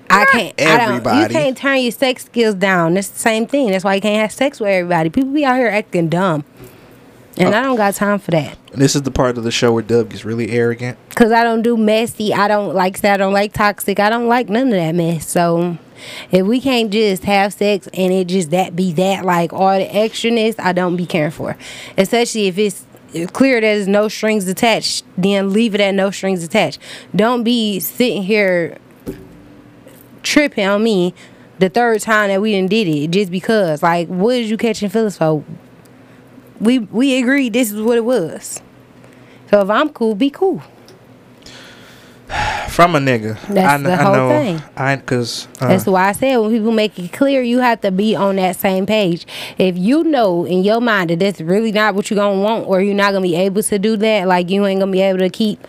I 0.09 0.25
can't 0.27 0.55
I 0.63 0.79
don't 0.79 1.23
you 1.23 1.29
can't 1.29 1.57
turn 1.59 1.81
your 1.81 1.93
sex 1.93 2.25
skills 2.25 2.55
down. 2.55 2.95
That's 2.95 3.09
the 3.09 3.19
same 3.19 3.47
thing. 3.47 3.73
That's 3.73 3.85
why 3.85 3.97
you 3.97 4.01
can't 4.01 4.23
have 4.23 4.33
sex 4.33 4.59
with 4.59 4.71
everybody. 4.71 5.11
People 5.11 5.33
be 5.33 5.45
out 5.45 5.57
here 5.57 5.69
acting 5.69 6.09
dumb. 6.09 6.45
And 7.39 7.55
Uh, 7.55 7.59
I 7.59 7.63
don't 7.63 7.77
got 7.77 7.95
time 7.95 8.19
for 8.19 8.31
that. 8.31 8.57
And 8.73 8.81
this 8.81 8.97
is 8.97 9.03
the 9.03 9.11
part 9.11 9.37
of 9.37 9.45
the 9.45 9.51
show 9.51 9.73
where 9.73 9.83
Dub 9.83 10.11
gets 10.11 10.25
really 10.25 10.51
arrogant. 10.51 10.97
Cause 11.15 11.33
I 11.33 11.43
don't 11.45 11.63
do 11.63 11.77
messy. 11.77 12.33
I 12.33 12.49
don't 12.49 12.75
like. 12.75 13.05
I 13.05 13.17
don't 13.17 13.33
like 13.33 13.53
toxic. 13.53 14.01
I 14.01 14.09
don't 14.09 14.29
like 14.29 14.49
none 14.49 14.69
of 14.69 14.73
that 14.73 14.95
mess. 14.95 15.29
So 15.29 15.77
if 16.31 16.47
we 16.47 16.61
can't 16.61 16.91
just 16.91 17.25
have 17.25 17.53
sex 17.53 17.89
and 17.93 18.13
it 18.13 18.27
just 18.29 18.51
that 18.51 18.75
be 18.75 18.93
that 18.95 19.25
like 19.25 19.53
all 19.53 19.79
the 19.79 19.87
extraness, 19.87 20.55
I 20.59 20.73
don't 20.73 20.97
be 20.97 21.07
caring 21.07 21.31
for. 21.31 21.57
Especially 21.99 22.47
if 22.47 22.59
it's 22.59 22.87
clear 23.33 23.57
that 23.57 23.67
there's 23.67 23.89
no 23.89 24.09
strings 24.09 24.49
attached, 24.49 25.05
then 25.17 25.53
leave 25.53 25.75
it 25.75 25.81
at 25.81 25.95
no 25.95 26.11
strings 26.11 26.43
attached. 26.43 26.79
Don't 27.15 27.45
be 27.45 27.81
sitting 27.81 28.23
here 28.23 28.79
tripping 30.23 30.67
on 30.67 30.83
me 30.83 31.15
the 31.59 31.69
third 31.69 32.01
time 32.01 32.29
that 32.29 32.41
we 32.43 32.53
didn't 32.53 32.71
did 32.71 32.87
it 32.89 33.11
just 33.11 33.31
because. 33.31 33.83
Like, 33.83 34.09
what 34.09 34.37
is 34.37 34.51
you 34.51 34.57
catching 34.57 34.89
feelings 34.89 35.17
for? 35.17 35.45
We 36.61 36.79
we 36.79 37.19
agreed 37.21 37.53
this 37.53 37.71
is 37.73 37.81
what 37.81 37.97
it 37.97 38.05
was. 38.05 38.63
So 39.51 39.61
if 39.61 39.71
I'm 39.71 39.91
cool, 39.91 40.15
be 40.15 40.31
cool. 40.31 40.63
From 42.69 42.97
a 42.97 42.99
nigga. 42.99 43.41
That's 43.49 43.75
I, 43.75 43.79
the 43.79 43.93
I 43.93 43.97
whole 43.97 44.15
know. 44.15 44.29
thing. 44.29 44.63
I 44.77 44.97
cause 44.97 45.47
uh, 45.61 45.69
That's 45.69 45.87
why 45.87 46.09
I 46.09 46.13
said 46.13 46.37
when 46.39 46.51
people 46.51 46.73
make 46.73 46.99
it 46.99 47.13
clear, 47.13 47.41
you 47.43 47.61
have 47.61 47.81
to 47.83 47.91
be 47.91 48.17
on 48.17 48.37
that 48.37 48.57
same 48.57 48.87
page. 48.87 49.27
If 49.59 49.79
you 49.79 50.05
know 50.05 50.45
in 50.45 50.65
your 50.65 50.81
mind 50.81 51.11
that 51.11 51.21
that's 51.21 51.41
really 51.41 51.73
not 51.73 51.95
what 51.95 52.11
you're 52.11 52.17
gonna 52.17 52.41
want, 52.41 52.67
or 52.67 52.81
you're 52.81 52.95
not 52.95 53.13
gonna 53.13 53.23
be 53.23 53.37
able 53.37 53.63
to 53.63 53.79
do 53.79 53.97
that, 53.99 54.27
like 54.27 54.51
you 54.51 54.67
ain't 54.67 54.81
gonna 54.81 54.93
be 54.93 55.01
able 55.01 55.21
to 55.21 55.31
keep 55.31 55.65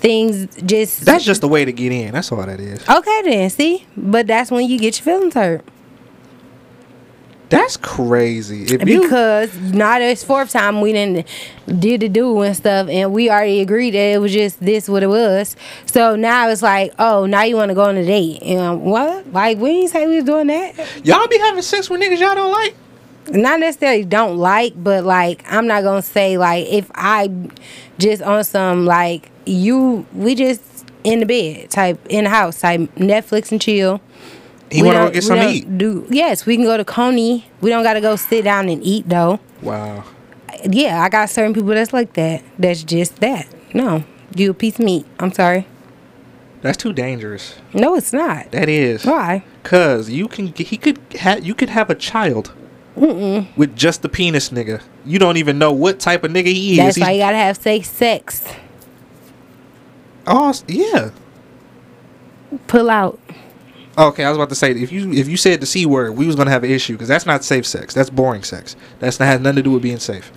things 0.00 0.48
just. 0.62 1.04
that's 1.04 1.24
just 1.24 1.42
the 1.42 1.48
way 1.48 1.64
to 1.64 1.72
get 1.72 1.92
in. 1.92 2.12
That's 2.12 2.32
all 2.32 2.44
that 2.44 2.58
is. 2.60 2.86
okay 2.88 3.22
then. 3.22 3.48
See, 3.50 3.86
but 3.96 4.26
that's 4.26 4.50
when 4.50 4.68
you 4.68 4.78
get 4.78 4.98
your 4.98 5.04
feelings 5.04 5.34
hurt 5.34 5.64
That's 7.50 7.76
crazy. 7.76 8.62
If 8.62 8.88
you 8.88 9.02
because 9.02 9.54
now 9.58 9.98
this 9.98 10.22
fourth 10.24 10.50
time 10.50 10.80
we 10.80 10.92
didn't 10.92 11.26
did 11.66 12.00
the 12.00 12.08
do 12.08 12.40
and 12.42 12.56
stuff, 12.56 12.88
and 12.88 13.12
we 13.12 13.28
already 13.28 13.60
agreed 13.60 13.90
that 13.90 14.14
it 14.14 14.20
was 14.20 14.32
just 14.32 14.60
this 14.60 14.88
what 14.88 15.02
it 15.02 15.08
was. 15.08 15.56
So 15.86 16.14
now 16.16 16.48
it's 16.48 16.62
like, 16.62 16.94
oh, 16.98 17.26
now 17.26 17.42
you 17.42 17.56
want 17.56 17.70
to 17.70 17.74
go 17.74 17.84
on 17.84 17.96
a 17.96 18.04
date, 18.06 18.42
and 18.42 18.82
what? 18.82 19.32
Like 19.32 19.58
we 19.58 19.72
didn't 19.80 19.90
say 19.90 20.06
we 20.06 20.16
was 20.16 20.24
doing 20.24 20.46
that. 20.46 20.76
y'all 21.04 21.26
be 21.26 21.38
having 21.38 21.62
sex 21.62 21.90
with 21.90 22.00
niggas 22.00 22.20
y'all 22.20 22.34
don't 22.36 22.52
like. 22.52 22.74
not 23.32 23.60
necessarily 23.60 24.04
don't 24.04 24.36
like, 24.38 24.72
but 24.82 25.04
like 25.04 25.44
I'm 25.50 25.66
not 25.66 25.82
gonna 25.82 26.02
say 26.02 26.38
like 26.38 26.66
if 26.68 26.90
I 26.94 27.30
just 27.98 28.22
on 28.22 28.44
some 28.44 28.86
like 28.86 29.30
you 29.44 30.06
we 30.14 30.34
just 30.34 30.62
in 31.02 31.20
the 31.20 31.26
bed 31.26 31.70
type 31.70 31.98
in 32.08 32.24
the 32.24 32.30
house 32.30 32.60
type 32.60 32.80
Netflix 32.96 33.50
and 33.50 33.60
chill. 33.60 34.00
He 34.70 34.82
We 34.82 34.88
wanna 34.88 35.06
go 35.06 35.10
get 35.10 35.24
something 35.24 35.46
to 35.46 35.60
don't 35.60 35.72
eat. 35.72 35.78
Do 35.78 36.06
yes, 36.10 36.46
we 36.46 36.56
can 36.56 36.64
go 36.64 36.76
to 36.76 36.84
Coney. 36.84 37.46
We 37.60 37.70
don't 37.70 37.82
gotta 37.82 38.00
go 38.00 38.16
sit 38.16 38.44
down 38.44 38.68
and 38.68 38.82
eat 38.84 39.08
though. 39.08 39.40
Wow. 39.62 40.04
Yeah, 40.68 41.02
I 41.02 41.08
got 41.08 41.30
certain 41.30 41.54
people 41.54 41.70
that's 41.70 41.92
like 41.92 42.12
that. 42.14 42.42
That's 42.58 42.82
just 42.84 43.16
that. 43.20 43.46
No, 43.74 44.04
you 44.34 44.50
a 44.50 44.54
piece 44.54 44.78
of 44.78 44.84
meat. 44.84 45.06
I'm 45.18 45.32
sorry. 45.32 45.66
That's 46.62 46.76
too 46.76 46.92
dangerous. 46.92 47.56
No, 47.72 47.94
it's 47.94 48.12
not. 48.12 48.50
That 48.50 48.68
is. 48.68 49.04
Why? 49.06 49.44
Cause 49.62 50.10
you 50.10 50.28
can 50.28 50.48
he 50.54 50.76
could 50.76 50.98
ha- 51.18 51.38
you 51.40 51.54
could 51.54 51.70
have 51.70 51.88
a 51.90 51.94
child 51.94 52.52
with 52.96 53.74
just 53.74 54.02
the 54.02 54.08
penis 54.08 54.50
nigga. 54.50 54.82
You 55.06 55.18
don't 55.18 55.38
even 55.38 55.58
know 55.58 55.72
what 55.72 55.98
type 55.98 56.22
of 56.22 56.30
nigga 56.30 56.46
he 56.46 56.72
is. 56.72 56.76
That's 56.78 56.98
why 56.98 57.06
He's- 57.06 57.16
you 57.16 57.22
gotta 57.24 57.36
have 57.38 57.56
safe 57.56 57.86
sex. 57.86 58.44
oh 60.26 60.52
yeah. 60.68 61.10
Pull 62.66 62.90
out. 62.90 63.18
Okay, 63.98 64.24
I 64.24 64.28
was 64.28 64.38
about 64.38 64.48
to 64.50 64.54
say 64.54 64.70
if 64.70 64.92
you 64.92 65.12
if 65.12 65.28
you 65.28 65.36
said 65.36 65.60
the 65.60 65.66
c 65.66 65.84
word, 65.84 66.16
we 66.16 66.26
was 66.26 66.36
gonna 66.36 66.50
have 66.50 66.64
an 66.64 66.70
issue 66.70 66.94
because 66.94 67.08
that's 67.08 67.26
not 67.26 67.42
safe 67.42 67.66
sex. 67.66 67.92
That's 67.92 68.10
boring 68.10 68.44
sex. 68.44 68.76
That's 69.00 69.18
not 69.18 69.26
has 69.26 69.40
nothing 69.40 69.56
to 69.56 69.62
do 69.62 69.72
with 69.72 69.82
being 69.82 69.98
safe. 69.98 70.30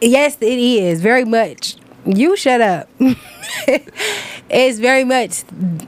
Yes, 0.00 0.36
it 0.40 0.58
is 0.58 1.00
very 1.00 1.24
much. 1.24 1.76
You 2.06 2.36
shut 2.36 2.60
up. 2.60 2.88
it's 3.68 4.78
very 4.78 5.04
much. 5.04 5.44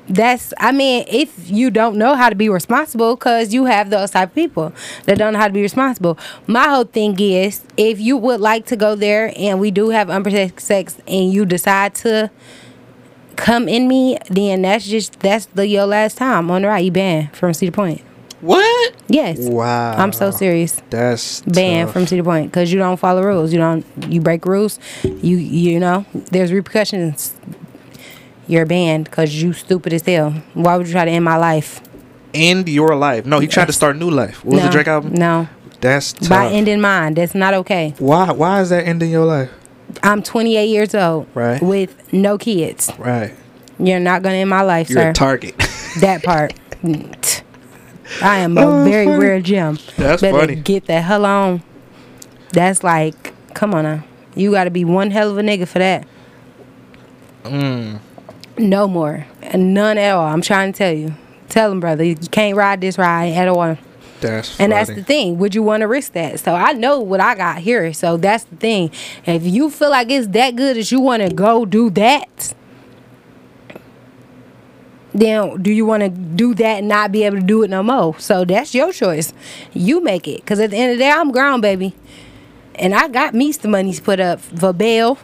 That's. 0.09 0.53
I 0.59 0.71
mean, 0.71 1.07
if 1.09 1.51
you 1.51 1.71
don't 1.71 1.97
know 1.97 2.15
how 2.15 2.29
to 2.29 2.37
be 2.37 2.49
responsible, 2.49 3.17
because 3.17 3.53
you 3.53 3.65
have 3.65 3.91
those 3.91 4.11
type 4.11 4.29
of 4.29 4.35
people 4.35 4.73
that 5.05 5.17
don't 5.19 5.33
know 5.33 5.39
how 5.39 5.49
to 5.49 5.53
be 5.53 5.63
responsible. 5.63 6.19
My 6.47 6.69
whole 6.69 6.85
thing 6.85 7.19
is, 7.19 7.65
if 7.77 7.99
you 7.99 8.17
would 8.19 8.41
like 8.41 8.67
to 8.67 8.77
go 8.77 8.95
there, 8.95 9.33
and 9.37 9.59
we 9.59 9.71
do 9.71 9.89
have 9.89 10.11
unprotected 10.11 10.61
sex, 10.61 10.99
and 11.09 11.33
you 11.33 11.47
decide 11.47 11.95
to 11.97 12.31
come 13.37 13.69
in 13.69 13.89
me, 13.89 14.19
then 14.31 14.63
that's 14.63 14.87
just 14.87 15.21
that's 15.21 15.47
the 15.47 15.67
your 15.67 15.87
last 15.87 16.19
time 16.19 16.51
on 16.51 16.63
the 16.63 16.69
right. 16.69 16.85
You 16.85 16.91
banned 16.91 17.35
from 17.35 17.55
Cedar 17.55 17.73
Point. 17.73 18.01
What? 18.41 18.95
Yes. 19.09 19.39
Wow. 19.39 19.93
I'm 19.93 20.13
so 20.13 20.33
serious 20.33 20.83
That's 20.91 21.43
banned 21.43 21.87
tough. 21.89 21.93
from 21.93 22.07
Cedar 22.07 22.25
Point 22.25 22.51
because 22.51 22.73
you 22.73 22.79
don't 22.79 22.97
follow 22.97 23.23
rules. 23.23 23.53
You 23.53 23.59
don't. 23.59 23.87
You 24.09 24.21
break 24.21 24.45
rules. 24.47 24.79
You 25.05 25.37
you 25.37 25.79
know 25.79 26.05
there's 26.31 26.53
repercussions. 26.53 27.35
You're 28.49 28.67
banned 28.67 29.05
because 29.05 29.41
you 29.41 29.53
stupid 29.53 29.93
as 29.93 30.03
hell. 30.03 30.33
Why 30.55 30.77
would 30.77 30.87
you 30.87 30.93
try 30.93 31.05
to 31.05 31.11
end 31.11 31.25
my 31.25 31.37
life? 31.37 31.81
end 32.35 32.69
your 32.69 32.95
life. 32.97 33.27
No, 33.27 33.41
he 33.41 33.47
tried 33.47 33.67
to 33.67 33.73
start 33.73 33.97
a 33.97 33.99
new 33.99 34.11
life. 34.11 34.45
What 34.45 34.55
was 34.55 34.61
no, 34.61 34.67
the 34.67 34.73
Drake 34.73 34.89
album? 34.89 35.15
No, 35.15 35.49
That's 35.81 36.13
tough. 36.13 36.29
by 36.29 36.47
ending 36.49 36.81
mine. 36.81 37.15
That's 37.15 37.35
not 37.35 37.55
okay. 37.55 37.95
why? 37.99 38.33
Why 38.33 38.61
is 38.61 38.71
that 38.71 38.87
ending 38.87 39.11
your 39.11 39.25
life? 39.27 39.51
I'm 40.03 40.23
28 40.23 40.67
years 40.67 40.95
old. 40.95 41.27
Right. 41.35 41.61
With 41.63 42.13
no 42.13 42.39
kids. 42.39 42.91
Right. 42.99 43.35
You're 43.79 44.01
not 44.01 44.23
gonna 44.23 44.37
end 44.37 44.51
my 44.51 44.63
life, 44.63 44.89
You're 44.91 45.01
sir. 45.03 45.11
a 45.11 45.15
target. 45.15 45.57
that 46.01 46.23
part. 46.23 46.55
I 48.23 48.39
am 48.39 48.59
a 48.59 48.61
Oh, 48.63 48.85
very 48.85 49.07
funny. 49.07 49.19
rare 49.19 49.41
gem. 49.41 49.79
That's 49.97 50.21
Better 50.23 50.39
funny. 50.39 50.57
get 50.57 50.87
the 50.87 51.01
hell 51.01 51.25
on. 51.25 51.63
That's 52.53 52.83
like, 52.85 53.33
come 53.55 53.73
on 53.75 53.85
now. 53.85 54.05
You 54.35 54.51
got 54.51 54.65
to 54.65 54.71
be 54.71 54.85
one 54.85 55.11
hell 55.11 55.31
of 55.31 55.39
a 55.39 55.43
nigga 55.43 55.67
for 55.67 55.79
that. 55.79 56.07
Mm. 57.45 58.01
No 58.59 58.87
more. 58.87 59.27
and 59.43 59.73
None 59.75 59.99
at 59.99 60.13
all. 60.15 60.27
I'm 60.27 60.43
trying 60.43 60.73
to 60.73 60.77
tell 60.79 60.93
you. 60.93 61.15
Tell 61.49 61.71
him, 61.73 61.81
brother. 61.81 62.05
You 62.05 62.17
can't 62.17 62.57
ride 62.57 62.81
this 62.81 62.99
ride 62.99 63.33
at 63.33 63.49
all. 63.49 63.77
That's 64.23 64.59
and 64.59 64.73
that's 64.73 64.89
the 64.89 65.03
thing. 65.03 65.39
Would 65.39 65.55
you 65.55 65.63
want 65.63 65.83
to 65.83 65.89
risk 65.89 66.13
that? 66.13 66.41
So 66.41 66.55
I 66.55 66.73
know 66.73 67.01
what 67.01 67.21
I 67.21 67.35
got 67.35 67.59
here. 67.59 67.93
So 67.93 68.17
that's 68.17 68.45
the 68.45 68.57
thing. 68.57 68.91
If 69.27 69.45
you 69.45 69.71
feel 69.71 69.91
like 69.91 70.11
it's 70.11 70.29
that 70.29 70.57
good 70.57 70.77
that 70.77 70.91
you 70.91 71.01
want 71.01 71.23
to 71.23 71.35
go 71.35 71.65
do 71.67 71.91
that, 71.91 72.55
then 75.13 75.63
do 75.63 75.71
you 75.71 75.85
want 75.85 76.03
to 76.03 76.09
do 76.09 76.55
that 76.55 76.79
and 76.79 76.89
not 76.89 77.13
be 77.13 77.25
able 77.25 77.39
to 77.39 77.47
do 77.47 77.63
it 77.63 77.71
no 77.71 77.83
more? 77.83 78.19
So 78.19 78.45
that's 78.45 78.75
your 78.75 78.93
choice. 78.93 79.33
You 79.73 80.03
make 80.03 80.27
it. 80.27 80.41
Because 80.41 80.61
at 80.61 80.71
the 80.71 80.77
end 80.77 80.93
of 80.93 80.99
the 80.99 81.05
day, 81.05 81.11
I'm 81.11 81.31
grown, 81.33 81.61
baby. 81.61 81.95
And 82.77 82.95
I 82.95 83.09
got 83.09 83.35
me 83.35 83.53
some 83.53 83.73
monies 83.73 84.01
put 84.01 84.21
up 84.21 84.41
for 84.41 84.73
bail, 84.73 85.19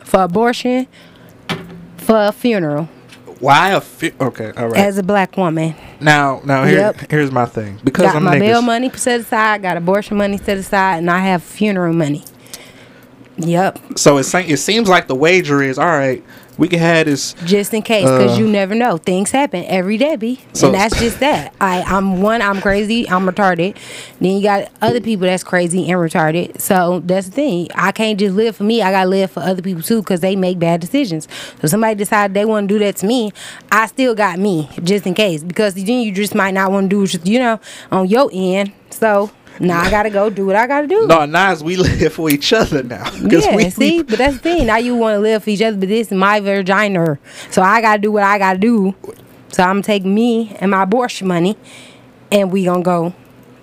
for 0.00 0.22
abortion, 0.22 0.86
for 1.98 2.26
a 2.26 2.32
funeral 2.32 2.88
Why 3.40 3.70
a 3.70 3.80
fi- 3.80 4.12
okay? 4.20 4.52
All 4.56 4.68
right. 4.68 4.76
as 4.80 4.96
a 4.98 5.02
black 5.02 5.36
woman. 5.36 5.74
now, 6.00 6.40
now 6.44 6.64
here, 6.64 6.78
Yep. 6.78 7.10
here's 7.10 7.30
my 7.30 7.44
thing. 7.44 7.78
Because 7.84 8.06
got 8.06 8.16
I'm 8.16 8.24
my 8.24 8.36
niggas, 8.36 8.40
bail 8.40 8.62
money 8.62 8.90
set 8.94 9.20
aside, 9.20 9.62
got 9.62 9.76
abortion 9.76 10.16
money 10.16 10.38
set 10.38 10.56
aside, 10.58 10.98
and 10.98 11.10
I 11.10 11.18
have 11.18 11.42
funeral 11.42 11.92
money. 11.92 12.24
Yep, 13.38 13.78
So 13.96 14.16
it, 14.16 14.24
se- 14.24 14.46
it 14.48 14.56
seems 14.56 14.88
like 14.88 15.08
the 15.08 15.14
wager 15.14 15.62
is 15.62 15.78
all 15.78 15.84
right. 15.86 16.24
We 16.58 16.68
can 16.68 16.78
have 16.78 17.04
this. 17.06 17.34
just 17.44 17.74
in 17.74 17.82
case, 17.82 18.04
because 18.04 18.32
Uh, 18.32 18.40
you 18.40 18.48
never 18.48 18.74
know. 18.74 18.96
Things 18.96 19.30
happen 19.30 19.64
every 19.66 19.98
day, 19.98 20.16
B. 20.16 20.40
So- 20.54 20.66
and 20.68 20.74
that's 20.74 20.98
just 20.98 21.20
that. 21.20 21.52
I, 21.60 21.82
I'm 21.82 22.22
one, 22.22 22.40
I'm 22.40 22.60
crazy, 22.62 23.08
I'm 23.10 23.26
retarded. 23.26 23.76
Then 24.20 24.32
you 24.36 24.42
got 24.42 24.68
other 24.80 25.00
people 25.00 25.26
that's 25.26 25.44
crazy 25.44 25.90
and 25.90 26.00
retarded. 26.00 26.60
So 26.60 27.02
that's 27.04 27.26
the 27.26 27.32
thing. 27.32 27.68
I 27.74 27.92
can't 27.92 28.18
just 28.18 28.34
live 28.34 28.56
for 28.56 28.64
me. 28.64 28.80
I 28.80 28.90
gotta 28.90 29.08
live 29.10 29.30
for 29.30 29.40
other 29.40 29.60
people 29.60 29.82
too, 29.82 30.00
because 30.00 30.20
they 30.20 30.34
make 30.34 30.58
bad 30.58 30.80
decisions. 30.80 31.28
So 31.60 31.68
somebody 31.68 31.94
decide 31.94 32.32
they 32.32 32.44
want 32.46 32.68
to 32.68 32.74
do 32.74 32.78
that 32.84 32.96
to 32.96 33.06
me, 33.06 33.32
I 33.70 33.86
still 33.86 34.14
got 34.14 34.38
me, 34.38 34.70
just 34.82 35.06
in 35.06 35.12
case. 35.14 35.42
Because 35.42 35.74
then 35.74 35.86
you 36.00 36.10
just 36.12 36.34
might 36.34 36.54
not 36.54 36.72
want 36.72 36.88
to 36.90 37.06
do, 37.06 37.30
you 37.30 37.38
know, 37.38 37.60
on 37.92 38.08
your 38.08 38.30
end. 38.32 38.72
So 38.90 39.30
now 39.60 39.80
I 39.80 39.90
gotta 39.90 40.10
go 40.10 40.30
do 40.30 40.46
what 40.46 40.56
I 40.56 40.66
gotta 40.66 40.86
do. 40.86 41.06
No, 41.06 41.24
Nas, 41.24 41.62
we 41.62 41.76
live 41.76 42.12
for 42.12 42.30
each 42.30 42.52
other 42.52 42.82
now. 42.82 43.10
Yeah, 43.14 43.54
we, 43.54 43.70
see, 43.70 44.02
but 44.02 44.18
that's 44.18 44.34
the 44.34 44.40
thing. 44.40 44.66
Now 44.66 44.76
you 44.76 44.96
want 44.96 45.14
to 45.14 45.18
live 45.20 45.44
for 45.44 45.50
each 45.50 45.62
other, 45.62 45.76
but 45.76 45.88
this 45.88 46.08
is 46.08 46.12
my 46.12 46.40
vagina, 46.40 47.18
so 47.50 47.62
I 47.62 47.80
gotta 47.80 48.00
do 48.00 48.12
what 48.12 48.22
I 48.22 48.38
gotta 48.38 48.58
do. 48.58 48.94
So 49.48 49.62
I'm 49.62 49.76
gonna 49.76 49.82
take 49.82 50.04
me 50.04 50.54
and 50.60 50.70
my 50.70 50.82
abortion 50.82 51.28
money, 51.28 51.56
and 52.30 52.52
we 52.52 52.64
gonna 52.64 52.82
go 52.82 53.14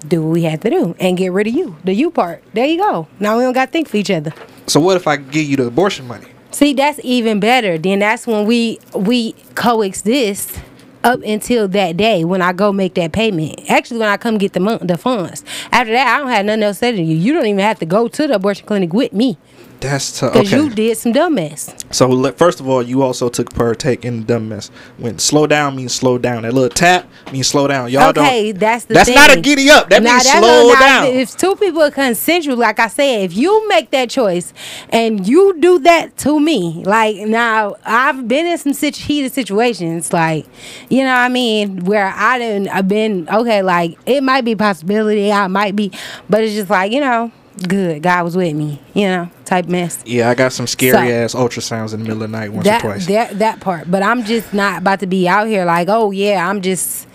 do 0.07 0.22
what 0.24 0.32
we 0.32 0.44
have 0.44 0.60
to 0.61 0.70
do 0.70 0.95
and 0.99 1.18
get 1.18 1.32
rid 1.32 1.48
of 1.48 1.53
you, 1.53 1.78
the 1.84 1.94
you 1.94 2.11
part. 2.11 2.44
There 2.53 2.65
you 2.65 2.78
go. 2.78 3.07
Now 3.20 3.38
we 3.38 3.44
don't 3.44 3.53
gotta 3.53 3.72
think 3.72 3.88
for 3.88 3.98
each 3.98 4.11
other. 4.11 4.34
So 4.68 4.80
what 4.80 4.98
if 4.98 5.07
I 5.07 5.18
give 5.18 5.45
you 5.45 5.57
the 5.57 5.68
abortion 5.68 6.07
money? 6.07 6.28
See, 6.52 6.74
that's 6.74 6.99
even 7.03 7.40
better. 7.40 7.78
Then 7.78 7.99
that's 7.99 8.28
when 8.28 8.45
we 8.45 8.80
we 8.95 9.34
coexist 9.56 10.60
up 11.03 11.21
until 11.23 11.67
that 11.69 11.97
day 11.97 12.23
when 12.23 12.41
I 12.41 12.53
go 12.53 12.71
make 12.71 12.93
that 12.95 13.11
payment. 13.11 13.61
Actually, 13.69 13.99
when 13.99 14.09
I 14.09 14.17
come 14.17 14.38
get 14.38 14.53
the 14.53 14.59
mon- 14.59 14.85
the 14.85 14.97
funds. 14.97 15.43
After 15.71 15.93
that, 15.93 16.15
I 16.15 16.19
don't 16.19 16.30
have 16.30 16.45
nothing 16.45 16.63
else 16.63 16.77
to 16.77 16.80
say 16.80 16.91
to 16.93 17.01
you. 17.01 17.15
You 17.15 17.34
don't 17.34 17.45
even 17.45 17.59
have 17.59 17.80
to 17.80 17.85
go 17.85 18.07
to 18.07 18.27
the 18.27 18.35
abortion 18.35 18.65
clinic 18.67 18.93
with 18.93 19.13
me 19.13 19.38
That's 19.84 20.18
t- 20.19 20.26
because 20.27 20.53
okay. 20.53 20.64
you 20.64 20.69
did 20.69 20.97
some 20.97 21.11
dumb 21.11 21.35
mess. 21.35 21.76
So 21.91 22.31
first 22.31 22.61
of 22.61 22.69
all, 22.69 22.81
you 22.81 23.01
also 23.03 23.27
took 23.27 23.53
partake 23.53 24.05
in 24.05 24.22
the 24.22 24.26
dumb 24.26 24.47
mess. 24.47 24.69
When 24.97 25.19
slow 25.19 25.45
down 25.45 25.76
means 25.76 25.93
slow 25.93 26.18
down. 26.18 26.43
That 26.43 26.53
little 26.53 26.69
tap 26.69 27.05
means 27.34 27.47
slow 27.47 27.68
down. 27.68 27.91
Y'all 27.91 28.10
okay, 28.10 28.51
don't. 28.53 28.60
that's 28.60 28.85
the 28.85 28.93
that's 28.93 29.10
thing. 29.10 29.15
not 29.15 29.35
a 29.38 29.41
giddy 29.41 29.69
up. 29.69 29.89
That 29.89 30.01
Now, 30.01 30.14
means 30.14 30.30
slow 30.31 30.69
not- 30.69 30.80
down. 30.80 31.07
If 31.07 31.35
two 31.35 31.55
people 31.57 31.81
are 31.81 31.91
consensual, 31.91 32.55
like 32.55 32.80
I 32.80 32.88
said, 32.88 33.23
if 33.26 33.35
you 33.35 33.68
make 33.68 33.91
that 33.91 34.10
choice 34.10 34.53
and 34.89 35.27
you 35.27 35.60
do 35.60 35.80
that 35.80 36.18
to 36.19 36.39
me, 36.39 36.81
like 36.85 37.18
now 37.18 37.76
I've 37.85 38.26
been 38.27 38.45
in 38.45 38.57
some 38.57 38.73
situ- 38.73 39.03
heated 39.05 39.34
situations, 39.34 40.14
like 40.14 40.45
you 40.89 40.99
know 40.99 41.11
what 41.11 41.18
I 41.18 41.30
mean, 41.30 41.84
where 41.84 42.07
I 42.15 42.39
didn't. 42.39 42.69
I've 42.69 42.88
been 42.88 43.27
okay. 43.30 43.61
Like 43.61 43.97
it 44.05 44.23
might 44.23 44.45
be 44.45 44.53
a 44.53 44.57
possibility, 44.57 45.30
I 45.31 45.47
might 45.47 45.76
be, 45.76 45.91
but 46.30 46.41
it's 46.41 46.53
just 46.53 46.69
like 46.69 46.93
you 46.93 47.01
know, 47.01 47.31
good. 47.67 48.01
God 48.01 48.23
was 48.23 48.35
with 48.35 48.55
me, 48.55 48.81
you 48.93 49.07
know, 49.07 49.30
type 49.45 49.65
mess. 49.65 50.01
yeah, 50.05 50.30
I 50.30 50.35
got 50.35 50.53
some 50.53 50.67
scary 50.67 50.91
So- 50.91 51.13
ass 51.13 51.35
ultrasounds 51.35 51.93
in 51.93 51.99
the 51.99 52.05
middle 52.09 52.23
of 52.23 52.31
the 52.31 52.38
night 52.38 52.51
once 52.51 52.65
that, 52.65 52.84
or 52.84 52.93
twice. 52.93 53.07
That 53.07 53.39
that 53.39 53.59
part, 53.59 53.89
but 53.89 54.03
I'm 54.03 54.23
just 54.23 54.53
not 54.53 54.81
about 54.81 54.99
to 55.01 55.07
be 55.07 55.27
out 55.27 55.47
here 55.47 55.65
like, 55.65 55.88
oh 55.89 56.11
yeah, 56.11 56.47
I'm 56.47 56.61
just 56.61 57.07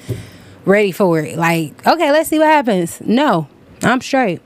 ready 0.64 0.92
for 0.92 1.20
it. 1.20 1.36
Like, 1.36 1.86
okay, 1.86 2.12
let's 2.12 2.28
see 2.28 2.38
what 2.38 2.48
happens. 2.48 3.00
No, 3.00 3.48
I'm 3.82 4.00
straight. 4.00 4.40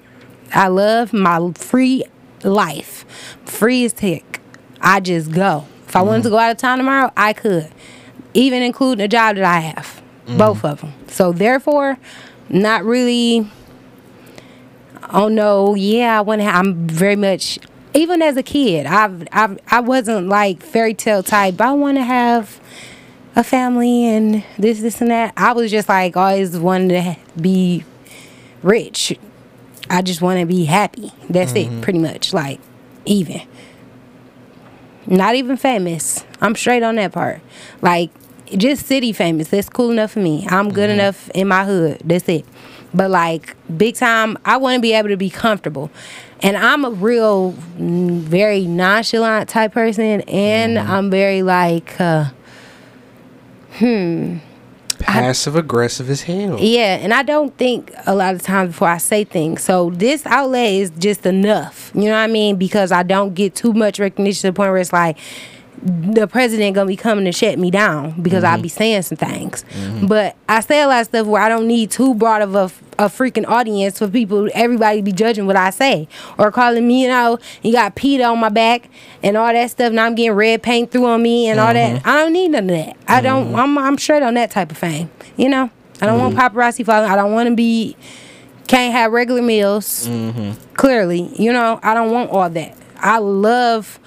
I 0.55 0.69
love 0.69 1.12
my 1.12 1.52
free 1.55 2.05
life, 2.44 3.05
free 3.44 3.85
as 3.85 3.98
heck. 3.98 4.40
I 4.81 5.01
just 5.01 5.32
go. 5.32 5.66
If 5.86 5.97
I 5.97 6.02
wanted 6.02 6.23
to 6.24 6.28
mm. 6.28 6.32
go 6.32 6.39
out 6.39 6.51
of 6.51 6.56
town 6.56 6.78
tomorrow, 6.78 7.12
I 7.16 7.32
could, 7.32 7.70
even 8.35 8.62
including 8.62 9.05
a 9.05 9.09
job 9.09 9.36
that 9.36 9.44
I 9.44 9.60
have, 9.60 10.02
mm. 10.27 10.39
both 10.39 10.64
of 10.64 10.81
them. 10.81 10.93
So 11.09 11.32
therefore, 11.32 11.98
not 12.48 12.85
really. 12.85 13.47
Oh 15.13 15.29
no, 15.29 15.75
yeah, 15.75 16.19
I 16.19 16.23
want 16.23 16.41
to. 16.41 16.47
I'm 16.47 16.87
very 16.89 17.17
much. 17.17 17.59
Even 17.95 18.23
as 18.23 18.39
a 18.39 18.43
kid, 18.43 18.87
I've, 18.87 19.29
I've 19.33 19.59
I 19.71 19.81
wasn't 19.81 20.29
like 20.29 20.63
fairy 20.63 20.95
tale 20.95 21.23
type. 21.23 21.61
I 21.61 21.73
want 21.73 21.99
to 21.99 22.03
have 22.03 22.59
a 23.37 23.45
family 23.45 24.07
and 24.07 24.43
this, 24.59 24.81
this, 24.81 25.03
and 25.03 25.11
that. 25.11 25.35
I 25.37 25.53
was 25.53 25.71
just 25.71 25.89
like 25.89 26.17
always 26.17 26.59
wanted 26.59 26.89
to 26.89 27.41
be 27.41 27.85
rich. 28.63 29.19
I 29.91 30.01
just 30.01 30.23
want 30.23 30.41
to 30.41 30.47
be 30.47 30.65
happy. 30.65 31.13
That's 31.29 31.53
it, 31.53 31.69
mm-hmm. 31.69 31.81
pretty 31.83 31.99
much. 31.99 32.33
Like 32.33 32.61
even. 33.05 33.43
Not 35.07 35.35
even 35.35 35.57
famous. 35.57 36.25
I'm 36.41 36.55
straight 36.55 36.83
on 36.83 36.95
that 36.95 37.13
part. 37.13 37.43
Like 37.83 38.11
just 38.57 38.87
city 38.87 39.13
famous. 39.13 39.49
That's 39.49 39.69
cool 39.69 39.91
enough 39.91 40.13
for 40.13 40.21
me. 40.21 40.47
I'm 40.49 40.73
good 40.73 40.89
mm-hmm. 40.89 41.01
enough 41.01 41.29
in 41.31 41.49
my 41.49 41.65
hood. 41.65 42.01
That's 42.05 42.29
it. 42.29 42.47
But 42.94 43.10
like 43.10 43.56
big 43.77 43.97
time, 43.97 44.36
I 44.44 44.56
want 44.56 44.77
to 44.77 44.81
be 44.81 44.93
able 44.93 45.09
to 45.09 45.16
be 45.16 45.31
comfortable. 45.31 45.90
And 46.40 46.56
I'm 46.56 46.85
a 46.85 46.90
real, 46.90 47.52
mm, 47.78 48.20
very 48.20 48.66
nonchalant 48.66 49.48
type 49.48 49.73
person, 49.73 50.23
and 50.23 50.78
I'm 50.78 51.10
very 51.10 51.43
like, 51.43 52.01
uh, 52.01 52.31
hmm. 53.74 54.39
Passive 54.98 55.56
aggressive 55.56 56.09
as 56.10 56.23
hell. 56.23 56.59
yeah. 56.60 56.97
And 57.01 57.12
I 57.12 57.23
don't 57.23 57.56
think 57.59 57.93
a 58.06 58.14
lot 58.14 58.35
of 58.35 58.43
times 58.43 58.69
before 58.69 58.89
I 58.89 58.98
say 58.98 59.24
things. 59.24 59.62
So 59.62 59.90
this 59.90 60.24
outlet 60.27 60.73
is 60.73 60.90
just 60.90 61.27
enough. 61.27 61.90
You 61.94 62.02
know 62.02 62.12
what 62.12 62.19
I 62.19 62.27
mean? 62.28 62.56
Because 62.56 62.93
I 62.93 63.02
don't 63.02 63.35
get 63.35 63.55
too 63.56 63.73
much 63.73 63.98
recognition 63.98 64.43
to 64.43 64.47
the 64.48 64.52
point 64.52 64.70
where 64.70 64.78
it's 64.78 64.93
like 64.93 65.19
the 65.83 66.29
president 66.29 66.77
gonna 66.77 66.87
be 66.87 66.97
coming 66.97 67.25
to 67.25 67.33
shut 67.33 67.59
me 67.59 67.71
down 67.71 68.21
because 68.23 68.45
I 68.45 68.55
mm-hmm. 68.55 68.63
be 68.63 68.69
saying 68.69 69.03
some 69.03 69.19
things. 69.19 69.65
Mm-hmm. 69.71 70.07
But 70.07 70.37
I 70.49 70.61
say 70.61 70.81
a 70.81 70.87
lot 70.87 71.01
of 71.01 71.07
stuff 71.09 71.27
where 71.27 71.43
I 71.43 71.49
don't 71.49 71.67
need 71.67 71.91
too 71.91 72.15
broad 72.15 72.41
of 72.41 72.55
a, 72.55 72.65
a 72.99 73.09
freaking 73.09 73.47
audience 73.49 73.99
for 73.99 74.07
people, 74.07 74.49
everybody 74.55 75.03
be 75.03 75.11
judging 75.11 75.47
what 75.47 75.57
I 75.57 75.71
say 75.71 76.07
or 76.39 76.53
calling 76.53 76.87
me, 76.87 77.03
you 77.03 77.09
know, 77.09 77.39
you 77.63 77.73
got 77.73 77.97
PETA 77.97 78.25
on 78.25 78.39
my 78.39 78.49
back 78.49 78.89
and 79.25 79.37
all 79.37 79.53
that 79.53 79.71
stuff. 79.71 79.93
Now 79.93 80.07
I'm 80.07 80.15
getting 80.15 80.33
red 80.33 80.63
paint 80.63 80.93
through 80.93 81.07
on 81.07 81.21
me 81.21 81.49
and 81.49 81.59
all 81.59 81.75
that. 81.75 81.97
Mm-hmm. 81.99 82.09
I 82.09 82.23
don't 82.23 82.33
need 82.33 82.49
none 82.49 82.71
of 82.71 82.77
that. 82.77 82.97
I 83.09 83.21
don't. 83.21 83.55
I'm 83.55 83.77
I'm 83.77 83.99
straight 83.99 84.23
on 84.23 84.35
that 84.35 84.51
type 84.51 84.71
of 84.71 84.79
fame. 84.79 85.11
You 85.37 85.49
know, 85.49 85.71
I 86.01 86.07
don't 86.07 86.19
want 86.21 86.37
paparazzi 86.37 86.87
following. 86.87 87.11
I 87.11 87.17
don't 87.17 87.33
want 87.33 87.49
to 87.49 87.57
be. 87.57 87.97
Can't 88.69 88.93
have 88.93 89.13
regular 89.13 89.43
meals. 89.43 90.09
Clearly, 90.75 91.29
you 91.37 91.53
know, 91.53 91.81
I 91.83 91.93
don't 91.93 92.13
want 92.13 92.31
all 92.31 92.49
that. 92.49 92.77
I 92.97 93.19
love. 93.19 93.99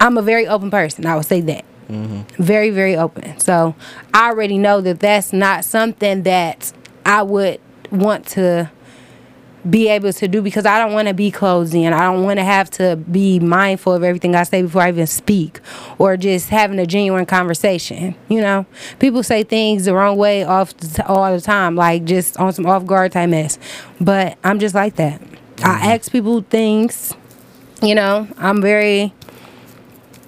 I'm 0.00 0.16
a 0.18 0.22
very 0.22 0.46
open 0.46 0.70
person. 0.70 1.06
I 1.06 1.16
would 1.16 1.26
say 1.26 1.40
that. 1.42 1.64
Mm-hmm. 1.88 2.42
Very, 2.42 2.70
very 2.70 2.96
open. 2.96 3.38
So 3.40 3.74
I 4.12 4.28
already 4.28 4.58
know 4.58 4.80
that 4.80 5.00
that's 5.00 5.32
not 5.32 5.64
something 5.64 6.22
that 6.24 6.72
I 7.06 7.22
would 7.22 7.60
want 7.90 8.26
to 8.28 8.70
be 9.68 9.88
able 9.88 10.12
to 10.12 10.28
do 10.28 10.40
because 10.40 10.66
I 10.66 10.78
don't 10.78 10.92
want 10.92 11.08
to 11.08 11.14
be 11.14 11.30
closed 11.30 11.74
in. 11.74 11.92
I 11.92 12.00
don't 12.00 12.22
want 12.22 12.38
to 12.38 12.44
have 12.44 12.70
to 12.72 12.96
be 12.96 13.40
mindful 13.40 13.92
of 13.92 14.02
everything 14.02 14.34
I 14.34 14.44
say 14.44 14.62
before 14.62 14.82
I 14.82 14.88
even 14.88 15.06
speak 15.06 15.60
or 15.98 16.16
just 16.16 16.48
having 16.48 16.78
a 16.78 16.86
genuine 16.86 17.26
conversation. 17.26 18.14
You 18.28 18.40
know, 18.40 18.66
people 18.98 19.22
say 19.22 19.42
things 19.42 19.86
the 19.86 19.94
wrong 19.94 20.16
way 20.16 20.44
off 20.44 20.76
the 20.76 20.88
t- 20.88 21.02
all 21.02 21.34
the 21.34 21.40
time, 21.40 21.74
like 21.74 22.04
just 22.04 22.36
on 22.38 22.52
some 22.52 22.66
off 22.66 22.86
guard 22.86 23.12
type 23.12 23.30
mess. 23.30 23.58
But 24.00 24.38
I'm 24.44 24.58
just 24.58 24.74
like 24.74 24.96
that. 24.96 25.20
I 25.20 25.24
mm-hmm. 25.24 25.64
ask 25.66 26.12
people 26.12 26.42
things. 26.42 27.14
You 27.82 27.94
know, 27.94 28.26
I'm 28.38 28.60
very 28.60 29.12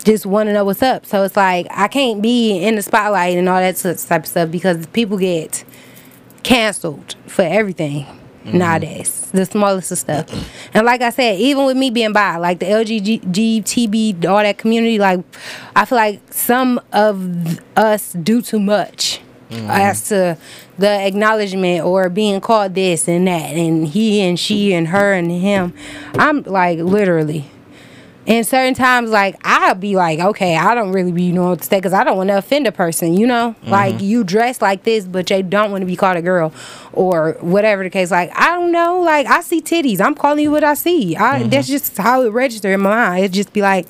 just 0.04 0.26
want 0.26 0.48
to 0.48 0.52
know 0.52 0.64
what's 0.64 0.82
up. 0.82 1.06
So 1.06 1.22
it's 1.24 1.36
like 1.36 1.66
I 1.70 1.88
can't 1.88 2.22
be 2.22 2.58
in 2.58 2.76
the 2.76 2.82
spotlight 2.82 3.36
and 3.36 3.48
all 3.48 3.60
that 3.60 3.76
type 3.76 4.22
of 4.22 4.26
stuff 4.26 4.50
because 4.50 4.86
people 4.88 5.18
get 5.18 5.64
canceled 6.42 7.16
for 7.26 7.42
everything 7.42 8.06
mm-hmm. 8.44 8.58
nowadays. 8.58 9.30
The 9.32 9.46
smallest 9.46 9.92
of 9.92 9.98
stuff. 9.98 10.46
And 10.72 10.86
like 10.86 11.02
I 11.02 11.10
said, 11.10 11.40
even 11.40 11.66
with 11.66 11.76
me 11.76 11.90
being 11.90 12.12
bi, 12.12 12.36
like 12.36 12.60
the 12.60 12.66
LGBTB, 12.66 14.24
all 14.24 14.38
that 14.38 14.56
community, 14.56 15.00
like 15.00 15.24
I 15.74 15.84
feel 15.84 15.96
like 15.96 16.32
some 16.32 16.80
of 16.92 17.60
us 17.76 18.12
do 18.12 18.40
too 18.40 18.60
much. 18.60 19.20
Mm-hmm. 19.50 19.68
As 19.68 20.08
to 20.10 20.38
the 20.78 20.88
acknowledgement 20.88 21.84
or 21.84 22.08
being 22.08 22.40
called 22.40 22.76
this 22.76 23.08
and 23.08 23.26
that, 23.26 23.56
and 23.56 23.88
he 23.88 24.20
and 24.20 24.38
she 24.38 24.72
and 24.72 24.86
her 24.86 25.12
and 25.12 25.28
him, 25.28 25.74
I'm 26.14 26.44
like 26.44 26.78
literally, 26.78 27.50
And 28.30 28.46
certain 28.46 28.74
times, 28.74 29.10
like 29.10 29.36
I'll 29.42 29.74
be 29.74 29.96
like, 29.96 30.20
okay, 30.20 30.56
I 30.56 30.74
don't 30.74 30.92
really 30.92 31.10
be 31.10 31.32
know 31.32 31.50
what 31.50 31.62
to 31.62 31.64
say 31.66 31.78
because 31.78 31.92
I 31.92 32.04
don't 32.04 32.16
want 32.16 32.28
to 32.28 32.38
offend 32.38 32.66
a 32.68 32.72
person. 32.72 33.14
You 33.14 33.26
know, 33.26 33.56
mm-hmm. 33.60 33.70
like 33.70 34.00
you 34.00 34.22
dress 34.22 34.62
like 34.62 34.84
this, 34.84 35.04
but 35.04 35.26
they 35.26 35.42
don't 35.42 35.72
want 35.72 35.82
to 35.82 35.86
be 35.86 35.96
called 35.96 36.16
a 36.16 36.22
girl, 36.22 36.52
or 36.92 37.36
whatever 37.40 37.82
the 37.82 37.90
case. 37.90 38.12
Like 38.12 38.30
I 38.34 38.54
don't 38.54 38.70
know. 38.70 39.00
Like 39.00 39.26
I 39.26 39.40
see 39.40 39.60
titties, 39.60 40.00
I'm 40.00 40.14
calling 40.14 40.44
you 40.44 40.52
what 40.52 40.62
I 40.62 40.74
see. 40.74 41.16
I, 41.16 41.40
mm-hmm. 41.40 41.48
That's 41.50 41.66
just 41.66 41.96
how 41.98 42.22
it 42.22 42.28
register 42.28 42.72
in 42.72 42.80
my 42.80 42.90
mind. 42.90 43.24
It 43.24 43.32
just 43.32 43.52
be 43.52 43.60
like. 43.60 43.86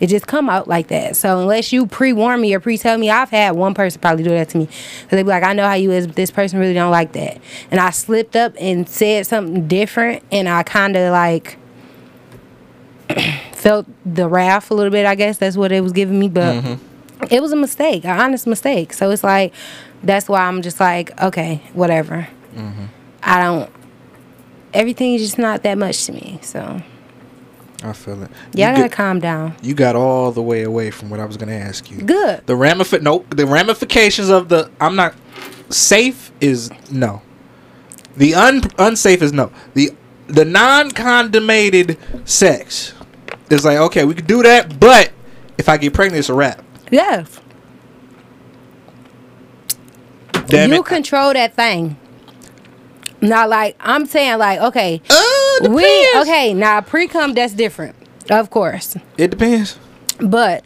It 0.00 0.08
just 0.08 0.26
come 0.26 0.50
out 0.50 0.66
like 0.66 0.88
that. 0.88 1.14
So 1.14 1.38
unless 1.38 1.72
you 1.72 1.86
pre-warn 1.86 2.40
me 2.40 2.52
or 2.52 2.58
pre-tell 2.58 2.98
me, 2.98 3.10
I've 3.10 3.30
had 3.30 3.52
one 3.52 3.74
person 3.74 4.00
probably 4.00 4.24
do 4.24 4.30
that 4.30 4.48
to 4.50 4.58
me. 4.58 4.66
So 5.08 5.14
they 5.14 5.22
be 5.22 5.28
like, 5.28 5.44
I 5.44 5.52
know 5.52 5.68
how 5.68 5.74
you 5.74 5.92
is, 5.92 6.08
but 6.08 6.16
this 6.16 6.32
person 6.32 6.58
really 6.58 6.74
don't 6.74 6.90
like 6.90 7.12
that. 7.12 7.40
And 7.70 7.78
I 7.78 7.90
slipped 7.90 8.34
up 8.34 8.54
and 8.58 8.88
said 8.88 9.24
something 9.28 9.68
different, 9.68 10.24
and 10.32 10.48
I 10.48 10.64
kind 10.64 10.96
of 10.96 11.12
like 11.12 11.58
felt 13.52 13.86
the 14.04 14.28
wrath 14.28 14.70
a 14.70 14.74
little 14.74 14.90
bit. 14.90 15.06
I 15.06 15.14
guess 15.14 15.38
that's 15.38 15.56
what 15.56 15.72
it 15.72 15.82
was 15.82 15.92
giving 15.92 16.18
me, 16.18 16.28
but 16.28 16.62
mm-hmm. 16.62 17.24
it 17.30 17.40
was 17.40 17.52
a 17.52 17.56
mistake, 17.56 18.04
an 18.04 18.18
honest 18.18 18.46
mistake. 18.46 18.92
So 18.92 19.10
it's 19.10 19.24
like 19.24 19.52
that's 20.02 20.28
why 20.28 20.42
I'm 20.42 20.62
just 20.62 20.80
like, 20.80 21.20
okay, 21.20 21.62
whatever. 21.72 22.28
Mm-hmm. 22.54 22.84
I 23.22 23.42
don't. 23.42 23.70
Everything 24.72 25.14
is 25.14 25.22
just 25.22 25.38
not 25.38 25.62
that 25.62 25.78
much 25.78 26.04
to 26.06 26.12
me. 26.12 26.38
So 26.42 26.80
I 27.82 27.92
feel 27.92 28.22
it. 28.22 28.30
y'all 28.54 28.72
gotta 28.72 28.82
get- 28.82 28.92
calm 28.92 29.20
down. 29.20 29.54
you 29.62 29.74
got 29.74 29.96
all 29.96 30.32
the 30.32 30.42
way 30.42 30.62
away 30.62 30.90
from 30.90 31.10
what 31.10 31.20
I 31.20 31.24
was 31.24 31.36
gonna 31.36 31.52
ask 31.52 31.90
you. 31.90 31.98
Good. 31.98 32.46
The 32.46 32.54
ramifi- 32.54 33.02
no, 33.02 33.24
the 33.30 33.46
ramifications 33.46 34.30
of 34.30 34.48
the 34.48 34.70
I'm 34.80 34.96
not 34.96 35.14
safe 35.70 36.32
is 36.40 36.70
no. 36.90 37.22
The 38.16 38.34
un 38.34 38.62
unsafe 38.78 39.22
is 39.22 39.32
no. 39.32 39.52
The 39.74 39.90
the 40.26 40.44
non 40.44 40.90
condomated 40.90 41.98
sex 42.24 42.94
is 43.50 43.64
like 43.64 43.78
okay, 43.78 44.04
we 44.04 44.14
could 44.14 44.26
do 44.26 44.42
that, 44.42 44.78
but 44.80 45.12
if 45.58 45.68
I 45.68 45.76
get 45.76 45.92
pregnant, 45.94 46.18
it's 46.20 46.28
a 46.28 46.34
wrap. 46.34 46.62
Yes. 46.90 47.40
Damn 50.46 50.72
you 50.72 50.80
it. 50.80 50.86
control 50.86 51.32
that 51.32 51.54
thing. 51.54 51.96
Now, 53.20 53.48
like 53.48 53.76
I'm 53.80 54.06
saying, 54.06 54.38
like 54.38 54.60
okay, 54.60 55.00
Uh, 55.08 55.68
we 55.70 56.10
okay. 56.16 56.52
Now 56.52 56.80
pre 56.80 57.08
cum 57.08 57.32
that's 57.34 57.54
different, 57.54 57.96
of 58.30 58.50
course. 58.50 58.96
It 59.16 59.30
depends. 59.30 59.78
But 60.18 60.64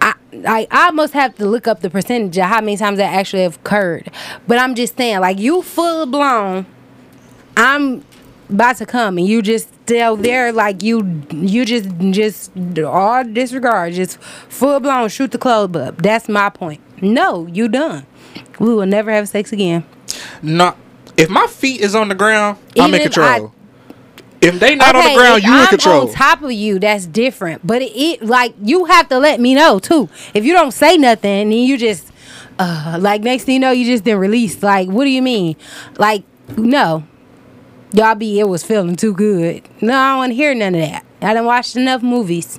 I 0.00 0.14
like 0.32 0.68
I 0.70 0.86
almost 0.86 1.12
have 1.12 1.34
to 1.36 1.46
look 1.46 1.66
up 1.68 1.80
the 1.80 1.90
percentage 1.90 2.38
of 2.38 2.44
how 2.44 2.60
many 2.60 2.76
times 2.76 2.98
that 2.98 3.12
actually 3.12 3.42
have 3.42 3.56
occurred. 3.56 4.10
But 4.46 4.58
I'm 4.58 4.74
just 4.74 4.96
saying, 4.96 5.20
like 5.20 5.38
you 5.38 5.60
full 5.62 6.06
blown, 6.06 6.64
I'm 7.56 8.02
about 8.52 8.76
to 8.76 8.86
come 8.86 9.18
and 9.18 9.26
you 9.26 9.42
just 9.42 9.68
still 9.84 10.16
there 10.16 10.52
like 10.52 10.82
you 10.82 11.22
you 11.30 11.64
just 11.64 11.88
just 12.10 12.52
all 12.78 13.24
disregard, 13.24 13.94
just 13.94 14.18
full 14.48 14.78
blown 14.80 15.08
shoot 15.08 15.30
the 15.32 15.38
club 15.38 15.74
up. 15.76 16.00
That's 16.02 16.28
my 16.28 16.48
point. 16.50 16.80
No, 17.02 17.46
you 17.46 17.68
done. 17.68 18.06
We 18.58 18.72
will 18.74 18.86
never 18.86 19.10
have 19.10 19.28
sex 19.28 19.52
again. 19.52 19.84
No, 20.42 20.74
if 21.16 21.28
my 21.28 21.46
feet 21.46 21.80
is 21.80 21.94
on 21.94 22.08
the 22.08 22.14
ground, 22.14 22.58
I'm 22.78 22.88
in 22.94 23.00
Even 23.00 23.10
control. 23.12 23.52
if 24.40 24.58
they 24.60 24.74
not 24.76 24.94
on 24.94 25.04
the 25.04 25.14
ground, 25.14 25.42
you 25.42 25.52
in 25.52 25.58
I'm 25.60 25.66
control. 25.68 26.08
on 26.08 26.14
top 26.14 26.42
of 26.42 26.52
you, 26.52 26.78
that's 26.78 27.06
different. 27.06 27.66
But 27.66 27.82
it, 27.82 27.92
it 27.94 28.22
like 28.22 28.54
you 28.62 28.84
have 28.86 29.08
to 29.08 29.18
let 29.18 29.40
me 29.40 29.54
know 29.54 29.78
too. 29.78 30.08
If 30.34 30.44
you 30.44 30.52
don't 30.52 30.72
say 30.72 30.96
nothing, 30.96 31.50
then 31.50 31.58
you 31.58 31.76
just 31.76 32.10
uh 32.58 32.98
like 33.00 33.22
next 33.22 33.44
thing 33.44 33.54
you 33.54 33.60
know, 33.60 33.70
you 33.72 33.84
just 33.84 34.04
been 34.04 34.18
released. 34.18 34.62
Like, 34.62 34.88
what 34.88 35.04
do 35.04 35.10
you 35.10 35.22
mean? 35.22 35.56
Like, 35.98 36.22
no. 36.56 37.04
Y'all 37.94 38.14
be 38.14 38.40
it 38.40 38.48
was 38.48 38.64
feeling 38.64 38.96
too 38.96 39.12
good. 39.12 39.68
No, 39.82 39.94
I 39.94 40.10
don't 40.12 40.18
want 40.18 40.30
to 40.30 40.34
hear 40.34 40.54
none 40.54 40.74
of 40.74 40.80
that. 40.80 41.04
I 41.20 41.34
done 41.34 41.44
watched 41.44 41.76
enough 41.76 42.02
movies. 42.02 42.58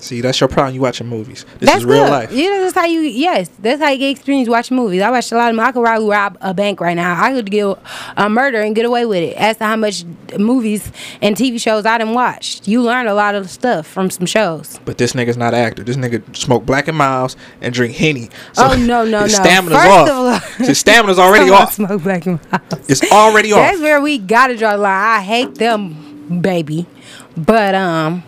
See, 0.00 0.20
that's 0.20 0.40
your 0.40 0.48
problem. 0.48 0.74
You 0.74 0.80
watching 0.80 1.06
movies. 1.08 1.44
This 1.58 1.68
that's 1.68 1.78
is 1.80 1.84
real 1.84 2.04
good. 2.04 2.10
life. 2.10 2.32
Yeah, 2.32 2.58
that's 2.60 2.74
how 2.74 2.86
you. 2.86 3.00
Yes, 3.00 3.50
that's 3.58 3.80
how 3.82 3.90
you 3.90 3.98
get 3.98 4.10
experience 4.10 4.48
watching 4.48 4.76
movies. 4.76 5.02
I 5.02 5.10
watched 5.10 5.30
a 5.32 5.36
lot 5.36 5.50
of 5.50 5.56
them. 5.56 5.64
I 5.64 5.72
could 5.72 5.84
probably 5.84 6.08
rob 6.08 6.38
a 6.40 6.54
bank 6.54 6.80
right 6.80 6.94
now. 6.94 7.22
I 7.22 7.32
could 7.32 7.50
get 7.50 7.78
a 8.16 8.28
murder 8.30 8.60
and 8.60 8.74
get 8.74 8.84
away 8.86 9.04
with 9.04 9.18
it. 9.22 9.36
As 9.36 9.58
to 9.58 9.64
how 9.64 9.76
much 9.76 10.04
movies 10.38 10.90
and 11.20 11.36
TV 11.36 11.60
shows 11.60 11.84
I 11.86 11.98
done 11.98 12.14
watched, 12.14 12.66
you 12.66 12.82
learn 12.82 13.06
a 13.06 13.14
lot 13.14 13.34
of 13.34 13.50
stuff 13.50 13.86
from 13.86 14.10
some 14.10 14.26
shows. 14.26 14.80
But 14.84 14.98
this 14.98 15.12
nigga's 15.12 15.36
not 15.36 15.52
an 15.54 15.60
actor. 15.60 15.84
This 15.84 15.96
nigga 15.96 16.34
smoke 16.34 16.64
Black 16.64 16.88
and 16.88 16.96
Milds 16.96 17.36
and 17.60 17.74
drink 17.74 17.94
henny. 17.94 18.30
oh 18.56 18.74
no 18.76 19.04
no 19.04 19.20
no! 19.20 19.26
Stamina's 19.28 19.76
First 19.76 19.90
off. 19.90 20.08
of 20.08 20.14
all, 20.60 20.66
his 20.66 20.78
stamina's 20.78 21.18
already 21.18 21.50
off. 21.50 21.74
Smoke 21.74 22.02
Black 22.02 22.26
and 22.26 22.40
Milds. 22.50 22.88
It's 22.90 23.12
already 23.12 23.52
off. 23.52 23.58
That's 23.58 23.80
where 23.80 24.00
we 24.00 24.18
gotta 24.18 24.56
draw 24.56 24.72
the 24.72 24.78
line. 24.82 25.20
I 25.20 25.20
hate 25.22 25.56
them, 25.56 26.40
baby. 26.40 26.86
But 27.36 27.74
um, 27.74 28.22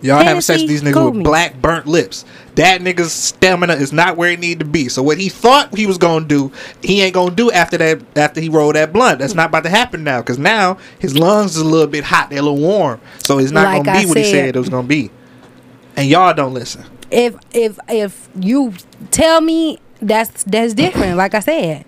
Y'all 0.00 0.22
having 0.22 0.40
sex 0.40 0.60
with 0.62 0.68
these 0.70 0.82
niggas 0.82 1.12
with 1.14 1.24
black 1.24 1.60
burnt 1.60 1.86
lips. 1.86 2.24
That 2.54 2.80
nigga's 2.80 3.12
stamina 3.12 3.74
is 3.74 3.92
not 3.92 4.16
where 4.16 4.30
it 4.32 4.38
need 4.40 4.58
to 4.60 4.64
be. 4.64 4.88
So 4.88 5.02
what 5.02 5.18
he 5.18 5.28
thought 5.28 5.76
he 5.76 5.86
was 5.86 5.98
gonna 5.98 6.24
do, 6.26 6.52
he 6.82 7.02
ain't 7.02 7.14
gonna 7.14 7.34
do 7.34 7.50
after 7.50 7.76
that. 7.78 8.00
After 8.16 8.40
he 8.40 8.48
rolled 8.48 8.76
that 8.76 8.92
blunt, 8.92 9.18
that's 9.18 9.34
not 9.34 9.48
about 9.50 9.64
to 9.64 9.70
happen 9.70 10.04
now. 10.04 10.22
Cause 10.22 10.38
now 10.38 10.78
his 10.98 11.16
lungs 11.18 11.56
is 11.56 11.62
a 11.62 11.64
little 11.64 11.86
bit 11.88 12.04
hot. 12.04 12.30
They're 12.30 12.38
a 12.38 12.42
little 12.42 12.58
warm. 12.58 13.00
So 13.18 13.38
it's 13.38 13.50
not 13.52 13.64
Like 13.64 13.84
gonna 13.84 13.98
be 13.98 14.04
I 14.04 14.08
what 14.08 14.16
he 14.18 14.24
said. 14.24 14.30
said 14.30 14.56
it 14.56 14.58
was 14.58 14.68
gonna 14.68 14.86
be. 14.86 15.10
And 15.96 16.08
y'all 16.08 16.32
don't 16.34 16.54
listen. 16.54 16.84
if 17.10 17.34
if 17.52 17.78
if 17.88 18.28
you 18.38 18.74
tell 19.10 19.40
me 19.40 19.78
that's 20.00 20.44
that's 20.44 20.74
different 20.74 21.16
like 21.16 21.34
i 21.34 21.40
said 21.40 21.84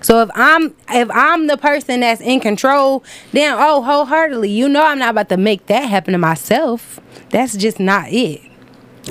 so 0.00 0.22
if 0.22 0.30
i'm 0.34 0.74
if 0.90 1.10
i'm 1.12 1.46
the 1.46 1.56
person 1.56 2.00
that's 2.00 2.20
in 2.20 2.40
control 2.40 3.04
then 3.32 3.54
oh 3.58 3.82
wholeheartedly 3.82 4.50
you 4.50 4.68
know 4.68 4.84
i'm 4.84 4.98
not 4.98 5.10
about 5.10 5.28
to 5.28 5.36
make 5.36 5.66
that 5.66 5.88
happen 5.88 6.12
to 6.12 6.18
myself. 6.18 6.98
That's 7.30 7.56
just 7.56 7.78
not 7.78 8.06
it. 8.10 8.40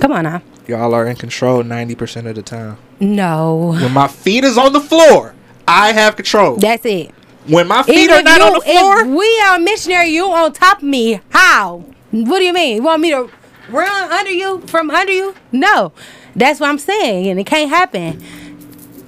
Come 0.02 0.12
on 0.12 0.24
now. 0.24 0.42
Y'all 0.68 0.94
are 0.94 1.08
in 1.08 1.16
control 1.16 1.64
ninety 1.64 1.96
percent 1.96 2.28
of 2.28 2.36
the 2.36 2.42
time. 2.42 2.78
no. 3.00 3.76
When 3.80 3.94
my 3.94 4.08
feet 4.08 4.44
is 4.44 4.58
on 4.58 4.74
the 4.74 4.82
floor, 4.82 5.34
I 5.68 5.94
have 5.94 6.16
control. 6.16 6.58
that's 6.58 6.86
it. 6.86 7.12
When 7.48 7.68
my 7.68 7.84
feet 7.84 7.98
Even 7.98 8.18
are 8.18 8.24
not 8.24 8.40
you, 8.40 8.46
on 8.46 8.54
the 8.54 8.62
floor, 8.62 9.02
if 9.02 9.08
we 9.08 9.42
are 9.48 9.58
missionary 9.60 10.10
you 10.10 10.30
on 10.32 10.52
top 10.54 10.78
of 10.80 10.84
me. 10.84 11.22
How? 11.30 11.78
What 12.12 12.40
do 12.40 12.44
you 12.46 12.54
mean? 12.54 12.76
You 12.78 12.84
want 12.84 13.02
me 13.02 13.12
to 13.12 13.30
run 13.70 14.12
under 14.12 14.32
you 14.32 14.62
from 14.68 14.90
under 14.92 15.12
you? 15.12 15.34
No. 15.52 15.94
That's 16.36 16.60
what 16.60 16.70
i'm 16.70 16.78
saying 16.78 17.28
and 17.28 17.40
it 17.40 17.46
can't 17.48 17.70
happen 17.70 18.24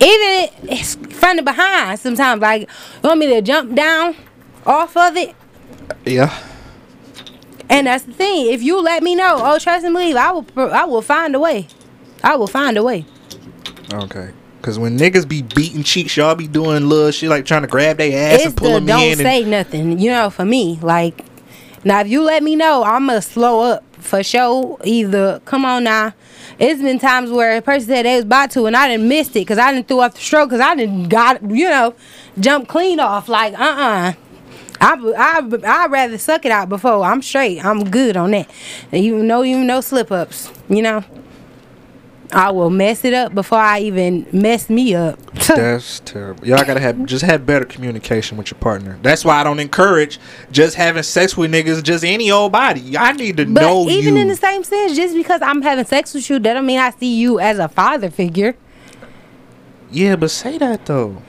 even 0.01 0.49
it's 0.69 0.95
from 0.95 1.37
the 1.37 1.43
behind 1.43 1.99
sometimes 1.99 2.41
like 2.41 2.61
you 2.61 2.67
want 3.03 3.19
me 3.19 3.27
to 3.27 3.41
jump 3.41 3.73
down 3.75 4.15
off 4.65 4.95
of 4.97 5.15
it 5.15 5.35
yeah. 6.05 6.35
and 7.69 7.87
that's 7.87 8.03
the 8.05 8.13
thing 8.13 8.47
if 8.51 8.61
you 8.63 8.81
let 8.81 9.03
me 9.03 9.15
know 9.15 9.35
oh 9.39 9.59
trust 9.59 9.85
and 9.85 9.93
believe 9.93 10.15
i 10.15 10.31
will 10.31 10.45
i 10.57 10.83
will 10.85 11.01
find 11.01 11.35
a 11.35 11.39
way 11.39 11.67
i 12.23 12.35
will 12.35 12.47
find 12.47 12.77
a 12.77 12.83
way 12.83 13.05
Okay. 13.93 14.31
Cause 14.61 14.79
when 14.79 14.97
niggas 14.97 15.27
be 15.27 15.41
beating 15.41 15.83
cheeks, 15.83 16.15
y'all 16.15 16.33
be 16.33 16.47
doing 16.47 16.87
little 16.87 17.11
shit 17.11 17.29
like 17.29 17.45
trying 17.45 17.63
to 17.63 17.67
grab 17.67 17.97
their 17.97 18.31
ass 18.31 18.37
it's 18.37 18.45
and 18.45 18.55
pull 18.55 18.69
the 18.69 18.75
them 18.75 18.85
don't 18.85 19.01
in. 19.01 19.11
and- 19.13 19.19
say 19.19 19.43
nothing. 19.43 19.99
You 19.99 20.11
know, 20.11 20.29
for 20.29 20.45
me, 20.45 20.79
like 20.81 21.25
now 21.83 21.99
if 21.99 22.07
you 22.07 22.21
let 22.23 22.41
me 22.41 22.55
know, 22.55 22.83
I'ma 22.83 23.19
slow 23.19 23.59
up 23.69 23.83
for 24.01 24.23
sure. 24.23 24.77
Either 24.83 25.39
come 25.45 25.65
on 25.65 25.85
now. 25.85 26.13
It's 26.59 26.81
been 26.81 26.99
times 26.99 27.31
where 27.31 27.57
a 27.57 27.61
person 27.61 27.87
said 27.87 28.05
they 28.05 28.15
was 28.15 28.25
about 28.25 28.51
to, 28.51 28.65
and 28.65 28.75
I 28.75 28.87
didn't 28.87 29.07
missed 29.07 29.31
it 29.31 29.41
because 29.41 29.57
I 29.57 29.73
didn't 29.73 29.87
threw 29.87 30.01
off 30.01 30.15
the 30.15 30.21
stroke 30.21 30.49
because 30.49 30.61
I 30.61 30.75
didn't 30.75 31.09
got 31.09 31.41
you 31.43 31.69
know 31.69 31.95
jump 32.39 32.67
clean 32.67 32.99
off 32.99 33.29
like 33.29 33.53
uh 33.53 33.63
uh 33.63 34.13
I 34.79 34.93
I 35.17 35.83
I'd 35.83 35.91
rather 35.91 36.17
suck 36.17 36.45
it 36.45 36.51
out 36.51 36.69
before 36.69 37.03
I'm 37.03 37.21
straight. 37.21 37.63
I'm 37.63 37.89
good 37.89 38.17
on 38.17 38.31
that. 38.31 38.49
Even 38.91 39.27
no 39.27 39.43
even 39.43 39.67
no 39.67 39.81
slip 39.81 40.11
ups. 40.11 40.51
You 40.69 40.81
know. 40.81 41.03
I 42.33 42.51
will 42.51 42.69
mess 42.69 43.03
it 43.03 43.13
up 43.13 43.33
before 43.35 43.57
I 43.59 43.79
even 43.81 44.25
mess 44.31 44.69
me 44.69 44.95
up. 44.95 45.19
That's 45.47 45.99
terrible. 46.01 46.47
Y'all 46.47 46.63
gotta 46.63 46.79
have 46.79 47.05
just 47.05 47.25
have 47.25 47.45
better 47.45 47.65
communication 47.65 48.37
with 48.37 48.51
your 48.51 48.59
partner. 48.59 48.97
That's 49.01 49.25
why 49.25 49.39
I 49.39 49.43
don't 49.43 49.59
encourage 49.59 50.19
just 50.51 50.75
having 50.75 51.03
sex 51.03 51.35
with 51.35 51.51
niggas, 51.51 51.83
just 51.83 52.03
any 52.05 52.31
old 52.31 52.51
body. 52.51 52.97
I 52.97 53.11
need 53.11 53.37
to 53.37 53.45
But 53.45 53.61
know 53.61 53.89
even 53.89 54.15
you. 54.15 54.21
in 54.21 54.27
the 54.29 54.35
same 54.35 54.63
sense, 54.63 54.95
just 54.95 55.13
because 55.15 55.41
I'm 55.41 55.61
having 55.61 55.85
sex 55.85 56.13
with 56.13 56.29
you, 56.29 56.39
that 56.39 56.53
don't 56.53 56.65
mean 56.65 56.79
I 56.79 56.91
see 56.91 57.13
you 57.15 57.39
as 57.39 57.59
a 57.59 57.67
father 57.67 58.09
figure. 58.09 58.55
yeah, 59.91 60.15
but 60.15 60.31
say 60.31 60.57
that 60.57 60.85
though. 60.85 61.21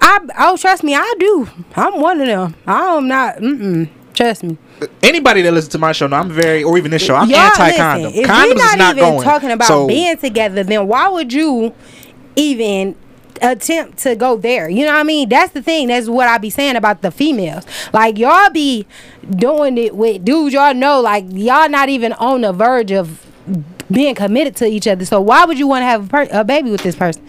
I 0.00 0.20
oh 0.38 0.56
trust 0.56 0.84
me, 0.84 0.94
I 0.94 1.14
do. 1.18 1.48
I'm 1.74 2.00
one 2.00 2.20
of 2.20 2.26
them. 2.28 2.54
I'm 2.66 3.08
not. 3.08 3.38
Mm-mm. 3.38 3.88
Trust 4.18 4.42
me. 4.42 4.58
Anybody 5.00 5.42
that 5.42 5.52
listens 5.52 5.70
to 5.70 5.78
my 5.78 5.92
show, 5.92 6.08
know 6.08 6.16
I'm 6.16 6.28
very, 6.28 6.64
or 6.64 6.76
even 6.76 6.90
this 6.90 7.02
show, 7.02 7.14
I'm 7.14 7.30
Y'all, 7.30 7.38
anti-condom. 7.38 8.12
If 8.12 8.26
Condoms 8.26 8.56
not, 8.56 8.72
is 8.72 8.76
not 8.76 8.96
even 8.96 9.10
going. 9.10 9.22
talking 9.22 9.50
about 9.52 9.68
so, 9.68 9.86
being 9.86 10.16
together, 10.16 10.64
then 10.64 10.88
why 10.88 11.08
would 11.08 11.32
you 11.32 11.72
even 12.34 12.96
attempt 13.40 13.98
to 13.98 14.16
go 14.16 14.36
there? 14.36 14.68
You 14.68 14.86
know 14.86 14.92
what 14.92 14.98
I 14.98 15.02
mean? 15.04 15.28
That's 15.28 15.52
the 15.52 15.62
thing. 15.62 15.86
That's 15.86 16.08
what 16.08 16.26
I 16.26 16.36
be 16.38 16.50
saying 16.50 16.74
about 16.74 17.02
the 17.02 17.12
females. 17.12 17.64
Like 17.92 18.18
y'all 18.18 18.50
be 18.50 18.88
doing 19.30 19.78
it 19.78 19.94
with 19.94 20.24
dudes 20.24 20.52
y'all 20.52 20.74
know. 20.74 21.00
Like 21.00 21.24
y'all 21.28 21.68
not 21.68 21.88
even 21.88 22.12
on 22.14 22.40
the 22.40 22.52
verge 22.52 22.90
of 22.90 23.24
being 23.88 24.16
committed 24.16 24.56
to 24.56 24.66
each 24.66 24.88
other. 24.88 25.04
So 25.04 25.20
why 25.20 25.44
would 25.44 25.60
you 25.60 25.68
want 25.68 25.82
to 25.82 25.86
have 25.86 26.06
a, 26.06 26.08
per- 26.08 26.40
a 26.40 26.42
baby 26.42 26.72
with 26.72 26.82
this 26.82 26.96
person? 26.96 27.24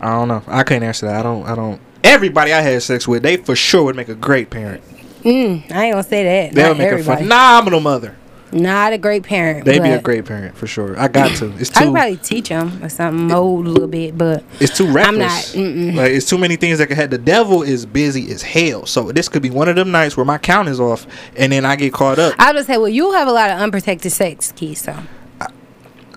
I 0.00 0.12
don't 0.12 0.28
know. 0.28 0.42
I 0.46 0.62
can't 0.62 0.82
answer 0.82 1.04
that. 1.04 1.20
I 1.20 1.22
don't. 1.22 1.44
I 1.46 1.54
don't. 1.54 1.78
Everybody 2.02 2.54
I 2.54 2.62
had 2.62 2.82
sex 2.82 3.06
with, 3.06 3.22
they 3.22 3.36
for 3.36 3.54
sure 3.54 3.84
would 3.84 3.96
make 3.96 4.08
a 4.08 4.14
great 4.14 4.48
parent. 4.48 4.82
Mm, 5.28 5.70
I 5.72 5.84
ain't 5.84 5.92
gonna 5.92 6.02
say 6.02 6.24
that. 6.24 6.54
They 6.54 6.62
Not 6.62 6.68
would 6.70 6.78
make 6.78 6.88
everybody. 6.88 7.20
a 7.20 7.24
phenomenal 7.24 7.80
mother. 7.80 8.16
Not 8.50 8.94
a 8.94 8.98
great 8.98 9.24
parent. 9.24 9.66
They 9.66 9.78
be 9.78 9.90
a 9.90 10.00
great 10.00 10.24
parent 10.24 10.56
for 10.56 10.66
sure. 10.66 10.98
I 10.98 11.08
got 11.08 11.36
to. 11.36 11.52
It's 11.58 11.70
I 11.76 11.80
too. 11.80 11.84
could 11.86 11.94
probably 11.94 12.16
teach 12.16 12.48
them 12.48 12.82
or 12.82 12.88
something, 12.88 13.26
mold 13.28 13.66
a 13.66 13.68
little 13.68 13.88
bit, 13.88 14.16
but 14.16 14.42
It's 14.58 14.74
too 14.74 14.86
reckless. 14.90 15.54
I'm 15.54 15.60
not. 15.64 15.74
Mm-mm. 15.76 15.94
Like 15.96 16.12
it's 16.12 16.26
too 16.26 16.38
many 16.38 16.56
things 16.56 16.78
that 16.78 16.86
could 16.86 16.96
have. 16.96 17.10
The 17.10 17.18
devil 17.18 17.62
is 17.62 17.84
busy 17.84 18.30
as 18.32 18.40
hell. 18.40 18.86
So 18.86 19.12
this 19.12 19.28
could 19.28 19.42
be 19.42 19.50
one 19.50 19.68
of 19.68 19.76
them 19.76 19.90
nights 19.90 20.16
where 20.16 20.24
my 20.24 20.38
count 20.38 20.68
is 20.70 20.80
off, 20.80 21.06
and 21.36 21.52
then 21.52 21.66
I 21.66 21.76
get 21.76 21.92
caught 21.92 22.18
up. 22.18 22.34
I 22.38 22.52
would 22.52 22.64
say, 22.64 22.78
well, 22.78 22.88
you'll 22.88 23.12
have 23.12 23.28
a 23.28 23.32
lot 23.32 23.50
of 23.50 23.58
unprotected 23.58 24.12
sex, 24.12 24.50
Key. 24.56 24.74
So 24.74 24.96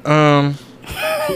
Um, 0.06 0.58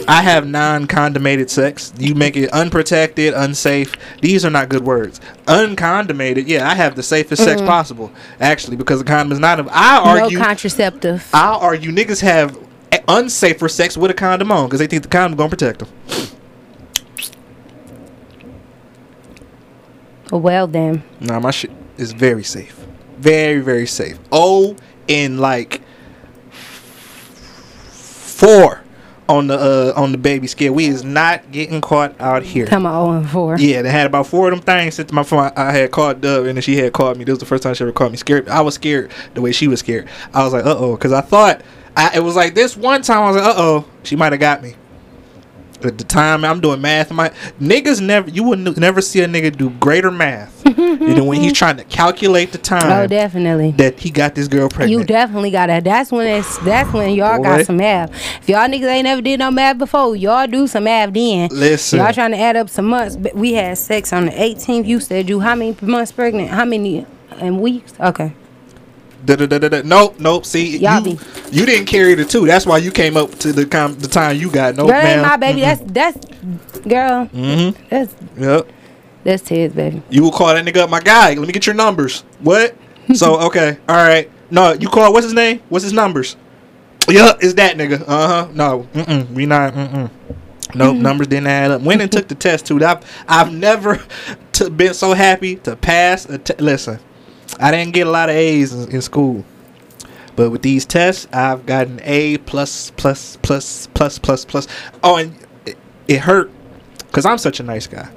I 0.07 0.21
have 0.23 0.47
non-condomated 0.47 1.49
sex. 1.49 1.93
You 1.97 2.15
make 2.15 2.35
it 2.35 2.49
unprotected, 2.51 3.33
unsafe. 3.33 3.95
These 4.21 4.43
are 4.43 4.49
not 4.49 4.69
good 4.69 4.83
words. 4.83 5.21
Uncondomated, 5.47 6.47
yeah, 6.47 6.69
I 6.69 6.75
have 6.75 6.95
the 6.95 7.03
safest 7.03 7.43
sex 7.43 7.61
mm-hmm. 7.61 7.69
possible. 7.69 8.11
Actually, 8.39 8.77
because 8.77 8.99
the 8.99 9.05
condom 9.05 9.31
is 9.31 9.39
not. 9.39 9.59
A, 9.59 9.67
I 9.69 9.97
argue. 9.97 10.37
no 10.37 10.43
contraceptive. 10.43 11.29
I'll 11.33 11.59
argue 11.59 11.91
niggas 11.91 12.21
have 12.21 12.57
unsafer 13.07 13.69
sex 13.69 13.97
with 13.97 14.11
a 14.11 14.15
condom 14.15 14.51
on 14.51 14.67
because 14.67 14.79
they 14.79 14.87
think 14.87 15.03
the 15.03 15.09
condom 15.09 15.37
gonna 15.37 15.49
protect 15.49 15.79
them. 15.79 15.89
Oh, 20.31 20.37
well, 20.37 20.67
then. 20.67 21.03
Nah, 21.19 21.39
my 21.39 21.51
shit 21.51 21.71
is 21.97 22.11
very 22.11 22.43
safe. 22.43 22.85
Very, 23.17 23.61
very 23.61 23.85
safe. 23.85 24.17
Oh, 24.31 24.75
in 25.07 25.37
like 25.37 25.81
four 28.35 28.81
on 29.27 29.47
the 29.47 29.57
uh 29.57 29.93
on 29.99 30.11
the 30.11 30.17
baby 30.17 30.47
scale. 30.47 30.73
We 30.73 30.85
is 30.85 31.03
not 31.03 31.51
getting 31.51 31.81
caught 31.81 32.19
out 32.19 32.43
here. 32.43 32.67
Come 32.67 32.85
on, 32.85 33.05
0 33.05 33.17
and 33.17 33.29
4. 33.29 33.57
Yeah, 33.59 33.81
they 33.81 33.91
had 33.91 34.05
about 34.05 34.27
four 34.27 34.51
of 34.51 34.55
them 34.55 34.63
things 34.63 34.97
to 34.97 35.13
my 35.13 35.23
phone. 35.23 35.51
I, 35.55 35.69
I 35.69 35.71
had 35.71 35.91
called 35.91 36.21
Dub, 36.21 36.45
and 36.45 36.57
then 36.57 36.61
she 36.61 36.77
had 36.77 36.93
called 36.93 37.17
me. 37.17 37.23
This 37.23 37.33
was 37.33 37.39
the 37.39 37.45
first 37.45 37.63
time 37.63 37.73
she 37.73 37.83
ever 37.83 37.91
called 37.91 38.11
me. 38.11 38.17
Scared. 38.17 38.47
I 38.49 38.61
was 38.61 38.75
scared 38.75 39.11
the 39.33 39.41
way 39.41 39.51
she 39.51 39.67
was 39.67 39.79
scared. 39.79 40.07
I 40.33 40.43
was 40.43 40.53
like, 40.53 40.65
uh 40.65 40.75
oh, 40.77 40.95
because 40.95 41.11
I 41.11 41.21
thought 41.21 41.61
I, 41.97 42.17
it 42.17 42.21
was 42.21 42.35
like 42.35 42.55
this 42.55 42.75
one 42.77 43.01
time. 43.01 43.19
I 43.23 43.31
was 43.31 43.35
like, 43.37 43.45
uh 43.45 43.55
oh, 43.57 43.85
she 44.03 44.15
might 44.15 44.33
have 44.33 44.39
got 44.39 44.61
me. 44.61 44.75
At 45.83 45.97
the 45.97 46.03
time, 46.03 46.45
I'm 46.45 46.59
doing 46.61 46.81
math. 46.81 47.11
My 47.11 47.29
niggas 47.59 48.01
never, 48.01 48.29
you 48.29 48.43
would 48.43 48.59
n- 48.65 48.73
never 48.77 49.01
see 49.01 49.21
a 49.21 49.27
nigga 49.27 49.55
do 49.55 49.69
greater 49.71 50.09
math 50.11 50.63
than 50.63 51.25
when 51.25 51.41
he's 51.41 51.53
trying 51.53 51.77
to 51.77 51.83
calculate 51.85 52.51
the 52.51 52.57
time. 52.57 52.91
Oh, 52.91 53.07
definitely. 53.07 53.71
that 53.71 53.99
he 53.99 54.09
got 54.09 54.35
this 54.35 54.47
girl 54.47 54.69
pregnant. 54.69 54.91
You 54.91 55.03
definitely 55.05 55.51
gotta. 55.51 55.81
That's 55.83 56.11
when 56.11 56.27
it's. 56.27 56.57
That's 56.59 56.91
when 56.93 57.13
y'all 57.13 57.37
Boy. 57.37 57.43
got 57.43 57.65
some 57.65 57.77
math. 57.77 58.11
If 58.41 58.49
y'all 58.49 58.67
niggas 58.67 58.87
ain't 58.87 59.03
never 59.03 59.21
did 59.21 59.39
no 59.39 59.51
math 59.51 59.77
before, 59.77 60.15
y'all 60.15 60.47
do 60.47 60.67
some 60.67 60.85
math 60.85 61.13
then. 61.13 61.49
Listen. 61.51 61.99
y'all 61.99 62.13
trying 62.13 62.31
to 62.31 62.39
add 62.39 62.55
up 62.55 62.69
some 62.69 62.85
months. 62.85 63.15
But 63.15 63.35
we 63.35 63.53
had 63.53 63.77
sex 63.77 64.13
on 64.13 64.25
the 64.25 64.31
18th. 64.31 64.85
You 64.87 64.99
said 64.99 65.29
you 65.29 65.39
how 65.41 65.55
many 65.55 65.75
months 65.81 66.11
pregnant? 66.11 66.49
How 66.49 66.65
many 66.65 67.05
in 67.39 67.59
weeks? 67.59 67.93
Okay. 67.99 68.33
Da-da-da-da-da. 69.25 69.81
Nope, 69.83 70.19
nope. 70.19 70.45
See, 70.45 70.77
Y'all 70.77 70.99
you, 71.07 71.15
be- 71.15 71.19
you 71.51 71.65
didn't 71.65 71.87
carry 71.87 72.13
the 72.15 72.25
two. 72.25 72.45
That's 72.45 72.65
why 72.65 72.77
you 72.77 72.91
came 72.91 73.17
up 73.17 73.31
to 73.39 73.51
the 73.53 73.65
com- 73.65 73.95
the 73.95 74.07
time 74.07 74.37
you 74.37 74.49
got. 74.51 74.75
Nope, 74.75 74.87
Girl, 74.89 74.95
ain't 74.97 75.21
ma'am. 75.21 75.21
my 75.23 75.37
baby. 75.37 75.61
That's 75.61 75.81
that's 75.91 76.17
girl. 76.87 77.25
Mm-hmm. 77.27 77.83
That's 77.89 78.15
Yep. 78.37 78.67
that's 79.23 79.43
Ted's 79.43 79.73
baby. 79.75 80.01
You 80.09 80.23
will 80.23 80.31
call 80.31 80.47
that 80.53 80.63
nigga 80.65 80.77
up, 80.77 80.89
my 80.89 80.99
guy. 81.01 81.33
Let 81.33 81.47
me 81.47 81.51
get 81.53 81.65
your 81.65 81.75
numbers. 81.75 82.21
What? 82.39 82.75
so 83.15 83.39
okay, 83.47 83.77
all 83.89 83.95
right. 83.95 84.29
No, 84.51 84.73
you 84.73 84.87
call. 84.89 85.11
What's 85.11 85.25
his 85.25 85.33
name? 85.33 85.61
What's 85.69 85.83
his 85.83 85.93
numbers? 85.93 86.35
Yup, 87.07 87.37
it's 87.43 87.53
that 87.55 87.77
nigga. 87.77 88.01
Uh 88.07 88.27
huh. 88.27 88.47
No, 88.53 88.87
mm-mm, 88.93 89.29
we 89.31 89.45
not. 89.45 89.73
Mm-mm. 89.73 90.09
Nope, 90.73 90.97
numbers 90.97 91.27
didn't 91.27 91.47
add 91.47 91.71
up. 91.71 91.81
Went 91.83 92.01
and 92.01 92.11
took 92.11 92.27
the 92.27 92.35
test 92.35 92.65
too. 92.65 92.83
I've 92.83 93.03
I've 93.27 93.53
never 93.53 94.03
t- 94.51 94.69
been 94.69 94.93
so 94.93 95.13
happy 95.13 95.55
to 95.57 95.75
pass 95.75 96.25
a 96.25 96.37
te- 96.37 96.55
Listen, 96.61 96.99
I 97.59 97.71
didn't 97.71 97.93
get 97.93 98.07
a 98.07 98.11
lot 98.11 98.29
of 98.29 98.35
A's 98.35 98.73
in, 98.73 98.91
in 98.91 99.01
school, 99.01 99.45
but 100.35 100.49
with 100.49 100.61
these 100.61 100.85
tests, 100.85 101.27
I've 101.31 101.65
gotten 101.65 101.99
A 102.03 102.37
plus 102.39 102.91
plus 102.91 103.37
plus 103.41 103.87
plus 103.93 104.19
plus 104.19 104.45
plus. 104.45 104.67
Oh, 105.03 105.17
and 105.17 105.35
it, 105.65 105.77
it 106.07 106.19
hurt 106.21 106.51
because 106.99 107.25
I'm 107.25 107.37
such 107.37 107.59
a 107.59 107.63
nice 107.63 107.87
guy 107.87 108.09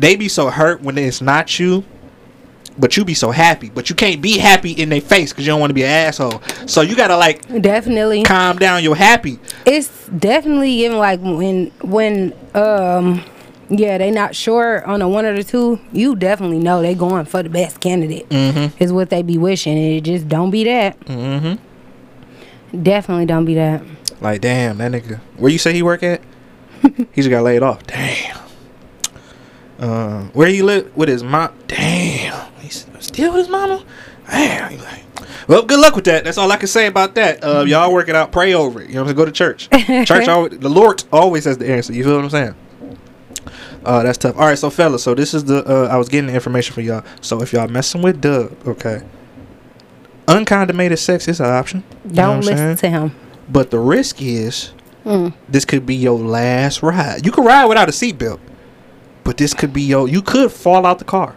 they 0.00 0.16
be 0.16 0.28
so 0.28 0.48
hurt 0.50 0.82
when 0.82 0.96
it's 0.98 1.20
not 1.20 1.58
you, 1.58 1.84
but 2.78 2.96
you 2.96 3.04
be 3.04 3.14
so 3.14 3.30
happy. 3.30 3.70
But 3.70 3.90
you 3.90 3.94
can't 3.94 4.20
be 4.22 4.38
happy 4.38 4.72
in 4.72 4.88
their 4.88 5.00
face 5.00 5.30
because 5.30 5.46
you 5.46 5.52
don't 5.52 5.60
want 5.60 5.70
to 5.70 5.74
be 5.74 5.84
an 5.84 5.90
asshole. 5.90 6.42
So 6.66 6.80
you 6.80 6.96
gotta 6.96 7.16
like 7.16 7.46
Definitely. 7.62 8.22
calm 8.22 8.58
down 8.58 8.82
You're 8.82 8.94
happy. 8.96 9.38
It's 9.66 10.08
definitely 10.08 10.70
even 10.84 10.98
like 10.98 11.20
when 11.20 11.66
when 11.82 12.32
um 12.54 13.22
yeah 13.70 13.98
they 13.98 14.10
not 14.10 14.34
sure 14.34 14.84
on 14.86 15.00
a 15.00 15.08
one 15.08 15.24
or 15.24 15.34
the 15.34 15.44
two. 15.44 15.80
You 15.92 16.16
definitely 16.16 16.58
know 16.58 16.82
they 16.82 16.94
going 16.94 17.24
for 17.24 17.42
the 17.42 17.48
best 17.48 17.80
candidate. 17.80 18.28
Mm-hmm. 18.28 18.82
Is 18.82 18.92
what 18.92 19.10
they 19.10 19.22
be 19.22 19.38
wishing. 19.38 19.76
And 19.78 19.94
it 19.94 20.00
just 20.02 20.28
don't 20.28 20.50
be 20.50 20.64
that. 20.64 21.00
Mm-hmm. 21.00 22.82
Definitely 22.82 23.26
don't 23.26 23.44
be 23.44 23.54
that. 23.54 23.82
Like 24.20 24.40
damn, 24.40 24.78
that 24.78 24.92
nigga. 24.92 25.20
Where 25.36 25.50
you 25.50 25.58
say 25.58 25.72
he 25.72 25.82
work 25.82 26.02
at? 26.02 26.20
he 26.82 27.06
just 27.16 27.30
got 27.30 27.42
laid 27.42 27.62
off. 27.62 27.86
Damn. 27.86 28.38
Uh, 29.78 30.24
where 30.34 30.48
he 30.48 30.62
live 30.62 30.94
with 30.94 31.08
his 31.08 31.22
mom? 31.22 31.52
Damn, 31.66 32.52
he's 32.60 32.86
still 33.00 33.32
with 33.32 33.46
his 33.46 33.48
mama. 33.48 33.82
Damn. 34.28 34.78
like, 34.78 35.04
well, 35.48 35.64
good 35.64 35.80
luck 35.80 35.96
with 35.96 36.04
that. 36.04 36.24
That's 36.24 36.38
all 36.38 36.52
I 36.52 36.56
can 36.56 36.68
say 36.68 36.86
about 36.86 37.14
that. 37.14 37.42
Uh, 37.42 37.64
y'all 37.66 37.92
work 37.92 38.08
it 38.08 38.14
out. 38.14 38.30
Pray 38.30 38.52
over 38.54 38.80
it. 38.80 38.88
You 38.88 38.94
know 38.94 39.02
what 39.02 39.10
I'm 39.10 39.16
saying? 39.16 39.16
Go 39.16 39.24
to 39.24 39.32
church. 39.32 39.68
church 40.06 40.28
always, 40.28 40.58
the 40.58 40.68
Lord 40.68 41.02
always 41.12 41.44
has 41.46 41.58
the 41.58 41.72
answer. 41.72 41.92
You 41.92 42.04
feel 42.04 42.16
what 42.16 42.24
I'm 42.24 42.30
saying? 42.30 42.54
Uh, 43.84 44.02
that's 44.02 44.18
tough. 44.18 44.36
All 44.36 44.46
right, 44.46 44.58
so 44.58 44.68
fellas, 44.70 45.02
so 45.02 45.14
this 45.14 45.32
is 45.34 45.44
the 45.44 45.64
uh, 45.66 45.88
I 45.88 45.96
was 45.96 46.08
getting 46.08 46.28
the 46.28 46.34
information 46.34 46.74
for 46.74 46.80
y'all. 46.82 47.02
So 47.20 47.40
if 47.42 47.52
y'all 47.52 47.68
messing 47.68 48.02
with 48.02 48.20
Dub, 48.20 48.54
okay, 48.68 49.02
uncondomated 50.28 50.98
sex 50.98 51.28
is 51.28 51.40
an 51.40 51.46
option. 51.46 51.82
You 52.04 52.10
Don't 52.16 52.40
listen 52.40 52.56
saying? 52.56 52.76
to 52.78 52.90
him. 52.90 53.12
But 53.48 53.70
the 53.70 53.78
risk 53.78 54.20
is 54.22 54.72
Mm. 55.04 55.32
this 55.48 55.64
could 55.64 55.86
be 55.86 55.94
your 55.94 56.18
last 56.18 56.82
ride. 56.82 57.24
You 57.24 57.32
could 57.32 57.46
ride 57.46 57.64
without 57.64 57.88
a 57.88 57.92
seatbelt, 57.92 58.38
but 59.24 59.38
this 59.38 59.54
could 59.54 59.72
be 59.72 59.80
your. 59.80 60.06
You 60.08 60.20
could 60.20 60.52
fall 60.52 60.84
out 60.84 60.98
the 60.98 61.06
car. 61.06 61.34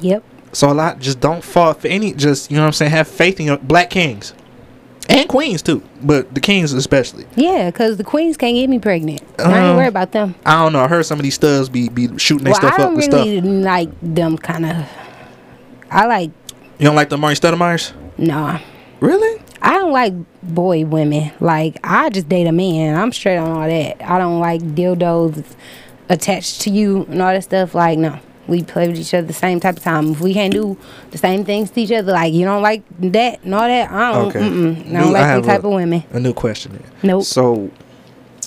Yep. 0.00 0.22
So 0.52 0.70
a 0.70 0.74
lot 0.74 0.98
just 0.98 1.18
don't 1.18 1.42
fall 1.42 1.72
for 1.72 1.88
any. 1.88 2.12
Just 2.12 2.50
you 2.50 2.58
know 2.58 2.64
what 2.64 2.66
I'm 2.66 2.72
saying. 2.74 2.90
Have 2.90 3.08
faith 3.08 3.40
in 3.40 3.46
your 3.46 3.56
black 3.56 3.88
kings 3.88 4.34
and 5.08 5.28
queens 5.28 5.62
too, 5.62 5.82
but 6.02 6.34
the 6.34 6.40
kings 6.40 6.72
especially. 6.72 7.26
Yeah, 7.36 7.70
cause 7.70 7.96
the 7.96 8.04
queens 8.04 8.36
can't 8.36 8.54
get 8.54 8.68
me 8.68 8.78
pregnant. 8.78 9.22
I 9.38 9.42
Um, 9.44 9.54
ain't 9.54 9.76
worried 9.76 9.88
about 9.88 10.12
them. 10.12 10.34
I 10.44 10.62
don't 10.62 10.72
know. 10.72 10.80
I 10.80 10.88
heard 10.88 11.06
some 11.06 11.18
of 11.18 11.22
these 11.22 11.34
studs 11.34 11.68
be 11.68 11.88
be 11.88 12.16
shooting 12.18 12.44
their 12.44 12.52
Well, 12.52 12.60
stuff 12.60 12.72
I 12.72 12.82
up 12.82 12.88
don't 12.88 12.96
with 12.96 13.12
really 13.12 13.38
stuff. 13.40 13.64
like 13.64 13.90
them 14.02 14.36
kind 14.38 14.66
of. 14.66 14.86
I 15.90 16.06
like 16.06 16.30
You 16.78 16.84
don't 16.86 16.96
like 16.96 17.08
the 17.08 17.16
Marty 17.18 17.40
Stoudemire's? 17.40 17.92
nah. 18.18 18.58
Really? 19.00 19.40
I 19.62 19.72
don't 19.78 19.92
like 19.92 20.12
boy 20.42 20.84
women. 20.84 21.30
Like 21.40 21.78
I 21.84 22.10
just 22.10 22.28
date 22.28 22.46
a 22.46 22.52
man. 22.52 22.96
I'm 22.96 23.12
straight 23.12 23.36
on 23.38 23.50
all 23.50 23.68
that. 23.68 23.96
I 24.02 24.18
don't 24.18 24.40
like 24.40 24.60
dildos 24.60 25.44
attached 26.08 26.60
to 26.62 26.70
you 26.70 27.04
and 27.10 27.20
all 27.22 27.32
that 27.32 27.44
stuff. 27.44 27.74
Like 27.74 27.98
no, 27.98 28.18
we 28.48 28.62
play 28.62 28.88
with 28.88 28.98
each 28.98 29.12
other 29.14 29.26
the 29.26 29.32
same 29.32 29.60
type 29.60 29.76
of 29.76 29.82
time. 29.82 30.12
If 30.12 30.20
we 30.20 30.32
can't 30.34 30.52
do 30.52 30.76
the 31.10 31.18
same 31.18 31.44
things 31.44 31.70
to 31.70 31.80
each 31.80 31.92
other, 31.92 32.12
like 32.12 32.32
you 32.32 32.44
don't 32.44 32.62
like 32.62 32.82
that 33.12 33.42
and 33.44 33.54
all 33.54 33.60
that, 33.68 33.90
I 33.90 34.12
don't. 34.12 34.26
Okay. 34.28 34.40
Mm-mm, 34.40 34.88
I 34.96 35.00
don't 35.00 35.12
like 35.12 35.26
them 35.26 35.42
type 35.42 35.64
a- 35.64 35.66
of 35.66 35.72
women. 35.74 36.02
A 36.10 36.18
new 36.20 36.32
question. 36.32 36.72
Then. 36.72 36.84
Nope. 37.02 37.24
So, 37.24 37.70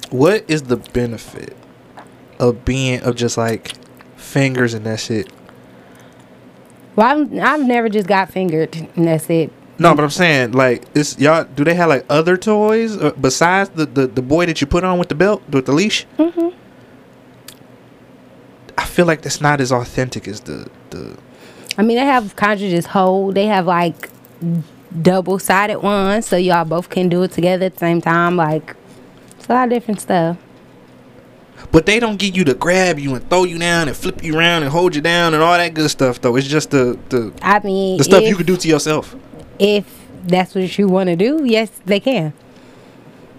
what 0.09 0.43
is 0.49 0.63
the 0.63 0.77
benefit 0.77 1.55
of 2.39 2.65
being 2.65 3.01
of 3.01 3.15
just 3.15 3.37
like 3.37 3.73
fingers 4.17 4.73
and 4.73 4.85
that 4.85 4.99
shit? 4.99 5.31
Well, 6.95 7.07
I've, 7.07 7.39
I've 7.39 7.65
never 7.65 7.87
just 7.87 8.07
got 8.07 8.31
fingered 8.31 8.75
and 8.75 9.07
that's 9.07 9.29
it. 9.29 9.51
No, 9.79 9.95
but 9.95 10.03
I'm 10.03 10.09
saying 10.11 10.51
like 10.51 10.83
it's 10.93 11.17
y'all. 11.17 11.43
Do 11.43 11.63
they 11.63 11.73
have 11.73 11.89
like 11.89 12.05
other 12.09 12.37
toys 12.37 12.97
uh, 12.97 13.11
besides 13.19 13.69
the, 13.71 13.85
the 13.85 14.05
the 14.07 14.21
boy 14.21 14.45
that 14.45 14.61
you 14.61 14.67
put 14.67 14.83
on 14.83 14.99
with 14.99 15.09
the 15.09 15.15
belt 15.15 15.41
with 15.49 15.65
the 15.65 15.71
leash? 15.71 16.05
Mm-hmm. 16.19 16.49
I 18.91 18.93
feel 18.93 19.05
like 19.05 19.21
that's 19.21 19.39
not 19.39 19.61
as 19.61 19.71
authentic 19.71 20.27
as 20.27 20.41
the 20.41 20.69
the. 20.89 21.17
I 21.77 21.81
mean, 21.81 21.95
they 21.95 22.03
have 22.03 22.35
cartridges 22.35 22.87
hold. 22.87 23.35
They 23.35 23.45
have 23.45 23.65
like 23.65 24.09
double 25.01 25.39
sided 25.39 25.79
ones, 25.79 26.27
so 26.27 26.35
y'all 26.35 26.65
both 26.65 26.89
can 26.89 27.07
do 27.07 27.23
it 27.23 27.31
together 27.31 27.67
at 27.67 27.75
the 27.75 27.79
same 27.79 28.01
time. 28.01 28.35
Like 28.35 28.75
it's 29.37 29.47
a 29.47 29.53
lot 29.53 29.63
of 29.63 29.69
different 29.69 30.01
stuff. 30.01 30.35
But 31.71 31.85
they 31.85 32.01
don't 32.01 32.17
get 32.17 32.35
you 32.35 32.43
to 32.43 32.53
grab 32.53 32.99
you 32.99 33.15
and 33.15 33.29
throw 33.29 33.45
you 33.45 33.57
down 33.57 33.87
and 33.87 33.95
flip 33.95 34.21
you 34.25 34.37
around 34.37 34.63
and 34.63 34.71
hold 34.73 34.93
you 34.93 35.01
down 35.01 35.33
and 35.33 35.41
all 35.41 35.57
that 35.57 35.73
good 35.73 35.89
stuff 35.89 36.19
though. 36.19 36.35
It's 36.35 36.45
just 36.45 36.71
the 36.71 36.99
the 37.07 37.31
I 37.41 37.59
mean, 37.59 37.97
the 37.97 38.03
stuff 38.03 38.23
if, 38.23 38.29
you 38.29 38.35
can 38.35 38.45
do 38.45 38.57
to 38.57 38.67
yourself. 38.67 39.15
if 39.57 39.85
that's 40.25 40.53
what 40.53 40.77
you 40.77 40.89
want 40.89 41.07
to 41.07 41.15
do, 41.15 41.45
yes, 41.45 41.71
they 41.85 42.01
can. 42.01 42.33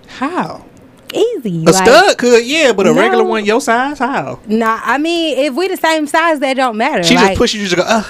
How? 0.07 0.65
Easy. 1.13 1.63
A 1.63 1.71
like, 1.71 1.75
stud 1.75 2.19
could, 2.19 2.45
yeah, 2.45 2.73
but 2.73 2.87
a 2.87 2.93
regular 2.95 3.25
one 3.25 3.45
your 3.45 3.61
size, 3.61 3.99
how? 3.99 4.41
Nah, 4.47 4.81
I 4.83 4.99
mean, 4.99 5.39
if 5.39 5.55
we 5.55 5.69
the 5.69 5.77
same 5.77 6.07
size, 6.07 6.41
that 6.41 6.55
don't 6.55 6.77
matter. 6.77 7.03
She 7.03 7.15
like, 7.15 7.29
just 7.29 7.39
pushes 7.39 7.63
you 7.63 7.69
to 7.69 7.77
go. 7.77 7.83
Ugh. 7.87 8.07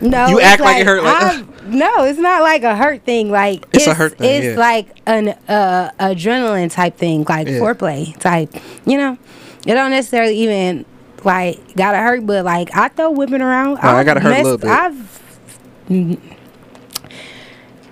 No, 0.00 0.26
You 0.26 0.40
act 0.40 0.60
like 0.60 0.78
it 0.80 0.86
hurt, 0.86 1.02
like, 1.02 1.64
no, 1.66 2.04
it's 2.04 2.18
not 2.18 2.42
like 2.42 2.62
a 2.62 2.76
hurt 2.76 3.04
thing. 3.04 3.30
Like 3.30 3.64
It's 3.72 3.86
a 3.86 3.94
hurt 3.94 4.18
thing, 4.18 4.42
It's 4.42 4.54
yeah. 4.56 4.60
like 4.60 5.00
an 5.06 5.28
uh, 5.48 5.90
adrenaline 5.98 6.70
type 6.70 6.96
thing, 6.96 7.24
like 7.28 7.46
Yeah. 7.46 7.58
foreplay 7.58 8.16
type. 8.18 8.54
You 8.84 8.98
know, 8.98 9.18
it 9.66 9.72
don't 9.74 9.90
necessarily 9.90 10.36
even 10.38 10.84
like 11.22 11.74
gotta 11.74 11.98
hurt, 11.98 12.26
but 12.26 12.44
like 12.44 12.76
I 12.76 12.88
throw 12.88 13.12
whipping 13.12 13.40
around. 13.40 13.78
Oh, 13.82 13.88
I 13.88 14.04
gotta 14.04 14.20
hurt 14.20 14.38
a 14.38 14.42
little 14.42 14.58
bit. 14.58 14.68
I've 14.68 16.33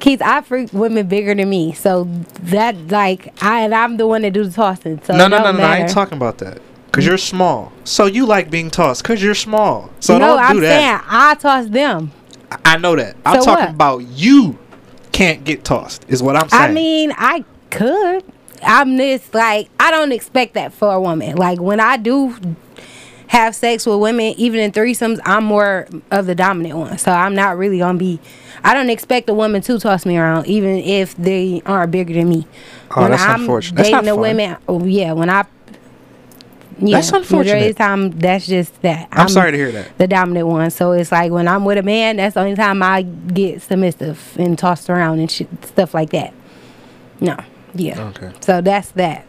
Keith, 0.03 0.21
I 0.21 0.41
freak 0.41 0.73
women 0.73 1.07
bigger 1.07 1.33
than 1.33 1.49
me, 1.49 1.73
so 1.75 2.09
that 2.41 2.89
like 2.89 3.33
I 3.41 3.61
and 3.61 3.73
I'm 3.73 3.99
the 3.99 4.07
one 4.09 4.23
that 4.23 4.33
do 4.33 4.43
the 4.43 4.51
tossing. 4.51 5.01
So 5.05 5.17
no, 5.17 5.27
it 5.27 5.29
no, 5.29 5.39
no, 5.45 5.53
no. 5.53 5.63
I 5.63 5.77
ain't 5.79 5.91
talking 5.91 6.17
about 6.17 6.39
that. 6.39 6.61
Cause 6.91 7.07
you're 7.07 7.17
small, 7.17 7.73
so 7.85 8.07
you 8.07 8.27
like 8.27 8.51
being 8.51 8.69
tossed. 8.69 9.05
Cause 9.05 9.23
you're 9.23 9.37
small, 9.37 9.91
so 10.01 10.19
no, 10.19 10.27
don't 10.27 10.39
I'm 10.41 10.57
do 10.57 10.61
that. 10.63 10.69
saying 10.69 11.01
I 11.09 11.35
toss 11.37 11.67
them. 11.69 12.11
I 12.65 12.79
know 12.79 12.97
that. 12.97 13.17
I'm 13.25 13.41
So 13.41 13.45
talking 13.45 13.67
what? 13.67 13.75
about 13.77 13.99
you 13.99 14.59
can't 15.13 15.45
get 15.45 15.65
tossed. 15.65 16.05
Is 16.09 16.21
what 16.21 16.35
I'm 16.35 16.49
saying. 16.49 16.63
I 16.63 16.73
mean, 16.73 17.13
I 17.17 17.45
could. 17.71 18.25
I'm 18.61 18.97
just 18.99 19.33
like 19.33 19.71
I 19.79 19.93
don't 19.93 20.11
expect 20.11 20.55
that 20.55 20.73
for 20.73 20.93
a 20.93 21.01
woman. 21.01 21.37
Like 21.37 21.61
when 21.61 21.79
I 21.79 21.97
do 21.97 22.35
have 23.33 23.55
sex 23.55 23.87
with 23.87 23.99
women, 23.99 24.35
even 24.37 24.61
in 24.61 24.73
threesomes, 24.73 25.19
I'm 25.25 25.45
more 25.45 25.89
of 26.11 26.27
the 26.27 26.35
dominant 26.35 26.77
one. 26.79 26.99
So 26.99 27.11
I'm 27.11 27.35
not 27.35 27.57
really 27.57 27.79
gonna 27.79 27.97
be. 27.99 28.21
I 28.63 28.75
don't 28.75 28.91
expect 28.91 29.29
a 29.31 29.35
woman 29.35 29.63
to 29.63 29.79
toss 29.79 30.05
me 30.05 30.19
around, 30.19 30.47
even 30.47 30.77
if 30.77 31.17
they 31.17 31.63
aren't 31.65 31.91
bigger 31.93 32.13
than 32.13 32.29
me. 32.29 32.47
Oh, 32.95 33.09
that's 33.09 33.23
unfortunate. 33.23 33.77
That's 33.79 33.89
dating 33.89 33.97
not 33.97 34.05
the 34.05 34.11
fun. 34.11 34.21
women, 34.21 34.57
oh, 34.69 34.85
yeah, 34.85 35.13
when 35.13 35.31
I. 35.31 35.47
Yeah, 36.79 36.97
That's 36.97 37.13
Majority 37.13 37.23
unfortunate. 37.25 37.63
of 37.63 37.69
the 37.69 37.75
time, 37.75 38.11
that's 38.19 38.47
just 38.47 38.83
that. 38.83 39.09
I'm 39.13 39.29
sorry 39.29 39.53
to 39.53 39.57
hear 39.57 39.71
that. 39.73 39.97
The 39.99 40.09
dominant 40.09 40.49
one. 40.49 40.71
So 40.71 40.93
it's 40.93 41.13
like 41.13 41.31
when 41.31 41.47
I'm 41.47 41.65
with 41.65 41.79
a 41.79 41.83
man, 41.83 42.17
that's 42.17 42.35
the 42.35 42.41
only 42.41 42.57
time 42.57 42.83
I 42.83 43.03
get 43.03 43.63
submissive 43.63 44.37
and 44.39 44.59
tossed 44.59 44.91
around 44.91 45.21
and 45.21 45.31
shit, 45.31 45.49
stuff 45.65 45.95
like 45.95 46.11
that. 46.11 46.35
No. 47.21 47.37
Yeah. 47.75 48.09
Okay. 48.09 48.33
So 48.41 48.61
that's 48.61 48.91
that. 48.93 49.27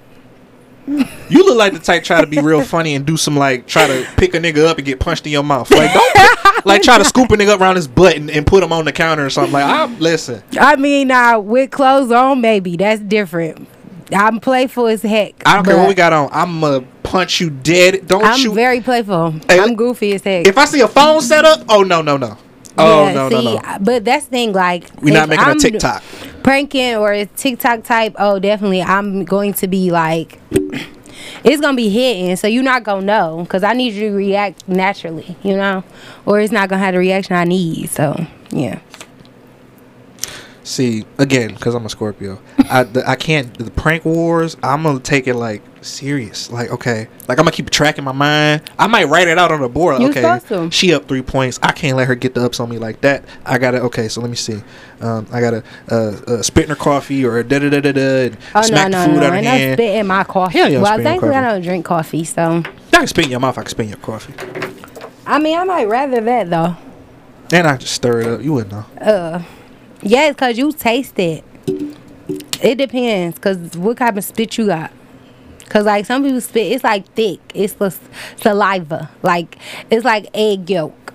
You 0.86 1.46
look 1.46 1.58
like 1.58 1.74
the 1.74 1.80
type 1.80 2.04
try 2.04 2.22
to 2.22 2.28
be 2.28 2.42
real 2.42 2.64
funny 2.64 2.96
and 2.96 3.06
do 3.06 3.18
some 3.18 3.38
like 3.38 3.68
try 3.68 3.88
to 3.88 4.08
pick 4.18 4.34
a 4.34 4.40
nigga 4.40 4.66
up 4.66 4.78
and 4.78 4.86
get 4.86 5.00
punched 5.00 5.26
in 5.26 5.32
your 5.32 5.44
mouth. 5.44 5.72
Like 5.72 5.94
don't 5.94 6.66
like 6.66 6.82
try 6.82 6.98
to 6.98 7.06
scoop 7.06 7.32
a 7.32 7.36
nigga 7.36 7.50
up 7.50 7.62
around 7.62 7.78
his 7.78 7.88
butt 7.88 8.16
and, 8.16 8.30
and 8.30 8.46
put 8.46 8.64
him 8.64 8.74
on 8.74 8.86
the 8.86 8.92
counter 8.92 9.26
or 9.26 9.30
something. 9.30 9.54
Like 9.54 9.64
I 9.66 9.86
listen. 9.86 10.44
I 10.60 10.76
mean, 10.76 11.08
now 11.08 11.40
with 11.40 11.72
clothes 11.72 12.12
on, 12.12 12.42
maybe 12.42 12.76
that's 12.76 13.02
different. 13.02 13.68
I'm 14.12 14.40
playful 14.40 14.88
as 14.88 15.02
heck. 15.02 15.42
I 15.46 15.56
don't 15.56 15.66
care 15.66 15.78
what 15.78 15.88
we 15.88 15.94
got 15.94 16.14
on. 16.14 16.30
I'm 16.32 16.60
gonna 16.60 16.86
punch 17.04 17.40
you 17.40 17.50
dead. 17.50 18.08
Don't 18.08 18.24
I'm 18.24 18.40
you? 18.40 18.54
very 18.54 18.82
playful. 18.82 19.32
Hey, 19.48 19.60
I'm 19.60 19.76
goofy 19.76 20.14
as 20.14 20.24
heck. 20.24 20.48
if 20.48 20.58
I 20.58 20.66
see 20.66 20.82
a 20.82 20.88
phone 20.88 21.22
set 21.22 21.46
up, 21.46 21.64
oh 21.70 21.84
no 21.84 22.02
no 22.02 22.18
no. 22.18 22.38
Oh 22.78 23.06
Yeah, 23.06 23.14
no 23.14 23.30
see, 23.30 23.46
no 23.46 23.56
no. 23.56 23.78
But 23.82 24.04
that's 24.04 24.26
thing, 24.26 24.52
like 24.52 24.90
We're 25.02 25.14
not 25.14 25.30
making 25.30 25.46
a 25.46 25.50
I'm 25.50 25.60
TikTok. 25.60 26.04
Pranking 26.44 26.96
or 26.96 27.26
TikTok 27.26 27.84
type. 27.84 28.16
Oh, 28.18 28.40
definitely, 28.40 28.82
I'm 28.82 29.26
going 29.26 29.54
to 29.56 29.68
be 29.68 29.92
like, 29.92 30.40
it's 31.44 31.62
gonna 31.62 31.76
be 31.76 31.90
hitting, 31.90 32.36
so 32.36 32.48
you're 32.48 32.64
not 32.64 32.84
gonna 32.84 33.06
know 33.06 33.44
because 33.44 33.64
I 33.64 33.74
need 33.74 33.94
you 33.94 34.10
to 34.10 34.16
react 34.16 34.68
naturally, 34.68 35.36
you 35.44 35.56
know, 35.56 35.84
or 36.26 36.40
it's 36.40 36.52
not 36.52 36.70
gonna 36.70 36.84
have 36.84 36.94
the 36.94 37.00
reaction 37.00 37.36
I 37.36 37.46
need. 37.46 37.90
So 37.90 38.26
yeah, 38.52 38.80
See 40.64 41.06
again, 41.18 41.54
because 41.54 41.76
I'm 41.76 41.86
a 41.86 41.90
Scorpio. 41.90 42.42
I 42.70 42.84
the, 42.84 43.08
I 43.08 43.16
can't 43.16 43.54
the 43.58 43.70
prank 43.70 44.06
wars. 44.06 44.56
I'm 44.64 44.84
gonna 44.84 45.00
take 45.02 45.28
it 45.28 45.36
like 45.36 45.62
serious. 45.82 46.50
Like 46.50 46.72
okay, 46.72 47.10
like 47.28 47.38
I'm 47.38 47.44
gonna 47.44 47.52
keep 47.52 47.70
track 47.70 47.98
in 47.98 48.06
my 48.06 48.14
mind. 48.14 48.62
I 48.80 48.88
might 48.88 49.06
write 49.06 49.28
it 49.28 49.38
out 49.38 49.52
on 49.52 49.60
the 49.60 49.68
board. 49.68 50.02
You 50.02 50.10
okay, 50.10 50.40
to. 50.48 50.72
she 50.72 50.94
up 50.94 51.08
three 51.08 51.22
points. 51.22 51.60
I 51.62 51.74
can't 51.74 51.98
let 51.98 52.08
her 52.08 52.16
get 52.16 52.34
the 52.34 52.46
ups 52.46 52.62
on 52.62 52.70
me 52.70 52.78
like 52.78 53.02
that. 53.02 53.26
I 53.46 53.58
gotta 53.58 53.82
okay. 53.82 54.08
So 54.08 54.22
let 54.22 54.30
me 54.30 54.38
see. 54.38 54.62
Um, 55.02 55.28
I 55.34 55.42
gotta 55.42 55.64
uh, 55.92 55.96
uh 56.28 56.42
spit 56.42 56.64
in 56.64 56.70
her 56.70 56.76
coffee 56.78 57.26
or 57.26 57.44
da 57.44 57.60
da 57.60 57.70
da 57.70 57.82
da 57.82 57.92
da. 57.92 58.26
and 58.28 58.38
oh 58.56 58.62
Smack 58.62 58.90
no 58.90 59.02
the 59.02 59.06
food 59.06 59.20
no, 59.20 59.28
out 59.28 59.28
of 59.28 59.34
and 59.34 59.46
her 59.46 59.52
I 59.52 59.56
hand. 59.56 59.78
spit 59.78 59.96
in 59.96 60.08
my 60.08 60.24
coffee. 60.24 60.58
Hell 60.60 60.70
yeah, 60.72 60.82
well, 60.82 60.98
thankfully 60.98 61.36
I 61.36 61.42
don't 61.52 61.62
drink 61.62 61.86
coffee, 61.86 62.24
so 62.24 62.64
I 62.94 62.98
can 62.98 63.08
spit 63.08 63.26
in 63.26 63.32
your 63.32 63.42
mouth. 63.42 63.58
I 63.58 63.64
can 63.64 63.70
spit 63.70 63.84
in 63.84 63.90
your 63.90 64.00
coffee. 64.00 64.34
I 65.26 65.40
mean 65.40 65.58
I 65.58 65.66
might 65.66 65.90
rather 65.90 66.22
that 66.22 66.50
though. 66.50 66.78
And 67.52 67.68
I 67.68 67.76
just 67.76 67.94
stir 67.94 68.22
it 68.22 68.28
up. 68.28 68.42
You 68.42 68.54
wouldn't 68.54 68.72
know. 68.72 69.46
Yes, 70.04 70.36
cause 70.36 70.58
you 70.58 70.72
taste 70.72 71.18
it. 71.18 71.44
It 72.62 72.76
depends, 72.76 73.40
cause 73.40 73.58
what 73.78 73.98
kind 73.98 74.18
of 74.18 74.24
spit 74.24 74.58
you 74.58 74.68
got. 74.68 74.92
Cause 75.70 75.86
like 75.86 76.06
some 76.06 76.24
people 76.24 76.42
spit, 76.42 76.72
it's 76.72 76.84
like 76.84 77.08
thick. 77.14 77.40
It's 77.54 77.74
the 77.74 77.96
saliva, 78.38 79.10
like 79.22 79.58
it's 79.90 80.06
like 80.06 80.28
egg 80.34 80.70
yolk. 80.70 81.14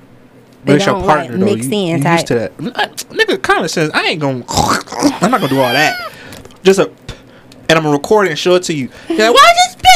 But 0.64 0.76
it's 0.76 0.86
your 0.86 1.00
partner 1.00 1.36
like, 1.36 1.40
though. 1.40 1.54
mix 1.54 1.66
you, 1.66 1.72
in 1.72 2.02
you 2.02 2.10
used 2.10 2.26
to 2.26 2.34
that. 2.34 2.56
Nigga, 2.58 3.40
common 3.40 3.68
sense. 3.68 3.92
I 3.94 4.06
ain't 4.06 4.20
gonna. 4.20 4.44
I'm 4.48 5.30
not 5.30 5.40
gonna 5.40 5.48
do 5.48 5.60
all 5.60 5.72
that. 5.72 6.12
Just 6.62 6.80
a. 6.80 6.90
And 7.70 7.76
I'm 7.76 7.82
gonna 7.82 7.96
record 7.96 8.26
it 8.26 8.30
and 8.30 8.38
show 8.38 8.54
it 8.54 8.62
to 8.64 8.74
you. 8.74 8.88
You're 9.08 9.32
why 9.32 9.52
it 9.54 9.72
spit? 9.72 9.88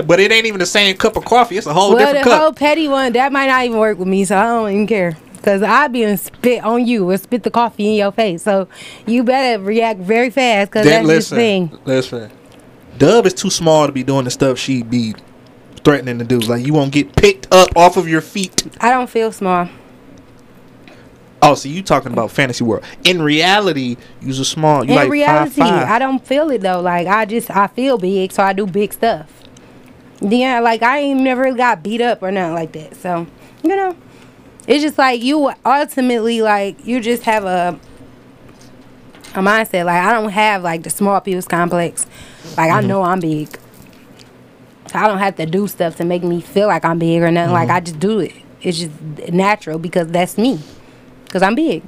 But 0.06 0.20
it 0.20 0.30
ain't 0.30 0.46
even 0.46 0.60
the 0.60 0.66
same 0.66 0.96
cup 0.96 1.16
of 1.16 1.24
coffee. 1.24 1.58
It's 1.58 1.66
a 1.66 1.72
whole 1.72 1.90
well, 1.90 1.98
the 1.98 2.04
different 2.04 2.24
cup. 2.24 2.40
whole 2.40 2.52
petty 2.52 2.86
one 2.86 3.12
that 3.12 3.32
might 3.32 3.48
not 3.48 3.64
even 3.64 3.78
work 3.78 3.98
with 3.98 4.06
me, 4.06 4.24
so 4.24 4.38
I 4.38 4.44
don't 4.44 4.70
even 4.70 4.86
care. 4.86 5.16
Cause 5.48 5.62
I 5.62 5.88
been 5.88 6.18
spit 6.18 6.62
on 6.62 6.86
you 6.86 7.08
or 7.08 7.16
spit 7.16 7.42
the 7.42 7.50
coffee 7.50 7.88
in 7.88 7.94
your 7.94 8.12
face, 8.12 8.42
so 8.42 8.68
you 9.06 9.24
better 9.24 9.58
react 9.62 9.98
very 9.98 10.28
fast, 10.28 10.72
cause 10.72 10.84
Then 10.84 11.06
that's 11.06 11.30
the 11.30 11.36
thing. 11.36 11.70
listen, 11.86 12.28
listen. 12.28 12.30
Dub 12.98 13.24
is 13.24 13.32
too 13.32 13.48
small 13.48 13.86
to 13.86 13.92
be 13.94 14.02
doing 14.02 14.26
the 14.26 14.30
stuff 14.30 14.58
she 14.58 14.82
be 14.82 15.14
threatening 15.84 16.18
to 16.18 16.24
do. 16.26 16.38
Like 16.40 16.66
you 16.66 16.74
won't 16.74 16.92
get 16.92 17.16
picked 17.16 17.48
up 17.50 17.74
off 17.78 17.96
of 17.96 18.06
your 18.06 18.20
feet. 18.20 18.76
I 18.82 18.90
don't 18.90 19.08
feel 19.08 19.32
small. 19.32 19.70
Oh, 21.40 21.54
so 21.54 21.70
you 21.70 21.82
talking 21.82 22.12
about 22.12 22.30
fantasy 22.30 22.62
world? 22.62 22.84
In 23.04 23.22
reality, 23.22 23.96
you're 24.20 24.34
small. 24.44 24.84
You 24.84 24.90
In 24.90 24.96
like 24.96 25.08
reality, 25.10 25.62
five, 25.62 25.70
five. 25.70 25.88
I 25.88 25.98
don't 25.98 26.26
feel 26.26 26.50
it 26.50 26.60
though. 26.60 26.82
Like 26.82 27.06
I 27.06 27.24
just 27.24 27.50
I 27.50 27.68
feel 27.68 27.96
big, 27.96 28.32
so 28.32 28.42
I 28.42 28.52
do 28.52 28.66
big 28.66 28.92
stuff. 28.92 29.32
Yeah, 30.20 30.60
like 30.60 30.82
I 30.82 30.98
ain't 30.98 31.20
never 31.20 31.50
got 31.54 31.82
beat 31.82 32.02
up 32.02 32.22
or 32.22 32.30
nothing 32.30 32.52
like 32.52 32.72
that. 32.72 32.96
So 32.96 33.26
you 33.62 33.74
know, 33.74 33.96
it's 34.68 34.82
just 34.82 34.98
like 34.98 35.22
you 35.22 35.50
ultimately 35.64 36.42
like 36.42 36.86
you 36.86 37.00
just 37.00 37.24
have 37.24 37.44
a 37.44 37.80
a 39.34 39.40
mindset. 39.40 39.86
Like 39.86 40.04
I 40.04 40.12
don't 40.12 40.30
have 40.30 40.62
like 40.62 40.82
the 40.82 40.90
small 40.90 41.20
people's 41.20 41.48
complex. 41.48 42.06
Like 42.56 42.70
I 42.70 42.78
mm-hmm. 42.78 42.88
know 42.88 43.02
I'm 43.02 43.18
big. 43.18 43.48
So 44.86 44.98
I 44.98 45.08
don't 45.08 45.18
have 45.18 45.36
to 45.36 45.46
do 45.46 45.66
stuff 45.66 45.96
to 45.96 46.04
make 46.04 46.22
me 46.22 46.40
feel 46.40 46.68
like 46.68 46.84
I'm 46.84 46.98
big 46.98 47.22
or 47.22 47.30
nothing. 47.30 47.52
Like 47.52 47.68
mm-hmm. 47.68 47.76
I 47.76 47.80
just 47.80 47.98
do 47.98 48.20
it. 48.20 48.32
It's 48.60 48.78
just 48.78 49.32
natural 49.32 49.78
because 49.78 50.08
that's 50.08 50.36
me. 50.36 50.60
Cause 51.30 51.42
I'm 51.42 51.54
big. 51.54 51.82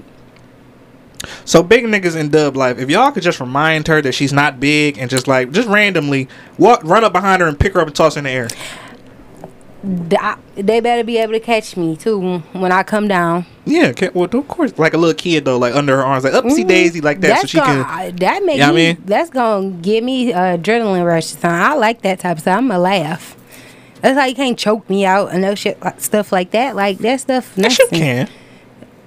So 1.45 1.63
big 1.63 1.85
niggas 1.85 2.17
in 2.17 2.31
dub 2.31 2.57
life, 2.57 2.79
if 2.79 2.89
y'all 2.89 3.11
could 3.11 3.23
just 3.23 3.41
remind 3.41 3.89
her 3.89 4.01
that 4.01 4.13
she's 4.13 4.33
not 4.33 4.59
big 4.61 4.99
and 4.99 5.11
just 5.11 5.29
like 5.29 5.51
just 5.51 5.69
randomly 5.69 6.29
walk 6.57 6.83
run 6.85 7.05
up 7.05 7.13
behind 7.13 7.43
her 7.43 7.49
and 7.49 7.59
pick 7.59 7.75
her 7.75 7.81
up 7.81 7.89
and 7.89 7.97
toss 7.97 8.15
her 8.15 8.21
in 8.21 8.25
the 8.25 8.31
air. 8.31 8.49
They 9.83 10.81
better 10.81 11.05
be 11.05 11.17
able 11.19 11.33
to 11.33 11.41
catch 11.41 11.77
me 11.77 11.97
too 11.97 12.39
when 12.53 12.71
I 12.71 12.83
come 12.83 13.09
down. 13.09 13.47
Yeah, 13.65 13.87
okay, 13.89 14.11
well 14.13 14.29
of 14.31 14.49
course. 14.49 14.79
Like 14.79 14.93
a 14.95 14.99
little 14.99 15.15
kid 15.15 15.45
though, 15.47 15.59
like 15.59 15.75
under 15.75 15.97
her 15.97 16.05
arms, 16.05 16.25
like 16.25 16.35
upsy 16.35 16.67
daisy 16.67 17.01
like 17.01 17.21
that, 17.23 17.29
so 17.29 17.41
Mm-hmm. 17.41 17.47
She 17.47 17.59
gonna, 17.59 17.85
can 17.85 18.17
that 18.17 18.45
makes 18.45 18.59
You 18.59 18.63
know 18.65 18.69
I 18.69 18.73
me. 18.73 18.87
mean? 18.93 19.03
That's 19.07 19.31
gonna 19.31 19.71
give 19.71 20.05
me 20.05 20.33
uh, 20.33 20.59
adrenaline 20.59 21.05
rush. 21.07 21.33
or. 21.43 21.51
I 21.51 21.75
like 21.75 22.03
that 22.03 22.21
type 22.21 22.37
of 22.37 22.41
stuff. 22.43 22.59
I'm 22.59 22.69
gonna 22.69 22.79
laugh. 22.81 23.37
That's 24.03 24.19
how 24.19 24.27
you 24.27 24.35
can't 24.35 24.59
choke 24.59 24.89
me 24.91 25.05
out 25.07 25.31
and 25.33 25.43
no 25.43 25.55
shit 25.55 25.81
like, 25.83 26.01
stuff 26.01 26.33
like 26.33 26.51
that. 26.51 26.75
Like 26.77 26.99
that 26.99 27.21
stuff. 27.21 27.53
Yes, 27.57 27.79
you 27.79 27.87
can. 27.91 28.29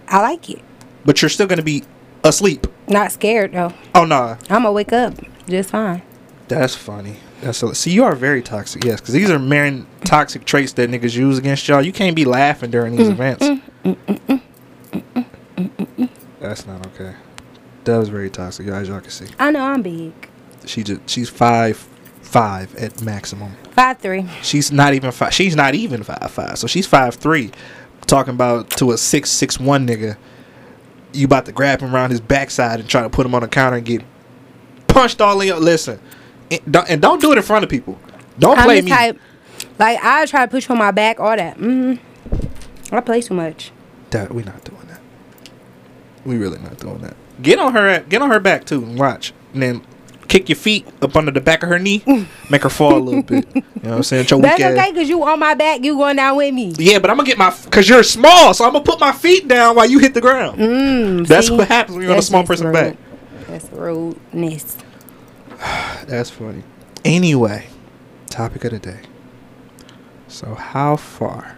I 0.07 0.21
like 0.21 0.49
it. 0.49 0.61
But 1.05 1.21
you're 1.21 1.29
still 1.29 1.47
gonna 1.47 1.61
be 1.63 1.83
asleep. 2.23 2.65
Not 2.87 3.11
scared 3.11 3.51
though. 3.53 3.73
Oh 3.93 4.05
no, 4.05 4.37
I'm 4.49 4.63
gonna 4.63 4.71
wake 4.71 4.93
up 4.93 5.13
just 5.47 5.69
fine. 5.71 6.01
that's 6.47 6.73
funny. 6.75 7.17
That's 7.43 7.61
a, 7.63 7.75
see, 7.75 7.91
you 7.91 8.03
are 8.05 8.15
very 8.15 8.41
toxic. 8.41 8.83
Yes, 8.83 9.01
because 9.01 9.13
these 9.13 9.29
are 9.29 9.37
main 9.39 9.85
toxic 10.05 10.45
traits 10.45 10.73
that 10.73 10.89
niggas 10.89 11.15
use 11.15 11.37
against 11.37 11.67
y'all. 11.67 11.81
You 11.81 11.91
can't 11.91 12.15
be 12.15 12.25
laughing 12.25 12.71
during 12.71 12.93
Mm, 12.93 12.97
these 12.97 13.09
events. 13.09 13.45
Mm, 13.45 13.61
mm, 13.83 14.41
mm, 15.57 16.09
That's 16.39 16.65
not 16.65 16.85
okay. 16.87 17.13
That 17.83 17.97
was 17.97 18.09
very 18.09 18.29
toxic, 18.29 18.67
as 18.67 18.87
y'all 18.87 19.01
can 19.01 19.09
see. 19.09 19.27
I 19.39 19.51
know 19.51 19.61
I'm 19.63 19.81
big. 19.81 20.13
She 20.65 20.83
just 20.83 21.01
she's 21.09 21.29
five 21.29 21.77
five 22.21 22.73
at 22.75 23.01
maximum. 23.01 23.51
Five 23.71 23.97
three. 23.99 24.25
She's 24.41 24.71
not 24.71 24.93
even 24.93 25.11
five. 25.11 25.33
She's 25.33 25.55
not 25.55 25.75
even 25.75 26.03
five 26.03 26.31
five. 26.31 26.57
So 26.57 26.67
she's 26.67 26.87
five 26.87 27.15
three. 27.15 27.51
Talking 28.07 28.33
about 28.35 28.69
to 28.71 28.91
a 28.91 28.97
six 28.97 29.29
six 29.29 29.59
one 29.59 29.85
nigga. 29.85 30.15
You 31.11 31.25
about 31.25 31.45
to 31.45 31.51
grab 31.51 31.81
him 31.81 31.93
around 31.93 32.11
his 32.11 32.21
backside 32.21 32.79
and 32.79 32.87
try 32.89 33.01
to 33.03 33.09
put 33.09 33.25
him 33.25 33.35
on 33.35 33.41
the 33.41 33.47
counter 33.49 33.77
and 33.77 33.85
get 33.85 34.01
punched 34.87 35.19
all 35.19 35.39
in. 35.41 35.59
Listen, 35.61 35.99
and 36.63 36.71
don't, 36.71 36.89
and 36.89 37.01
don't 37.01 37.21
do 37.21 37.31
it 37.31 37.37
in 37.37 37.43
front 37.43 37.63
of 37.63 37.69
people. 37.69 37.97
Don't 38.39 38.57
I'm 38.57 38.65
play 38.65 38.81
me. 38.81 38.89
type. 38.89 39.19
Like 39.79 39.99
I 40.03 40.25
try 40.25 40.45
to 40.45 40.51
push 40.51 40.69
on 40.69 40.77
my 40.77 40.91
back. 40.91 41.19
All 41.19 41.35
that. 41.35 41.57
Mm. 41.57 41.99
I 42.91 43.01
play 43.01 43.21
too 43.21 43.33
much. 43.33 43.71
That 44.11 44.33
we 44.33 44.43
not 44.43 44.63
doing 44.63 44.87
that. 44.87 45.01
We 46.25 46.37
really 46.37 46.59
not 46.59 46.77
doing 46.79 46.99
that. 46.99 47.15
Get 47.41 47.59
on 47.59 47.73
her. 47.73 48.01
Get 48.01 48.21
on 48.21 48.29
her 48.29 48.39
back 48.39 48.65
too 48.65 48.83
and 48.83 48.99
watch, 48.99 49.33
and 49.53 49.61
then 49.61 49.81
kick 50.33 50.49
your 50.49 50.55
feet 50.55 50.87
up 51.01 51.15
under 51.15 51.31
the 51.31 51.39
back 51.41 51.61
of 51.61 51.69
her 51.69 51.77
knee, 51.77 52.03
make 52.49 52.63
her 52.63 52.69
fall 52.69 52.97
a 52.97 52.97
little 52.97 53.21
bit. 53.21 53.47
You 53.55 53.61
know 53.61 53.89
what 53.89 53.97
I'm 53.97 54.03
saying? 54.03 54.27
Your 54.29 54.41
That's 54.41 54.63
okay 54.63 54.91
because 54.91 55.07
you 55.07 55.23
on 55.23 55.39
my 55.39 55.53
back. 55.53 55.83
You 55.83 55.95
going 55.95 56.15
down 56.15 56.37
with 56.37 56.53
me. 56.53 56.73
Yeah, 56.77 56.99
but 56.99 57.09
I'm 57.11 57.17
gonna 57.17 57.27
get 57.27 57.37
my 57.37 57.51
cause 57.69 57.87
you're 57.87 58.03
small, 58.03 58.53
so 58.53 58.65
I'm 58.65 58.73
gonna 58.73 58.83
put 58.83 58.99
my 58.99 59.11
feet 59.11 59.47
down 59.47 59.75
while 59.75 59.87
you 59.89 59.99
hit 59.99 60.13
the 60.13 60.21
ground. 60.21 60.59
Mm, 60.59 61.27
That's 61.27 61.47
see? 61.47 61.57
what 61.57 61.67
happens 61.67 61.95
when 61.97 62.03
you're 62.05 62.13
on 62.13 62.19
a 62.19 62.23
small 62.23 62.43
person's 62.43 62.73
back. 62.73 62.97
That's 63.47 63.69
rudeness. 63.71 64.77
That's 66.07 66.29
funny. 66.29 66.63
Anyway, 67.05 67.67
topic 68.29 68.63
of 68.65 68.71
the 68.71 68.79
day. 68.79 68.99
So, 70.27 70.55
how 70.55 70.95
far 70.95 71.57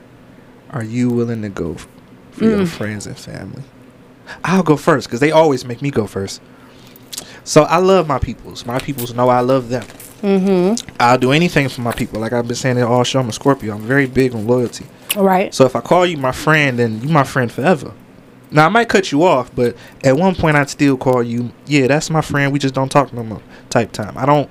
are 0.72 0.84
you 0.84 1.10
willing 1.10 1.42
to 1.44 1.50
go 1.50 1.76
for 2.32 2.44
your 2.44 2.60
Mm. 2.60 2.68
friends 2.68 3.08
and 3.08 3.18
family? 3.18 3.64
I'll 4.44 4.64
go 4.64 4.76
first 4.76 5.08
because 5.08 5.20
they 5.20 5.32
always 5.32 5.66
make 5.66 5.82
me 5.82 5.92
go 5.92 6.08
first. 6.08 6.42
So 7.44 7.64
I 7.64 7.78
love 7.78 8.08
my 8.08 8.18
peoples. 8.18 8.66
My 8.66 8.80
peoples 8.80 9.14
know 9.14 9.30
I 9.30 9.42
love 9.42 9.70
them. 9.70 9.84
Mm-hmm. 10.24 10.90
I'll 11.00 11.20
do 11.20 11.32
anything 11.32 11.70
for 11.70 11.82
my 11.82 11.92
people. 11.92 12.20
Like 12.20 12.34
I've 12.34 12.48
been 12.48 12.56
saying 12.56 12.78
it 12.78 12.82
all 12.82 13.04
show. 13.04 13.20
I'm 13.20 13.30
a 13.30 13.34
Scorpio. 13.34 13.76
I'm 13.76 13.84
very 13.84 14.08
big 14.08 14.34
on 14.34 14.48
loyalty. 14.48 14.88
Right. 15.16 15.54
So 15.54 15.66
if 15.66 15.76
I 15.76 15.82
call 15.82 16.06
you 16.08 16.18
my 16.18 16.32
friend, 16.32 16.80
then 16.80 17.02
you 17.02 17.10
my 17.10 17.24
friend 17.24 17.52
forever. 17.52 17.94
Now 18.56 18.66
I 18.66 18.70
might 18.70 18.88
cut 18.88 19.12
you 19.12 19.24
off, 19.24 19.54
but 19.54 19.76
at 20.04 20.16
one 20.16 20.34
point 20.34 20.56
I'd 20.56 20.70
still 20.70 20.96
call 20.96 21.22
you. 21.22 21.52
Yeah, 21.66 21.88
that's 21.88 22.10
my 22.10 22.22
friend. 22.22 22.54
We 22.54 22.60
just 22.60 22.74
don't 22.74 22.90
talk 22.90 23.12
no 23.12 23.22
more. 23.22 23.42
Type 23.70 23.92
time. 23.92 24.18
I 24.18 24.26
don't 24.26 24.50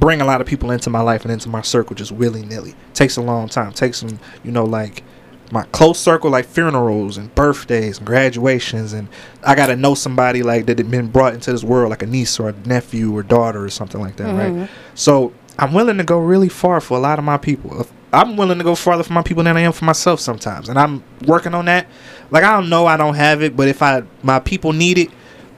bring 0.00 0.20
a 0.20 0.24
lot 0.24 0.40
of 0.40 0.48
people 0.48 0.72
into 0.72 0.90
my 0.90 1.00
life 1.00 1.22
and 1.22 1.32
into 1.32 1.48
my 1.48 1.62
circle 1.62 1.94
just 1.94 2.10
willy 2.10 2.44
nilly. 2.44 2.74
Takes 2.92 3.16
a 3.16 3.22
long 3.22 3.48
time. 3.48 3.72
Takes 3.72 3.98
some, 3.98 4.18
you 4.42 4.50
know, 4.50 4.64
like 4.64 5.04
my 5.52 5.62
close 5.70 5.98
circle, 6.00 6.28
like 6.28 6.44
funerals 6.44 7.16
and 7.16 7.32
birthdays 7.36 7.98
and 7.98 8.06
graduations, 8.06 8.92
and 8.92 9.08
I 9.44 9.54
gotta 9.54 9.76
know 9.76 9.94
somebody 9.94 10.42
like 10.42 10.66
that 10.66 10.78
had 10.78 10.90
been 10.90 11.06
brought 11.06 11.34
into 11.34 11.52
this 11.52 11.62
world, 11.62 11.90
like 11.90 12.02
a 12.02 12.06
niece 12.06 12.40
or 12.40 12.48
a 12.48 12.52
nephew 12.66 13.16
or 13.16 13.22
daughter 13.22 13.64
or 13.64 13.70
something 13.70 14.00
like 14.00 14.16
that, 14.16 14.34
right? 14.34 14.52
Mm-hmm. 14.52 14.64
So 14.96 15.32
I'm 15.56 15.72
willing 15.72 15.98
to 15.98 16.04
go 16.04 16.18
really 16.18 16.48
far 16.48 16.80
for 16.80 16.96
a 16.96 17.00
lot 17.00 17.20
of 17.20 17.24
my 17.24 17.36
people. 17.36 17.86
I'm 18.12 18.36
willing 18.36 18.58
to 18.58 18.64
go 18.64 18.74
farther 18.74 19.02
for 19.02 19.12
my 19.12 19.22
people 19.22 19.44
than 19.44 19.56
I 19.56 19.60
am 19.60 19.72
for 19.72 19.84
myself 19.84 20.20
sometimes, 20.20 20.68
and 20.68 20.78
I'm 20.78 21.04
working 21.26 21.54
on 21.54 21.66
that. 21.66 21.86
Like 22.30 22.44
I 22.44 22.52
don't 22.52 22.68
know 22.68 22.86
I 22.86 22.96
don't 22.96 23.14
have 23.14 23.42
it, 23.42 23.56
but 23.56 23.68
if 23.68 23.82
I 23.82 24.02
my 24.22 24.38
people 24.40 24.72
need 24.72 24.98
it, 24.98 25.10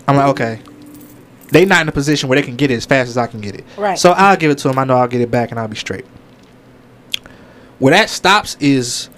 I'm 0.07 0.17
like 0.17 0.29
okay. 0.29 0.61
They 1.51 1.65
not 1.65 1.81
in 1.83 1.89
a 1.89 1.93
position 1.93 2.29
where 2.29 2.39
they 2.39 2.45
can 2.45 2.57
get 2.57 2.71
it 2.71 2.75
as 2.75 2.85
fast 2.85 3.09
as 3.09 3.17
I 3.17 3.27
can 3.27 3.41
get 3.41 3.55
it. 3.55 3.65
Right. 3.77 3.99
So 3.99 4.11
I'll 4.11 4.37
give 4.37 4.51
it 4.51 4.59
to 4.59 4.69
them. 4.69 4.79
I 4.79 4.85
know 4.85 4.97
I'll 4.97 5.09
get 5.09 5.23
it 5.23 5.31
back, 5.31 5.51
and 5.51 5.59
I'll 5.59 5.69
be 5.69 5.77
straight. 5.77 6.05
Where 7.79 7.95
that 7.95 8.11
stops 8.11 8.57
is 8.61 9.09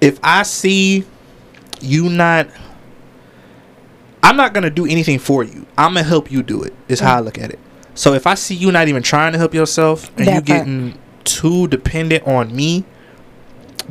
if 0.00 0.18
I 0.22 0.42
see 0.42 1.04
you 1.80 2.08
not. 2.08 2.48
I'm 4.24 4.36
not 4.36 4.54
gonna 4.54 4.70
do 4.70 4.86
anything 4.86 5.18
for 5.18 5.42
you. 5.42 5.66
I'm 5.76 5.94
gonna 5.94 6.04
help 6.04 6.30
you 6.30 6.42
do 6.42 6.62
it. 6.62 6.72
Is 6.88 7.00
how 7.00 7.18
I 7.18 7.20
mm. 7.20 7.24
look 7.24 7.38
at 7.38 7.50
it. 7.50 7.58
So 7.94 8.14
if 8.14 8.26
I 8.26 8.34
see 8.34 8.54
you 8.54 8.72
not 8.72 8.88
even 8.88 9.02
trying 9.02 9.32
to 9.32 9.38
help 9.38 9.52
yourself 9.52 10.08
and 10.16 10.26
That 10.26 10.34
you 10.34 10.36
part. 10.36 10.44
getting 10.46 10.98
too 11.24 11.68
dependent 11.68 12.26
on 12.26 12.54
me, 12.54 12.84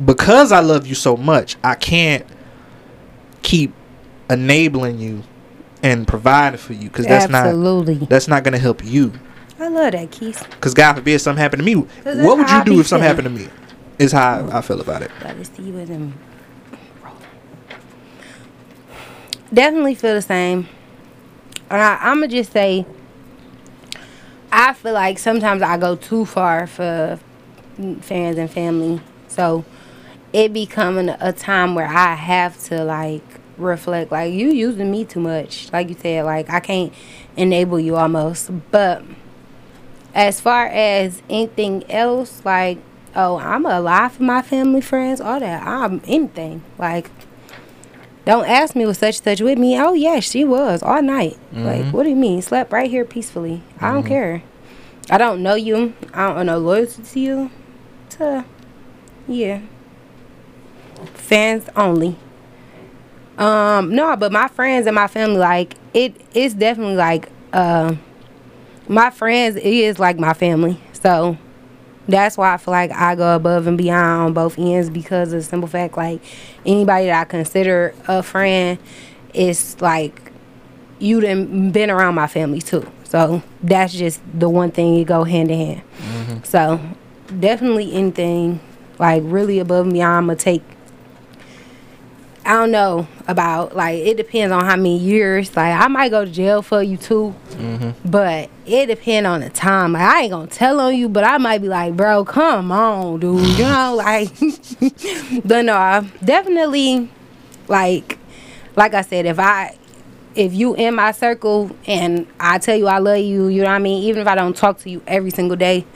because 0.04 0.52
I 0.52 0.60
love 0.60 0.86
you 0.86 0.94
so 0.94 1.16
much, 1.16 1.56
I 1.62 1.74
can't 1.74 2.24
keep 3.42 3.72
enabling 4.30 4.98
you 4.98 5.22
and 5.82 6.06
providing 6.06 6.58
for 6.58 6.72
you 6.72 6.88
because 6.88 7.06
that's 7.06 7.32
Absolutely. 7.32 7.98
not 7.98 8.08
that's 8.08 8.28
not 8.28 8.44
gonna 8.44 8.58
help 8.58 8.84
you. 8.84 9.12
I 9.58 9.68
love 9.68 9.92
that, 9.92 10.10
Keith. 10.10 10.44
Because 10.50 10.74
God 10.74 10.94
forbid 10.94 11.20
something 11.20 11.40
happened 11.40 11.60
to 11.60 11.64
me. 11.64 11.74
What 11.74 12.38
would 12.38 12.50
you 12.50 12.64
do 12.64 12.80
if 12.80 12.88
something 12.88 13.06
happened 13.06 13.26
to 13.26 13.30
me? 13.30 13.48
Is 13.98 14.12
how 14.12 14.48
I, 14.48 14.58
I 14.58 14.60
feel 14.60 14.80
about 14.80 15.02
it. 15.02 15.10
With. 15.22 16.12
Definitely 19.52 19.94
feel 19.94 20.14
the 20.14 20.22
same. 20.22 20.68
And 21.70 21.80
I, 21.80 21.98
I'm 22.00 22.16
gonna 22.16 22.28
just 22.28 22.52
say, 22.52 22.86
I 24.50 24.72
feel 24.72 24.94
like 24.94 25.18
sometimes 25.18 25.62
I 25.62 25.76
go 25.78 25.94
too 25.94 26.24
far 26.24 26.66
for 26.66 27.20
fans 28.00 28.38
and 28.38 28.50
family. 28.50 29.00
So 29.28 29.64
it 30.32 30.52
becoming 30.52 31.08
a 31.08 31.32
time 31.32 31.74
where 31.74 31.86
I 31.86 32.14
have 32.14 32.58
to 32.64 32.84
like 32.84 33.24
reflect. 33.56 34.12
Like 34.12 34.32
you 34.32 34.50
using 34.50 34.90
me 34.90 35.04
too 35.04 35.20
much. 35.20 35.72
Like 35.72 35.88
you 35.88 35.96
said, 35.98 36.24
like 36.24 36.50
I 36.50 36.60
can't 36.60 36.92
enable 37.36 37.78
you 37.78 37.96
almost. 37.96 38.50
But 38.70 39.02
as 40.14 40.40
far 40.40 40.66
as 40.66 41.22
anything 41.28 41.90
else, 41.90 42.44
like 42.44 42.78
oh, 43.14 43.38
I'm 43.38 43.66
alive 43.66 44.12
for 44.12 44.22
my 44.22 44.42
family, 44.42 44.80
friends, 44.80 45.20
all 45.20 45.40
that. 45.40 45.66
I'm 45.66 46.00
anything. 46.06 46.62
Like, 46.78 47.10
don't 48.24 48.46
ask 48.46 48.74
me 48.76 48.86
was 48.86 48.98
such 48.98 49.16
and 49.16 49.24
such 49.24 49.40
with 49.40 49.58
me. 49.58 49.78
Oh 49.78 49.94
yeah, 49.94 50.20
she 50.20 50.44
was 50.44 50.82
all 50.82 51.02
night. 51.02 51.38
Like, 51.52 51.82
mm-hmm. 51.82 51.90
what 51.90 52.04
do 52.04 52.10
you 52.10 52.16
mean? 52.16 52.40
Slept 52.42 52.72
right 52.72 52.90
here 52.90 53.04
peacefully. 53.04 53.62
I 53.80 53.92
don't 53.92 54.00
mm-hmm. 54.00 54.08
care. 54.08 54.42
I 55.10 55.18
don't 55.18 55.42
know 55.42 55.54
you. 55.54 55.94
I 56.14 56.32
don't 56.32 56.46
know 56.46 56.58
loyalty 56.58 57.02
to 57.02 57.20
you. 57.20 57.50
To 58.10 58.44
yeah. 59.26 59.62
Fans 61.06 61.68
only. 61.76 62.16
Um, 63.38 63.94
no, 63.94 64.16
but 64.16 64.32
my 64.32 64.48
friends 64.48 64.86
and 64.86 64.94
my 64.94 65.08
family, 65.08 65.38
like 65.38 65.74
it 65.94 66.14
it's 66.34 66.54
definitely 66.54 66.96
like 66.96 67.28
uh 67.52 67.94
my 68.88 69.10
friends 69.10 69.56
it 69.56 69.64
is 69.64 69.98
like 69.98 70.18
my 70.18 70.34
family. 70.34 70.78
So 70.92 71.36
that's 72.08 72.36
why 72.36 72.54
I 72.54 72.56
feel 72.56 72.72
like 72.72 72.90
I 72.92 73.14
go 73.14 73.36
above 73.36 73.66
and 73.66 73.78
beyond 73.78 74.22
on 74.22 74.32
both 74.32 74.58
ends 74.58 74.90
because 74.90 75.32
of 75.32 75.40
the 75.40 75.44
simple 75.44 75.68
fact 75.68 75.96
like 75.96 76.20
anybody 76.66 77.06
that 77.06 77.20
I 77.20 77.24
consider 77.24 77.94
a 78.08 78.22
friend 78.22 78.78
is 79.32 79.80
like 79.80 80.32
you 80.98 81.20
done 81.20 81.70
been 81.70 81.90
around 81.90 82.14
my 82.14 82.26
family 82.26 82.60
too. 82.60 82.90
So 83.04 83.42
that's 83.62 83.92
just 83.92 84.20
the 84.38 84.48
one 84.48 84.70
thing 84.70 84.94
you 84.94 85.04
go 85.04 85.24
hand 85.24 85.50
in 85.50 85.58
hand. 85.58 85.82
So 86.46 86.80
definitely 87.40 87.92
anything 87.92 88.60
like 88.98 89.22
really 89.24 89.58
above 89.58 89.86
me, 89.86 89.94
beyond, 89.94 90.16
I'm 90.18 90.26
gonna 90.26 90.36
take 90.36 90.62
I 92.44 92.54
don't 92.54 92.72
know 92.72 93.06
about 93.28 93.76
like 93.76 93.98
it 93.98 94.16
depends 94.16 94.52
on 94.52 94.64
how 94.64 94.74
many 94.74 94.98
years. 94.98 95.54
Like 95.56 95.78
I 95.78 95.86
might 95.86 96.08
go 96.08 96.24
to 96.24 96.30
jail 96.30 96.60
for 96.60 96.82
you 96.82 96.96
too, 96.96 97.34
mm-hmm. 97.50 97.90
but 98.08 98.50
it 98.66 98.86
depends 98.86 99.26
on 99.28 99.40
the 99.40 99.50
time. 99.50 99.92
Like 99.92 100.02
I 100.02 100.20
ain't 100.22 100.32
gonna 100.32 100.48
tell 100.48 100.80
on 100.80 100.96
you, 100.96 101.08
but 101.08 101.24
I 101.24 101.38
might 101.38 101.62
be 101.62 101.68
like, 101.68 101.96
bro, 101.96 102.24
come 102.24 102.72
on, 102.72 103.20
dude. 103.20 103.46
You 103.58 103.64
know, 103.64 103.94
like, 103.96 104.28
but 105.44 105.64
no, 105.64 105.76
I 105.76 106.00
definitely 106.24 107.08
like, 107.68 108.18
like 108.74 108.94
I 108.94 109.02
said, 109.02 109.26
if 109.26 109.38
I 109.38 109.76
if 110.34 110.52
you 110.52 110.74
in 110.74 110.94
my 110.96 111.12
circle 111.12 111.70
and 111.86 112.26
I 112.40 112.58
tell 112.58 112.76
you 112.76 112.88
I 112.88 112.98
love 112.98 113.18
you, 113.18 113.46
you 113.46 113.62
know 113.62 113.68
what 113.68 113.76
I 113.76 113.78
mean. 113.78 114.02
Even 114.02 114.22
if 114.22 114.26
I 114.26 114.34
don't 114.34 114.56
talk 114.56 114.78
to 114.78 114.90
you 114.90 115.00
every 115.06 115.30
single 115.30 115.56
day, 115.56 115.86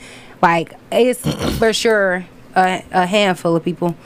like 0.41 0.73
it's 0.93 1.27
for 1.57 1.73
sure 1.73 2.25
a, 2.55 2.83
a 2.91 3.05
handful 3.05 3.55
of 3.55 3.65
people 3.65 3.97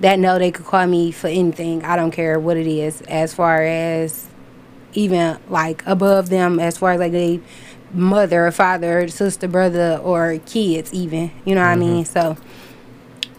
that 0.00 0.18
know 0.18 0.38
they 0.38 0.50
could 0.50 0.66
call 0.66 0.86
me 0.86 1.10
for 1.10 1.28
anything. 1.28 1.84
I 1.84 1.96
don't 1.96 2.10
care 2.10 2.38
what 2.38 2.56
it 2.56 2.66
is. 2.66 3.00
As 3.02 3.34
far 3.34 3.62
as 3.62 4.28
even 4.92 5.38
like 5.48 5.86
above 5.86 6.28
them, 6.28 6.58
as 6.58 6.78
far 6.78 6.92
as 6.92 7.00
like 7.00 7.12
they 7.12 7.40
mother, 7.92 8.46
or 8.46 8.52
father, 8.52 9.08
sister, 9.08 9.48
brother, 9.48 10.00
or 10.02 10.38
kids, 10.44 10.92
even. 10.92 11.30
You 11.44 11.54
know 11.54 11.62
what 11.62 11.68
I 11.68 11.76
mean? 11.76 12.04
So 12.04 12.36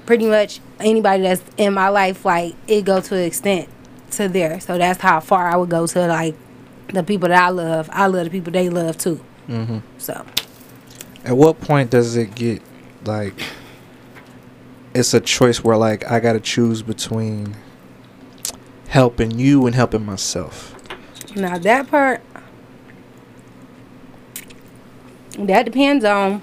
pretty 0.06 0.26
much 0.26 0.60
anybody 0.80 1.24
that's 1.24 1.44
in 1.58 1.74
my 1.74 1.90
life, 1.90 2.26
like 2.26 2.56
it 2.68 2.86
go 2.86 3.02
to 3.02 3.16
an 3.16 3.24
extent 3.24 3.70
to 4.12 4.28
there. 4.28 4.60
So 4.60 4.78
that's 4.78 5.00
how 5.00 5.20
far 5.20 5.50
I 5.50 5.58
would 5.58 5.70
go 5.70 5.86
to 5.86 6.08
like 6.08 6.36
the 6.88 7.04
people 7.04 7.30
that 7.30 7.44
I 7.44 7.50
love. 7.50 7.90
I 7.92 8.08
love 8.08 8.26
the 8.26 8.32
people 8.32 8.52
they 8.52 8.70
love 8.70 8.98
too. 8.98 9.24
Mm-hmm. 9.48 9.80
So 9.98 10.26
At 11.24 11.38
what 11.38 11.60
point 11.62 11.92
does 11.92 12.16
it 12.16 12.36
get 12.36 12.62
like 13.06 13.34
it's 14.98 15.14
a 15.14 15.20
choice 15.20 15.64
where 15.64 15.78
like 15.78 16.10
I 16.10 16.20
gotta 16.20 16.40
choose 16.40 16.82
between 16.82 17.56
helping 18.88 19.38
you 19.38 19.66
and 19.66 19.76
helping 19.76 20.06
myself? 20.06 20.74
now 21.36 21.58
that 21.58 21.88
part 21.88 22.22
that 25.38 25.64
depends 25.64 26.04
on 26.04 26.42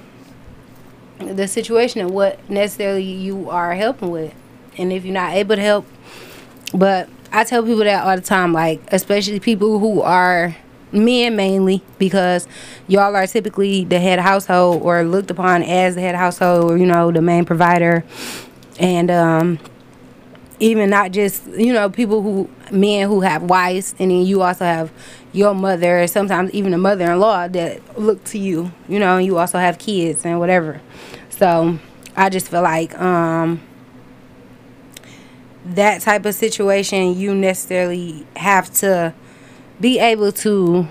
the 1.19 1.49
situation 1.49 2.01
and 2.01 2.11
what 2.11 2.49
necessarily 2.49 3.03
you 3.03 3.51
are 3.51 3.75
helping 3.75 4.11
with 4.11 4.33
and 4.77 4.93
if 4.93 5.05
you're 5.05 5.15
not 5.15 5.33
able 5.33 5.57
to 5.57 5.63
help 5.63 5.87
but 6.75 7.09
i 7.33 7.43
tell 7.43 7.63
people 7.63 7.83
that 7.83 8.05
all 8.05 8.15
the 8.15 8.23
time 8.23 8.53
like 8.53 8.81
especially 8.93 9.41
people 9.41 9.79
who 9.81 10.01
are 10.01 10.55
men 10.95 11.37
mainly 11.37 11.83
because 11.99 12.47
y'all 12.87 13.15
are 13.15 13.27
typically 13.27 13.85
the 13.85 13.99
head 13.99 14.19
household 14.19 14.83
or 14.83 15.03
looked 15.05 15.31
upon 15.31 15.63
as 15.63 15.95
the 15.95 16.01
head 16.01 16.15
household 16.15 16.71
or 16.71 16.77
you 16.79 16.87
know 16.87 17.11
the 17.11 17.23
main 17.23 17.45
provider. 17.45 18.05
And 18.79 19.11
um 19.11 19.59
even 20.61 20.89
not 20.89 21.11
just 21.13 21.47
you 21.49 21.73
know 21.73 21.91
people 21.91 22.23
who 22.23 22.49
men 22.71 23.09
who 23.09 23.21
have 23.21 23.43
wives 23.43 23.95
and 23.99 24.11
then 24.11 24.25
you 24.25 24.43
also 24.43 24.65
have 24.65 24.93
your 25.33 25.55
mother 25.55 26.07
sometimes 26.07 26.51
even 26.53 26.73
a 26.73 26.79
mother-in-law 26.79 27.49
that 27.49 27.99
look 27.99 28.23
to 28.25 28.39
you 28.39 28.71
you 28.89 28.99
know 28.99 29.17
and 29.17 29.27
you 29.27 29.37
also 29.37 29.59
have 29.59 29.79
kids 29.79 30.25
and 30.25 30.39
whatever. 30.39 30.81
So 31.31 31.79
i 32.17 32.29
just 32.29 32.49
feel 32.49 32.63
like 32.63 32.97
um 33.01 33.61
that 35.65 36.03
type 36.03 36.25
of 36.27 36.35
situation 36.35 37.19
you 37.19 37.35
necessarily 37.35 38.27
have 38.37 38.73
to 38.75 39.15
be 39.85 39.99
able 39.99 40.33
to 40.33 40.89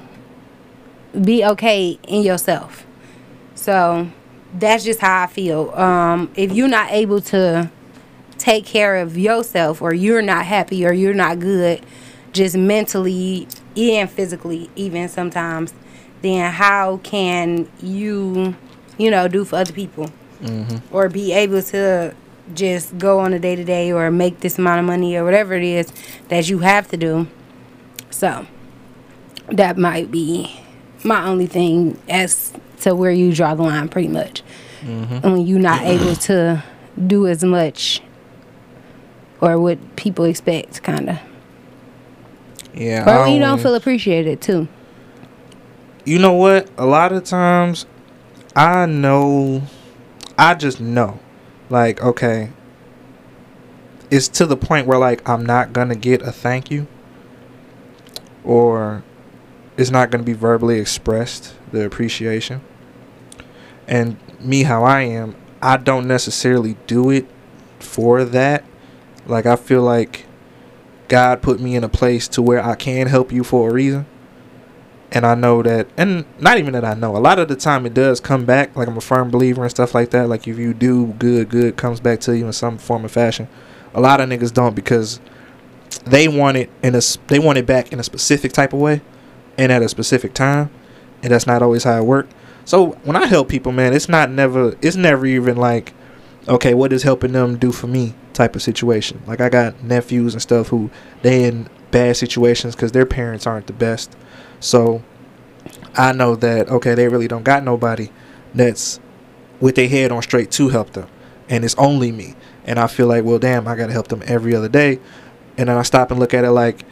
be 1.20 1.44
okay 1.44 1.98
in 2.08 2.22
yourself. 2.22 2.86
So 3.56 4.08
that's 4.54 4.84
just 4.84 5.00
how 5.00 5.24
i 5.24 5.28
feel. 5.28 5.72
Um 5.72 6.30
if 6.36 6.52
you're 6.52 6.68
not 6.80 6.92
able 6.92 7.20
to 7.34 7.72
take 8.38 8.66
care 8.68 8.98
of 8.98 9.18
yourself 9.18 9.82
or 9.82 9.96
you're 9.96 10.22
not 10.22 10.46
happy 10.46 10.86
or 10.86 10.94
you're 10.94 11.20
not 11.26 11.40
good 11.40 11.84
just 12.34 12.56
mentally 12.56 13.48
and 13.76 14.08
physically 14.12 14.70
even 14.76 15.10
sometimes 15.10 15.74
then 16.22 16.52
how 16.52 16.98
can 16.98 17.68
you 17.82 18.54
you 19.00 19.10
know 19.10 19.28
do 19.28 19.44
for 19.44 19.56
other 19.56 19.74
people? 19.74 20.08
Or 20.92 21.10
be 21.10 21.32
able 21.32 21.64
to 21.74 22.14
just 22.54 22.96
go 23.00 23.20
on 23.26 23.34
a 23.34 23.40
day 23.40 23.56
to 23.56 23.64
day 23.64 23.92
or 23.92 24.12
make 24.12 24.42
this 24.42 24.60
amount 24.60 24.82
of 24.82 24.86
money 24.86 25.16
or 25.16 25.24
whatever 25.24 25.56
it 25.56 25.64
is 25.64 25.92
that 26.28 26.48
you 26.48 26.60
have 26.60 26.88
to 26.90 26.98
do. 26.98 27.26
So 28.12 28.46
that 29.48 29.78
might 29.78 30.10
be 30.12 30.60
my 31.04 31.26
only 31.26 31.48
thing 31.48 32.00
as 32.10 32.54
to 32.82 32.96
where 32.96 33.12
you 33.12 33.34
draw 33.34 33.56
the 33.56 33.64
line, 33.64 33.90
pretty 33.90 34.08
much. 34.08 34.44
Mm-hmm. 34.82 35.20
When 35.32 35.46
you're 35.48 35.60
not 35.60 35.82
able 35.84 36.16
to 36.16 36.64
do 37.08 37.28
as 37.28 37.44
much 37.44 38.02
or 39.42 39.60
what 39.60 39.96
people 39.96 40.26
expect, 40.26 40.84
kind 40.84 41.10
of. 41.10 41.20
Yeah. 42.74 43.04
Or 43.10 43.24
when 43.24 43.34
you 43.34 43.40
don't 43.40 43.60
feel 43.60 43.76
appreciated, 43.76 44.42
too. 44.42 44.68
you 46.06 46.20
know 46.20 46.34
what? 46.34 46.70
A 46.78 46.86
lot 46.86 47.12
of 47.12 47.24
times, 47.24 47.86
I 48.56 48.86
know, 48.86 49.64
I 50.38 50.56
just 50.56 50.80
know, 50.82 51.20
like, 51.70 52.02
okay, 52.02 52.50
it's 54.12 54.28
to 54.30 54.46
the 54.46 54.58
point 54.58 54.86
where 54.86 55.00
like 55.00 55.28
I'm 55.28 55.46
not 55.46 55.74
gonna 55.74 55.96
get 55.96 56.22
a 56.22 56.32
thank 56.32 56.70
you, 56.70 56.88
or 58.44 59.04
it's 59.78 59.90
not 59.90 60.12
gonna 60.12 60.24
be 60.24 60.34
verbally 60.34 60.80
expressed 60.80 61.56
the 61.72 61.86
appreciation. 61.86 62.62
And 63.88 64.18
me, 64.40 64.64
how 64.64 64.84
I 64.84 65.02
am, 65.02 65.36
I 65.62 65.78
don't 65.78 66.08
necessarily 66.08 66.78
do 66.88 67.10
it 67.10 67.26
for 67.80 68.24
that. 68.26 68.64
Like 69.26 69.46
I 69.46 69.56
feel 69.56 69.82
like 69.82 70.26
God 71.08 71.42
put 71.42 71.60
me 71.60 71.76
in 71.76 71.84
a 71.84 71.90
place 71.90 72.28
to 72.30 72.42
where 72.42 72.64
I 72.64 72.76
can 72.76 73.08
help 73.08 73.32
you 73.32 73.44
for 73.44 73.70
a 73.70 73.74
reason 73.74 74.06
and 75.14 75.28
I 75.28 75.36
know 75.36 75.62
that, 75.62 75.88
and 75.96 76.26
not 76.40 76.58
even 76.58 76.74
that 76.74 76.84
I 76.84 76.96
know. 76.96 77.16
A 77.16 77.20
lot 77.20 77.38
of 77.38 77.48
the 77.48 77.56
time, 77.56 77.86
it 77.86 77.94
does 77.94 78.20
come 78.20 78.46
back. 78.46 78.76
Like 78.76 78.88
I'm 78.88 78.98
a 78.98 79.02
firm 79.02 79.30
believer 79.30 79.62
and 79.62 79.70
stuff 79.70 79.94
like 79.94 80.10
that. 80.10 80.28
Like 80.28 80.48
if 80.48 80.58
you 80.58 80.74
do 80.74 81.08
good, 81.20 81.50
good 81.50 81.78
comes 81.78 82.00
back 82.00 82.20
to 82.22 82.36
you 82.36 82.48
in 82.48 82.54
some 82.54 82.80
form 82.80 83.06
or 83.06 83.10
fashion. 83.10 83.48
A 83.94 84.02
lot 84.02 84.20
of 84.20 84.28
niggas 84.28 84.52
don't 84.52 84.76
because 84.76 85.20
they 86.04 86.28
want 86.28 86.58
it 86.58 86.72
in 86.82 86.96
a 86.96 87.02
they 87.28 87.38
want 87.38 87.60
it 87.60 87.68
back 87.68 87.94
in 87.94 88.00
a 88.00 88.04
specific 88.04 88.54
type 88.54 88.74
of 88.74 88.80
way, 88.80 89.02
and 89.58 89.72
at 89.72 89.82
a 89.82 89.90
specific 89.90 90.34
time, 90.34 90.70
and 91.22 91.32
that's 91.32 91.48
not 91.48 91.62
always 91.62 91.84
how 91.84 91.98
it 91.98 92.06
works. 92.06 92.34
So 92.66 92.92
when 93.04 93.16
I 93.16 93.26
help 93.26 93.50
people, 93.50 93.72
man, 93.72 93.94
it's 93.94 94.10
not 94.10 94.30
never 94.30 94.76
it's 94.82 94.96
never 94.96 95.26
even 95.26 95.58
like, 95.58 95.94
okay, 96.48 96.74
what 96.74 96.94
is 96.94 97.04
helping 97.04 97.34
them 97.34 97.58
do 97.58 97.72
for 97.72 97.88
me 97.88 98.16
type 98.34 98.56
of 98.56 98.62
situation. 98.62 99.22
Like 99.28 99.42
I 99.42 99.50
got 99.50 99.84
nephews 99.84 100.34
and 100.34 100.42
stuff 100.42 100.70
who 100.70 100.90
they 101.22 101.46
in 101.46 101.70
bad 101.92 102.18
situations 102.18 102.76
because 102.76 102.92
their 102.92 103.06
parents 103.06 103.46
aren't 103.46 103.68
the 103.68 103.74
best. 103.74 104.16
So 104.60 105.04
I 105.96 106.14
know 106.14 106.36
that 106.38 106.70
okay, 106.70 106.96
they 106.96 107.08
really 107.08 107.28
don't 107.28 107.44
got 107.44 107.64
nobody 107.64 108.10
that's 108.54 109.00
with 109.60 109.76
their 109.76 109.88
head 109.88 110.12
on 110.12 110.22
straight 110.22 110.52
to 110.52 110.70
help 110.70 110.92
them, 110.92 111.08
and 111.50 111.64
it's 111.64 111.76
only 111.76 112.12
me. 112.12 112.36
And 112.66 112.80
I 112.80 112.88
feel 112.88 113.08
like, 113.08 113.26
well, 113.26 113.40
damn, 113.40 113.68
I 113.68 113.76
gotta 113.76 113.92
help 113.92 114.08
them 114.08 114.24
every 114.26 114.56
other 114.56 114.70
day. 114.70 115.00
And 115.58 115.70
then 115.70 115.78
I 115.78 115.84
stop 115.84 116.10
and 116.10 116.20
look 116.20 116.34
at 116.34 116.44
it 116.46 116.52
like, 116.52 116.84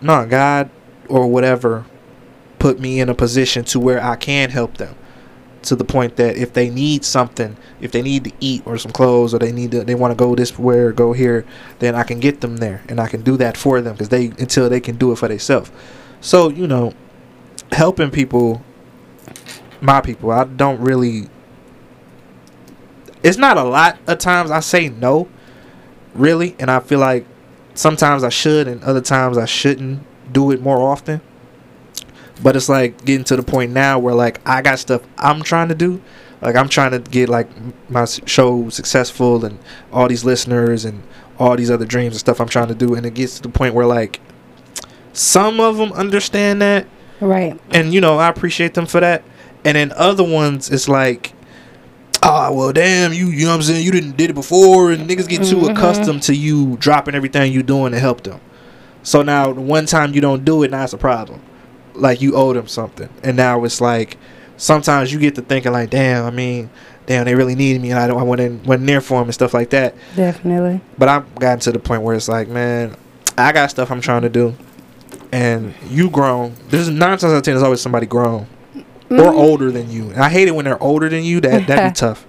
no, 0.00 0.24
God 0.26 0.70
or 1.10 1.26
whatever 1.26 1.84
put 2.58 2.78
me 2.78 3.00
in 3.00 3.08
a 3.08 3.14
position 3.14 3.64
to 3.64 3.80
where 3.80 4.02
I 4.02 4.16
can 4.16 4.50
help 4.50 4.76
them 4.76 4.94
to 5.62 5.76
the 5.76 5.84
point 5.84 6.16
that 6.16 6.36
if 6.36 6.52
they 6.52 6.70
need 6.70 7.04
something, 7.04 7.56
if 7.80 7.92
they 7.92 8.02
need 8.02 8.24
to 8.24 8.32
eat 8.40 8.62
or 8.64 8.78
some 8.78 8.92
clothes 8.92 9.34
or 9.34 9.38
they 9.38 9.52
need 9.52 9.72
to 9.72 9.84
they 9.84 9.94
want 9.94 10.12
to 10.12 10.16
go 10.16 10.34
this 10.34 10.58
where 10.58 10.92
go 10.92 11.12
here, 11.12 11.44
then 11.80 11.94
I 11.94 12.02
can 12.02 12.20
get 12.20 12.40
them 12.40 12.58
there 12.58 12.82
and 12.88 13.00
I 13.00 13.08
can 13.08 13.22
do 13.22 13.36
that 13.38 13.56
for 13.56 13.80
them 13.80 13.94
because 13.94 14.08
they 14.08 14.26
until 14.26 14.68
they 14.68 14.80
can 14.80 14.96
do 14.96 15.12
it 15.12 15.16
for 15.16 15.28
themselves. 15.28 15.70
So 16.20 16.48
you 16.48 16.66
know, 16.66 16.94
helping 17.72 18.10
people, 18.10 18.62
my 19.80 20.00
people, 20.00 20.30
I 20.30 20.44
don't 20.44 20.80
really. 20.80 21.28
It's 23.22 23.36
not 23.36 23.58
a 23.58 23.64
lot 23.64 23.98
of 24.06 24.18
times 24.18 24.50
I 24.50 24.60
say 24.60 24.88
no, 24.88 25.28
really, 26.14 26.56
and 26.58 26.70
I 26.70 26.80
feel 26.80 27.00
like 27.00 27.26
sometimes 27.74 28.24
I 28.24 28.30
should 28.30 28.66
and 28.66 28.82
other 28.82 29.02
times 29.02 29.36
I 29.36 29.44
shouldn't 29.44 30.02
do 30.32 30.50
it 30.50 30.60
more 30.60 30.78
often. 30.78 31.20
But 32.42 32.56
it's 32.56 32.68
like 32.68 33.04
getting 33.04 33.24
to 33.24 33.36
the 33.36 33.42
point 33.42 33.72
now 33.72 33.98
where 33.98 34.14
like 34.14 34.40
I 34.48 34.62
got 34.62 34.78
stuff 34.78 35.02
I'm 35.18 35.42
trying 35.42 35.68
to 35.68 35.74
do. 35.74 36.00
Like 36.40 36.56
I'm 36.56 36.68
trying 36.68 36.92
to 36.92 36.98
get 36.98 37.28
like 37.28 37.48
my 37.90 38.06
show 38.06 38.68
successful 38.70 39.44
and 39.44 39.58
all 39.92 40.08
these 40.08 40.24
listeners 40.24 40.84
and 40.86 41.02
all 41.38 41.56
these 41.56 41.70
other 41.70 41.84
dreams 41.84 42.14
and 42.14 42.20
stuff 42.20 42.40
I'm 42.40 42.48
trying 42.48 42.68
to 42.68 42.74
do 42.74 42.94
and 42.94 43.04
it 43.04 43.14
gets 43.14 43.36
to 43.36 43.42
the 43.42 43.48
point 43.48 43.74
where 43.74 43.86
like 43.86 44.20
some 45.12 45.60
of 45.60 45.76
them 45.76 45.92
understand 45.92 46.60
that 46.62 46.86
Right. 47.20 47.58
and 47.70 47.92
you 47.92 48.00
know 48.00 48.18
I 48.18 48.28
appreciate 48.28 48.74
them 48.74 48.86
for 48.86 49.00
that. 49.00 49.22
And 49.64 49.76
then 49.76 49.92
other 49.94 50.24
ones, 50.24 50.70
it's 50.70 50.88
like, 50.88 51.34
ah, 52.22 52.50
well, 52.50 52.72
damn, 52.72 53.12
you, 53.12 53.26
you 53.26 53.44
know 53.44 53.50
what 53.50 53.56
I'm 53.56 53.62
saying? 53.62 53.84
You 53.84 53.92
didn't 53.92 54.16
did 54.16 54.30
it 54.30 54.32
before, 54.32 54.90
and 54.90 55.06
niggas 55.08 55.28
get 55.28 55.44
too 55.44 55.66
accustomed 55.66 56.22
to 56.24 56.34
you 56.34 56.78
dropping 56.78 57.14
everything 57.14 57.52
you 57.52 57.62
doing 57.62 57.92
to 57.92 57.98
help 58.00 58.22
them. 58.22 58.40
So 59.02 59.22
now, 59.22 59.52
the 59.52 59.60
one 59.60 59.86
time 59.86 60.14
you 60.14 60.20
don't 60.20 60.44
do 60.44 60.62
it, 60.62 60.70
now 60.70 60.84
it's 60.84 60.92
a 60.92 60.98
problem. 60.98 61.40
Like 61.94 62.20
you 62.20 62.34
owe 62.36 62.52
them 62.52 62.66
something, 62.68 63.08
and 63.24 63.36
now 63.36 63.64
it's 63.64 63.80
like, 63.80 64.16
sometimes 64.56 65.12
you 65.12 65.18
get 65.18 65.34
to 65.36 65.42
thinking 65.42 65.72
like, 65.72 65.90
damn, 65.90 66.24
I 66.24 66.30
mean, 66.30 66.70
damn, 67.06 67.24
they 67.24 67.34
really 67.34 67.54
needed 67.54 67.82
me, 67.82 67.90
and 67.90 67.98
I 67.98 68.06
don't, 68.06 68.18
I 68.20 68.22
wasn't, 68.22 68.64
wasn't 68.66 68.86
there 68.86 69.00
for 69.00 69.18
them 69.18 69.24
and 69.28 69.34
stuff 69.34 69.52
like 69.54 69.70
that. 69.70 69.94
Definitely. 70.16 70.80
But 70.98 71.08
I've 71.08 71.34
gotten 71.36 71.58
to 71.60 71.72
the 71.72 71.78
point 71.78 72.02
where 72.02 72.14
it's 72.14 72.28
like, 72.28 72.48
man, 72.48 72.96
I 73.36 73.52
got 73.52 73.70
stuff 73.70 73.90
I'm 73.90 74.00
trying 74.00 74.22
to 74.22 74.28
do, 74.28 74.54
and 75.32 75.74
you 75.88 76.10
grown. 76.10 76.54
There's 76.68 76.88
nine 76.88 77.18
times 77.18 77.24
out 77.24 77.36
of 77.36 77.42
ten, 77.42 77.54
there's 77.54 77.62
always 77.62 77.80
somebody 77.80 78.06
grown 78.06 78.46
Mm-hmm. 79.10 79.22
or 79.22 79.32
older 79.34 79.72
than 79.72 79.90
you. 79.90 80.10
And 80.10 80.20
I 80.20 80.28
hate 80.28 80.46
it 80.46 80.52
when 80.54 80.64
they're 80.64 80.80
older 80.80 81.08
than 81.08 81.24
you. 81.24 81.40
That 81.40 81.66
that'd 81.66 81.92
be 81.92 81.94
tough. 81.98 82.24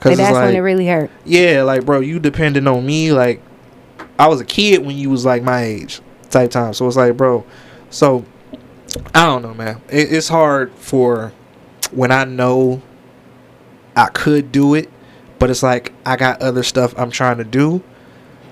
Cause 0.00 0.16
that's 0.16 0.32
when 0.34 0.52
it 0.56 0.58
really 0.58 0.88
hurt. 0.88 1.12
yeah, 1.24 1.62
like 1.62 1.84
bro, 1.84 2.00
you 2.00 2.18
depending 2.18 2.66
on 2.66 2.84
me. 2.84 3.12
Like 3.12 3.40
I 4.18 4.26
was 4.26 4.40
a 4.40 4.44
kid 4.44 4.84
when 4.84 4.96
you 4.96 5.10
was 5.10 5.24
like 5.24 5.42
my 5.42 5.62
age 5.62 6.00
type 6.30 6.50
time. 6.50 6.74
So 6.74 6.86
it's 6.86 6.96
like, 6.96 7.16
bro. 7.16 7.44
So 7.90 8.24
I 9.14 9.26
don't 9.26 9.42
know, 9.42 9.54
man. 9.54 9.80
It, 9.90 10.12
it's 10.12 10.28
hard 10.28 10.72
for 10.72 11.32
when 11.92 12.10
I 12.10 12.24
know 12.24 12.82
I 13.96 14.06
could 14.06 14.52
do 14.52 14.74
it, 14.74 14.90
but 15.38 15.50
it's 15.50 15.62
like 15.62 15.92
I 16.04 16.16
got 16.16 16.42
other 16.42 16.62
stuff 16.62 16.94
I'm 16.98 17.10
trying 17.10 17.38
to 17.38 17.44
do. 17.44 17.82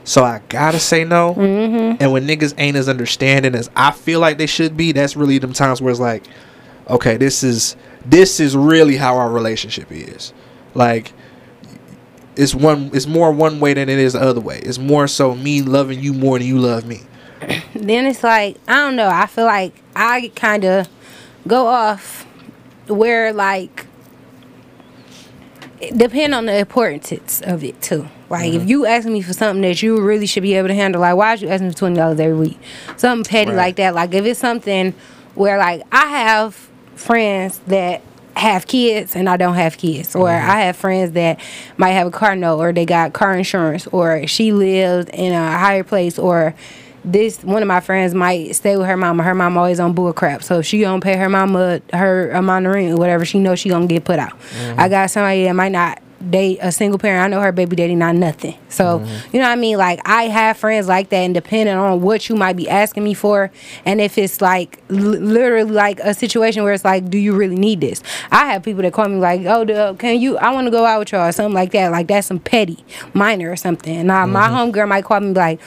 So 0.04 0.22
I 0.22 0.40
gotta 0.48 0.78
say 0.78 1.04
no. 1.04 1.34
Mm-hmm. 1.34 2.00
And 2.00 2.12
when 2.12 2.26
niggas 2.26 2.54
ain't 2.58 2.76
as 2.76 2.88
understanding 2.88 3.54
as 3.56 3.68
I 3.74 3.90
feel 3.90 4.20
like 4.20 4.38
they 4.38 4.46
should 4.46 4.76
be, 4.76 4.92
that's 4.92 5.16
really 5.16 5.38
them 5.38 5.52
times 5.52 5.82
where 5.82 5.90
it's 5.90 6.00
like, 6.00 6.24
okay, 6.88 7.16
this 7.16 7.42
is 7.42 7.76
this 8.04 8.38
is 8.38 8.56
really 8.56 8.96
how 8.96 9.16
our 9.16 9.30
relationship 9.30 9.90
is. 9.90 10.32
Like 10.74 11.12
it's 12.36 12.54
one 12.54 12.90
it's 12.92 13.06
more 13.06 13.32
one 13.32 13.60
way 13.60 13.74
than 13.74 13.88
it 13.88 13.98
is 13.98 14.12
the 14.14 14.20
other 14.20 14.40
way. 14.40 14.58
It's 14.62 14.78
more 14.78 15.06
so 15.08 15.34
me 15.34 15.62
loving 15.62 16.00
you 16.00 16.12
more 16.12 16.38
than 16.38 16.46
you 16.46 16.58
love 16.58 16.84
me. 16.86 17.00
Then 17.74 18.06
it's 18.06 18.22
like 18.22 18.56
I 18.68 18.76
don't 18.76 18.96
know. 18.96 19.08
I 19.08 19.26
feel 19.26 19.44
like 19.46 19.74
I 19.94 20.30
kind 20.34 20.64
of 20.64 20.88
go 21.46 21.66
off 21.66 22.24
where 22.88 23.32
like 23.32 23.86
it 25.80 25.96
depend 25.98 26.34
on 26.34 26.46
the 26.46 26.56
importance 26.58 27.40
of 27.42 27.62
it 27.64 27.80
too. 27.82 28.08
Like 28.28 28.50
Mm-hmm. 28.52 28.62
if 28.62 28.68
you 28.68 28.86
ask 28.86 29.06
me 29.06 29.22
for 29.22 29.32
something 29.32 29.62
that 29.62 29.82
you 29.82 30.00
really 30.00 30.26
should 30.26 30.42
be 30.42 30.54
able 30.54 30.68
to 30.68 30.74
handle, 30.74 31.00
like 31.00 31.16
why'd 31.16 31.40
you 31.40 31.48
asking 31.48 31.68
me 31.68 31.72
for 31.72 31.78
twenty 31.78 31.96
dollars 31.96 32.18
every 32.18 32.36
week? 32.36 32.58
Something 32.96 33.28
petty 33.30 33.50
Right. 33.50 33.56
like 33.56 33.76
that. 33.76 33.94
Like 33.94 34.12
if 34.14 34.24
it's 34.24 34.40
something 34.40 34.94
where 35.34 35.58
like 35.58 35.82
I 35.92 36.06
have 36.06 36.54
friends 36.96 37.58
that 37.66 38.02
have 38.36 38.66
kids 38.66 39.16
and 39.16 39.28
I 39.28 39.36
don't 39.36 39.54
have 39.54 39.76
kids, 39.78 40.14
or 40.14 40.28
Mm-hmm. 40.28 40.50
I 40.50 40.60
have 40.62 40.76
friends 40.76 41.12
that 41.12 41.40
might 41.76 41.90
have 41.92 42.06
a 42.06 42.10
car 42.10 42.36
note, 42.36 42.58
or 42.58 42.72
they 42.72 42.84
got 42.84 43.12
car 43.12 43.34
insurance, 43.36 43.86
or 43.88 44.26
she 44.26 44.52
lives 44.52 45.08
in 45.12 45.32
a 45.32 45.58
higher 45.58 45.84
place, 45.84 46.18
or 46.18 46.54
this 47.04 47.42
one 47.44 47.62
of 47.62 47.68
my 47.68 47.80
friends 47.80 48.14
might 48.14 48.54
stay 48.56 48.76
with 48.76 48.86
her 48.86 48.96
mama. 48.96 49.22
Her 49.22 49.34
mom 49.34 49.56
always 49.56 49.78
on 49.80 49.92
bull 49.92 50.12
crap, 50.12 50.42
so 50.42 50.58
if 50.58 50.66
she 50.66 50.80
don't 50.80 51.00
pay 51.00 51.16
her 51.16 51.28
mama 51.28 51.80
her 51.92 52.30
amount 52.32 52.66
of 52.66 52.72
rent 52.74 52.92
or 52.92 52.96
whatever, 52.96 53.24
she 53.24 53.38
knows 53.38 53.60
she 53.60 53.68
gonna 53.68 53.86
get 53.86 54.04
put 54.04 54.18
out. 54.18 54.32
I 54.76 54.88
got 54.88 55.10
somebody 55.10 55.44
that 55.44 55.52
might 55.54 55.72
not 55.72 56.02
date 56.30 56.58
a 56.62 56.72
single 56.72 56.98
parent. 56.98 57.24
I 57.24 57.28
know 57.28 57.42
her 57.42 57.52
baby 57.52 57.76
daddy 57.76 57.94
not 57.94 58.14
nothing. 58.14 58.56
So 58.68 59.00
mm-hmm. 59.00 59.36
you 59.36 59.40
know 59.40 59.46
what 59.46 59.52
I 59.52 59.56
mean. 59.56 59.78
Like 59.78 60.00
I 60.04 60.24
have 60.24 60.56
friends 60.56 60.88
like 60.88 61.10
that, 61.10 61.16
and 61.16 61.34
depending 61.34 61.74
on 61.74 62.00
what 62.00 62.28
you 62.28 62.36
might 62.36 62.56
be 62.56 62.68
asking 62.68 63.04
me 63.04 63.14
for, 63.14 63.50
and 63.84 64.00
if 64.00 64.18
it's 64.18 64.40
like 64.40 64.82
li- 64.88 65.18
literally 65.18 65.70
like 65.70 66.00
a 66.00 66.14
situation 66.14 66.62
where 66.62 66.72
it's 66.72 66.84
like, 66.84 67.08
do 67.10 67.18
you 67.18 67.34
really 67.34 67.56
need 67.56 67.80
this? 67.80 68.02
I 68.30 68.46
have 68.46 68.62
people 68.62 68.82
that 68.82 68.92
call 68.92 69.08
me 69.08 69.18
like, 69.18 69.42
oh, 69.46 69.64
duh, 69.64 69.94
can 69.94 70.20
you? 70.20 70.38
I 70.38 70.52
want 70.52 70.66
to 70.66 70.70
go 70.70 70.84
out 70.84 71.00
with 71.00 71.12
y'all 71.12 71.28
or 71.28 71.32
something 71.32 71.54
like 71.54 71.72
that. 71.72 71.92
Like 71.92 72.08
that's 72.08 72.26
some 72.26 72.38
petty, 72.38 72.84
minor 73.12 73.50
or 73.50 73.56
something. 73.56 74.06
Now 74.06 74.26
my 74.26 74.48
mm-hmm. 74.48 74.72
homegirl 74.72 74.88
might 74.88 75.04
call 75.04 75.20
me 75.20 75.32
like 75.32 75.60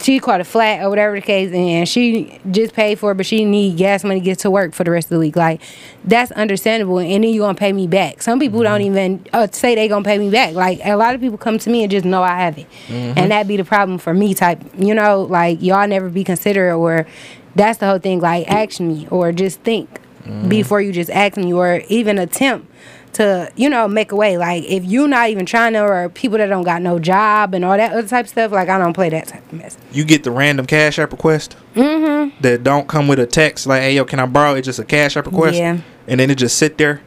she 0.00 0.18
caught 0.20 0.40
a 0.40 0.44
flat 0.44 0.82
or 0.82 0.88
whatever 0.88 1.16
the 1.16 1.20
case, 1.20 1.52
and 1.52 1.88
she 1.88 2.40
just 2.50 2.74
paid 2.74 2.98
for 2.98 3.12
it, 3.12 3.16
but 3.16 3.26
she 3.26 3.44
need 3.44 3.76
gas 3.76 4.04
money 4.04 4.20
to 4.20 4.24
get 4.24 4.38
to 4.40 4.50
work 4.50 4.72
for 4.72 4.84
the 4.84 4.90
rest 4.90 5.06
of 5.06 5.10
the 5.10 5.18
week. 5.18 5.36
Like 5.36 5.60
that's 6.04 6.32
understandable, 6.32 6.98
and 6.98 7.24
then 7.24 7.32
you're 7.32 7.46
gonna 7.46 7.58
pay 7.58 7.72
me 7.72 7.86
back. 7.86 8.22
Some 8.22 8.38
people 8.38 8.62
don't 8.62 8.80
mm-hmm. 8.80 8.96
even 8.96 9.26
uh, 9.32 9.48
say 9.50 9.74
they 9.74 9.88
gonna 9.88 10.04
pay 10.04 10.18
me 10.18 10.30
back. 10.30 10.54
Like 10.54 10.80
a 10.84 10.96
lot 10.96 11.14
of 11.14 11.20
people 11.20 11.36
come 11.36 11.58
to 11.58 11.70
me 11.70 11.82
and 11.82 11.90
just 11.90 12.06
know 12.06 12.22
I 12.22 12.38
have 12.38 12.58
it, 12.58 12.66
mm-hmm. 12.88 13.18
and 13.18 13.30
that 13.30 13.46
be 13.46 13.56
the 13.56 13.64
problem 13.64 13.98
for 13.98 14.14
me. 14.14 14.32
Type, 14.32 14.62
you 14.78 14.94
know, 14.94 15.22
like 15.22 15.60
y'all 15.60 15.86
never 15.86 16.08
be 16.08 16.24
considerate, 16.24 16.76
or 16.76 17.06
that's 17.54 17.78
the 17.78 17.86
whole 17.86 17.98
thing. 17.98 18.20
Like 18.20 18.48
ask 18.48 18.80
me, 18.80 19.06
or 19.10 19.30
just 19.32 19.60
think 19.60 20.00
mm-hmm. 20.22 20.48
before 20.48 20.80
you 20.80 20.92
just 20.92 21.10
ask 21.10 21.36
me, 21.36 21.52
or 21.52 21.82
even 21.88 22.18
attempt 22.18 22.70
to 23.16 23.50
you 23.56 23.68
know 23.68 23.88
make 23.88 24.12
a 24.12 24.16
way. 24.16 24.38
Like 24.38 24.64
if 24.64 24.84
you're 24.84 25.08
not 25.08 25.30
even 25.30 25.46
trying 25.46 25.72
to, 25.74 25.82
or 25.82 26.08
people 26.08 26.38
that 26.38 26.46
don't 26.46 26.64
got 26.64 26.82
no 26.82 26.98
job 26.98 27.54
and 27.54 27.64
all 27.64 27.76
that 27.76 27.92
other 27.92 28.06
type 28.08 28.26
of 28.26 28.30
stuff. 28.30 28.52
Like 28.52 28.68
I 28.68 28.78
don't 28.78 28.92
play 28.92 29.08
that 29.10 29.28
type 29.28 29.44
of 29.52 29.58
mess. 29.58 29.76
You 29.92 30.04
get 30.04 30.24
the 30.24 30.30
random 30.30 30.66
cash 30.66 30.98
app 30.98 31.12
request 31.12 31.56
mm-hmm. 31.74 32.40
that 32.40 32.62
don't 32.62 32.88
come 32.88 33.08
with 33.08 33.18
a 33.18 33.26
text 33.26 33.66
like, 33.66 33.82
"Hey, 33.82 33.94
yo, 33.96 34.04
can 34.04 34.18
I 34.20 34.26
borrow?" 34.26 34.54
It's 34.54 34.66
just 34.66 34.78
a 34.78 34.84
cash 34.84 35.16
app 35.16 35.26
request, 35.26 35.56
Yeah. 35.56 35.78
and 36.06 36.20
then 36.20 36.30
it 36.30 36.36
just 36.36 36.58
sit 36.58 36.78
there. 36.78 37.02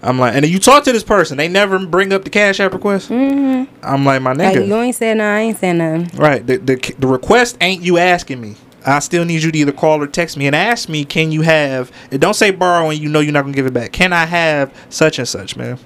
I'm 0.00 0.18
like, 0.18 0.34
and 0.34 0.44
then 0.44 0.52
you 0.52 0.60
talk 0.60 0.84
to 0.84 0.92
this 0.92 1.02
person, 1.02 1.36
they 1.38 1.48
never 1.48 1.84
bring 1.84 2.12
up 2.12 2.22
the 2.22 2.30
cash 2.30 2.60
app 2.60 2.72
request. 2.72 3.08
Mm-hmm. 3.08 3.74
I'm 3.84 4.04
like, 4.04 4.22
my 4.22 4.32
nigga, 4.32 4.56
Like 4.60 4.66
you 4.68 4.76
ain't 4.76 4.94
saying 4.94 5.18
nothing. 5.18 5.28
I 5.28 5.40
ain't 5.40 5.58
saying 5.58 5.78
nothing. 5.78 6.16
right? 6.18 6.46
The, 6.46 6.58
the 6.58 6.94
the 6.98 7.06
request 7.08 7.56
ain't 7.60 7.82
you 7.82 7.98
asking 7.98 8.40
me. 8.40 8.54
I 8.92 9.00
still 9.00 9.24
need 9.24 9.42
you 9.42 9.50
to 9.50 9.58
either 9.58 9.72
call 9.72 10.02
or 10.02 10.06
text 10.06 10.36
me 10.36 10.46
and 10.46 10.54
ask 10.54 10.88
me, 10.88 11.04
can 11.04 11.32
you 11.32 11.42
have? 11.42 11.90
It 12.10 12.20
don't 12.20 12.34
say 12.34 12.50
borrow 12.50 12.90
and 12.90 12.98
you 12.98 13.08
know 13.08 13.20
you're 13.20 13.32
not 13.32 13.42
gonna 13.42 13.54
give 13.54 13.66
it 13.66 13.74
back. 13.74 13.92
Can 13.92 14.12
I 14.12 14.24
have 14.24 14.74
such 14.88 15.18
and 15.18 15.28
such, 15.28 15.56
man? 15.56 15.78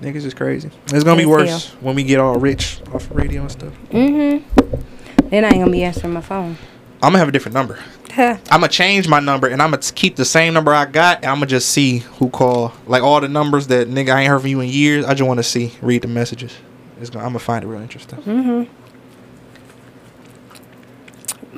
Niggas 0.00 0.24
is 0.24 0.34
crazy. 0.34 0.70
It's 0.86 1.04
gonna 1.04 1.20
be 1.20 1.26
worse 1.26 1.68
when 1.80 1.94
we 1.94 2.04
get 2.04 2.20
all 2.20 2.36
rich 2.36 2.80
off 2.92 3.10
of 3.10 3.16
radio 3.16 3.42
and 3.42 3.50
stuff. 3.50 3.72
Mm-hmm. 3.90 5.28
Then 5.30 5.44
I 5.44 5.48
ain't 5.48 5.58
gonna 5.58 5.70
be 5.70 5.82
answering 5.82 6.12
my 6.12 6.20
phone. 6.20 6.56
I'm 7.02 7.10
gonna 7.10 7.18
have 7.18 7.28
a 7.28 7.32
different 7.32 7.54
number. 7.54 7.78
I'm 8.18 8.38
gonna 8.48 8.68
change 8.68 9.08
my 9.08 9.20
number 9.20 9.46
and 9.46 9.60
I'm 9.60 9.70
gonna 9.70 9.82
keep 9.82 10.16
the 10.16 10.24
same 10.24 10.54
number 10.54 10.72
I 10.72 10.86
got. 10.86 11.18
And 11.18 11.26
I'm 11.26 11.36
gonna 11.36 11.46
just 11.46 11.70
see 11.70 11.98
who 11.98 12.30
call. 12.30 12.72
Like 12.86 13.02
all 13.02 13.20
the 13.20 13.28
numbers 13.28 13.66
that 13.68 13.88
nigga 13.88 14.14
I 14.14 14.22
ain't 14.22 14.28
heard 14.30 14.40
from 14.40 14.50
you 14.50 14.60
in 14.60 14.68
years. 14.68 15.04
I 15.04 15.14
just 15.14 15.26
want 15.26 15.38
to 15.38 15.44
see, 15.44 15.72
read 15.82 16.02
the 16.02 16.08
messages. 16.08 16.54
It's 17.00 17.10
gonna, 17.10 17.24
I'm 17.24 17.30
gonna 17.30 17.40
find 17.40 17.64
it 17.64 17.68
real 17.68 17.80
interesting. 17.80 18.18
Mm-hmm. 18.20 18.75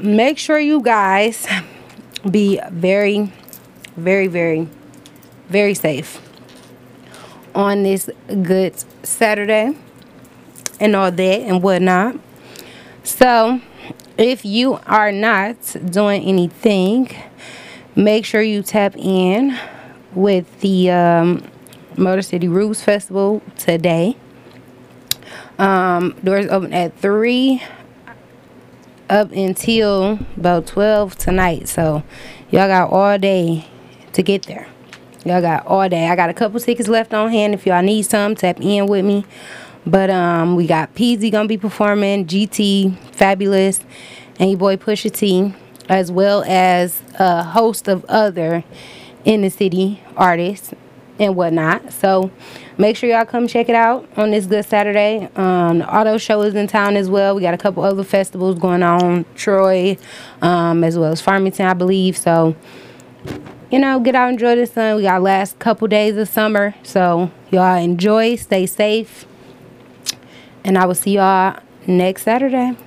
Make 0.02 0.38
sure 0.38 0.58
you 0.58 0.80
guys 0.80 1.46
be 2.30 2.60
very, 2.70 3.32
very, 3.96 4.26
very, 4.26 4.68
very 5.48 5.74
safe 5.74 6.20
on 7.54 7.82
this 7.82 8.08
good 8.42 8.74
Saturday 9.02 9.74
and 10.80 10.94
all 10.94 11.10
that 11.10 11.40
and 11.40 11.62
whatnot. 11.62 12.18
So, 13.02 13.60
if 14.16 14.44
you 14.44 14.74
are 14.86 15.12
not 15.12 15.56
doing 15.90 16.22
anything, 16.24 17.10
make 17.94 18.24
sure 18.24 18.42
you 18.42 18.62
tap 18.62 18.96
in 18.96 19.58
with 20.12 20.60
the 20.60 20.90
um, 20.90 21.44
Motor 21.96 22.22
City 22.22 22.48
Roots 22.48 22.82
Festival 22.82 23.42
today. 23.56 24.16
Um, 25.58 26.14
doors 26.22 26.46
open 26.46 26.72
at 26.72 26.96
3 26.98 27.62
up 29.10 29.32
until 29.32 30.18
about 30.36 30.66
12 30.66 31.16
tonight. 31.16 31.68
So 31.68 32.02
y'all 32.50 32.68
got 32.68 32.90
all 32.90 33.18
day 33.18 33.66
to 34.12 34.22
get 34.22 34.44
there. 34.44 34.68
Y'all 35.24 35.40
got 35.40 35.66
all 35.66 35.88
day. 35.88 36.08
I 36.08 36.16
got 36.16 36.30
a 36.30 36.34
couple 36.34 36.60
tickets 36.60 36.88
left 36.88 37.12
on 37.12 37.30
hand. 37.30 37.54
If 37.54 37.66
y'all 37.66 37.82
need 37.82 38.02
some, 38.02 38.34
tap 38.34 38.60
in 38.60 38.86
with 38.86 39.04
me. 39.04 39.24
But 39.86 40.10
um, 40.10 40.56
we 40.56 40.66
got 40.66 40.94
Peezy 40.94 41.30
gonna 41.32 41.48
be 41.48 41.56
performing, 41.58 42.26
GT, 42.26 42.96
Fabolous, 43.12 43.82
and 44.38 44.50
your 44.50 44.58
boy 44.58 44.76
Pusha 44.76 45.10
T, 45.10 45.54
as 45.88 46.12
well 46.12 46.44
as 46.46 47.02
a 47.18 47.42
host 47.42 47.88
of 47.88 48.04
other 48.06 48.64
in 49.24 49.42
the 49.42 49.50
city 49.50 50.02
artists 50.16 50.72
and 51.18 51.36
whatnot. 51.36 51.92
So 51.92 52.30
make 52.78 52.96
sure 52.96 53.10
y'all 53.10 53.26
come 53.26 53.46
check 53.46 53.68
it 53.68 53.74
out 53.74 54.08
on 54.16 54.30
this 54.30 54.46
good 54.46 54.64
Saturday. 54.64 55.28
Um, 55.36 55.78
the 55.78 55.94
auto 55.94 56.16
show 56.16 56.40
is 56.42 56.54
in 56.54 56.68
town 56.68 56.96
as 56.96 57.10
well. 57.10 57.34
We 57.34 57.42
got 57.42 57.54
a 57.54 57.58
couple 57.58 57.82
other 57.82 58.04
festivals 58.04 58.58
going 58.58 58.82
on, 58.82 59.26
Troy, 59.34 59.98
um, 60.40 60.84
as 60.84 60.96
well 60.96 61.12
as 61.12 61.20
Farmington, 61.20 61.66
I 61.66 61.74
believe. 61.74 62.16
So 62.16 62.56
you 63.70 63.78
know, 63.78 64.00
get 64.00 64.14
out, 64.14 64.30
enjoy 64.30 64.56
the 64.56 64.66
sun. 64.66 64.96
We 64.96 65.02
got 65.02 65.20
last 65.20 65.58
couple 65.58 65.88
days 65.88 66.16
of 66.16 66.28
summer, 66.28 66.74
so 66.82 67.30
y'all 67.50 67.76
enjoy, 67.76 68.36
stay 68.36 68.64
safe, 68.64 69.26
and 70.64 70.78
I 70.78 70.86
will 70.86 70.94
see 70.94 71.16
y'all 71.16 71.60
next 71.86 72.22
Saturday. 72.22 72.76